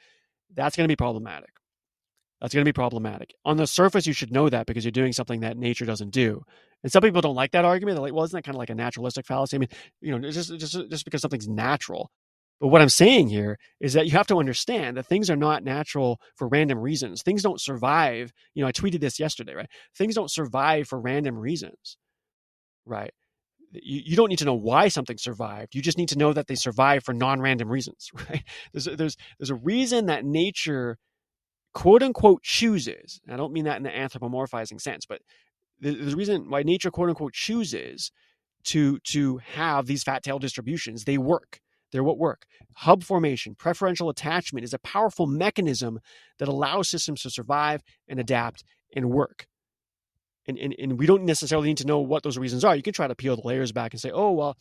That's 0.53 0.75
going 0.75 0.85
to 0.85 0.91
be 0.91 0.95
problematic. 0.95 1.49
That's 2.41 2.55
going 2.55 2.65
to 2.65 2.69
be 2.69 2.73
problematic. 2.73 3.35
On 3.45 3.57
the 3.57 3.67
surface, 3.67 4.07
you 4.07 4.13
should 4.13 4.31
know 4.31 4.49
that 4.49 4.65
because 4.65 4.83
you're 4.83 4.91
doing 4.91 5.13
something 5.13 5.41
that 5.41 5.57
nature 5.57 5.85
doesn't 5.85 6.09
do. 6.09 6.41
And 6.83 6.91
some 6.91 7.03
people 7.03 7.21
don't 7.21 7.35
like 7.35 7.51
that 7.51 7.65
argument. 7.65 7.95
They're 7.95 8.01
like, 8.01 8.13
well, 8.13 8.23
isn't 8.23 8.35
that 8.35 8.43
kind 8.43 8.55
of 8.55 8.59
like 8.59 8.71
a 8.71 8.75
naturalistic 8.75 9.27
fallacy? 9.27 9.57
I 9.57 9.59
mean, 9.59 9.69
you 10.01 10.17
know, 10.17 10.31
just, 10.31 10.57
just, 10.57 10.89
just 10.89 11.05
because 11.05 11.21
something's 11.21 11.47
natural. 11.47 12.09
But 12.59 12.67
what 12.67 12.81
I'm 12.81 12.89
saying 12.89 13.27
here 13.29 13.57
is 13.79 13.93
that 13.93 14.05
you 14.05 14.11
have 14.13 14.27
to 14.27 14.37
understand 14.37 14.97
that 14.97 15.07
things 15.07 15.29
are 15.29 15.35
not 15.35 15.63
natural 15.63 16.19
for 16.35 16.47
random 16.47 16.79
reasons. 16.79 17.21
Things 17.21 17.43
don't 17.43 17.61
survive. 17.61 18.31
You 18.55 18.63
know, 18.63 18.67
I 18.67 18.71
tweeted 18.71 19.01
this 19.01 19.19
yesterday, 19.19 19.53
right? 19.53 19.69
Things 19.95 20.15
don't 20.15 20.29
survive 20.31 20.87
for 20.87 20.99
random 20.99 21.37
reasons, 21.37 21.97
right? 22.85 23.11
You, 23.71 24.01
you 24.05 24.15
don't 24.15 24.29
need 24.29 24.39
to 24.39 24.45
know 24.45 24.53
why 24.53 24.89
something 24.89 25.17
survived. 25.17 25.73
You 25.75 25.81
just 25.81 25.97
need 25.97 26.09
to 26.09 26.17
know 26.17 26.33
that 26.33 26.47
they 26.47 26.55
survived 26.55 27.05
for 27.05 27.13
non-random 27.13 27.67
reasons, 27.67 28.09
right? 28.29 28.43
There's 28.73 28.85
there's 28.85 29.17
there's 29.39 29.49
a 29.49 29.55
reason 29.55 30.07
that 30.07 30.25
nature 30.25 30.97
quote 31.73 32.03
unquote 32.03 32.43
chooses. 32.43 33.21
I 33.29 33.37
don't 33.37 33.53
mean 33.53 33.65
that 33.65 33.77
in 33.77 33.83
the 33.83 33.89
anthropomorphizing 33.89 34.81
sense, 34.81 35.05
but 35.05 35.21
the, 35.79 36.11
a 36.11 36.15
reason 36.15 36.49
why 36.49 36.63
nature 36.63 36.91
quote 36.91 37.09
unquote 37.09 37.33
chooses 37.33 38.11
to 38.65 38.99
to 38.99 39.37
have 39.53 39.87
these 39.87 40.03
fat 40.03 40.23
tail 40.23 40.39
distributions. 40.39 41.05
They 41.05 41.17
work. 41.17 41.59
They're 41.91 42.03
what 42.03 42.17
work. 42.17 42.45
Hub 42.75 43.03
formation, 43.03 43.55
preferential 43.55 44.09
attachment 44.09 44.63
is 44.63 44.73
a 44.73 44.79
powerful 44.79 45.27
mechanism 45.27 45.99
that 46.39 46.47
allows 46.47 46.89
systems 46.89 47.21
to 47.23 47.29
survive 47.29 47.81
and 48.07 48.19
adapt 48.19 48.63
and 48.95 49.09
work. 49.09 49.45
And, 50.47 50.57
and, 50.57 50.75
and 50.79 50.97
we 50.97 51.05
don't 51.05 51.23
necessarily 51.23 51.67
need 51.67 51.77
to 51.77 51.87
know 51.87 51.99
what 51.99 52.23
those 52.23 52.37
reasons 52.37 52.63
are. 52.63 52.75
You 52.75 52.81
can 52.81 52.93
try 52.93 53.07
to 53.07 53.15
peel 53.15 53.35
the 53.35 53.47
layers 53.47 53.71
back 53.71 53.93
and 53.93 54.01
say, 54.01 54.09
oh, 54.09 54.31
well, 54.31 54.57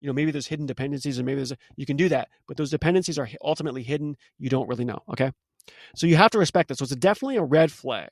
you 0.00 0.06
know, 0.06 0.12
maybe 0.12 0.30
there's 0.30 0.46
hidden 0.46 0.66
dependencies 0.66 1.18
and 1.18 1.26
maybe 1.26 1.36
there's, 1.36 1.52
a, 1.52 1.56
you 1.76 1.86
can 1.86 1.96
do 1.96 2.08
that. 2.10 2.28
But 2.46 2.56
those 2.56 2.70
dependencies 2.70 3.18
are 3.18 3.28
ultimately 3.42 3.82
hidden. 3.82 4.16
You 4.38 4.50
don't 4.50 4.68
really 4.68 4.84
know. 4.84 5.02
Okay. 5.10 5.32
So 5.96 6.06
you 6.06 6.16
have 6.16 6.30
to 6.32 6.38
respect 6.38 6.68
that. 6.68 6.78
So 6.78 6.84
it's 6.84 6.96
definitely 6.96 7.36
a 7.36 7.44
red 7.44 7.72
flag 7.72 8.10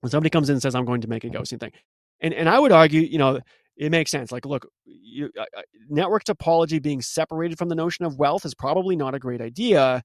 when 0.00 0.10
somebody 0.10 0.30
comes 0.30 0.48
in 0.48 0.54
and 0.54 0.62
says, 0.62 0.74
I'm 0.74 0.84
going 0.84 1.00
to 1.02 1.08
make 1.08 1.24
a 1.24 1.30
Gaussian 1.30 1.60
thing. 1.60 1.72
And, 2.20 2.32
and 2.34 2.48
I 2.48 2.58
would 2.58 2.72
argue, 2.72 3.02
you 3.02 3.18
know, 3.18 3.40
it 3.76 3.90
makes 3.90 4.10
sense. 4.10 4.32
Like, 4.32 4.46
look, 4.46 4.66
you, 4.84 5.30
uh, 5.38 5.44
network 5.88 6.24
topology 6.24 6.80
being 6.80 7.02
separated 7.02 7.58
from 7.58 7.68
the 7.68 7.74
notion 7.74 8.04
of 8.06 8.18
wealth 8.18 8.44
is 8.44 8.54
probably 8.54 8.96
not 8.96 9.14
a 9.14 9.18
great 9.18 9.40
idea, 9.40 10.02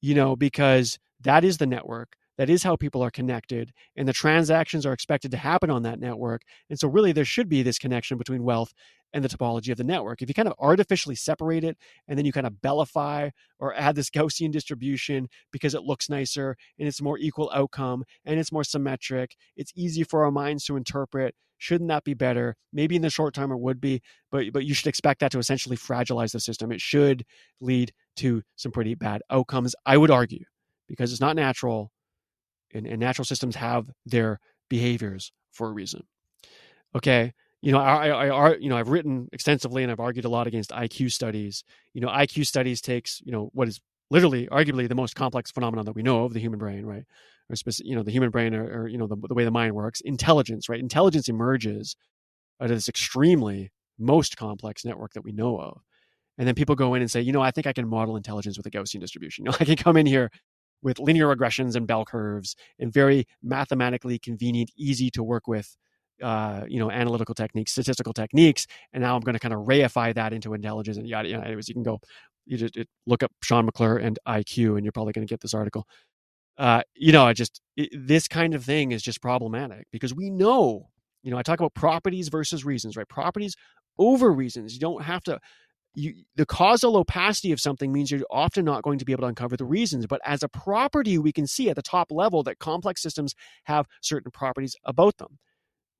you 0.00 0.14
know, 0.14 0.36
because 0.36 0.98
that 1.22 1.44
is 1.44 1.58
the 1.58 1.66
network. 1.66 2.12
That 2.40 2.48
is 2.48 2.62
how 2.62 2.74
people 2.74 3.02
are 3.02 3.10
connected, 3.10 3.70
and 3.96 4.08
the 4.08 4.14
transactions 4.14 4.86
are 4.86 4.94
expected 4.94 5.30
to 5.32 5.36
happen 5.36 5.68
on 5.68 5.82
that 5.82 6.00
network. 6.00 6.40
And 6.70 6.78
so, 6.78 6.88
really, 6.88 7.12
there 7.12 7.26
should 7.26 7.50
be 7.50 7.62
this 7.62 7.78
connection 7.78 8.16
between 8.16 8.44
wealth 8.44 8.72
and 9.12 9.22
the 9.22 9.28
topology 9.28 9.70
of 9.70 9.76
the 9.76 9.84
network. 9.84 10.22
If 10.22 10.30
you 10.30 10.34
kind 10.34 10.48
of 10.48 10.54
artificially 10.58 11.16
separate 11.16 11.64
it 11.64 11.76
and 12.08 12.16
then 12.16 12.24
you 12.24 12.32
kind 12.32 12.46
of 12.46 12.54
bellify 12.62 13.28
or 13.58 13.74
add 13.74 13.94
this 13.94 14.08
Gaussian 14.08 14.50
distribution 14.52 15.28
because 15.52 15.74
it 15.74 15.82
looks 15.82 16.08
nicer 16.08 16.56
and 16.78 16.88
it's 16.88 17.02
more 17.02 17.18
equal 17.18 17.50
outcome 17.52 18.04
and 18.24 18.40
it's 18.40 18.52
more 18.52 18.64
symmetric, 18.64 19.36
it's 19.54 19.72
easy 19.76 20.02
for 20.02 20.24
our 20.24 20.30
minds 20.30 20.64
to 20.64 20.76
interpret. 20.76 21.34
Shouldn't 21.58 21.88
that 21.88 22.04
be 22.04 22.14
better? 22.14 22.56
Maybe 22.72 22.96
in 22.96 23.02
the 23.02 23.10
short 23.10 23.34
term 23.34 23.52
it 23.52 23.60
would 23.60 23.82
be, 23.82 24.00
but 24.32 24.46
but 24.54 24.64
you 24.64 24.72
should 24.72 24.86
expect 24.86 25.20
that 25.20 25.32
to 25.32 25.38
essentially 25.38 25.76
fragilize 25.76 26.32
the 26.32 26.40
system. 26.40 26.72
It 26.72 26.80
should 26.80 27.26
lead 27.60 27.92
to 28.16 28.40
some 28.56 28.72
pretty 28.72 28.94
bad 28.94 29.20
outcomes, 29.28 29.74
I 29.84 29.98
would 29.98 30.10
argue, 30.10 30.46
because 30.88 31.12
it's 31.12 31.20
not 31.20 31.36
natural 31.36 31.92
and, 32.74 32.86
and 32.86 33.00
natural 33.00 33.24
systems 33.24 33.56
have 33.56 33.90
their 34.06 34.40
behaviors 34.68 35.32
for 35.52 35.68
a 35.68 35.72
reason. 35.72 36.02
Okay 36.94 37.32
you 37.62 37.72
know, 37.72 37.78
I, 37.78 38.08
I, 38.08 38.28
I, 38.28 38.56
you 38.56 38.68
know, 38.70 38.76
I've 38.76 38.88
written 38.88 39.28
extensively 39.32 39.82
and 39.82 39.92
I've 39.92 40.00
argued 40.00 40.24
a 40.24 40.30
lot 40.30 40.46
against 40.46 40.70
IQ 40.70 41.12
studies. 41.12 41.62
You 41.92 42.00
know, 42.00 42.08
IQ 42.08 42.46
studies 42.46 42.80
takes, 42.80 43.20
you 43.22 43.32
know, 43.32 43.50
what 43.52 43.68
is 43.68 43.80
literally, 44.10 44.46
arguably, 44.46 44.88
the 44.88 44.94
most 44.94 45.14
complex 45.14 45.50
phenomenon 45.50 45.84
that 45.84 45.94
we 45.94 46.02
know 46.02 46.24
of 46.24 46.32
the 46.32 46.40
human 46.40 46.58
brain, 46.58 46.86
right? 46.86 47.04
Or 47.50 47.56
specific, 47.56 47.88
you 47.88 47.96
know, 47.96 48.02
the 48.02 48.10
human 48.12 48.30
brain, 48.30 48.54
or, 48.54 48.82
or 48.82 48.88
you 48.88 48.96
know, 48.96 49.06
the, 49.06 49.16
the 49.28 49.34
way 49.34 49.44
the 49.44 49.50
mind 49.50 49.74
works. 49.74 50.00
Intelligence, 50.00 50.68
right? 50.68 50.80
Intelligence 50.80 51.28
emerges 51.28 51.96
out 52.60 52.70
of 52.70 52.76
this 52.76 52.88
extremely 52.88 53.70
most 53.98 54.38
complex 54.38 54.84
network 54.84 55.12
that 55.12 55.24
we 55.24 55.32
know 55.32 55.58
of. 55.58 55.82
And 56.38 56.48
then 56.48 56.54
people 56.54 56.74
go 56.74 56.94
in 56.94 57.02
and 57.02 57.10
say, 57.10 57.20
you 57.20 57.32
know, 57.32 57.42
I 57.42 57.50
think 57.50 57.66
I 57.66 57.74
can 57.74 57.86
model 57.86 58.16
intelligence 58.16 58.56
with 58.56 58.64
a 58.64 58.70
Gaussian 58.70 59.00
distribution. 59.00 59.44
You 59.44 59.50
know, 59.50 59.56
I 59.60 59.64
can 59.66 59.76
come 59.76 59.98
in 59.98 60.06
here 60.06 60.30
with 60.82 60.98
linear 60.98 61.34
regressions 61.34 61.74
and 61.76 61.86
bell 61.86 62.04
curves 62.04 62.56
and 62.78 62.92
very 62.92 63.26
mathematically 63.42 64.18
convenient, 64.18 64.70
easy 64.76 65.10
to 65.10 65.22
work 65.22 65.46
with 65.46 65.76
uh, 66.22 66.64
you 66.68 66.78
know, 66.78 66.90
analytical 66.90 67.34
techniques, 67.34 67.72
statistical 67.72 68.12
techniques, 68.12 68.66
and 68.92 69.02
now 69.02 69.16
I'm 69.16 69.22
going 69.22 69.34
to 69.34 69.38
kind 69.40 69.54
of 69.54 69.60
reify 69.60 70.14
that 70.14 70.32
into 70.32 70.54
intelligence 70.54 70.96
and 70.96 71.08
yada 71.08 71.28
yada. 71.28 71.46
Anyways, 71.46 71.68
you 71.68 71.74
can 71.74 71.82
go, 71.82 71.98
you 72.46 72.56
just 72.56 72.76
it, 72.76 72.88
look 73.06 73.22
up 73.22 73.32
Sean 73.42 73.64
McClure 73.64 73.96
and 73.96 74.18
IQ, 74.28 74.76
and 74.76 74.84
you're 74.84 74.92
probably 74.92 75.12
going 75.12 75.26
to 75.26 75.30
get 75.30 75.40
this 75.40 75.54
article. 75.54 75.86
Uh, 76.58 76.82
you 76.94 77.12
know, 77.12 77.24
I 77.26 77.32
just 77.32 77.60
it, 77.76 77.88
this 77.94 78.28
kind 78.28 78.54
of 78.54 78.64
thing 78.64 78.92
is 78.92 79.02
just 79.02 79.22
problematic 79.22 79.86
because 79.92 80.14
we 80.14 80.30
know, 80.30 80.88
you 81.22 81.30
know, 81.30 81.38
I 81.38 81.42
talk 81.42 81.58
about 81.58 81.74
properties 81.74 82.28
versus 82.28 82.64
reasons, 82.64 82.96
right? 82.96 83.08
Properties 83.08 83.56
over 83.98 84.30
reasons. 84.32 84.74
You 84.74 84.80
don't 84.80 85.02
have 85.02 85.22
to. 85.24 85.38
You, 85.94 86.14
the 86.36 86.46
causal 86.46 86.96
opacity 86.96 87.50
of 87.50 87.60
something 87.60 87.92
means 87.92 88.10
you're 88.10 88.20
often 88.30 88.64
not 88.64 88.82
going 88.82 88.98
to 88.98 89.04
be 89.04 89.12
able 89.12 89.22
to 89.22 89.28
uncover 89.28 89.56
the 89.56 89.64
reasons. 89.64 90.06
But 90.06 90.20
as 90.24 90.42
a 90.42 90.48
property, 90.48 91.18
we 91.18 91.32
can 91.32 91.46
see 91.46 91.68
at 91.68 91.76
the 91.76 91.82
top 91.82 92.12
level 92.12 92.42
that 92.44 92.60
complex 92.60 93.02
systems 93.02 93.34
have 93.64 93.86
certain 94.00 94.30
properties 94.30 94.76
about 94.84 95.16
them. 95.18 95.38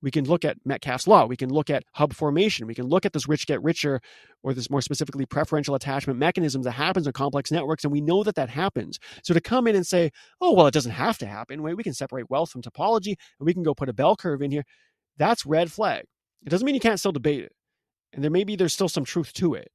We 0.01 0.09
can 0.09 0.25
look 0.25 0.43
at 0.45 0.57
Metcalfe's 0.65 1.07
law. 1.07 1.25
We 1.25 1.37
can 1.37 1.49
look 1.49 1.69
at 1.69 1.83
hub 1.93 2.13
formation. 2.13 2.65
We 2.65 2.73
can 2.73 2.87
look 2.87 3.05
at 3.05 3.13
this 3.13 3.27
rich 3.27 3.45
get 3.45 3.61
richer, 3.61 4.01
or 4.43 4.53
this 4.53 4.69
more 4.69 4.81
specifically 4.81 5.25
preferential 5.25 5.75
attachment 5.75 6.17
mechanisms 6.17 6.65
that 6.65 6.71
happens 6.71 7.05
in 7.05 7.13
complex 7.13 7.51
networks, 7.51 7.83
and 7.83 7.91
we 7.93 8.01
know 8.01 8.23
that 8.23 8.35
that 8.35 8.49
happens. 8.49 8.97
So 9.23 9.33
to 9.33 9.41
come 9.41 9.67
in 9.67 9.75
and 9.75 9.85
say, 9.85 10.09
"Oh, 10.39 10.53
well, 10.53 10.67
it 10.67 10.73
doesn't 10.73 10.91
have 10.91 11.17
to 11.19 11.27
happen," 11.27 11.61
we 11.61 11.83
can 11.83 11.93
separate 11.93 12.29
wealth 12.29 12.49
from 12.49 12.63
topology, 12.63 13.15
and 13.39 13.45
we 13.45 13.53
can 13.53 13.63
go 13.63 13.75
put 13.75 13.89
a 13.89 13.93
bell 13.93 14.15
curve 14.15 14.41
in 14.41 14.51
here. 14.51 14.63
That's 15.17 15.45
red 15.45 15.71
flag. 15.71 16.05
It 16.45 16.49
doesn't 16.49 16.65
mean 16.65 16.75
you 16.75 16.81
can't 16.81 16.99
still 16.99 17.11
debate 17.11 17.43
it, 17.43 17.51
and 18.13 18.23
there 18.23 18.31
maybe 18.31 18.55
there's 18.55 18.73
still 18.73 18.89
some 18.89 19.05
truth 19.05 19.33
to 19.33 19.53
it 19.53 19.71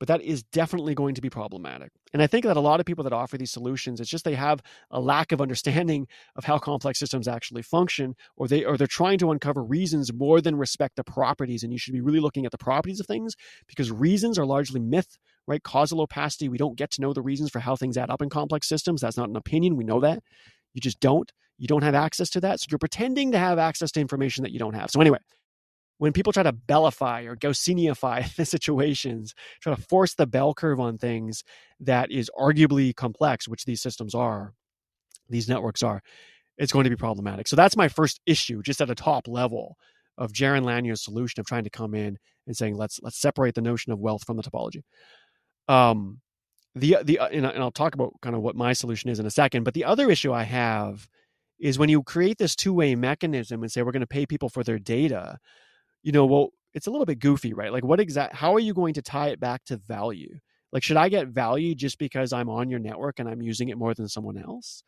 but 0.00 0.08
that 0.08 0.22
is 0.22 0.42
definitely 0.42 0.94
going 0.94 1.14
to 1.14 1.20
be 1.20 1.30
problematic. 1.30 1.92
And 2.12 2.22
I 2.22 2.26
think 2.26 2.44
that 2.46 2.56
a 2.56 2.60
lot 2.60 2.80
of 2.80 2.86
people 2.86 3.04
that 3.04 3.12
offer 3.12 3.36
these 3.36 3.52
solutions, 3.52 4.00
it's 4.00 4.10
just 4.10 4.24
they 4.24 4.34
have 4.34 4.60
a 4.90 4.98
lack 4.98 5.30
of 5.30 5.40
understanding 5.40 6.08
of 6.34 6.44
how 6.44 6.58
complex 6.58 6.98
systems 6.98 7.28
actually 7.28 7.62
function, 7.62 8.16
or 8.36 8.48
they 8.48 8.64
or 8.64 8.76
they're 8.76 8.86
trying 8.86 9.18
to 9.18 9.30
uncover 9.30 9.62
reasons 9.62 10.12
more 10.12 10.40
than 10.40 10.56
respect 10.56 10.96
the 10.96 11.04
properties. 11.04 11.62
And 11.62 11.72
you 11.72 11.78
should 11.78 11.92
be 11.92 12.00
really 12.00 12.18
looking 12.18 12.46
at 12.46 12.50
the 12.50 12.58
properties 12.58 12.98
of 12.98 13.06
things 13.06 13.36
because 13.68 13.92
reasons 13.92 14.38
are 14.38 14.46
largely 14.46 14.80
myth, 14.80 15.18
right? 15.46 15.62
Causal 15.62 16.00
opacity. 16.00 16.48
We 16.48 16.58
don't 16.58 16.78
get 16.78 16.90
to 16.92 17.02
know 17.02 17.12
the 17.12 17.22
reasons 17.22 17.50
for 17.50 17.60
how 17.60 17.76
things 17.76 17.98
add 17.98 18.10
up 18.10 18.22
in 18.22 18.30
complex 18.30 18.68
systems. 18.68 19.02
That's 19.02 19.18
not 19.18 19.28
an 19.28 19.36
opinion. 19.36 19.76
We 19.76 19.84
know 19.84 20.00
that. 20.00 20.22
You 20.72 20.80
just 20.80 20.98
don't. 20.98 21.30
You 21.58 21.66
don't 21.66 21.82
have 21.82 21.94
access 21.94 22.30
to 22.30 22.40
that. 22.40 22.58
So 22.60 22.68
you're 22.70 22.78
pretending 22.78 23.32
to 23.32 23.38
have 23.38 23.58
access 23.58 23.92
to 23.92 24.00
information 24.00 24.44
that 24.44 24.52
you 24.52 24.58
don't 24.58 24.74
have. 24.74 24.90
So 24.90 25.00
anyway, 25.00 25.18
when 26.00 26.14
people 26.14 26.32
try 26.32 26.42
to 26.42 26.52
bellify 26.52 27.26
or 27.26 27.36
Gaussianify 27.36 28.34
the 28.36 28.46
situations, 28.46 29.34
try 29.60 29.74
to 29.74 29.82
force 29.82 30.14
the 30.14 30.26
bell 30.26 30.54
curve 30.54 30.80
on 30.80 30.96
things 30.96 31.44
that 31.78 32.10
is 32.10 32.30
arguably 32.38 32.96
complex, 32.96 33.46
which 33.46 33.66
these 33.66 33.82
systems 33.82 34.14
are, 34.14 34.54
these 35.28 35.46
networks 35.46 35.82
are, 35.82 36.00
it's 36.56 36.72
going 36.72 36.84
to 36.84 36.90
be 36.90 36.96
problematic. 36.96 37.46
So 37.46 37.54
that's 37.54 37.76
my 37.76 37.88
first 37.88 38.18
issue, 38.24 38.62
just 38.62 38.80
at 38.80 38.88
a 38.88 38.94
top 38.94 39.28
level 39.28 39.76
of 40.16 40.32
Jaron 40.32 40.64
Lanier's 40.64 41.04
solution 41.04 41.38
of 41.38 41.46
trying 41.46 41.64
to 41.64 41.70
come 41.70 41.94
in 41.94 42.16
and 42.46 42.56
saying 42.56 42.76
let's 42.76 42.98
let's 43.02 43.20
separate 43.20 43.54
the 43.54 43.60
notion 43.60 43.92
of 43.92 43.98
wealth 43.98 44.24
from 44.24 44.38
the 44.38 44.42
topology. 44.42 44.82
Um, 45.68 46.22
the 46.74 46.96
the 47.04 47.20
and 47.20 47.46
I'll 47.46 47.70
talk 47.70 47.94
about 47.94 48.14
kind 48.22 48.34
of 48.34 48.40
what 48.40 48.56
my 48.56 48.72
solution 48.72 49.10
is 49.10 49.20
in 49.20 49.26
a 49.26 49.30
second. 49.30 49.64
But 49.64 49.74
the 49.74 49.84
other 49.84 50.10
issue 50.10 50.32
I 50.32 50.44
have 50.44 51.08
is 51.58 51.78
when 51.78 51.90
you 51.90 52.02
create 52.02 52.38
this 52.38 52.56
two 52.56 52.72
way 52.72 52.94
mechanism 52.94 53.62
and 53.62 53.70
say 53.70 53.82
we're 53.82 53.92
going 53.92 54.00
to 54.00 54.06
pay 54.06 54.24
people 54.24 54.48
for 54.48 54.64
their 54.64 54.78
data 54.78 55.38
you 56.02 56.12
know, 56.12 56.26
well, 56.26 56.50
it's 56.74 56.86
a 56.86 56.90
little 56.90 57.06
bit 57.06 57.18
goofy, 57.18 57.52
right? 57.52 57.72
Like, 57.72 57.84
what 57.84 58.00
exact? 58.00 58.34
How 58.34 58.54
are 58.54 58.60
you 58.60 58.74
going 58.74 58.94
to 58.94 59.02
tie 59.02 59.28
it 59.28 59.40
back 59.40 59.64
to 59.66 59.76
value? 59.76 60.38
Like, 60.72 60.82
should 60.82 60.96
I 60.96 61.08
get 61.08 61.28
value 61.28 61.74
just 61.74 61.98
because 61.98 62.32
I'm 62.32 62.48
on 62.48 62.70
your 62.70 62.78
network 62.78 63.18
and 63.18 63.28
I'm 63.28 63.42
using 63.42 63.68
it 63.70 63.78
more 63.78 63.94
than 63.94 64.08
someone 64.08 64.38
else, 64.38 64.84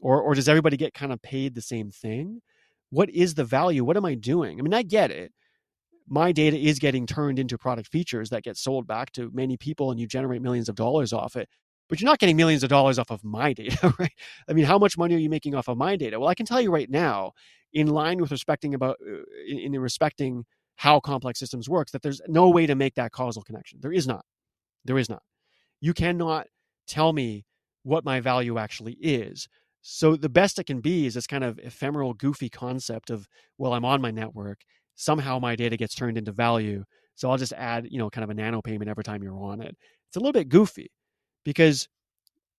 or 0.00 0.20
or 0.20 0.34
does 0.34 0.48
everybody 0.48 0.76
get 0.76 0.94
kind 0.94 1.12
of 1.12 1.22
paid 1.22 1.54
the 1.54 1.62
same 1.62 1.90
thing? 1.90 2.42
What 2.90 3.08
is 3.10 3.34
the 3.34 3.44
value? 3.44 3.84
What 3.84 3.96
am 3.96 4.04
I 4.04 4.14
doing? 4.14 4.58
I 4.58 4.62
mean, 4.62 4.74
I 4.74 4.82
get 4.82 5.10
it. 5.10 5.32
My 6.08 6.32
data 6.32 6.58
is 6.58 6.78
getting 6.78 7.06
turned 7.06 7.38
into 7.38 7.56
product 7.56 7.88
features 7.88 8.30
that 8.30 8.42
get 8.42 8.56
sold 8.58 8.86
back 8.86 9.12
to 9.12 9.30
many 9.32 9.56
people, 9.56 9.90
and 9.90 9.98
you 9.98 10.06
generate 10.06 10.42
millions 10.42 10.68
of 10.68 10.74
dollars 10.74 11.12
off 11.12 11.36
it. 11.36 11.48
But 11.88 12.00
you're 12.00 12.10
not 12.10 12.18
getting 12.18 12.36
millions 12.36 12.62
of 12.62 12.68
dollars 12.70 12.98
off 12.98 13.10
of 13.10 13.24
my 13.24 13.52
data, 13.54 13.94
right? 13.98 14.12
I 14.48 14.52
mean, 14.52 14.66
how 14.66 14.78
much 14.78 14.98
money 14.98 15.14
are 15.14 15.18
you 15.18 15.30
making 15.30 15.54
off 15.54 15.68
of 15.68 15.78
my 15.78 15.96
data? 15.96 16.20
Well, 16.20 16.28
I 16.28 16.34
can 16.34 16.46
tell 16.46 16.60
you 16.60 16.70
right 16.70 16.90
now, 16.90 17.32
in 17.72 17.88
line 17.88 18.20
with 18.20 18.30
respecting 18.30 18.74
about 18.74 18.96
uh, 19.06 19.22
in, 19.46 19.74
in 19.74 19.80
respecting 19.80 20.44
how 20.76 21.00
complex 21.00 21.38
systems 21.38 21.68
works 21.68 21.92
that 21.92 22.02
there's 22.02 22.20
no 22.28 22.48
way 22.50 22.66
to 22.66 22.74
make 22.74 22.94
that 22.94 23.12
causal 23.12 23.42
connection. 23.42 23.78
There 23.80 23.92
is 23.92 24.06
not. 24.06 24.24
There 24.84 24.98
is 24.98 25.08
not. 25.08 25.22
You 25.80 25.94
cannot 25.94 26.46
tell 26.86 27.12
me 27.12 27.44
what 27.82 28.04
my 28.04 28.20
value 28.20 28.58
actually 28.58 28.94
is. 28.94 29.48
So 29.82 30.16
the 30.16 30.28
best 30.28 30.58
it 30.58 30.64
can 30.64 30.80
be 30.80 31.06
is 31.06 31.14
this 31.14 31.26
kind 31.26 31.44
of 31.44 31.58
ephemeral 31.58 32.14
goofy 32.14 32.48
concept 32.48 33.10
of 33.10 33.26
well 33.58 33.74
i'm 33.74 33.84
on 33.84 34.00
my 34.00 34.10
network. 34.10 34.60
Somehow 34.94 35.38
my 35.38 35.56
data 35.56 35.76
gets 35.76 35.94
turned 35.94 36.18
into 36.18 36.32
value. 36.32 36.84
So 37.14 37.30
i'll 37.30 37.38
just 37.38 37.52
add 37.54 37.88
you 37.90 37.98
know 37.98 38.10
kind 38.10 38.24
of 38.24 38.30
a 38.30 38.34
nano 38.34 38.62
payment 38.62 38.90
every 38.90 39.04
time 39.04 39.22
you're 39.22 39.36
on 39.36 39.60
it. 39.60 39.76
It's 40.08 40.16
a 40.16 40.20
little 40.20 40.32
bit 40.32 40.48
goofy 40.48 40.90
because 41.44 41.88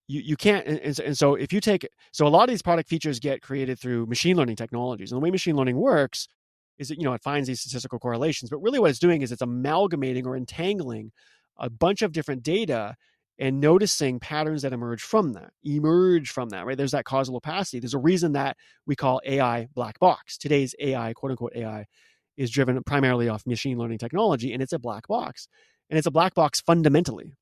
you, 0.07 0.21
you 0.21 0.35
can't 0.35 0.65
and, 0.67 0.99
and 0.99 1.17
so 1.17 1.35
if 1.35 1.53
you 1.53 1.59
take 1.59 1.87
so 2.11 2.27
a 2.27 2.29
lot 2.29 2.43
of 2.43 2.49
these 2.49 2.61
product 2.61 2.89
features 2.89 3.19
get 3.19 3.41
created 3.41 3.79
through 3.79 4.05
machine 4.05 4.35
learning 4.35 4.55
technologies 4.55 5.11
and 5.11 5.21
the 5.21 5.23
way 5.23 5.31
machine 5.31 5.55
learning 5.55 5.77
works 5.77 6.27
is 6.77 6.89
that 6.89 6.97
you 6.97 7.03
know 7.03 7.13
it 7.13 7.21
finds 7.21 7.47
these 7.47 7.61
statistical 7.61 7.99
correlations 7.99 8.49
but 8.49 8.57
really 8.57 8.79
what 8.79 8.89
it's 8.89 8.99
doing 8.99 9.21
is 9.21 9.31
it's 9.31 9.41
amalgamating 9.41 10.25
or 10.25 10.35
entangling 10.35 11.11
a 11.57 11.69
bunch 11.69 12.01
of 12.01 12.11
different 12.11 12.43
data 12.43 12.95
and 13.39 13.59
noticing 13.59 14.19
patterns 14.19 14.61
that 14.61 14.73
emerge 14.73 15.01
from 15.01 15.33
that 15.33 15.51
emerge 15.63 16.29
from 16.29 16.49
that 16.49 16.65
right? 16.65 16.77
There's 16.77 16.91
that 16.91 17.05
causal 17.05 17.35
opacity. 17.35 17.79
There's 17.79 17.93
a 17.93 17.99
reason 17.99 18.33
that 18.33 18.57
we 18.85 18.95
call 18.95 19.21
ai 19.25 19.67
black 19.73 19.99
box. 19.99 20.37
Today's 20.37 20.75
ai 20.79 21.13
quote 21.13 21.31
unquote 21.31 21.53
ai 21.55 21.85
is 22.37 22.51
driven 22.51 22.81
primarily 22.83 23.29
off 23.29 23.45
machine 23.45 23.77
learning 23.77 23.99
technology 23.99 24.53
and 24.53 24.61
it's 24.61 24.73
a 24.73 24.79
black 24.79 25.07
box 25.07 25.47
and 25.89 25.97
it's 25.97 26.07
a 26.07 26.11
black 26.11 26.33
box 26.33 26.61
fundamentally 26.61 27.33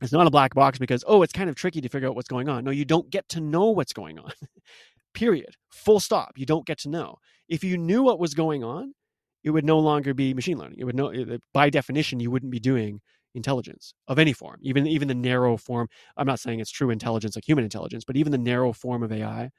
it's 0.00 0.12
not 0.12 0.26
a 0.26 0.30
black 0.30 0.54
box 0.54 0.78
because 0.78 1.04
oh 1.06 1.22
it's 1.22 1.32
kind 1.32 1.48
of 1.48 1.56
tricky 1.56 1.80
to 1.80 1.88
figure 1.88 2.08
out 2.08 2.14
what's 2.14 2.28
going 2.28 2.48
on 2.48 2.64
no 2.64 2.70
you 2.70 2.84
don't 2.84 3.10
get 3.10 3.28
to 3.28 3.40
know 3.40 3.70
what's 3.70 3.92
going 3.92 4.18
on 4.18 4.30
period 5.14 5.54
full 5.70 6.00
stop 6.00 6.32
you 6.36 6.46
don't 6.46 6.66
get 6.66 6.78
to 6.78 6.88
know 6.88 7.16
if 7.48 7.64
you 7.64 7.78
knew 7.78 8.02
what 8.02 8.18
was 8.18 8.34
going 8.34 8.62
on 8.62 8.92
it 9.44 9.50
would 9.50 9.64
no 9.64 9.78
longer 9.78 10.12
be 10.12 10.34
machine 10.34 10.58
learning 10.58 10.78
it 10.78 10.84
would 10.84 10.96
know 10.96 11.12
by 11.54 11.70
definition 11.70 12.20
you 12.20 12.30
wouldn't 12.30 12.52
be 12.52 12.60
doing 12.60 13.00
intelligence 13.36 13.94
of 14.08 14.18
any 14.18 14.32
form, 14.32 14.58
even 14.62 14.86
even 14.86 15.06
the 15.06 15.14
narrow 15.14 15.56
form. 15.56 15.88
I'm 16.16 16.26
not 16.26 16.40
saying 16.40 16.58
it's 16.58 16.70
true 16.70 16.90
intelligence 16.90 17.36
like 17.36 17.46
human 17.46 17.64
intelligence, 17.64 18.04
but 18.04 18.16
even 18.16 18.32
the 18.32 18.38
narrow 18.38 18.72
form 18.72 19.02
of 19.02 19.12
AI 19.12 19.50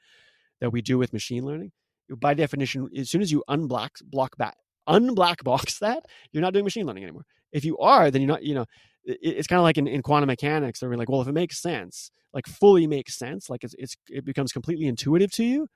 that 0.60 0.70
we 0.70 0.82
do 0.82 0.98
with 0.98 1.12
machine 1.12 1.44
learning, 1.46 1.70
by 2.16 2.34
definition, 2.34 2.90
as 2.96 3.08
soon 3.08 3.22
as 3.22 3.32
you 3.32 3.42
unblock 3.48 4.02
block 4.04 4.36
that 4.38 4.56
unblack 4.88 5.44
box 5.44 5.78
that, 5.80 6.04
you're 6.32 6.42
not 6.42 6.52
doing 6.52 6.64
machine 6.64 6.86
learning 6.86 7.04
anymore. 7.04 7.24
If 7.52 7.64
you 7.64 7.78
are, 7.78 8.10
then 8.10 8.20
you're 8.20 8.28
not. 8.28 8.42
You 8.42 8.56
know, 8.56 8.66
it's 9.08 9.48
kind 9.48 9.58
of 9.58 9.64
like 9.64 9.78
in, 9.78 9.88
in 9.88 10.02
quantum 10.02 10.28
mechanics. 10.28 10.80
They're 10.80 10.96
like, 10.96 11.10
well, 11.10 11.22
if 11.22 11.28
it 11.28 11.32
makes 11.32 11.60
sense, 11.62 12.10
like 12.34 12.46
fully 12.46 12.86
makes 12.86 13.18
sense, 13.18 13.50
like 13.50 13.64
it's, 13.64 13.74
it's 13.78 13.96
it 14.10 14.24
becomes 14.24 14.52
completely 14.52 14.86
intuitive 14.86 15.32
to 15.32 15.44
you, 15.44 15.68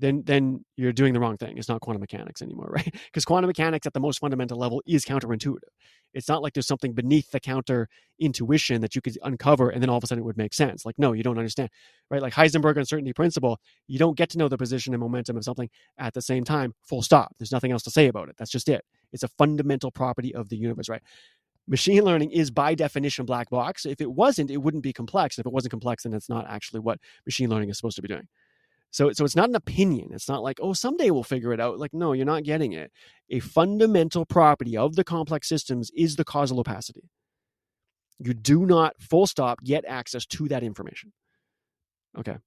then 0.00 0.22
then 0.26 0.64
you're 0.76 0.92
doing 0.92 1.12
the 1.14 1.20
wrong 1.20 1.36
thing. 1.36 1.58
It's 1.58 1.68
not 1.68 1.80
quantum 1.82 2.00
mechanics 2.00 2.42
anymore, 2.42 2.70
right? 2.74 2.94
Because 3.06 3.24
quantum 3.24 3.48
mechanics 3.48 3.86
at 3.86 3.94
the 3.94 4.00
most 4.00 4.20
fundamental 4.20 4.58
level 4.58 4.82
is 4.86 5.04
counterintuitive. 5.04 5.58
It's 6.14 6.28
not 6.28 6.42
like 6.42 6.54
there's 6.54 6.66
something 6.66 6.94
beneath 6.94 7.30
the 7.30 7.40
counter 7.40 7.88
intuition 8.18 8.80
that 8.80 8.94
you 8.96 9.02
could 9.02 9.18
uncover 9.22 9.70
and 9.70 9.82
then 9.82 9.90
all 9.90 9.98
of 9.98 10.04
a 10.04 10.06
sudden 10.08 10.22
it 10.22 10.26
would 10.26 10.36
make 10.38 10.54
sense. 10.54 10.86
Like, 10.86 10.98
no, 10.98 11.12
you 11.12 11.22
don't 11.22 11.38
understand, 11.38 11.70
right? 12.10 12.22
Like 12.22 12.34
Heisenberg 12.34 12.76
uncertainty 12.78 13.12
principle, 13.12 13.60
you 13.88 13.98
don't 13.98 14.16
get 14.16 14.30
to 14.30 14.38
know 14.38 14.48
the 14.48 14.58
position 14.58 14.94
and 14.94 15.00
momentum 15.02 15.36
of 15.36 15.44
something 15.44 15.70
at 15.98 16.14
the 16.14 16.22
same 16.22 16.44
time, 16.44 16.74
full 16.82 17.02
stop. 17.02 17.34
There's 17.38 17.52
nothing 17.52 17.72
else 17.72 17.84
to 17.84 17.90
say 17.90 18.08
about 18.08 18.28
it. 18.28 18.36
That's 18.38 18.50
just 18.50 18.68
it. 18.68 18.84
It's 19.12 19.22
a 19.22 19.28
fundamental 19.28 19.90
property 19.90 20.34
of 20.34 20.48
the 20.48 20.56
universe, 20.56 20.88
right? 20.88 21.02
Machine 21.70 22.02
learning 22.04 22.32
is 22.32 22.50
by 22.50 22.74
definition 22.74 23.24
black 23.24 23.48
box. 23.48 23.86
If 23.86 24.00
it 24.00 24.10
wasn't, 24.10 24.50
it 24.50 24.56
wouldn't 24.56 24.82
be 24.82 24.92
complex. 24.92 25.38
If 25.38 25.46
it 25.46 25.52
wasn't 25.52 25.70
complex, 25.70 26.02
then 26.02 26.12
it's 26.12 26.28
not 26.28 26.50
actually 26.50 26.80
what 26.80 26.98
machine 27.24 27.48
learning 27.48 27.70
is 27.70 27.76
supposed 27.76 27.94
to 27.94 28.02
be 28.02 28.08
doing. 28.08 28.26
So, 28.90 29.12
so 29.12 29.24
it's 29.24 29.36
not 29.36 29.48
an 29.48 29.54
opinion. 29.54 30.08
It's 30.12 30.28
not 30.28 30.42
like, 30.42 30.58
oh, 30.60 30.72
someday 30.72 31.12
we'll 31.12 31.22
figure 31.22 31.52
it 31.52 31.60
out. 31.60 31.78
Like, 31.78 31.94
no, 31.94 32.12
you're 32.12 32.26
not 32.26 32.42
getting 32.42 32.72
it. 32.72 32.90
A 33.30 33.38
fundamental 33.38 34.26
property 34.26 34.76
of 34.76 34.96
the 34.96 35.04
complex 35.04 35.48
systems 35.48 35.92
is 35.94 36.16
the 36.16 36.24
causal 36.24 36.58
opacity. 36.58 37.08
You 38.18 38.34
do 38.34 38.66
not, 38.66 39.00
full 39.00 39.28
stop, 39.28 39.62
get 39.62 39.84
access 39.86 40.26
to 40.26 40.48
that 40.48 40.64
information. 40.64 41.12
Okay. 42.18 42.38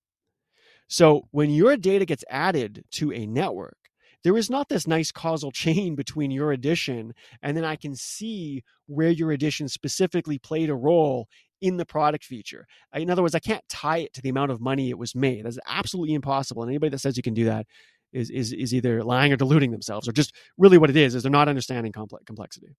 So 0.89 1.29
when 1.31 1.49
your 1.49 1.77
data 1.77 2.03
gets 2.03 2.25
added 2.29 2.83
to 2.91 3.13
a 3.13 3.25
network, 3.25 3.77
there 4.23 4.37
is 4.37 4.49
not 4.49 4.69
this 4.69 4.87
nice 4.87 5.11
causal 5.11 5.51
chain 5.51 5.95
between 5.95 6.31
your 6.31 6.51
addition 6.51 7.13
and 7.41 7.55
then 7.55 7.65
I 7.65 7.75
can 7.75 7.95
see 7.95 8.63
where 8.87 9.09
your 9.09 9.31
addition 9.31 9.67
specifically 9.67 10.39
played 10.39 10.69
a 10.69 10.75
role 10.75 11.27
in 11.61 11.77
the 11.77 11.85
product 11.85 12.25
feature. 12.25 12.67
In 12.93 13.09
other 13.09 13.21
words, 13.21 13.35
I 13.35 13.39
can't 13.39 13.63
tie 13.69 13.99
it 13.99 14.13
to 14.15 14.21
the 14.21 14.27
amount 14.27 14.51
of 14.51 14.59
money 14.59 14.89
it 14.89 14.97
was 14.97 15.15
made. 15.15 15.45
That's 15.45 15.57
absolutely 15.65 16.13
impossible. 16.13 16.61
And 16.61 16.69
anybody 16.69 16.89
that 16.89 16.99
says 16.99 17.15
you 17.15 17.23
can 17.23 17.33
do 17.33 17.45
that 17.45 17.65
is 18.11 18.29
is 18.29 18.51
is 18.51 18.73
either 18.73 19.01
lying 19.01 19.31
or 19.31 19.37
deluding 19.37 19.71
themselves, 19.71 20.07
or 20.07 20.11
just 20.11 20.35
really 20.57 20.77
what 20.77 20.89
it 20.89 20.97
is 20.97 21.15
is 21.15 21.23
they're 21.23 21.31
not 21.31 21.47
understanding 21.47 21.93
complex 21.93 22.25
complexity. 22.25 22.75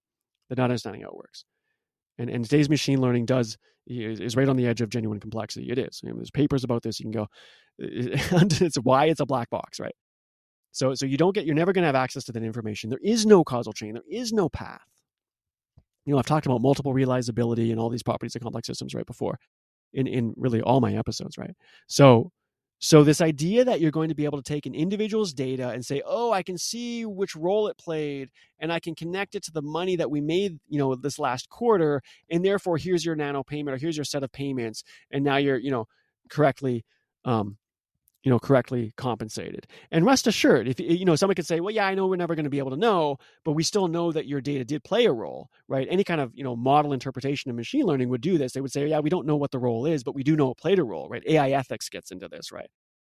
They're 0.49 0.63
not 0.63 0.71
understanding 0.71 1.01
how 1.01 1.09
it 1.09 1.17
works. 1.17 1.47
And 2.19 2.29
and 2.29 2.45
today's 2.45 2.69
machine 2.69 3.01
learning 3.01 3.25
does 3.25 3.57
is 3.87 4.37
right 4.37 4.49
on 4.49 4.57
the 4.57 4.67
edge 4.67 4.83
of 4.83 4.91
genuine 4.91 5.21
complexity. 5.21 5.71
It 5.71 5.79
is. 5.79 6.01
There's 6.03 6.31
papers 6.31 6.63
about 6.63 6.83
this. 6.83 7.01
You 7.01 7.05
can 7.05 7.13
go. 7.13 7.27
It's 8.61 8.77
why 8.77 9.07
it's 9.07 9.21
a 9.21 9.27
black 9.27 9.51
box, 9.51 9.81
right? 9.81 9.95
So 10.75 10.95
so 10.95 11.07
you 11.07 11.17
don't 11.17 11.35
get. 11.35 11.47
You're 11.47 11.55
never 11.55 11.73
going 11.73 11.85
to 11.85 11.89
have 11.89 11.95
access 11.95 12.25
to 12.25 12.33
that 12.33 12.43
information. 12.43 12.91
There 12.91 13.01
is 13.03 13.27
no 13.27 13.45
causal 13.45 13.73
chain. 13.73 13.95
There 13.95 14.03
is 14.11 14.33
no 14.33 14.49
path 14.51 14.83
you 16.05 16.13
know, 16.13 16.19
I've 16.19 16.27
talked 16.27 16.47
about 16.47 16.61
multiple 16.61 16.93
realizability 16.95 17.71
and 17.71 17.81
all 17.81 17.89
these 17.89 18.03
properties 18.03 18.37
of 18.37 18.43
complex 18.43 18.67
systems 18.67 18.95
right 18.95 19.07
before 19.07 19.39
in, 19.93 20.07
in 20.07 20.35
really 20.37 20.61
all 20.61 20.81
my 20.81 20.95
episodes, 20.95 21.39
right? 21.39 21.55
So, 21.87 22.31
so 22.79 23.03
this 23.03 23.23
idea 23.23 23.65
that 23.65 23.81
you're 23.81 23.91
going 23.91 24.11
to 24.11 24.15
be 24.15 24.27
able 24.27 24.43
to 24.43 24.53
take 24.53 24.67
an 24.67 24.75
individual's 24.75 25.33
data 25.33 25.71
and 25.71 25.85
say, 25.87 26.03
oh, 26.05 26.33
I 26.33 26.43
can 26.43 26.59
see 26.59 27.07
which 27.07 27.35
role 27.35 27.69
it 27.69 27.79
played 27.79 28.29
and 28.59 28.71
I 28.71 28.81
can 28.81 28.95
connect 28.95 29.35
it 29.35 29.45
to 29.45 29.53
the 29.53 29.63
money 29.63 29.97
that 29.97 30.11
we 30.11 30.21
made, 30.21 30.59
you 30.69 30.79
know, 30.79 30.95
this 30.95 31.19
last 31.19 31.49
quarter. 31.49 32.03
And 32.29 32.45
therefore, 32.45 32.77
here's 32.77 33.05
your 33.05 33.17
nano 33.17 33.43
payment 33.43 33.75
or 33.75 33.79
here's 33.79 33.97
your 33.97 34.05
set 34.05 34.23
of 34.23 34.33
payments. 34.33 34.85
And 35.11 35.25
now 35.25 35.37
you're, 35.37 35.57
you 35.57 35.71
know, 35.71 35.87
correctly 36.29 36.85
um, 37.25 37.57
you 38.25 38.31
know 38.31 38.39
correctly 38.41 38.93
compensated. 38.97 39.67
And 39.93 40.05
rest 40.07 40.27
assured 40.27 40.69
if 40.69 40.81
you 40.81 41.05
know 41.05 41.17
someone 41.17 41.37
could 41.37 41.47
say 41.47 41.61
well 41.61 41.75
yeah 41.75 41.87
i 41.87 41.95
know 41.95 42.07
we're 42.09 42.17
never 42.17 42.35
going 42.35 42.45
to 42.45 42.51
be 42.51 42.59
able 42.59 42.71
to 42.73 42.77
know 42.77 43.19
but 43.45 43.53
we 43.53 43.63
still 43.63 43.89
know 43.89 44.13
that 44.13 44.27
your 44.27 44.41
data 44.41 44.65
did 44.65 44.85
play 44.85 45.07
a 45.07 45.13
role 45.13 45.51
right? 45.69 45.87
Any 45.91 46.05
kind 46.05 46.21
of 46.21 46.33
you 46.35 46.45
know 46.45 46.57
model 46.57 46.93
interpretation 46.93 47.51
of 47.51 47.57
machine 47.57 47.85
learning 47.87 48.09
would 48.11 48.23
do 48.23 48.39
this. 48.39 48.53
They 48.53 48.61
would 48.63 48.73
say 48.73 48.87
yeah 48.89 49.01
we 49.01 49.11
don't 49.11 49.27
know 49.27 49.37
what 49.37 49.53
the 49.53 49.59
role 49.59 49.87
is 49.87 50.03
but 50.05 50.15
we 50.15 50.25
do 50.25 50.37
know 50.37 50.51
it 50.53 50.59
played 50.59 50.79
a 50.79 50.85
role 50.85 51.09
right? 51.09 51.23
Ai 51.27 51.51
ethics 51.53 51.89
gets 51.89 52.11
into 52.11 52.29
this 52.29 52.53
right? 52.53 52.69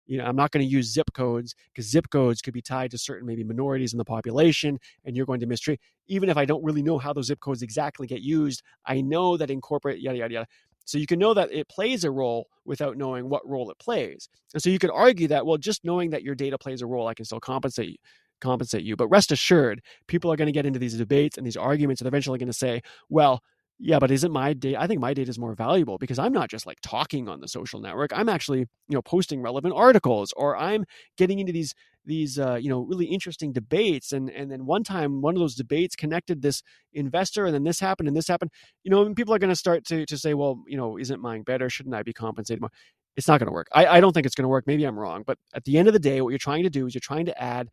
You 0.06 0.18
know 0.18 0.24
i'm 0.24 0.36
not 0.36 0.52
going 0.52 0.64
to 0.66 0.70
use 0.70 0.92
zip 0.92 1.12
codes 1.14 1.54
because 1.72 1.88
zip 1.90 2.08
codes 2.10 2.40
could 2.40 2.54
be 2.54 2.62
tied 2.62 2.90
to 2.92 2.98
certain 2.98 3.26
maybe 3.26 3.44
minorities 3.44 3.92
in 3.92 3.98
the 3.98 4.06
population 4.06 4.78
and 5.04 5.16
you're 5.16 5.26
going 5.26 5.40
to 5.40 5.46
mistreat 5.46 5.80
even 6.06 6.30
if 6.30 6.38
i 6.38 6.46
don't 6.46 6.64
really 6.64 6.82
know 6.82 6.98
how 6.98 7.12
those 7.12 7.26
zip 7.26 7.40
codes 7.40 7.60
exactly 7.62 8.06
get 8.06 8.22
used 8.22 8.62
i 8.86 9.00
know 9.02 9.36
that 9.36 9.50
incorporate 9.50 10.00
yada 10.00 10.18
yada 10.18 10.34
yada 10.34 10.46
so 10.88 10.96
you 10.96 11.06
can 11.06 11.18
know 11.18 11.34
that 11.34 11.52
it 11.52 11.68
plays 11.68 12.04
a 12.04 12.10
role 12.10 12.48
without 12.64 12.96
knowing 12.96 13.28
what 13.28 13.46
role 13.46 13.70
it 13.70 13.78
plays. 13.78 14.28
And 14.54 14.62
so 14.62 14.70
you 14.70 14.78
could 14.78 14.90
argue 14.90 15.28
that, 15.28 15.44
well, 15.44 15.58
just 15.58 15.84
knowing 15.84 16.10
that 16.10 16.22
your 16.22 16.34
data 16.34 16.56
plays 16.56 16.80
a 16.80 16.86
role, 16.86 17.06
I 17.06 17.14
can 17.14 17.26
still 17.26 17.40
compensate 17.40 17.90
you 17.90 17.96
compensate 18.40 18.84
you. 18.84 18.96
But 18.96 19.08
rest 19.08 19.32
assured, 19.32 19.82
people 20.06 20.32
are 20.32 20.36
going 20.36 20.46
to 20.46 20.52
get 20.52 20.64
into 20.64 20.78
these 20.78 20.96
debates 20.96 21.36
and 21.36 21.46
these 21.46 21.56
arguments 21.56 22.00
and 22.00 22.06
they're 22.06 22.10
eventually 22.10 22.38
going 22.38 22.46
to 22.46 22.52
say, 22.52 22.82
well, 23.08 23.42
yeah, 23.80 23.98
but 23.98 24.10
isn't 24.10 24.32
my 24.32 24.54
data? 24.54 24.80
I 24.80 24.86
think 24.86 25.00
my 25.00 25.12
data 25.12 25.30
is 25.30 25.38
more 25.38 25.54
valuable 25.54 25.98
because 25.98 26.18
I'm 26.18 26.32
not 26.32 26.48
just 26.48 26.66
like 26.66 26.78
talking 26.82 27.28
on 27.28 27.40
the 27.40 27.48
social 27.48 27.80
network. 27.80 28.10
I'm 28.14 28.28
actually, 28.28 28.60
you 28.60 28.94
know, 28.94 29.02
posting 29.02 29.42
relevant 29.42 29.74
articles 29.76 30.32
or 30.36 30.56
I'm 30.56 30.84
getting 31.16 31.38
into 31.38 31.52
these 31.52 31.74
these 32.08 32.38
uh, 32.38 32.54
you 32.54 32.68
know 32.68 32.80
really 32.80 33.06
interesting 33.06 33.52
debates. 33.52 34.12
And 34.12 34.30
and 34.30 34.50
then 34.50 34.66
one 34.66 34.82
time, 34.82 35.20
one 35.20 35.34
of 35.34 35.40
those 35.40 35.54
debates 35.54 35.94
connected 35.94 36.42
this 36.42 36.62
investor, 36.92 37.46
and 37.46 37.54
then 37.54 37.62
this 37.62 37.78
happened 37.78 38.08
and 38.08 38.16
this 38.16 38.26
happened. 38.26 38.50
You 38.82 38.90
know, 38.90 39.04
and 39.04 39.14
people 39.14 39.34
are 39.34 39.38
going 39.38 39.50
to 39.50 39.56
start 39.56 39.84
to 39.86 40.04
to 40.06 40.18
say, 40.18 40.34
well, 40.34 40.62
you 40.66 40.76
know, 40.76 40.98
isn't 40.98 41.20
mine 41.20 41.42
better? 41.42 41.70
Shouldn't 41.70 41.94
I 41.94 42.02
be 42.02 42.12
compensated 42.12 42.60
more? 42.60 42.70
It's 43.16 43.28
not 43.28 43.38
going 43.38 43.48
to 43.48 43.52
work. 43.52 43.68
I, 43.72 43.86
I 43.86 44.00
don't 44.00 44.12
think 44.12 44.26
it's 44.26 44.34
going 44.34 44.44
to 44.44 44.48
work. 44.48 44.66
Maybe 44.66 44.84
I'm 44.84 44.98
wrong, 44.98 45.22
but 45.26 45.38
at 45.54 45.64
the 45.64 45.76
end 45.76 45.88
of 45.88 45.94
the 45.94 46.00
day, 46.00 46.20
what 46.20 46.30
you're 46.30 46.38
trying 46.38 46.62
to 46.62 46.70
do 46.70 46.86
is 46.86 46.94
you're 46.94 47.00
trying 47.00 47.26
to 47.26 47.42
add 47.42 47.68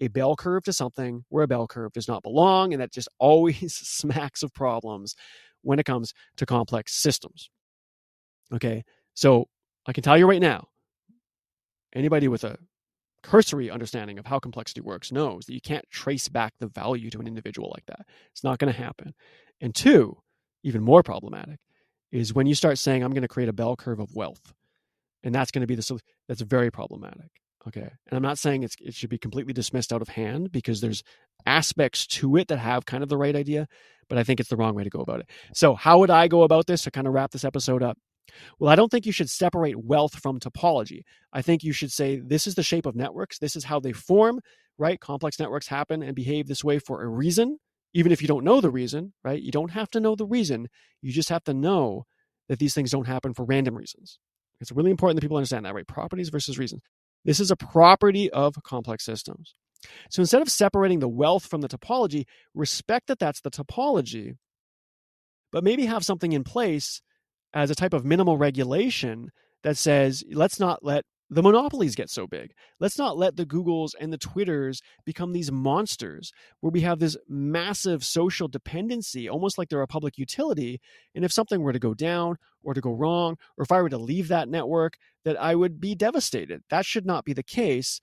a 0.00 0.08
bell 0.08 0.36
curve 0.36 0.64
to 0.64 0.72
something 0.72 1.24
where 1.28 1.44
a 1.44 1.48
bell 1.48 1.66
curve 1.66 1.92
does 1.92 2.08
not 2.08 2.22
belong, 2.22 2.72
and 2.72 2.80
that 2.80 2.92
just 2.92 3.08
always 3.18 3.74
smacks 3.74 4.42
of 4.42 4.54
problems 4.54 5.14
when 5.62 5.78
it 5.78 5.84
comes 5.84 6.12
to 6.36 6.46
complex 6.46 6.94
systems. 6.94 7.50
Okay, 8.54 8.84
so 9.14 9.46
I 9.86 9.92
can 9.92 10.02
tell 10.02 10.18
you 10.18 10.26
right 10.26 10.40
now, 10.40 10.68
anybody 11.94 12.28
with 12.28 12.44
a 12.44 12.58
cursory 13.22 13.70
understanding 13.70 14.18
of 14.18 14.26
how 14.26 14.38
complexity 14.38 14.80
works 14.80 15.12
knows 15.12 15.46
that 15.46 15.54
you 15.54 15.60
can't 15.60 15.88
trace 15.90 16.28
back 16.28 16.54
the 16.58 16.66
value 16.66 17.10
to 17.10 17.20
an 17.20 17.26
individual 17.26 17.72
like 17.74 17.86
that. 17.86 18.06
It's 18.32 18.44
not 18.44 18.58
going 18.58 18.72
to 18.72 18.78
happen. 18.78 19.14
And 19.60 19.74
two, 19.74 20.18
even 20.62 20.82
more 20.82 21.02
problematic, 21.02 21.58
is 22.10 22.34
when 22.34 22.46
you 22.46 22.54
start 22.54 22.78
saying, 22.78 23.02
I'm 23.02 23.12
going 23.12 23.22
to 23.22 23.28
create 23.28 23.48
a 23.48 23.54
bell 23.54 23.76
curve 23.76 24.00
of 24.00 24.14
wealth. 24.14 24.52
And 25.24 25.34
that's 25.34 25.50
going 25.50 25.60
to 25.60 25.66
be 25.66 25.76
the 25.76 25.82
solution. 25.82 26.06
That's 26.28 26.40
very 26.40 26.70
problematic. 26.70 27.30
Okay. 27.66 27.80
And 27.80 28.16
I'm 28.16 28.22
not 28.22 28.38
saying 28.38 28.64
it 28.64 28.94
should 28.94 29.10
be 29.10 29.18
completely 29.18 29.52
dismissed 29.52 29.92
out 29.92 30.02
of 30.02 30.08
hand 30.08 30.50
because 30.50 30.80
there's 30.80 31.04
aspects 31.46 32.06
to 32.06 32.36
it 32.36 32.48
that 32.48 32.58
have 32.58 32.86
kind 32.86 33.02
of 33.02 33.08
the 33.08 33.16
right 33.16 33.36
idea, 33.36 33.68
but 34.08 34.18
I 34.18 34.24
think 34.24 34.40
it's 34.40 34.48
the 34.48 34.56
wrong 34.56 34.74
way 34.74 34.82
to 34.82 34.90
go 34.90 35.00
about 35.00 35.20
it. 35.20 35.30
So, 35.54 35.74
how 35.74 35.98
would 36.00 36.10
I 36.10 36.26
go 36.26 36.42
about 36.42 36.66
this 36.66 36.82
to 36.82 36.90
kind 36.90 37.06
of 37.06 37.12
wrap 37.14 37.30
this 37.30 37.44
episode 37.44 37.82
up? 37.82 37.98
Well, 38.58 38.70
I 38.70 38.76
don't 38.76 38.88
think 38.90 39.06
you 39.06 39.12
should 39.12 39.30
separate 39.30 39.82
wealth 39.82 40.18
from 40.18 40.38
topology. 40.38 41.02
I 41.32 41.42
think 41.42 41.62
you 41.62 41.72
should 41.72 41.92
say 41.92 42.20
this 42.20 42.46
is 42.46 42.54
the 42.54 42.62
shape 42.62 42.86
of 42.86 42.96
networks, 42.96 43.38
this 43.38 43.56
is 43.56 43.64
how 43.64 43.80
they 43.80 43.92
form, 43.92 44.40
right? 44.78 45.00
Complex 45.00 45.38
networks 45.38 45.68
happen 45.68 46.02
and 46.02 46.14
behave 46.14 46.46
this 46.48 46.64
way 46.64 46.78
for 46.78 47.02
a 47.02 47.08
reason, 47.08 47.58
even 47.94 48.12
if 48.12 48.22
you 48.22 48.28
don't 48.28 48.44
know 48.44 48.60
the 48.60 48.70
reason, 48.70 49.12
right? 49.24 49.40
You 49.40 49.50
don't 49.52 49.70
have 49.70 49.90
to 49.90 50.00
know 50.00 50.14
the 50.14 50.26
reason. 50.26 50.68
You 51.00 51.12
just 51.12 51.28
have 51.28 51.44
to 51.44 51.54
know 51.54 52.04
that 52.48 52.58
these 52.58 52.74
things 52.74 52.90
don't 52.90 53.06
happen 53.06 53.34
for 53.34 53.44
random 53.44 53.76
reasons. 53.76 54.18
It's 54.60 54.72
really 54.72 54.90
important 54.90 55.16
that 55.16 55.22
people 55.22 55.36
understand 55.36 55.66
that, 55.66 55.74
right? 55.74 55.86
Properties 55.86 56.28
versus 56.28 56.58
reasons. 56.58 56.82
This 57.24 57.40
is 57.40 57.50
a 57.50 57.56
property 57.56 58.30
of 58.30 58.54
complex 58.64 59.04
systems. 59.04 59.54
So 60.10 60.22
instead 60.22 60.42
of 60.42 60.50
separating 60.50 61.00
the 61.00 61.08
wealth 61.08 61.46
from 61.46 61.60
the 61.60 61.68
topology, 61.68 62.24
respect 62.54 63.08
that 63.08 63.18
that's 63.18 63.40
the 63.40 63.50
topology, 63.50 64.36
but 65.50 65.64
maybe 65.64 65.86
have 65.86 66.04
something 66.04 66.32
in 66.32 66.44
place 66.44 67.02
as 67.54 67.70
a 67.70 67.74
type 67.74 67.92
of 67.92 68.04
minimal 68.04 68.38
regulation 68.38 69.30
that 69.62 69.76
says 69.76 70.24
let's 70.32 70.58
not 70.58 70.84
let 70.84 71.04
the 71.32 71.42
monopolies 71.42 71.94
get 71.94 72.10
so 72.10 72.26
big. 72.26 72.52
Let's 72.78 72.98
not 72.98 73.16
let 73.16 73.36
the 73.36 73.46
Googles 73.46 73.92
and 73.98 74.12
the 74.12 74.18
Twitters 74.18 74.82
become 75.06 75.32
these 75.32 75.50
monsters 75.50 76.30
where 76.60 76.70
we 76.70 76.82
have 76.82 76.98
this 76.98 77.16
massive 77.26 78.04
social 78.04 78.48
dependency, 78.48 79.30
almost 79.30 79.56
like 79.56 79.70
they're 79.70 79.80
a 79.80 79.86
public 79.86 80.18
utility. 80.18 80.78
And 81.14 81.24
if 81.24 81.32
something 81.32 81.62
were 81.62 81.72
to 81.72 81.78
go 81.78 81.94
down 81.94 82.36
or 82.62 82.74
to 82.74 82.82
go 82.82 82.92
wrong, 82.92 83.38
or 83.56 83.62
if 83.62 83.72
I 83.72 83.80
were 83.80 83.88
to 83.88 83.96
leave 83.96 84.28
that 84.28 84.50
network, 84.50 84.98
that 85.24 85.40
I 85.40 85.54
would 85.54 85.80
be 85.80 85.94
devastated. 85.94 86.64
That 86.68 86.84
should 86.84 87.06
not 87.06 87.24
be 87.24 87.32
the 87.32 87.42
case. 87.42 88.02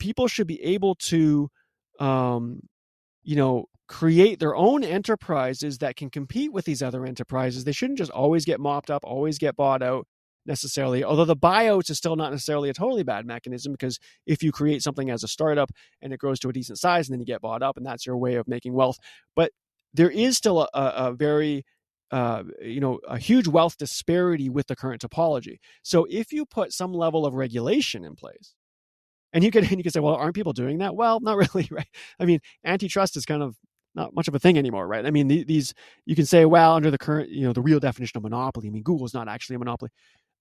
People 0.00 0.26
should 0.26 0.48
be 0.48 0.60
able 0.64 0.96
to, 0.96 1.48
um, 2.00 2.62
you 3.26 3.34
know, 3.34 3.66
create 3.88 4.38
their 4.38 4.54
own 4.54 4.84
enterprises 4.84 5.78
that 5.78 5.96
can 5.96 6.10
compete 6.10 6.52
with 6.52 6.64
these 6.64 6.80
other 6.80 7.04
enterprises. 7.04 7.64
They 7.64 7.72
shouldn't 7.72 7.98
just 7.98 8.10
always 8.12 8.44
get 8.44 8.60
mopped 8.60 8.88
up, 8.88 9.02
always 9.04 9.36
get 9.36 9.56
bought 9.56 9.82
out 9.82 10.06
necessarily. 10.46 11.02
Although 11.02 11.24
the 11.24 11.36
buyouts 11.36 11.90
is 11.90 11.98
still 11.98 12.14
not 12.14 12.30
necessarily 12.30 12.70
a 12.70 12.74
totally 12.74 13.02
bad 13.02 13.26
mechanism 13.26 13.72
because 13.72 13.98
if 14.26 14.44
you 14.44 14.52
create 14.52 14.82
something 14.82 15.10
as 15.10 15.24
a 15.24 15.28
startup 15.28 15.70
and 16.00 16.12
it 16.12 16.20
grows 16.20 16.38
to 16.38 16.48
a 16.48 16.52
decent 16.52 16.78
size 16.78 17.08
and 17.08 17.14
then 17.14 17.20
you 17.20 17.26
get 17.26 17.40
bought 17.40 17.64
up 17.64 17.76
and 17.76 17.84
that's 17.84 18.06
your 18.06 18.16
way 18.16 18.36
of 18.36 18.46
making 18.46 18.74
wealth. 18.74 18.98
But 19.34 19.50
there 19.92 20.10
is 20.10 20.36
still 20.36 20.62
a, 20.62 20.68
a 20.72 21.12
very 21.12 21.64
uh, 22.12 22.44
you 22.62 22.78
know 22.78 23.00
a 23.08 23.18
huge 23.18 23.48
wealth 23.48 23.76
disparity 23.76 24.48
with 24.48 24.68
the 24.68 24.76
current 24.76 25.02
topology. 25.02 25.56
So 25.82 26.06
if 26.08 26.32
you 26.32 26.46
put 26.46 26.72
some 26.72 26.92
level 26.92 27.26
of 27.26 27.34
regulation 27.34 28.04
in 28.04 28.14
place, 28.14 28.54
and 29.36 29.44
you 29.44 29.50
can 29.50 29.64
and 29.64 29.76
you 29.76 29.82
can 29.82 29.92
say, 29.92 30.00
well, 30.00 30.14
aren't 30.14 30.34
people 30.34 30.54
doing 30.54 30.78
that? 30.78 30.96
Well, 30.96 31.20
not 31.20 31.36
really, 31.54 31.68
right? 31.70 31.88
I 32.18 32.24
mean, 32.24 32.40
antitrust 32.64 33.18
is 33.18 33.26
kind 33.26 33.42
of 33.42 33.54
not 33.94 34.14
much 34.14 34.28
of 34.28 34.34
a 34.34 34.38
thing 34.38 34.56
anymore, 34.56 34.86
right? 34.88 35.04
I 35.04 35.10
mean, 35.10 35.28
these 35.28 35.74
you 36.06 36.16
can 36.16 36.24
say, 36.24 36.46
well, 36.46 36.74
under 36.74 36.90
the 36.90 36.96
current, 36.96 37.28
you 37.28 37.46
know, 37.46 37.52
the 37.52 37.60
real 37.60 37.78
definition 37.78 38.16
of 38.16 38.22
monopoly. 38.22 38.66
I 38.66 38.70
mean, 38.70 38.82
Google's 38.82 39.12
not 39.12 39.28
actually 39.28 39.56
a 39.56 39.58
monopoly. 39.58 39.90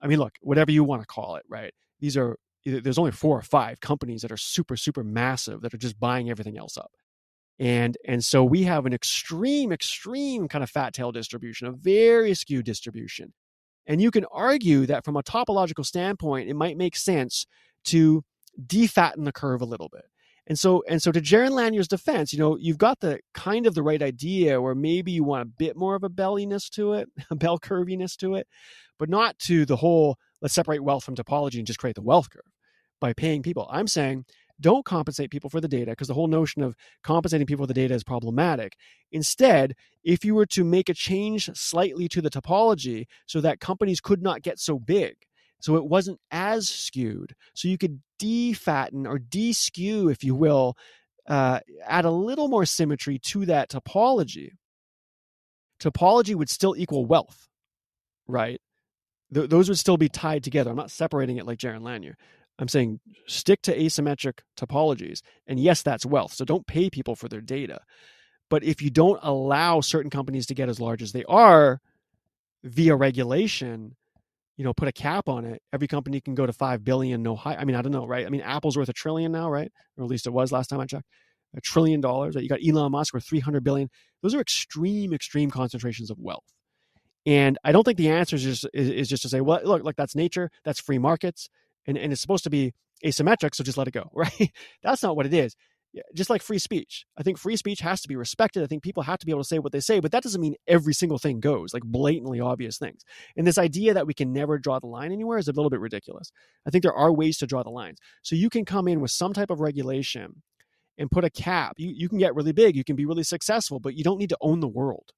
I 0.02 0.08
mean, 0.08 0.20
look, 0.20 0.36
whatever 0.40 0.72
you 0.72 0.86
want 0.86 1.02
to 1.02 1.08
call 1.08 1.36
it, 1.36 1.44
right? 1.50 1.74
These 2.00 2.16
are 2.16 2.38
there's 2.66 2.98
only 2.98 3.12
four 3.12 3.38
or 3.38 3.42
five 3.42 3.82
companies 3.82 4.22
that 4.22 4.32
are 4.32 4.38
super 4.38 4.78
super 4.78 5.04
massive 5.04 5.62
that 5.62 5.74
are 5.74 5.78
just 5.78 6.00
buying 6.00 6.30
everything 6.30 6.58
else 6.58 6.78
up. 6.78 6.92
And 7.60 7.98
and 8.08 8.24
so 8.24 8.46
we 8.46 8.64
have 8.64 8.86
an 8.86 8.94
extreme 8.94 9.74
extreme 9.74 10.48
kind 10.48 10.64
of 10.64 10.70
fat 10.70 10.94
tail 10.94 11.12
distribution, 11.12 11.68
a 11.68 11.72
very 11.74 12.34
skewed 12.34 12.66
distribution. 12.66 13.34
And 13.86 14.02
you 14.02 14.10
can 14.10 14.26
argue 14.32 14.86
that 14.86 15.04
from 15.04 15.18
a 15.18 15.22
topological 15.22 15.86
standpoint, 15.86 16.50
it 16.50 16.56
might 16.56 16.78
make 16.78 16.96
sense 16.96 17.46
to 17.86 18.24
defatten 18.64 19.24
the 19.24 19.32
curve 19.32 19.62
a 19.62 19.66
little 19.66 19.90
bit. 19.90 20.06
And 20.48 20.60
so, 20.60 20.84
and 20.88 21.02
so 21.02 21.12
to 21.12 21.22
Jaron 21.22 21.52
Lanier's 21.52 21.88
defense, 21.88 22.32
you 22.32 22.38
know, 22.38 22.56
you've 22.56 22.78
got 22.78 23.00
the 23.00 23.20
kind 23.34 23.66
of 23.66 23.74
the 23.74 23.82
right 23.82 24.02
idea 24.02 24.62
where 24.62 24.76
maybe 24.76 25.12
you 25.12 25.24
want 25.24 25.42
a 25.42 25.52
bit 25.58 25.76
more 25.76 25.96
of 25.96 26.04
a 26.04 26.10
belliness 26.10 26.70
to 26.72 26.94
it, 26.94 27.10
a 27.32 27.36
bell 27.36 27.60
curviness 27.60 28.16
to 28.18 28.36
it, 28.36 28.48
but 29.00 29.10
not 29.10 29.38
to 29.40 29.66
the 29.66 29.78
whole 29.78 30.18
let's 30.42 30.54
separate 30.54 30.84
wealth 30.84 31.04
from 31.04 31.16
topology 31.16 31.58
and 31.58 31.66
just 31.66 31.80
create 31.80 31.96
the 31.96 32.02
wealth 32.02 32.30
curve 32.30 32.44
by 33.00 33.14
paying 33.14 33.42
people. 33.42 33.68
I'm 33.72 33.88
saying 33.88 34.26
don't 34.62 34.86
compensate 34.86 35.32
people 35.32 35.50
for 35.50 35.60
the 35.60 35.68
data 35.68 35.92
because 35.92 36.08
the 36.08 36.14
whole 36.14 36.28
notion 36.28 36.62
of 36.62 36.76
compensating 37.04 37.48
people 37.48 37.64
for 37.64 37.68
the 37.68 37.74
data 37.74 37.94
is 37.94 38.04
problematic. 38.04 38.78
Instead, 39.12 39.74
if 40.04 40.24
you 40.24 40.34
were 40.34 40.46
to 40.46 40.64
make 40.64 40.88
a 40.88 40.94
change 40.94 41.50
slightly 41.54 42.08
to 42.08 42.22
the 42.22 42.30
topology 42.30 43.06
so 43.26 43.42
that 43.42 43.60
companies 43.60 44.00
could 44.00 44.22
not 44.22 44.42
get 44.42 44.60
so 44.60 44.80
big, 44.80 45.16
so 45.60 45.76
it 45.76 45.86
wasn't 45.86 46.20
as 46.32 46.68
skewed, 46.68 47.36
so 47.54 47.68
you 47.68 47.78
could 47.78 48.02
defatten 48.20 49.08
or 49.08 49.20
de-skew, 49.20 50.10
if 50.10 50.24
you 50.24 50.36
will, 50.36 50.78
uh, 51.28 51.60
add 51.86 52.06
a 52.06 52.12
little 52.12 52.48
more 52.48 52.66
symmetry 52.66 53.20
to 53.20 53.46
that 53.46 53.70
topology. 53.70 54.50
Topology 55.82 56.36
would 56.36 56.50
still 56.50 56.76
equal 56.78 57.06
wealth, 57.06 57.48
right? 58.28 58.62
th- 59.34 59.50
those 59.50 59.70
would 59.70 59.80
still 59.80 59.98
be 59.98 60.10
tied 60.10 60.44
together. 60.44 60.70
I'm 60.72 60.76
not 60.76 60.92
separating 60.92 61.38
it 61.38 61.46
like 61.46 61.60
Jaron 61.60 61.82
Lanier. 61.82 62.16
I'm 62.58 62.68
saying 62.68 63.00
stick 63.28 63.62
to 63.64 63.78
asymmetric 63.78 64.40
topologies. 64.58 65.20
And 65.48 65.60
yes, 65.60 65.82
that's 65.82 66.06
wealth. 66.06 66.34
So 66.34 66.46
don't 66.46 66.68
pay 66.68 66.90
people 66.90 67.16
for 67.16 67.28
their 67.28 67.42
data. 67.42 67.82
But 68.50 68.64
if 68.64 68.82
you 68.82 68.90
don't 68.90 69.20
allow 69.24 69.82
certain 69.82 70.12
companies 70.12 70.46
to 70.48 70.56
get 70.56 70.70
as 70.70 70.80
large 70.80 71.02
as 71.02 71.12
they 71.12 71.26
are 71.26 71.82
via 72.64 72.96
regulation, 72.96 73.96
you 74.58 74.64
know, 74.64 74.74
put 74.74 74.88
a 74.88 74.92
cap 74.92 75.28
on 75.28 75.46
it, 75.46 75.62
every 75.74 75.88
company 75.88 76.22
can 76.22 76.36
go 76.36 76.46
to 76.46 76.54
5 76.54 76.84
billion, 76.84 77.22
no 77.22 77.36
high. 77.36 77.56
I 77.56 77.66
mean, 77.66 77.76
I 77.76 77.82
don't 77.82 77.92
know, 77.92 78.08
right? 78.08 78.26
I 78.26 78.30
mean, 78.30 78.42
Apple's 78.42 78.78
worth 78.78 78.90
a 78.90 78.94
trillion 78.94 79.32
now, 79.32 79.50
right? 79.50 79.72
Or 79.98 80.04
at 80.04 80.10
least 80.10 80.28
it 80.28 80.34
was 80.34 80.52
last 80.52 80.70
time 80.70 80.80
I 80.80 80.86
checked. 80.86 81.06
A 81.56 81.62
trillion 81.62 82.02
dollars. 82.02 82.36
You 82.36 82.50
got 82.50 82.60
Elon 82.66 82.92
Musk 82.92 83.14
worth 83.14 83.26
300 83.26 83.64
billion. 83.64 83.90
Those 84.22 84.34
are 84.34 84.42
extreme, 84.42 85.14
extreme 85.14 85.50
concentrations 85.50 86.10
of 86.10 86.18
wealth. 86.20 86.44
And 87.26 87.58
I 87.64 87.72
don't 87.72 87.84
think 87.84 87.98
the 87.98 88.10
answer 88.10 88.36
is 88.36 88.44
just 88.44 88.68
is, 88.74 88.90
is 88.90 89.10
just 89.10 89.24
to 89.24 89.30
say, 89.30 89.42
well, 89.42 89.62
look, 89.64 89.84
look, 89.84 89.96
that's 89.96 90.16
nature, 90.16 90.52
that's 90.64 90.80
free 90.80 91.00
markets, 91.00 91.50
and, 91.88 91.98
and 91.98 92.12
it's 92.12 92.22
supposed 92.22 92.44
to 92.44 92.50
be 92.50 92.74
asymmetric, 93.06 93.56
so 93.56 93.64
just 93.64 93.78
let 93.78 93.88
it 93.88 93.94
go, 93.94 94.10
right? 94.14 94.52
that's 94.84 95.02
not 95.02 95.16
what 95.16 95.26
it 95.26 95.34
is. 95.34 95.56
Just 96.14 96.30
like 96.30 96.42
free 96.42 96.60
speech, 96.60 97.06
I 97.18 97.24
think 97.24 97.38
free 97.38 97.56
speech 97.56 97.80
has 97.80 98.02
to 98.02 98.08
be 98.08 98.16
respected. 98.16 98.64
I 98.64 98.68
think 98.68 98.84
people 98.84 99.04
have 99.04 99.20
to 99.20 99.26
be 99.26 99.32
able 99.32 99.42
to 99.42 99.48
say 99.48 99.60
what 99.60 99.72
they 99.72 99.80
say, 99.80 100.00
but 100.00 100.12
that 100.12 100.24
doesn't 100.24 100.42
mean 100.42 100.56
every 100.68 100.94
single 100.94 101.18
thing 101.18 101.40
goes, 101.40 101.74
like 101.74 101.84
blatantly 101.84 102.42
obvious 102.42 102.78
things. 102.78 103.04
And 103.38 103.48
this 103.48 103.58
idea 103.58 103.94
that 103.94 104.06
we 104.06 104.14
can 104.14 104.34
never 104.34 104.58
draw 104.58 104.80
the 104.80 104.88
line 104.88 105.14
anywhere 105.14 105.38
is 105.38 105.48
a 105.48 105.54
little 105.54 105.70
bit 105.70 105.80
ridiculous. 105.80 106.32
I 106.68 106.70
think 106.70 106.84
there 106.84 106.94
are 106.94 107.14
ways 107.14 107.38
to 107.38 107.48
draw 107.48 107.64
the 107.64 107.70
lines. 107.70 108.00
So 108.24 108.36
you 108.36 108.50
can 108.50 108.66
come 108.66 108.88
in 108.88 109.00
with 109.00 109.12
some 109.12 109.32
type 109.32 109.50
of 109.50 109.62
regulation 109.62 110.42
and 110.98 111.12
put 111.12 111.24
a 111.24 111.30
cap. 111.30 111.76
You, 111.78 111.94
you 111.96 112.10
can 112.10 112.18
get 112.18 112.36
really 112.36 112.52
big, 112.52 112.76
you 112.76 112.84
can 112.84 112.96
be 112.96 113.06
really 113.06 113.24
successful, 113.24 113.80
but 113.80 113.96
you 113.96 114.04
don't 114.04 114.20
need 114.20 114.30
to 114.30 114.38
own 114.42 114.60
the 114.60 114.68
world, 114.68 115.12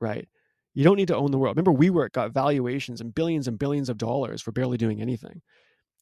right? 0.00 0.28
You 0.74 0.82
don't 0.82 0.96
need 0.96 1.08
to 1.08 1.16
own 1.16 1.30
the 1.30 1.38
world. 1.38 1.56
Remember, 1.56 1.72
WeWork 1.72 2.12
got 2.12 2.32
valuations 2.32 3.00
and 3.00 3.14
billions 3.14 3.46
and 3.46 3.58
billions 3.58 3.88
of 3.88 3.96
dollars 3.96 4.42
for 4.42 4.50
barely 4.50 4.76
doing 4.76 5.00
anything, 5.00 5.40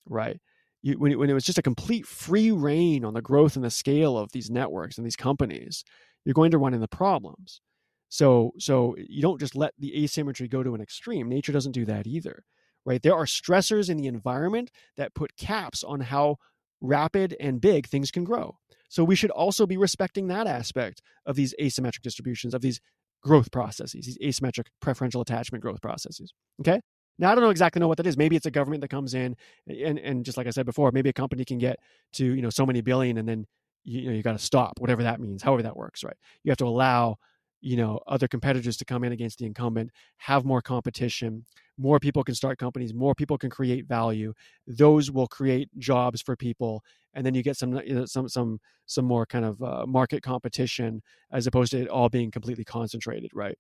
right? 0.07 0.41
You, 0.83 0.99
when, 0.99 1.19
when 1.19 1.31
it 1.31 1.35
was 1.35 1.45
just 1.45 1.59
a 1.59 1.63
complete 1.63 2.07
free 2.07 2.51
rein 2.51 3.05
on 3.05 3.15
the 3.15 3.23
growth 3.23 3.57
and 3.57 3.65
the 3.65 3.71
scale 3.71 4.19
of 4.19 4.33
these 4.33 4.51
networks 4.51 4.99
and 4.99 5.07
these 5.07 5.17
companies, 5.17 5.85
you're 6.25 6.35
going 6.35 6.51
to 6.51 6.59
run 6.59 6.75
into 6.75 6.89
problems. 6.89 7.61
So, 8.09 8.53
so 8.59 8.95
you 8.99 9.23
don't 9.23 9.41
just 9.41 9.57
let 9.57 9.73
the 9.79 10.05
asymmetry 10.05 10.49
go 10.49 10.63
to 10.63 10.75
an 10.75 10.81
extreme. 10.81 11.29
Nature 11.29 11.53
doesn't 11.53 11.73
do 11.73 11.85
that 11.87 12.07
either, 12.07 12.45
right? 12.85 13.03
There 13.03 13.15
are 13.15 13.25
stressors 13.25 13.89
in 13.89 13.97
the 13.97 14.07
environment 14.07 14.71
that 14.97 15.15
put 15.15 15.37
caps 15.37 15.83
on 15.83 16.01
how 16.01 16.37
rapid 16.81 17.37
and 17.41 17.61
big 17.61 17.87
things 17.87 18.11
can 18.11 18.25
grow. 18.25 18.59
So 18.89 19.05
we 19.05 19.17
should 19.17 19.31
also 19.31 19.67
be 19.67 19.79
respecting 19.79 20.27
that 20.27 20.47
aspect 20.47 21.01
of 21.25 21.37
these 21.37 21.55
asymmetric 21.59 22.03
distributions, 22.03 22.53
of 22.53 22.61
these 22.61 22.81
growth 23.23 23.51
processes, 23.51 24.05
these 24.05 24.19
asymmetric 24.19 24.67
preferential 24.81 25.23
attachment 25.23 25.63
growth 25.63 25.81
processes. 25.81 26.35
Okay. 26.61 26.81
Now 27.19 27.31
I 27.31 27.35
don't 27.35 27.45
know 27.45 27.51
exactly 27.51 27.81
know 27.81 27.89
what 27.89 27.99
that 27.99 28.07
is. 28.07 28.17
Maybe 28.17 28.37
it's 28.37 28.47
a 28.47 28.51
government 28.51 28.81
that 28.83 28.89
comes 28.89 29.15
in 29.15 29.37
and 29.69 29.99
and 29.99 30.25
just 30.25 30.37
like 30.37 30.47
I 30.47 30.51
said 30.51 30.67
before, 30.67 30.91
maybe 30.93 31.09
a 31.11 31.13
company 31.13 31.45
can 31.45 31.59
get 31.59 31.79
to, 32.15 32.25
you 32.25 32.43
know, 32.43 32.51
so 32.51 32.67
many 32.67 32.81
billion 32.81 33.19
and 33.19 33.29
then 33.29 33.47
you, 33.85 34.09
know 34.09 34.13
you 34.17 34.23
got 34.23 34.33
to 34.33 34.39
stop, 34.39 34.79
whatever 34.79 35.03
that 35.03 35.21
means, 35.21 35.43
however 35.43 35.63
that 35.63 35.77
works, 35.77 36.05
right? 36.05 36.17
You 36.45 36.51
have 36.51 36.59
to 36.59 36.67
allow, 36.67 37.17
you 37.61 37.77
know, 37.77 38.01
other 38.07 38.29
competitors 38.29 38.77
to 38.79 38.85
come 38.85 39.05
in 39.05 39.13
against 39.13 39.39
the 39.39 39.47
incumbent, 39.47 39.91
have 40.19 40.45
more 40.45 40.63
competition, 40.63 41.45
more 41.79 41.99
people 42.01 42.25
can 42.25 42.35
start 42.35 42.59
companies, 42.59 42.93
more 42.95 43.15
people 43.15 43.39
can 43.39 43.51
create 43.51 43.87
value. 43.87 44.33
Those 44.67 45.11
will 45.11 45.27
create 45.29 45.69
jobs 45.79 46.21
for 46.23 46.37
people 46.37 46.83
and 47.15 47.27
then 47.27 47.35
you 47.35 47.43
get 47.43 47.57
some 47.57 47.75
you 47.85 47.95
know, 47.95 48.05
some 48.07 48.29
some 48.29 48.59
some 48.87 49.05
more 49.05 49.27
kind 49.27 49.45
of 49.45 49.63
uh, 49.63 49.85
market 49.87 50.23
competition 50.23 51.03
as 51.31 51.47
opposed 51.47 51.73
to 51.73 51.81
it 51.83 51.89
all 51.89 52.09
being 52.09 52.31
completely 52.31 52.65
concentrated, 52.65 53.31
right? 53.35 53.57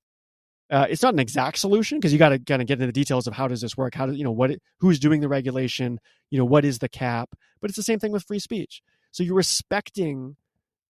Uh, 0.72 0.86
it's 0.88 1.02
not 1.02 1.12
an 1.12 1.20
exact 1.20 1.58
solution 1.58 1.98
because 1.98 2.14
you 2.14 2.18
got 2.18 2.30
to 2.30 2.38
kind 2.38 2.62
of 2.62 2.66
get 2.66 2.74
into 2.74 2.86
the 2.86 2.92
details 2.92 3.26
of 3.26 3.34
how 3.34 3.46
does 3.46 3.60
this 3.60 3.76
work, 3.76 3.94
how 3.94 4.06
do 4.06 4.14
you 4.14 4.24
know 4.24 4.32
what 4.32 4.50
it, 4.50 4.62
who's 4.78 4.98
doing 4.98 5.20
the 5.20 5.28
regulation, 5.28 5.98
you 6.30 6.38
know 6.38 6.46
what 6.46 6.64
is 6.64 6.78
the 6.78 6.88
cap, 6.88 7.28
but 7.60 7.68
it's 7.68 7.76
the 7.76 7.82
same 7.82 7.98
thing 7.98 8.10
with 8.10 8.24
free 8.24 8.38
speech. 8.38 8.80
So 9.10 9.22
you're 9.22 9.36
respecting 9.36 10.36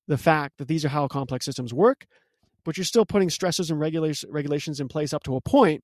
the 0.07 0.17
fact 0.17 0.59
that 0.59 0.69
these 0.69 0.85
are 0.85 0.89
how 0.89 1.09
complex 1.09 1.45
systems 1.45 1.75
work, 1.75 2.07
but 2.65 2.77
you're 2.77 2.85
still 2.85 3.05
putting 3.05 3.29
stresses 3.29 3.73
and 3.73 3.81
regulation, 3.81 4.31
regulations 4.31 4.79
in 4.79 4.87
place 4.87 5.13
up 5.13 5.25
to 5.25 5.35
a 5.35 5.41
point 5.41 5.83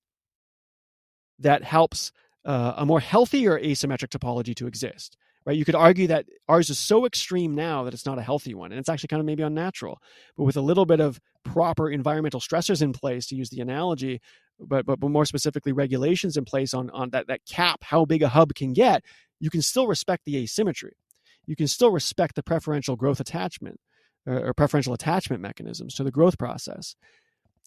that 1.41 1.65
helps 1.65 2.13
uh, 2.45 2.75
a 2.77 2.87
more 2.87 3.01
healthier 3.01 3.59
asymmetric 3.59 4.11
topology 4.11 4.55
to 4.55 4.69
exist 4.69 5.17
right? 5.49 5.57
You 5.57 5.65
could 5.65 5.75
argue 5.75 6.09
that 6.09 6.27
ours 6.47 6.69
is 6.69 6.79
so 6.79 7.07
extreme 7.07 7.55
now 7.55 7.85
that 7.85 7.95
it's 7.95 8.05
not 8.05 8.19
a 8.19 8.23
healthy 8.23 8.55
one, 8.55 8.71
and 8.71 8.79
it's 8.79 8.91
actually 8.91 9.09
kind 9.09 9.21
of 9.21 9.25
maybe 9.25 9.43
unnatural. 9.43 9.99
But 10.37 10.45
with 10.45 10.59
a 10.59 10.61
little 10.61 10.85
bit 10.85 11.01
of 11.01 11.19
proper 11.43 11.89
environmental 11.89 12.39
stressors 12.39 12.83
in 12.83 12.93
place, 12.93 13.27
to 13.29 13.35
use 13.35 13.49
the 13.49 13.63
analogy, 13.63 14.21
but 14.61 14.85
but, 14.85 15.01
but 15.01 15.11
more 15.11 15.25
specifically 15.25 15.73
regulations 15.73 16.37
in 16.37 16.45
place 16.45 16.75
on 16.75 16.91
on 16.91 17.11
that 17.11 17.29
that 17.29 17.47
cap 17.47 17.83
how 17.83 18.05
big 18.05 18.23
a 18.23 18.29
hub 18.29 18.55
can 18.55 18.75
get, 18.75 19.03
you 19.41 19.49
can 19.49 19.63
still 19.63 19.87
respect 19.87 20.27
the 20.27 20.37
asymmetry. 20.37 20.97
You 21.47 21.57
can 21.57 21.67
still 21.67 21.91
respect 21.91 22.35
the 22.35 22.43
preferential 22.43 22.95
growth 22.95 23.19
attachment 23.19 23.81
or, 24.27 24.49
or 24.49 24.53
preferential 24.53 24.93
attachment 24.93 25.41
mechanisms 25.41 25.95
to 25.95 26.05
the 26.05 26.11
growth 26.11 26.37
process. 26.37 26.95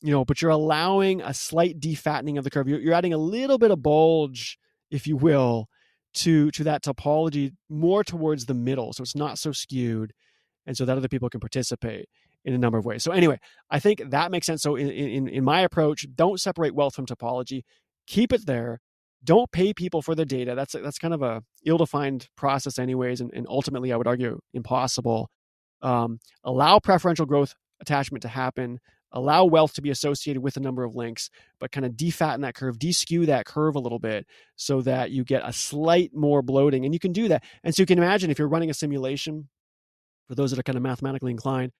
You 0.04 0.12
know, 0.12 0.24
but 0.24 0.40
you're 0.40 0.52
allowing 0.52 1.22
a 1.22 1.34
slight 1.34 1.80
defattening 1.80 2.38
of 2.38 2.44
the 2.44 2.52
curve. 2.52 2.68
You're, 2.68 2.80
you're 2.80 2.94
adding 2.94 3.14
a 3.14 3.18
little 3.18 3.58
bit 3.58 3.72
of 3.72 3.82
bulge, 3.82 4.60
if 4.92 5.08
you 5.08 5.18
will, 5.18 5.68
to 6.14 6.52
to 6.52 6.64
that 6.64 6.84
topology 6.84 7.52
more 7.70 8.04
towards 8.04 8.46
the 8.46 8.54
middle 8.54 8.94
so 8.94 9.02
it's 9.02 9.16
not 9.16 9.38
so 9.38 9.52
skewed 9.52 10.14
and 10.66 10.76
so 10.78 10.86
that 10.86 10.98
other 10.98 11.08
people 11.08 11.30
can 11.30 11.40
participate 11.40 12.08
in 12.44 12.54
a 12.54 12.58
number 12.58 12.78
of 12.78 12.86
ways 12.86 13.04
so 13.04 13.12
anyway 13.12 13.40
i 13.70 13.80
think 13.80 14.02
that 14.10 14.32
makes 14.32 14.46
sense 14.46 14.62
so 14.62 14.76
in 14.76 14.90
in, 14.90 15.28
in 15.28 15.44
my 15.44 15.62
approach 15.62 16.06
don't 16.16 16.40
separate 16.40 16.76
wealth 16.76 16.96
from 16.96 17.06
topology 17.06 17.62
keep 18.08 18.34
it 18.34 18.46
there. 18.46 18.80
Don't 19.24 19.52
pay 19.52 19.74
people 19.74 20.02
for 20.02 20.16
the 20.16 20.26
data. 20.26 20.56
That's 20.56 20.74
that's 20.74 20.98
kind 20.98 21.14
of 21.14 21.22
a 21.22 21.44
ill-defined 21.66 22.28
process, 22.36 22.80
anyways, 22.80 23.22
and, 23.22 23.32
and 23.34 23.46
ultimately, 23.48 23.94
I 23.94 23.98
would 23.98 24.08
argue, 24.08 24.40
impossible. 24.54 25.30
Um, 25.82 26.20
allow 26.44 26.80
preferential 26.80 27.26
growth 27.26 27.54
attachment 27.80 28.22
to 28.24 28.28
happen 28.28 28.80
allow 29.12 29.46
wealth 29.46 29.74
to 29.74 29.82
be 29.82 29.90
associated 29.90 30.42
with 30.42 30.58
a 30.58 30.60
number 30.60 30.84
of 30.84 30.96
links, 30.96 31.30
but 31.60 31.72
kind 31.72 31.86
of 31.86 31.98
defatten 31.98 32.42
that 32.42 32.56
curve, 32.56 32.78
deskew 32.78 33.26
that 33.26 33.46
curve 33.46 33.76
a 33.76 33.80
little 33.80 34.00
bit 34.00 34.26
so 34.56 34.82
that 34.82 35.12
you 35.12 35.24
get 35.24 35.42
a 35.46 35.54
slight 35.54 36.12
more 36.14 36.42
bloating. 36.42 36.86
And 36.86 36.94
you 36.94 37.00
can 37.00 37.12
do 37.12 37.28
that. 37.28 37.44
And 37.64 37.76
so 37.76 37.82
you 37.82 37.88
can 37.88 37.98
imagine 37.98 38.32
if 38.32 38.40
you're 38.40 38.48
running 38.48 38.70
a 38.70 38.74
simulation, 38.74 39.50
for 40.28 40.36
those 40.36 40.52
that 40.52 40.60
are 40.60 40.64
kind 40.64 40.78
of 40.78 40.84
mathematically 40.84 41.32
inclined, 41.32 41.72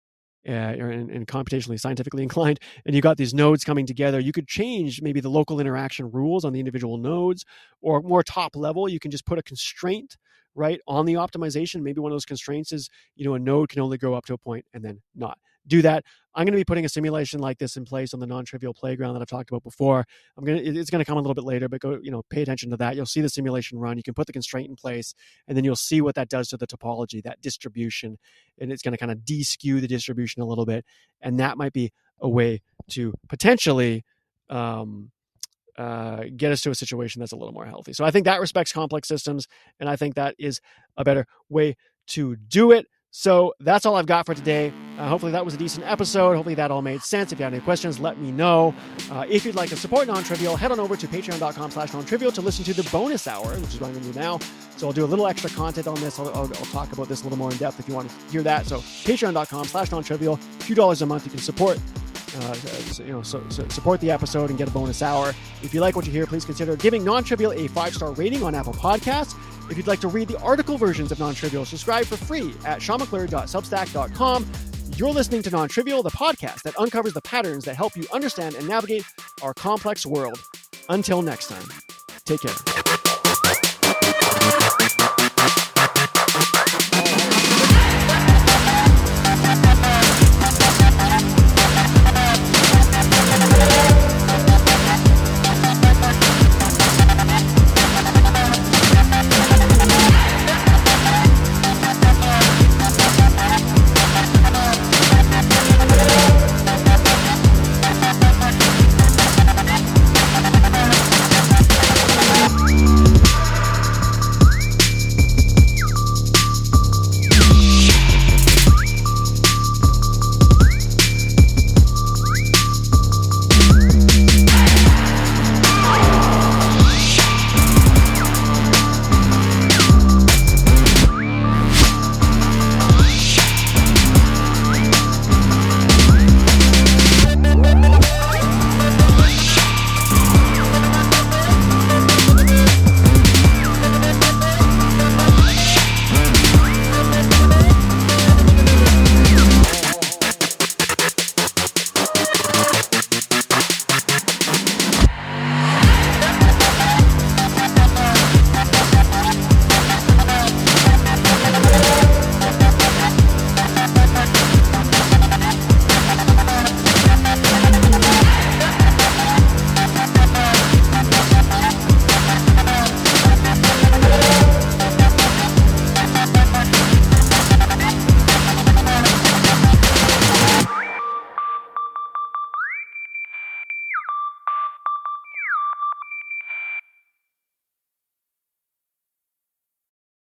uh, 0.48 0.52
and, 0.52 1.12
and, 1.12 1.28
computationally 1.28 1.80
scientifically 1.80 2.24
inclined, 2.30 2.60
and 2.86 2.96
you 2.96 3.02
got 3.02 3.16
these 3.16 3.34
nodes 3.34 3.64
coming 3.64 3.86
together, 3.86 4.20
you 4.20 4.32
could 4.32 4.48
change 4.48 5.02
maybe 5.02 5.22
the 5.22 5.30
local 5.30 5.60
interaction 5.60 6.10
rules 6.12 6.44
on 6.44 6.52
the 6.52 6.60
individual 6.60 6.98
nodes, 6.98 7.46
or 7.82 8.02
more 8.02 8.24
top 8.24 8.56
level, 8.56 8.90
you 8.90 9.00
can 9.00 9.12
just 9.12 9.26
put 9.26 9.38
a 9.38 9.44
constraint 9.44 10.18
right 10.56 10.80
on 10.88 11.06
the 11.06 11.14
optimization. 11.14 11.82
Maybe 11.82 12.00
one 12.00 12.12
of 12.12 12.16
those 12.16 12.26
constraints 12.26 12.72
is 12.72 12.90
you 13.16 13.26
know 13.26 13.34
a 13.34 13.40
node 13.40 13.70
can 13.70 13.82
only 13.82 13.98
go 13.98 14.14
up 14.14 14.26
to 14.26 14.34
a 14.34 14.38
point 14.38 14.66
and 14.74 14.84
then 14.84 15.02
not 15.16 15.38
do 15.68 15.82
that. 15.82 16.04
I'm 16.34 16.46
going 16.46 16.54
to 16.54 16.58
be 16.58 16.64
putting 16.64 16.86
a 16.86 16.90
simulation 16.90 17.40
like 17.40 17.58
this 17.58 17.76
in 17.76 17.86
place 17.86 18.14
on 18.14 18.20
the 18.20 18.26
non-trivial 18.26 18.74
playground 18.74 19.14
that 19.14 19.22
I've 19.22 19.28
talked 19.28 19.50
about 19.50 19.64
before. 19.64 20.06
I'm 20.38 20.44
going 20.46 20.58
to, 20.58 20.80
it's 20.80 20.90
going 20.90 21.04
to 21.04 21.06
come 21.06 21.18
a 21.18 21.22
little 21.22 21.36
bit 21.36 21.44
later, 21.44 21.68
but 21.68 21.82
go, 21.82 22.00
you 22.02 22.10
know, 22.10 22.24
pay 22.30 22.42
attention 22.42 22.70
to 22.72 22.78
that. 22.78 22.96
You'll 22.96 23.06
see 23.06 23.22
the 23.22 23.30
simulation 23.30 23.78
run. 23.78 23.98
You 23.98 24.04
can 24.04 24.14
put 24.14 24.28
the 24.28 24.34
constraint 24.34 24.70
in 24.70 24.76
place, 24.76 25.14
and 25.48 25.56
then 25.56 25.64
you'll 25.64 25.76
see 25.76 26.02
what 26.02 26.16
that 26.16 26.30
does 26.30 26.48
to 26.50 26.58
the 26.58 26.68
topology, 26.68 27.22
that 27.24 27.42
distribution, 27.42 28.18
and 28.60 28.72
it's 28.72 28.82
going 28.82 28.94
to 28.94 28.98
kind 28.98 29.12
of 29.12 29.20
deskew 29.20 29.82
the 29.82 29.88
distribution 29.88 30.42
a 30.42 30.46
little 30.46 30.66
bit, 30.66 30.86
and 31.22 31.40
that 31.40 31.58
might 31.58 31.74
be 31.74 31.92
a 32.20 32.30
way 32.30 32.62
to 32.92 33.14
potentially 33.28 34.04
um, 34.50 35.12
uh, 35.78 36.24
get 36.36 36.52
us 36.52 36.62
to 36.62 36.72
a 36.72 36.76
situation 36.76 37.20
that's 37.20 37.32
a 37.32 37.36
little 37.36 37.54
more 37.54 37.66
healthy. 37.66 37.94
So 37.94 38.06
I 38.06 38.12
think 38.12 38.26
that 38.26 38.40
respects 38.40 38.72
complex 38.72 39.08
systems, 39.08 39.48
and 39.80 39.90
I 39.90 39.96
think 39.96 40.16
that 40.16 40.36
is 40.38 40.62
a 40.98 41.04
better 41.04 41.28
way 41.50 41.76
to 42.08 42.36
do 42.36 42.72
it. 42.72 42.88
So 43.14 43.54
that's 43.60 43.86
all 43.86 43.98
I've 43.98 44.06
got 44.06 44.26
for 44.26 44.34
today. 44.34 44.72
Uh, 44.98 45.10
hopefully 45.10 45.34
that 45.34 45.44
was 45.44 45.54
a 45.54 45.58
decent 45.58 45.86
episode. 45.86 46.36
Hopefully 46.36 46.56
that 46.56 46.72
all 46.72 46.82
made 46.82 47.02
sense. 47.02 47.34
If 47.34 47.40
you 47.40 47.44
have 47.44 47.54
any 47.54 47.62
questions, 47.62 48.00
let 48.00 48.18
me 48.18 48.32
know. 48.32 48.74
Uh, 49.12 49.26
if 49.30 49.46
you'd 49.46 49.56
like 49.56 49.70
to 49.70 49.76
support 49.76 50.08
Non-Trivial, 50.08 50.56
head 50.56 50.72
on 50.72 50.80
over 50.80 50.96
to 50.96 51.08
patreon.com 51.08 51.72
slash 51.72 51.92
non-trivial 51.92 52.32
to 52.32 52.42
listen 52.42 52.64
to 52.64 52.74
the 52.74 52.90
bonus 52.90 53.28
hour, 53.28 53.54
which 53.56 53.74
is 53.74 53.82
what 53.82 53.88
I'm 53.88 53.94
going 53.96 54.06
to 54.06 54.14
do 54.14 54.20
now. 54.20 54.40
So 54.78 54.88
I'll 54.88 54.94
do 54.94 55.04
a 55.04 55.06
little 55.06 55.28
extra 55.28 55.50
content 55.50 55.88
on 55.88 56.00
this. 56.00 56.20
I'll, 56.20 56.30
I'll, 56.30 56.44
I'll, 56.44 56.72
talk 56.72 56.94
about 56.94 57.10
this 57.10 57.22
a 57.22 57.24
little 57.24 57.38
more 57.38 57.52
in 57.52 57.58
depth 57.58 57.82
if 57.82 57.90
you 57.90 57.94
want 57.94 58.10
to 58.10 58.32
hear 58.32 58.44
that. 58.44 58.66
So 58.66 58.78
patreon.com 58.78 59.66
slash 59.66 59.92
non-trivial, 59.92 60.36
a 60.36 60.64
few 60.64 60.76
dollars 60.76 61.02
a 61.02 61.06
month. 61.06 61.26
You 61.26 61.32
can 61.32 61.40
support 61.42 61.80
uh, 62.38 62.56
you 62.98 63.12
know, 63.12 63.22
so, 63.22 63.44
so 63.50 63.68
support 63.70 64.00
the 64.00 64.12
episode 64.12 64.50
and 64.50 64.58
get 64.58 64.68
a 64.68 64.72
bonus 64.72 65.02
hour. 65.02 65.30
If 65.62 65.74
you 65.74 65.82
like 65.82 65.96
what 65.96 66.06
you 66.06 66.12
hear, 66.12 66.26
please 66.26 66.46
consider 66.46 66.76
giving 66.76 67.04
Non-Trivial 67.04 67.54
a 67.54 67.68
five-star 67.68 68.14
rating 68.14 68.44
on 68.44 68.56
Apple 68.56 68.74
Podcasts. 68.74 69.36
If 69.70 69.78
you'd 69.78 69.88
like 69.88 70.02
to 70.02 70.08
read 70.08 70.28
the 70.28 70.40
article 70.40 70.78
versions 70.78 71.12
of 71.12 71.20
Non-Trivial, 71.20 71.66
subscribe 71.66 72.06
for 72.06 72.18
free 72.18 72.54
at 72.66 72.80
seanmcclure.substack.com. 72.80 74.52
You're 74.98 75.12
listening 75.12 75.42
to 75.44 75.50
Non-Trivial, 75.50 76.04
the 76.04 76.10
podcast 76.12 76.64
that 76.64 76.78
uncovers 76.78 77.14
the 77.14 77.22
patterns 77.22 77.66
that 77.66 77.76
help 77.76 77.96
you 77.96 78.06
understand 78.14 78.56
and 78.56 78.68
navigate 78.68 79.06
our 79.42 79.54
complex 79.54 80.06
world. 80.06 80.40
Until 80.90 81.22
next 81.22 81.48
time, 81.48 81.68
take 82.26 82.42
care. 82.42 83.11